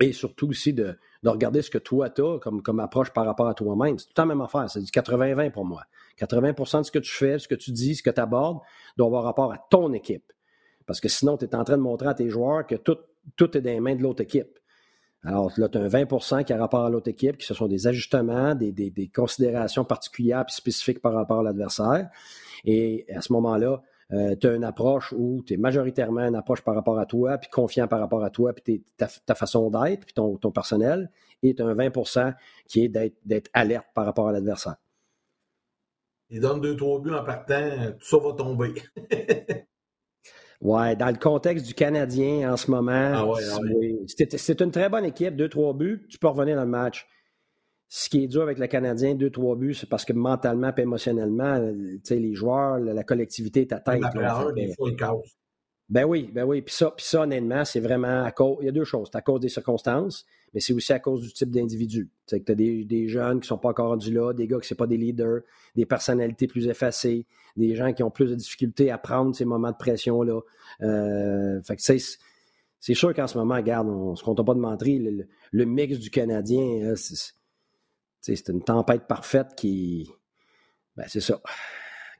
Et 0.00 0.12
surtout 0.12 0.48
aussi 0.48 0.72
de, 0.72 0.96
de 1.22 1.28
regarder 1.28 1.62
ce 1.62 1.70
que 1.70 1.78
toi, 1.78 2.10
tu 2.10 2.22
as 2.22 2.38
comme, 2.38 2.80
approche 2.80 3.10
par 3.10 3.24
rapport 3.24 3.48
à 3.48 3.54
toi-même. 3.54 3.98
C'est 3.98 4.06
tout 4.06 4.14
la 4.16 4.26
même 4.26 4.40
affaire. 4.40 4.68
C'est 4.70 4.80
du 4.80 4.90
80-20 4.90 5.50
pour 5.50 5.64
moi. 5.64 5.84
80% 6.18 6.78
de 6.78 6.82
ce 6.84 6.90
que 6.90 6.98
tu 6.98 7.12
fais, 7.12 7.38
ce 7.38 7.48
que 7.48 7.54
tu 7.54 7.72
dis, 7.72 7.94
ce 7.96 8.02
que 8.02 8.10
tu 8.10 8.20
abordes, 8.20 8.58
doit 8.96 9.06
avoir 9.06 9.24
rapport 9.24 9.52
à 9.52 9.58
ton 9.70 9.92
équipe. 9.92 10.32
Parce 10.86 11.00
que 11.00 11.08
sinon, 11.08 11.36
tu 11.36 11.44
es 11.44 11.54
en 11.54 11.64
train 11.64 11.76
de 11.76 11.82
montrer 11.82 12.08
à 12.08 12.14
tes 12.14 12.28
joueurs 12.30 12.66
que 12.66 12.76
tout, 12.76 12.98
est 13.56 13.60
dans 13.60 13.70
les 13.70 13.80
mains 13.80 13.96
de 13.96 14.02
l'autre 14.02 14.22
équipe. 14.22 14.58
Alors 15.24 15.52
là, 15.56 15.68
tu 15.68 15.78
as 15.78 15.80
un 15.80 15.88
20% 15.88 16.44
qui 16.44 16.52
a 16.52 16.56
rapport 16.56 16.84
à 16.84 16.90
l'autre 16.90 17.08
équipe, 17.08 17.38
qui 17.38 17.46
ce 17.46 17.54
sont 17.54 17.66
des 17.66 17.88
ajustements, 17.88 18.54
des, 18.54 18.70
des, 18.70 18.90
des 18.90 19.08
considérations 19.08 19.84
particulières 19.84 20.44
et 20.48 20.52
spécifiques 20.52 21.00
par 21.00 21.14
rapport 21.14 21.40
à 21.40 21.42
l'adversaire. 21.42 22.08
Et 22.64 23.06
à 23.12 23.20
ce 23.20 23.32
moment-là, 23.32 23.82
euh, 24.12 24.36
tu 24.36 24.46
as 24.46 24.54
une 24.54 24.64
approche 24.64 25.12
où 25.16 25.42
tu 25.44 25.54
es 25.54 25.56
majoritairement 25.56 26.20
une 26.20 26.36
approche 26.36 26.62
par 26.62 26.74
rapport 26.74 26.98
à 26.98 27.06
toi, 27.06 27.38
puis 27.38 27.50
confiant 27.50 27.88
par 27.88 28.00
rapport 28.00 28.22
à 28.22 28.30
toi, 28.30 28.52
puis 28.52 28.84
ta, 28.96 29.08
ta, 29.08 29.34
façon 29.34 29.68
d'être, 29.70 30.04
puis 30.04 30.14
ton, 30.14 30.36
ton, 30.36 30.52
personnel, 30.52 31.10
et 31.42 31.54
tu 31.54 31.62
as 31.62 31.66
un 31.66 31.74
20% 31.74 32.34
qui 32.68 32.84
est 32.84 32.88
d'être 32.88 33.50
alerte 33.52 33.86
par 33.94 34.04
rapport 34.04 34.28
à 34.28 34.32
l'adversaire. 34.32 34.76
Il 36.30 36.40
donne 36.40 36.60
deux, 36.60 36.76
trois 36.76 37.00
buts 37.00 37.14
en 37.14 37.24
partant, 37.24 37.92
tout 37.98 38.06
ça 38.06 38.18
va 38.18 38.32
tomber. 38.32 38.74
Ouais, 40.62 40.96
dans 40.96 41.08
le 41.08 41.18
contexte 41.18 41.66
du 41.66 41.74
Canadien 41.74 42.50
en 42.50 42.56
ce 42.56 42.70
moment, 42.70 43.12
ah 43.14 43.26
ah 43.28 44.16
c'est 44.38 44.60
une 44.60 44.70
très 44.70 44.88
bonne 44.88 45.04
équipe, 45.04 45.36
deux, 45.36 45.50
trois 45.50 45.74
buts, 45.74 46.06
tu 46.08 46.18
peux 46.18 46.28
revenir 46.28 46.56
dans 46.56 46.64
le 46.64 46.70
match. 46.70 47.06
Ce 47.88 48.08
qui 48.08 48.24
est 48.24 48.26
dur 48.26 48.42
avec 48.42 48.58
le 48.58 48.66
Canadien, 48.66 49.14
deux, 49.14 49.30
trois 49.30 49.54
buts, 49.54 49.74
c'est 49.74 49.88
parce 49.88 50.04
que 50.04 50.12
mentalement 50.12 50.72
et 50.76 50.80
émotionnellement, 50.80 51.60
les 52.10 52.34
joueurs, 52.34 52.78
la 52.78 53.04
collectivité 53.04 53.60
est 53.62 53.72
atteinte. 53.72 54.02
Là, 54.14 54.50
des 54.54 54.74
fois, 54.74 54.90
Ben 55.88 56.04
oui, 56.04 56.28
ben 56.32 56.44
oui. 56.44 56.62
Puis 56.62 56.74
ça, 56.74 56.90
puis 56.90 57.06
ça, 57.06 57.22
honnêtement, 57.22 57.64
c'est 57.64 57.78
vraiment 57.78 58.24
à 58.24 58.32
cause. 58.32 58.58
Il 58.60 58.66
y 58.66 58.68
a 58.68 58.72
deux 58.72 58.84
choses. 58.84 59.08
C'est 59.12 59.18
à 59.18 59.22
cause 59.22 59.40
des 59.40 59.48
circonstances, 59.48 60.26
mais 60.52 60.58
c'est 60.58 60.72
aussi 60.72 60.92
à 60.92 60.98
cause 60.98 61.22
du 61.22 61.32
type 61.32 61.50
d'individu. 61.50 62.10
Tu 62.26 62.34
as 62.34 62.54
des, 62.54 62.84
des, 62.84 63.06
jeunes 63.06 63.38
qui 63.38 63.44
ne 63.44 63.48
sont 63.48 63.58
pas 63.58 63.68
encore 63.68 63.90
rendus 63.90 64.12
là, 64.12 64.32
des 64.32 64.48
gars 64.48 64.56
qui 64.56 64.64
ne 64.64 64.68
sont 64.68 64.74
pas 64.74 64.88
des 64.88 64.96
leaders, 64.96 65.42
des 65.76 65.86
personnalités 65.86 66.48
plus 66.48 66.66
effacées, 66.66 67.24
des 67.56 67.76
gens 67.76 67.92
qui 67.92 68.02
ont 68.02 68.10
plus 68.10 68.30
de 68.30 68.34
difficultés 68.34 68.90
à 68.90 68.98
prendre 68.98 69.32
ces 69.32 69.44
moments 69.44 69.70
de 69.70 69.76
pression-là. 69.76 70.40
Euh, 70.82 71.62
fait 71.62 71.76
que 71.76 71.82
c'est 71.82 72.94
sûr 72.94 73.14
qu'en 73.14 73.28
ce 73.28 73.38
moment, 73.38 73.54
regarde, 73.54 73.88
on 73.88 74.10
ne 74.10 74.16
se 74.16 74.24
compte 74.24 74.44
pas 74.44 74.54
de 74.54 74.60
mentir, 74.60 75.00
le, 75.00 75.28
le, 75.52 75.64
mix 75.64 76.00
du 76.00 76.10
Canadien, 76.10 76.94
c'est 76.96 77.32
une 78.48 78.62
tempête 78.62 79.06
parfaite 79.06 79.54
qui. 79.56 80.10
Ben, 80.96 81.04
c'est 81.08 81.20
ça. 81.20 81.40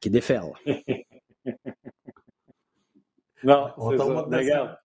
Qui 0.00 0.10
déferle. 0.10 0.52
non, 3.44 3.72
c'est 3.90 3.98
ça. 3.98 4.04
Regarde. 4.04 4.78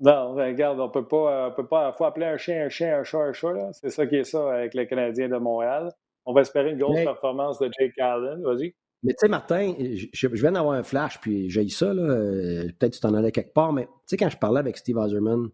Non, 0.00 0.34
regarde, 0.34 0.80
on 0.80 0.88
peut 0.88 1.06
pas, 1.06 1.48
on 1.48 1.54
peut 1.54 1.66
pas, 1.66 1.92
faut 1.92 2.06
appeler 2.06 2.24
un 2.24 2.38
chien 2.38 2.64
un 2.64 2.68
chien, 2.70 2.98
un 2.98 3.04
chat 3.04 3.18
un 3.18 3.32
chat. 3.34 3.72
C'est 3.72 3.90
ça 3.90 4.06
qui 4.06 4.16
est 4.16 4.24
ça 4.24 4.54
avec 4.54 4.72
les 4.72 4.86
Canadiens 4.86 5.28
de 5.28 5.36
Montréal. 5.36 5.92
On 6.24 6.32
va 6.32 6.40
espérer 6.40 6.70
une 6.70 6.78
grosse 6.78 7.02
performance 7.02 7.58
de 7.58 7.70
Jake 7.78 7.98
Allen. 7.98 8.42
Vas-y. 8.42 8.74
Mais 9.02 9.12
tu 9.12 9.18
sais, 9.20 9.28
Martin, 9.28 9.74
je, 10.12 10.28
viens 10.28 10.52
d'avoir 10.52 10.74
un 10.74 10.82
flash, 10.82 11.20
puis 11.20 11.48
j'ai 11.48 11.64
eu 11.64 11.70
ça, 11.70 11.92
là. 11.92 12.02
Euh, 12.02 12.64
peut-être 12.78 12.92
que 12.92 12.96
tu 12.96 13.00
t'en 13.00 13.14
allais 13.14 13.32
quelque 13.32 13.52
part, 13.52 13.72
mais 13.72 13.86
tu 13.86 13.90
sais, 14.06 14.16
quand 14.18 14.28
je 14.28 14.36
parlais 14.36 14.60
avec 14.60 14.76
Steve 14.76 14.98
Eiserman, 14.98 15.48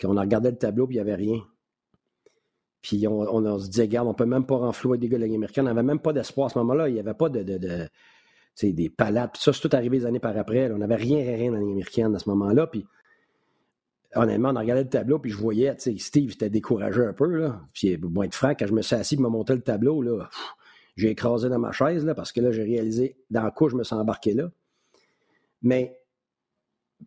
qu'on 0.00 0.16
a 0.16 0.20
regardé 0.20 0.50
le 0.50 0.56
tableau, 0.56 0.86
puis 0.86 0.96
il 0.96 1.02
n'y 1.02 1.10
avait 1.10 1.14
rien. 1.14 1.40
Puis 2.84 3.08
on, 3.08 3.58
se 3.58 3.70
disait, 3.70 3.84
regarde, 3.84 4.08
on 4.08 4.12
peut 4.12 4.26
même 4.26 4.44
pas 4.44 4.58
renflouer 4.58 4.98
des 4.98 5.08
gars 5.08 5.16
de. 5.16 5.26
On 5.58 5.62
n'avait 5.62 5.82
même 5.82 6.00
pas 6.00 6.12
d'espoir 6.12 6.48
à 6.48 6.50
ce 6.50 6.58
moment-là. 6.58 6.90
Il 6.90 6.92
n'y 6.92 7.00
avait 7.00 7.14
pas 7.14 7.30
de, 7.30 7.42
de, 7.42 7.56
de 7.56 7.88
des 8.62 8.90
palates. 8.90 9.32
Puis 9.32 9.42
ça, 9.42 9.54
c'est 9.54 9.66
tout 9.66 9.74
arrivé 9.74 10.00
des 10.00 10.04
années 10.04 10.18
par 10.18 10.36
après. 10.36 10.70
On 10.70 10.76
n'avait 10.76 10.96
rien, 10.96 11.24
rien 11.24 11.50
dans 11.50 11.56
la 11.56 11.62
américaine 11.62 12.14
à 12.14 12.18
ce 12.18 12.28
moment-là. 12.28 12.66
Puis 12.66 12.84
honnêtement, 14.14 14.50
on 14.50 14.56
a 14.56 14.60
regardé 14.60 14.82
le 14.82 14.90
tableau, 14.90 15.18
puis 15.18 15.30
je 15.30 15.38
voyais, 15.38 15.74
tu 15.76 15.92
sais, 15.92 15.96
Steve 15.96 16.32
était 16.32 16.50
découragé 16.50 17.00
un 17.00 17.14
peu. 17.14 17.50
Puis, 17.72 17.96
bon, 17.96 18.22
être 18.22 18.34
franc, 18.34 18.50
quand 18.50 18.66
je 18.66 18.74
me 18.74 18.82
suis 18.82 18.96
assis 18.96 19.16
pour 19.16 19.24
me 19.24 19.30
monter 19.30 19.54
le 19.54 19.62
tableau, 19.62 20.04
j'ai 20.94 21.08
écrasé 21.08 21.48
dans 21.48 21.58
ma 21.58 21.72
chaise, 21.72 22.04
là, 22.04 22.14
parce 22.14 22.32
que 22.32 22.42
là, 22.42 22.52
j'ai 22.52 22.64
réalisé 22.64 23.16
dans 23.30 23.50
quoi 23.50 23.70
je 23.70 23.76
me 23.76 23.82
suis 23.82 23.96
embarqué 23.96 24.34
là. 24.34 24.50
Mais 25.62 25.98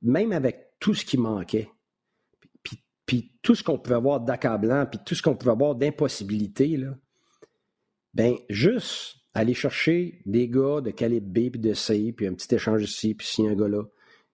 même 0.01 0.31
avec 0.31 0.71
tout 0.79 0.95
ce 0.95 1.05
qui 1.05 1.19
manquait, 1.19 1.69
puis 3.07 3.33
tout 3.41 3.55
ce 3.55 3.63
qu'on 3.63 3.79
pouvait 3.79 3.95
avoir 3.95 4.19
d'accablant, 4.19 4.85
puis 4.85 4.99
tout 5.03 5.15
ce 5.15 5.23
qu'on 5.23 5.35
pouvait 5.35 5.53
avoir 5.53 5.73
d'impossibilité, 5.73 6.77
là, 6.77 6.95
ben 8.13 8.35
juste 8.49 9.15
aller 9.33 9.53
chercher 9.53 10.21
des 10.25 10.49
gars 10.49 10.81
de 10.81 10.91
calibre 10.91 11.27
B 11.27 11.49
puis 11.51 11.59
de 11.59 11.73
C, 11.73 12.13
puis 12.15 12.27
un 12.27 12.33
petit 12.33 12.53
échange 12.53 12.83
ici, 12.83 13.15
puis 13.15 13.25
si 13.25 13.47
un 13.47 13.55
gars 13.55 13.67
là. 13.67 13.83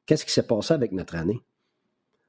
Qu'est-ce 0.06 0.26
qui 0.26 0.32
s'est 0.32 0.48
passé 0.48 0.74
avec 0.74 0.92
notre 0.92 1.16
année? 1.16 1.40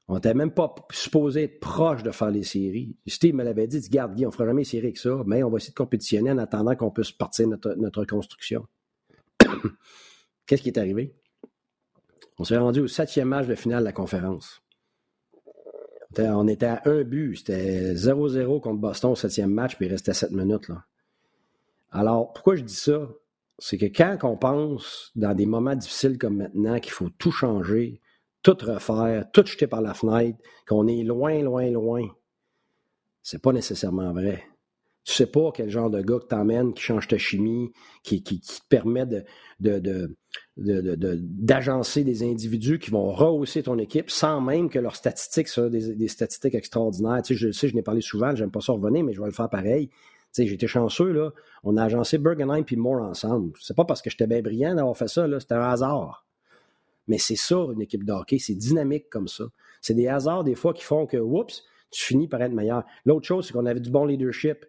On 0.06 0.16
n'était 0.16 0.34
même 0.34 0.50
pas 0.50 0.74
supposé 0.90 1.44
être 1.44 1.60
proche 1.60 2.02
de 2.02 2.10
faire 2.10 2.30
les 2.30 2.42
séries. 2.42 2.96
Steve 3.06 3.34
me 3.34 3.42
l'avait 3.42 3.66
dit, 3.66 3.80
garde 3.88 4.14
Guy, 4.14 4.26
on 4.26 4.28
ne 4.28 4.32
fera 4.32 4.44
jamais 4.44 4.60
les 4.60 4.66
séries 4.66 4.86
avec 4.86 4.98
ça, 4.98 5.22
mais 5.26 5.42
on 5.42 5.50
va 5.50 5.56
essayer 5.56 5.70
de 5.70 5.76
compétitionner 5.76 6.30
en 6.30 6.38
attendant 6.38 6.76
qu'on 6.76 6.90
puisse 6.90 7.10
partir 7.10 7.48
notre, 7.48 7.74
notre 7.76 8.04
construction. 8.04 8.66
Qu'est-ce 10.46 10.62
qui 10.62 10.68
est 10.68 10.78
arrivé? 10.78 11.14
On 12.38 12.44
s'est 12.44 12.58
rendu 12.58 12.80
au 12.80 12.88
septième 12.88 13.28
match 13.28 13.46
de 13.46 13.54
finale 13.54 13.80
de 13.80 13.84
la 13.84 13.92
conférence. 13.92 14.63
On 16.18 16.48
était 16.48 16.66
à 16.66 16.82
un 16.84 17.02
but. 17.02 17.36
C'était 17.36 17.94
0-0 17.94 18.60
contre 18.60 18.80
Boston 18.80 19.12
au 19.12 19.16
septième 19.16 19.50
match, 19.50 19.76
puis 19.76 19.86
il 19.86 19.90
restait 19.90 20.14
sept 20.14 20.30
minutes. 20.30 20.68
Là. 20.68 20.84
Alors, 21.90 22.32
pourquoi 22.32 22.56
je 22.56 22.62
dis 22.62 22.74
ça? 22.74 23.08
C'est 23.58 23.78
que 23.78 23.86
quand 23.86 24.18
on 24.24 24.36
pense 24.36 25.12
dans 25.14 25.34
des 25.34 25.46
moments 25.46 25.76
difficiles 25.76 26.18
comme 26.18 26.36
maintenant 26.36 26.80
qu'il 26.80 26.92
faut 26.92 27.10
tout 27.10 27.30
changer, 27.30 28.00
tout 28.42 28.56
refaire, 28.60 29.30
tout 29.32 29.46
jeter 29.46 29.66
par 29.66 29.80
la 29.80 29.94
fenêtre, 29.94 30.38
qu'on 30.66 30.88
est 30.88 31.04
loin, 31.04 31.40
loin, 31.42 31.70
loin, 31.70 32.08
c'est 33.22 33.40
pas 33.40 33.52
nécessairement 33.52 34.12
vrai. 34.12 34.44
Tu 35.04 35.12
sais 35.12 35.26
pas 35.26 35.50
quel 35.54 35.68
genre 35.68 35.90
de 35.90 36.00
gars 36.00 36.18
que 36.18 36.26
t'emmènes, 36.26 36.72
qui 36.72 36.82
change 36.82 37.08
ta 37.08 37.18
chimie, 37.18 37.72
qui, 38.02 38.22
qui, 38.22 38.40
te 38.40 38.52
permet 38.70 39.04
de, 39.06 39.24
de, 39.60 40.16
d'agencer 40.56 42.04
des 42.04 42.22
individus 42.22 42.78
qui 42.78 42.90
vont 42.90 43.12
rehausser 43.12 43.62
ton 43.62 43.78
équipe 43.78 44.10
sans 44.10 44.40
même 44.40 44.70
que 44.70 44.78
leurs 44.78 44.96
statistiques 44.96 45.48
soient 45.48 45.68
des, 45.68 46.08
statistiques 46.08 46.54
extraordinaires. 46.54 47.20
Tu 47.22 47.34
sais, 47.34 47.38
je 47.38 47.52
sais, 47.52 47.68
je 47.68 47.74
n'ai 47.74 47.82
parlé 47.82 48.00
souvent, 48.00 48.34
j'aime 48.34 48.50
pas 48.50 48.60
ça 48.60 48.72
revenir, 48.72 49.04
mais 49.04 49.12
je 49.12 49.20
vais 49.20 49.26
le 49.26 49.32
faire 49.32 49.50
pareil. 49.50 49.88
Tu 49.88 50.42
sais, 50.42 50.46
j'étais 50.46 50.66
chanceux, 50.66 51.12
là. 51.12 51.32
On 51.64 51.76
a 51.76 51.84
agencé 51.84 52.18
Bergenheim 52.18 52.64
puis 52.64 52.76
Moore 52.76 53.02
ensemble. 53.02 53.52
C'est 53.60 53.76
pas 53.76 53.84
parce 53.84 54.00
que 54.00 54.10
j'étais 54.10 54.26
bien 54.26 54.42
brillant 54.42 54.74
d'avoir 54.74 54.96
fait 54.96 55.08
ça, 55.08 55.26
là. 55.26 55.38
C'était 55.38 55.54
un 55.54 55.68
hasard. 55.68 56.26
Mais 57.08 57.18
c'est 57.18 57.36
ça, 57.36 57.56
une 57.72 57.82
équipe 57.82 58.04
de 58.04 58.12
hockey. 58.12 58.38
C'est 58.38 58.54
dynamique 58.54 59.10
comme 59.10 59.28
ça. 59.28 59.44
C'est 59.80 59.94
des 59.94 60.08
hasards, 60.08 60.44
des 60.44 60.54
fois, 60.54 60.72
qui 60.72 60.82
font 60.82 61.06
que, 61.06 61.18
oups, 61.18 61.62
tu 61.90 62.04
finis 62.04 62.28
par 62.28 62.42
être 62.42 62.52
meilleur. 62.52 62.84
L'autre 63.04 63.26
chose, 63.26 63.46
c'est 63.46 63.52
qu'on 63.52 63.66
avait 63.66 63.80
du 63.80 63.90
bon 63.90 64.06
leadership. 64.06 64.64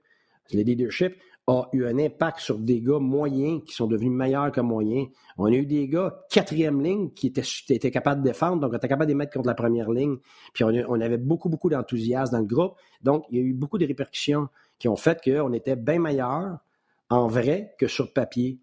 Le 0.54 0.62
leadership 0.62 1.16
a 1.48 1.70
eu 1.74 1.86
un 1.86 2.00
impact 2.00 2.40
sur 2.40 2.58
des 2.58 2.82
gars 2.82 3.00
moyens 3.00 3.64
qui 3.66 3.74
sont 3.74 3.88
devenus 3.88 4.12
meilleurs 4.12 4.52
que 4.52 4.62
moyens. 4.62 5.10
On 5.38 5.46
a 5.46 5.52
eu 5.52 5.66
des 5.66 5.88
gars 5.88 6.26
quatrième 6.32 6.82
ligne 6.82 7.12
qui 7.12 7.28
étaient, 7.28 7.92
capables 7.92 8.22
de 8.22 8.28
défendre, 8.28 8.62
donc 8.62 8.74
on 8.74 8.78
était 8.78 8.88
capable 8.88 9.08
de 9.08 9.12
les 9.12 9.18
mettre 9.18 9.34
contre 9.34 9.48
la 9.48 9.54
première 9.54 9.92
ligne. 9.92 10.18
Puis 10.54 10.64
on, 10.64 11.02
avait 11.02 11.18
beaucoup, 11.18 11.50
beaucoup 11.50 11.70
d'enthousiasme 11.70 12.34
dans 12.34 12.40
le 12.40 12.46
groupe. 12.46 12.76
Donc, 13.02 13.26
il 13.30 13.38
y 13.38 13.42
a 13.42 13.44
eu 13.44 13.54
beaucoup 13.54 13.78
de 13.78 13.86
répercussions 13.86 14.50
qui 14.80 14.88
ont 14.88 14.96
fait 14.96 15.22
qu'on 15.24 15.54
était 15.54 15.76
bien 15.76 16.00
meilleurs 16.00 16.58
en 17.10 17.28
vrai 17.28 17.76
que 17.78 17.88
sur 17.88 18.12
papier. 18.12 18.60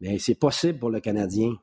Mais 0.00 0.18
c'est 0.18 0.34
possible 0.34 0.78
pour 0.78 0.90
le 0.90 1.00
Canadien. 1.00 1.54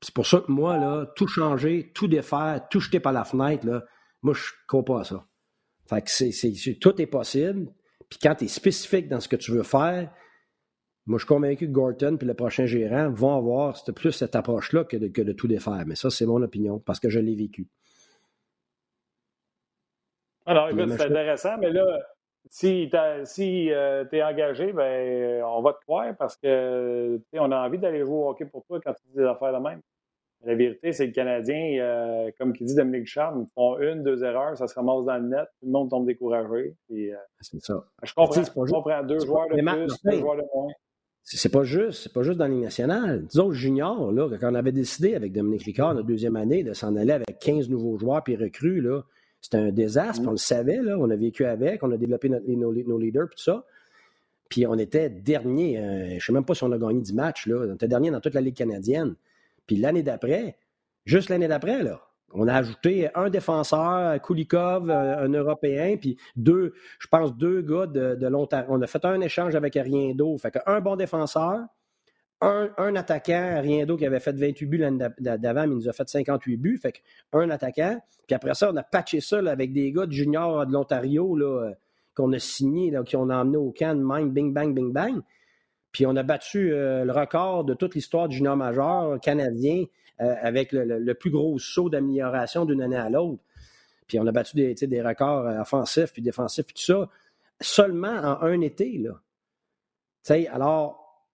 C'est 0.00 0.14
pour 0.14 0.26
ça 0.26 0.40
que 0.40 0.52
moi, 0.52 0.76
là, 0.78 1.06
tout 1.16 1.26
changer, 1.26 1.90
tout 1.94 2.08
défaire, 2.08 2.66
tout 2.70 2.80
jeter 2.80 3.00
par 3.00 3.12
la 3.12 3.24
fenêtre, 3.24 3.66
là, 3.66 3.84
moi, 4.22 4.34
je 4.34 4.40
ne 4.40 4.66
crois 4.66 4.84
pas 4.84 5.00
à 5.00 5.04
ça. 5.04 5.26
Fait 5.86 6.02
que 6.02 6.10
c'est, 6.10 6.78
tout 6.80 7.00
est 7.00 7.06
possible. 7.06 7.72
Puis 8.14 8.28
quand 8.28 8.36
tu 8.36 8.44
es 8.44 8.48
spécifique 8.48 9.08
dans 9.08 9.18
ce 9.18 9.26
que 9.26 9.34
tu 9.34 9.50
veux 9.50 9.64
faire, 9.64 10.08
moi, 11.06 11.18
je 11.18 11.24
suis 11.24 11.34
convaincu 11.34 11.66
que 11.66 11.72
Gorton 11.72 12.16
puis 12.16 12.28
le 12.28 12.34
prochain 12.34 12.64
gérant 12.64 13.10
vont 13.10 13.36
avoir 13.36 13.76
plus 13.96 14.12
cette 14.12 14.36
approche-là 14.36 14.84
que 14.84 14.96
de, 14.96 15.32
tout 15.32 15.48
défaire. 15.48 15.82
Mais 15.84 15.96
ça, 15.96 16.10
c'est 16.10 16.24
mon 16.24 16.40
opinion 16.40 16.78
parce 16.78 17.00
que 17.00 17.10
je 17.10 17.18
l'ai 17.18 17.34
vécu. 17.34 17.66
Alors, 20.46 20.68
écoute, 20.68 20.90
c'est 20.96 21.06
intéressant, 21.06 21.58
mais 21.58 21.72
là, 21.72 21.84
si 22.48 22.88
tu 22.88 22.98
si, 23.24 23.72
euh, 23.72 24.04
es 24.12 24.22
engagé, 24.22 24.72
ben, 24.72 25.42
on 25.42 25.60
va 25.60 25.72
te 25.72 25.80
croire 25.80 26.14
parce 26.16 26.36
que 26.36 27.20
on 27.32 27.50
a 27.50 27.66
envie 27.66 27.78
d'aller 27.78 28.04
jouer 28.04 28.14
au 28.14 28.28
hockey 28.28 28.44
pour 28.44 28.64
toi 28.64 28.80
quand 28.80 28.92
tu 28.92 29.02
dis 29.08 29.16
des 29.16 29.24
affaires 29.24 29.52
de 29.52 29.58
même. 29.58 29.80
La 30.46 30.54
vérité, 30.54 30.92
c'est 30.92 31.04
que 31.04 31.10
le 31.10 31.14
Canadien, 31.14 31.78
euh, 31.80 32.30
comme 32.38 32.52
qui 32.52 32.64
dit 32.64 32.74
Dominique 32.74 33.06
Charme, 33.06 33.46
font 33.54 33.78
une, 33.80 34.02
deux 34.02 34.22
erreurs, 34.24 34.56
ça 34.58 34.66
se 34.66 34.74
ramasse 34.74 35.04
dans 35.04 35.16
le 35.16 35.28
net, 35.28 35.46
tout 35.60 35.66
le 35.66 35.72
monde 35.72 35.90
tombe 35.90 36.06
découragé. 36.06 36.76
Euh, 36.90 37.14
c'est 37.40 37.60
ça. 37.62 37.84
Je 38.02 38.12
comprends, 38.12 38.42
je 38.42 38.72
comprends 38.72 39.02
deux 39.02 39.20
joueurs 39.20 39.48
de 39.48 39.54
plus, 39.54 39.94
deux 40.04 40.18
joueurs 40.18 40.36
de 40.36 40.44
moins. 40.54 40.72
C'est 41.26 41.48
pas 41.48 41.64
juste, 41.64 42.02
c'est 42.02 42.12
pas 42.12 42.22
juste 42.22 42.38
dans 42.38 42.46
les 42.46 42.60
nationales. 42.60 43.24
Disons 43.24 43.50
junior, 43.50 44.12
là, 44.12 44.28
quand 44.38 44.52
on 44.52 44.54
avait 44.54 44.72
décidé 44.72 45.14
avec 45.14 45.32
Dominique 45.32 45.62
Ricard, 45.62 45.94
notre 45.94 46.06
deuxième 46.06 46.36
année, 46.36 46.62
de 46.62 46.74
s'en 46.74 46.94
aller 46.96 47.12
avec 47.12 47.38
15 47.38 47.70
nouveaux 47.70 47.96
joueurs 47.96 48.22
puis 48.22 48.36
recrues, 48.36 48.82
là, 48.82 49.00
c'était 49.40 49.56
un 49.56 49.72
désastre, 49.72 50.22
mm. 50.22 50.28
on 50.28 50.32
le 50.32 50.36
savait, 50.36 50.82
là, 50.82 50.98
on 50.98 51.08
a 51.08 51.16
vécu 51.16 51.46
avec, 51.46 51.82
on 51.82 51.90
a 51.92 51.96
développé 51.96 52.28
nos, 52.28 52.98
leaders, 52.98 53.30
tout 53.30 53.42
ça. 53.42 53.64
Puis 54.50 54.66
on 54.66 54.76
était 54.76 55.08
dernier, 55.08 55.78
euh, 55.78 56.08
je 56.10 56.14
ne 56.14 56.20
sais 56.20 56.32
même 56.32 56.44
pas 56.44 56.54
si 56.54 56.62
on 56.64 56.72
a 56.72 56.78
gagné 56.78 57.00
10 57.00 57.14
matchs, 57.14 57.46
là, 57.46 57.66
on 57.70 57.74
était 57.74 57.88
dernier 57.88 58.10
dans 58.10 58.20
toute 58.20 58.34
la 58.34 58.42
Ligue 58.42 58.56
canadienne. 58.56 59.14
Puis 59.66 59.76
l'année 59.76 60.02
d'après, 60.02 60.56
juste 61.04 61.28
l'année 61.28 61.48
d'après, 61.48 61.80
On 62.32 62.48
a 62.48 62.54
ajouté 62.54 63.08
un 63.14 63.30
défenseur, 63.30 64.20
Kulikov, 64.20 64.90
un 64.90 65.28
Européen, 65.28 65.96
puis 65.96 66.16
deux, 66.36 66.74
je 66.98 67.06
pense, 67.06 67.36
deux 67.36 67.62
gars 67.62 67.86
de, 67.86 68.16
de 68.16 68.26
l'Ontario. 68.26 68.66
On 68.70 68.82
a 68.82 68.86
fait 68.86 69.04
un 69.04 69.20
échange 69.20 69.54
avec 69.54 69.76
Ariendo. 69.76 70.36
Fait 70.38 70.50
qu'un 70.50 70.80
bon 70.80 70.96
défenseur, 70.96 71.60
un, 72.40 72.70
un 72.76 72.96
attaquant, 72.96 73.56
Ariendo 73.56 73.96
qui 73.96 74.04
avait 74.04 74.20
fait 74.20 74.36
28 74.36 74.66
buts 74.66 74.78
l'année 74.78 75.06
d'avant, 75.20 75.66
mais 75.66 75.74
il 75.74 75.78
nous 75.78 75.88
a 75.88 75.92
fait 75.92 76.08
58 76.08 76.56
buts. 76.56 76.78
Fait 76.82 76.92
qu'un 76.92 77.50
attaquant. 77.50 78.00
Puis 78.26 78.34
après 78.34 78.54
ça, 78.54 78.70
on 78.72 78.76
a 78.76 78.82
patché 78.82 79.20
ça 79.20 79.38
avec 79.38 79.72
des 79.72 79.92
gars 79.92 80.06
de 80.06 80.12
junior 80.12 80.66
de 80.66 80.72
l'Ontario 80.72 81.38
qu'on 82.14 82.32
a 82.32 82.38
signé, 82.38 82.90
là, 82.90 83.02
qui 83.02 83.16
ont 83.16 83.28
emmené 83.30 83.56
au 83.56 83.72
camp 83.72 83.96
de 83.96 84.04
même, 84.04 84.30
bing, 84.30 84.52
bang, 84.52 84.74
bing, 84.74 84.92
bang. 84.92 85.20
Puis 85.94 86.04
on 86.04 86.14
a 86.16 86.22
battu 86.22 86.70
le 86.70 87.10
record 87.10 87.64
de 87.64 87.72
toute 87.72 87.94
l'histoire 87.94 88.28
du 88.28 88.36
junior 88.36 88.56
majeur 88.56 89.18
canadien 89.20 89.84
euh, 90.20 90.34
avec 90.42 90.70
le, 90.70 91.12
plus 91.14 91.30
gros 91.30 91.58
saut 91.58 91.90
d'amélioration 91.90 92.64
d'une 92.64 92.82
année 92.82 92.94
à 92.94 93.10
l'autre. 93.10 93.42
Puis 94.06 94.20
on 94.20 94.26
a 94.28 94.30
battu 94.30 94.54
des, 94.54 94.74
des 94.74 95.02
records 95.02 95.48
euh, 95.48 95.60
offensifs 95.60 96.12
puis 96.12 96.22
défensifs 96.22 96.66
puis 96.66 96.74
tout 96.74 96.82
ça 96.82 97.08
seulement 97.60 98.14
en 98.14 98.42
un 98.42 98.60
été. 98.60 98.96
Là. 98.98 99.20
sais, 100.22 100.46
alors, 100.46 101.26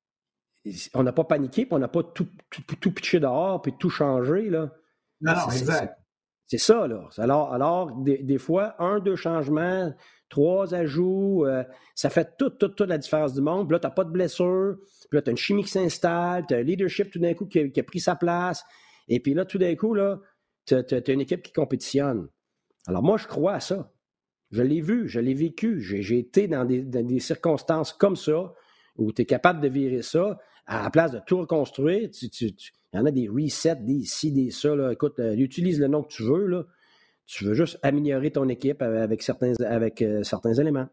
on 0.94 1.02
n'a 1.02 1.12
pas 1.12 1.24
paniqué, 1.24 1.66
puis 1.66 1.74
on 1.74 1.78
n'a 1.78 1.88
pas 1.88 2.02
tout, 2.02 2.28
tout, 2.48 2.92
pitché 2.92 3.20
dehors, 3.20 3.60
puis 3.60 3.74
tout 3.78 3.90
changé. 3.90 4.48
Là. 4.48 4.70
Non, 5.20 5.34
non, 5.34 5.50
exact. 5.50 5.99
C'est 6.50 6.58
ça, 6.58 6.88
là. 6.88 7.08
Alors, 7.18 7.54
alors 7.54 7.92
des, 8.02 8.38
fois, 8.38 8.74
un, 8.80 8.98
deux 8.98 9.14
changements, 9.14 9.94
trois 10.28 10.74
ajouts, 10.74 11.44
euh, 11.46 11.62
ça 11.94 12.10
fait 12.10 12.36
toute, 12.36 12.58
toute, 12.58 12.74
toute 12.74 12.88
la 12.88 12.98
différence 12.98 13.34
du 13.34 13.40
monde. 13.40 13.68
Puis 13.68 13.74
là, 13.74 13.78
tu 13.78 13.86
n'as 13.86 13.92
pas 13.92 14.02
de 14.02 14.10
blessure. 14.10 14.78
Puis 15.08 15.16
là, 15.16 15.22
tu 15.22 15.28
as 15.28 15.30
une 15.30 15.36
chimie 15.36 15.62
qui 15.62 15.70
s'installe, 15.70 16.46
tu 16.48 16.54
as 16.54 16.56
un 16.56 16.62
leadership 16.62 17.12
tout 17.12 17.20
d'un 17.20 17.34
coup 17.34 17.46
qui 17.46 17.60
a, 17.60 17.82
pris 17.84 18.00
sa 18.00 18.16
place. 18.16 18.64
Et 19.06 19.20
puis 19.20 19.32
là, 19.32 19.44
tout 19.44 19.58
d'un 19.58 19.76
coup, 19.76 19.94
là, 19.94 20.18
tu 20.66 20.74
as, 20.74 21.12
une 21.12 21.20
équipe 21.20 21.42
qui 21.42 21.52
compétitionne. 21.52 22.26
Alors 22.88 23.04
moi, 23.04 23.16
je 23.16 23.28
crois 23.28 23.52
à 23.52 23.60
ça. 23.60 23.92
Je 24.50 24.64
l'ai 24.64 24.80
vu, 24.80 25.06
je 25.06 25.20
l'ai 25.20 25.34
vécu. 25.34 25.80
J'ai 25.80 26.18
été 26.18 26.48
dans 26.48 26.64
des, 26.64 27.20
circonstances 27.20 27.92
comme 27.92 28.16
ça, 28.16 28.54
où 28.96 29.12
tu 29.12 29.22
es 29.22 29.24
capable 29.24 29.60
de 29.60 29.68
virer 29.68 30.02
ça. 30.02 30.36
À 30.70 30.84
la 30.84 30.90
place 30.90 31.10
de 31.10 31.18
tout 31.26 31.38
reconstruire, 31.38 32.08
il 32.22 32.54
y 32.94 32.98
en 32.98 33.04
a 33.04 33.10
des 33.10 33.28
resets, 33.28 33.74
des 33.74 34.04
ci, 34.04 34.30
des 34.30 34.52
ça. 34.52 34.76
Là. 34.76 34.92
Écoute, 34.92 35.18
euh, 35.18 35.34
utilise 35.34 35.80
le 35.80 35.88
nom 35.88 36.04
que 36.04 36.12
tu 36.12 36.22
veux. 36.22 36.46
Là. 36.46 36.62
Tu 37.26 37.44
veux 37.44 37.54
juste 37.54 37.80
améliorer 37.82 38.30
ton 38.30 38.48
équipe 38.48 38.80
avec 38.80 39.20
certains, 39.22 39.54
avec, 39.64 40.00
euh, 40.00 40.22
certains 40.22 40.54
éléments. 40.54 40.86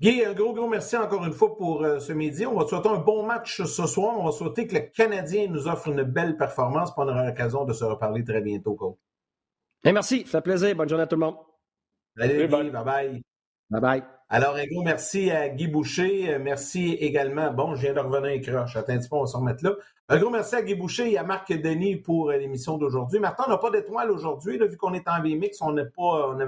Guy, 0.00 0.24
un 0.24 0.32
gros, 0.32 0.54
gros 0.54 0.68
merci 0.68 0.96
encore 0.96 1.26
une 1.26 1.34
fois 1.34 1.54
pour 1.54 1.82
euh, 1.84 1.98
ce 1.98 2.14
midi. 2.14 2.46
On 2.46 2.58
va 2.58 2.66
souhaiter 2.66 2.88
un 2.88 2.98
bon 2.98 3.26
match 3.26 3.62
ce 3.62 3.86
soir. 3.86 4.18
On 4.18 4.24
va 4.24 4.32
souhaiter 4.32 4.66
que 4.66 4.74
le 4.74 4.80
Canadien 4.80 5.48
nous 5.48 5.68
offre 5.68 5.88
une 5.88 6.02
belle 6.02 6.38
performance. 6.38 6.92
On 6.96 7.02
aura 7.02 7.26
l'occasion 7.26 7.66
de 7.66 7.74
se 7.74 7.84
reparler 7.84 8.24
très 8.24 8.40
bientôt, 8.40 8.74
coach. 8.74 8.96
merci, 9.84 10.24
ça 10.26 10.38
fait 10.38 10.44
plaisir. 10.44 10.74
Bonne 10.74 10.88
journée 10.88 11.04
à 11.04 11.06
tout 11.06 11.16
le 11.16 11.26
monde. 11.26 11.36
Salut, 12.16 12.48
Guy. 12.48 12.70
Bye-bye. 12.70 13.22
Bye-bye. 13.70 14.15
Alors, 14.28 14.56
un 14.56 14.66
gros 14.66 14.82
merci 14.82 15.30
à 15.30 15.48
Guy 15.48 15.68
Boucher. 15.68 16.34
Euh, 16.34 16.38
merci 16.40 16.94
également. 16.94 17.52
Bon, 17.52 17.74
je 17.76 17.82
viens 17.82 17.94
de 17.94 18.00
revenir 18.00 18.32
à 18.32 18.38
croche. 18.38 18.76
Attends 18.76 18.92
un 18.92 18.98
petit 18.98 19.08
on 19.10 19.20
va 19.20 19.26
se 19.26 19.36
remettre 19.36 19.64
là. 19.64 19.76
Un 20.08 20.18
gros 20.18 20.30
merci 20.30 20.56
à 20.56 20.62
Guy 20.62 20.74
Boucher 20.74 21.12
et 21.12 21.18
à 21.18 21.22
Marc 21.22 21.52
Denis 21.52 21.96
pour 21.96 22.30
euh, 22.30 22.36
l'émission 22.36 22.76
d'aujourd'hui. 22.76 23.20
Martin, 23.20 23.44
on 23.46 23.50
n'a 23.50 23.58
pas 23.58 23.70
d'étoile 23.70 24.10
aujourd'hui. 24.10 24.58
Vu 24.58 24.76
qu'on 24.76 24.94
est 24.94 25.08
en 25.08 25.22
VMix, 25.22 25.60
on 25.62 25.72
n'avait 25.72 25.90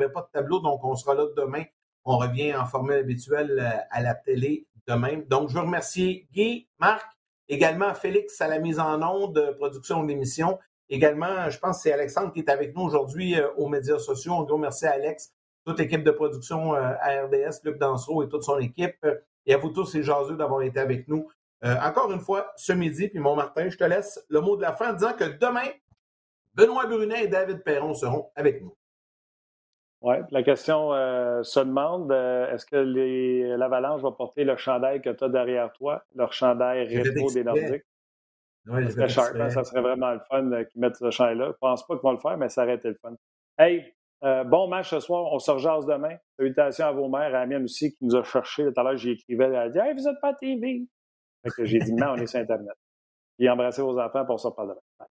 pas, 0.09 0.22
de 0.22 0.29
tableau, 0.33 0.61
donc 0.61 0.85
on 0.85 0.97
sera 0.97 1.14
là 1.14 1.26
demain 1.37 1.64
on 2.11 2.16
revient 2.16 2.55
en 2.55 2.64
formule 2.64 2.97
habituelle 2.97 3.59
euh, 3.61 3.79
à 3.91 4.01
la 4.01 4.14
télé 4.14 4.66
demain. 4.87 5.20
Donc, 5.29 5.51
je 5.51 5.55
veux 5.55 5.61
remercier 5.61 6.26
Guy, 6.33 6.66
Marc, 6.79 7.07
également 7.49 7.93
Félix 7.93 8.41
à 8.41 8.49
la 8.49 8.59
mise 8.59 8.81
en 8.81 9.03
onde, 9.03 9.55
production 9.59 10.03
de 10.03 10.09
l'émission. 10.09 10.59
Également, 10.89 11.51
je 11.51 11.59
pense 11.59 11.76
que 11.76 11.83
c'est 11.83 11.93
Alexandre 11.93 12.33
qui 12.33 12.39
est 12.39 12.49
avec 12.49 12.74
nous 12.74 12.83
aujourd'hui 12.83 13.39
euh, 13.39 13.51
aux 13.59 13.68
médias 13.68 13.99
sociaux. 13.99 14.33
Un 14.35 14.45
gros 14.45 14.57
merci 14.57 14.87
à 14.87 14.93
Alex, 14.93 15.35
toute 15.69 15.79
l'équipe 15.79 16.03
de 16.03 16.11
production 16.11 16.75
euh, 16.75 16.93
à 17.01 17.25
RDS, 17.25 17.64
Luc 17.64 17.79
Dansereau 17.79 18.23
et 18.23 18.29
toute 18.29 18.43
son 18.43 18.59
équipe. 18.59 19.07
Et 19.47 19.55
à 19.55 19.59
vous 19.59 19.71
tous, 19.71 19.87
c'est 19.87 20.03
jaseux 20.03 20.37
d'avoir 20.37 20.62
été 20.62 20.81
avec 20.81 21.09
nous. 21.09 21.29
encore 21.62 22.11
une 22.12 22.21
fois, 22.21 22.53
ce 22.57 22.73
midi, 22.73 23.09
puis 23.09 23.19
mon 23.19 23.35
Martin, 23.35 23.69
je 23.69 23.77
te 23.77 23.85
laisse 23.85 24.25
le 24.29 24.41
mot 24.41 24.57
de 24.57 24.62
la 24.62 24.73
fin 24.73 24.91
en 24.91 24.93
disant 24.95 25.12
que 25.14 25.25
demain, 25.25 25.69
Benoît 26.55 26.87
Brunet 26.87 27.25
et 27.25 27.29
David 27.29 27.62
Perron 27.62 27.95
seront 27.95 28.31
avec 28.37 28.62
nous. 28.62 28.75
Oui, 30.01 30.16
la 30.31 30.43
question 30.45 30.93
euh, 30.93 31.43
se 31.43 31.59
demande 31.59 32.12
euh, 32.12 32.53
est-ce 32.53 32.66
que 32.66 32.77
l'Avalanche 33.57 34.01
va 34.03 34.12
porter 34.12 34.45
le 34.45 34.57
chandail 34.57 35.03
que 35.03 35.11
tu 35.11 35.25
as 35.25 35.29
derrière 35.29 35.73
toi, 35.73 36.05
leur 36.14 36.33
chandail 36.33 36.87
rétro 36.87 37.33
des 37.33 37.43
Nordiques? 37.43 37.85
Oui, 38.66 38.85
hein, 38.85 39.09
ça 39.51 39.64
serait 39.64 39.81
vraiment 39.81 40.12
le 40.12 40.21
fun 40.29 40.53
euh, 40.53 40.64
qu'ils 40.64 40.81
mettent 40.81 40.97
ce 40.97 41.11
chandail-là. 41.11 41.47
Je 41.47 41.51
ne 41.51 41.55
pense 41.55 41.85
pas 41.87 41.95
qu'ils 41.95 42.03
vont 42.03 42.12
le 42.12 42.19
faire, 42.19 42.37
mais 42.37 42.49
ça 42.49 42.62
aurait 42.62 42.75
été 42.75 42.89
le 42.89 42.99
fun. 43.01 43.14
Hey, 43.59 43.93
bon 44.23 44.69
match 44.69 44.91
ce 44.91 45.01
soir. 45.01 45.33
On 45.33 45.39
se 45.39 45.51
rejase 45.51 45.87
demain. 45.87 46.16
Salutations 46.37 46.87
à 46.87 46.93
vos 46.93 47.09
mères, 47.09 47.35
à 47.35 47.41
la 47.41 47.47
mienne 47.47 47.64
aussi, 47.64 47.93
qui 47.93 48.05
nous 48.05 48.16
a 48.16 48.23
cherché. 48.23 48.64
Tout 48.64 48.81
à 48.81 48.85
l'heure, 48.85 48.97
j'y 48.97 49.11
écrivais. 49.11 49.47
Elle 49.47 49.57
a 49.57 49.69
dit 49.69 49.79
Hey, 49.79 49.95
vous 49.95 50.03
n'êtes 50.03 50.21
pas 50.21 50.31
à 50.31 50.35
TV. 50.35 50.87
j'ai 51.61 51.79
dit 51.79 51.93
Non, 51.93 52.12
on 52.12 52.16
est 52.16 52.27
sur 52.27 52.41
Internet. 52.41 52.77
Et 53.39 53.49
embrassez 53.49 53.83
vos 53.83 53.99
enfants 53.99 54.25
pour 54.27 54.41
ça 54.41 54.51
parle 54.51 54.71
demain. 54.71 55.09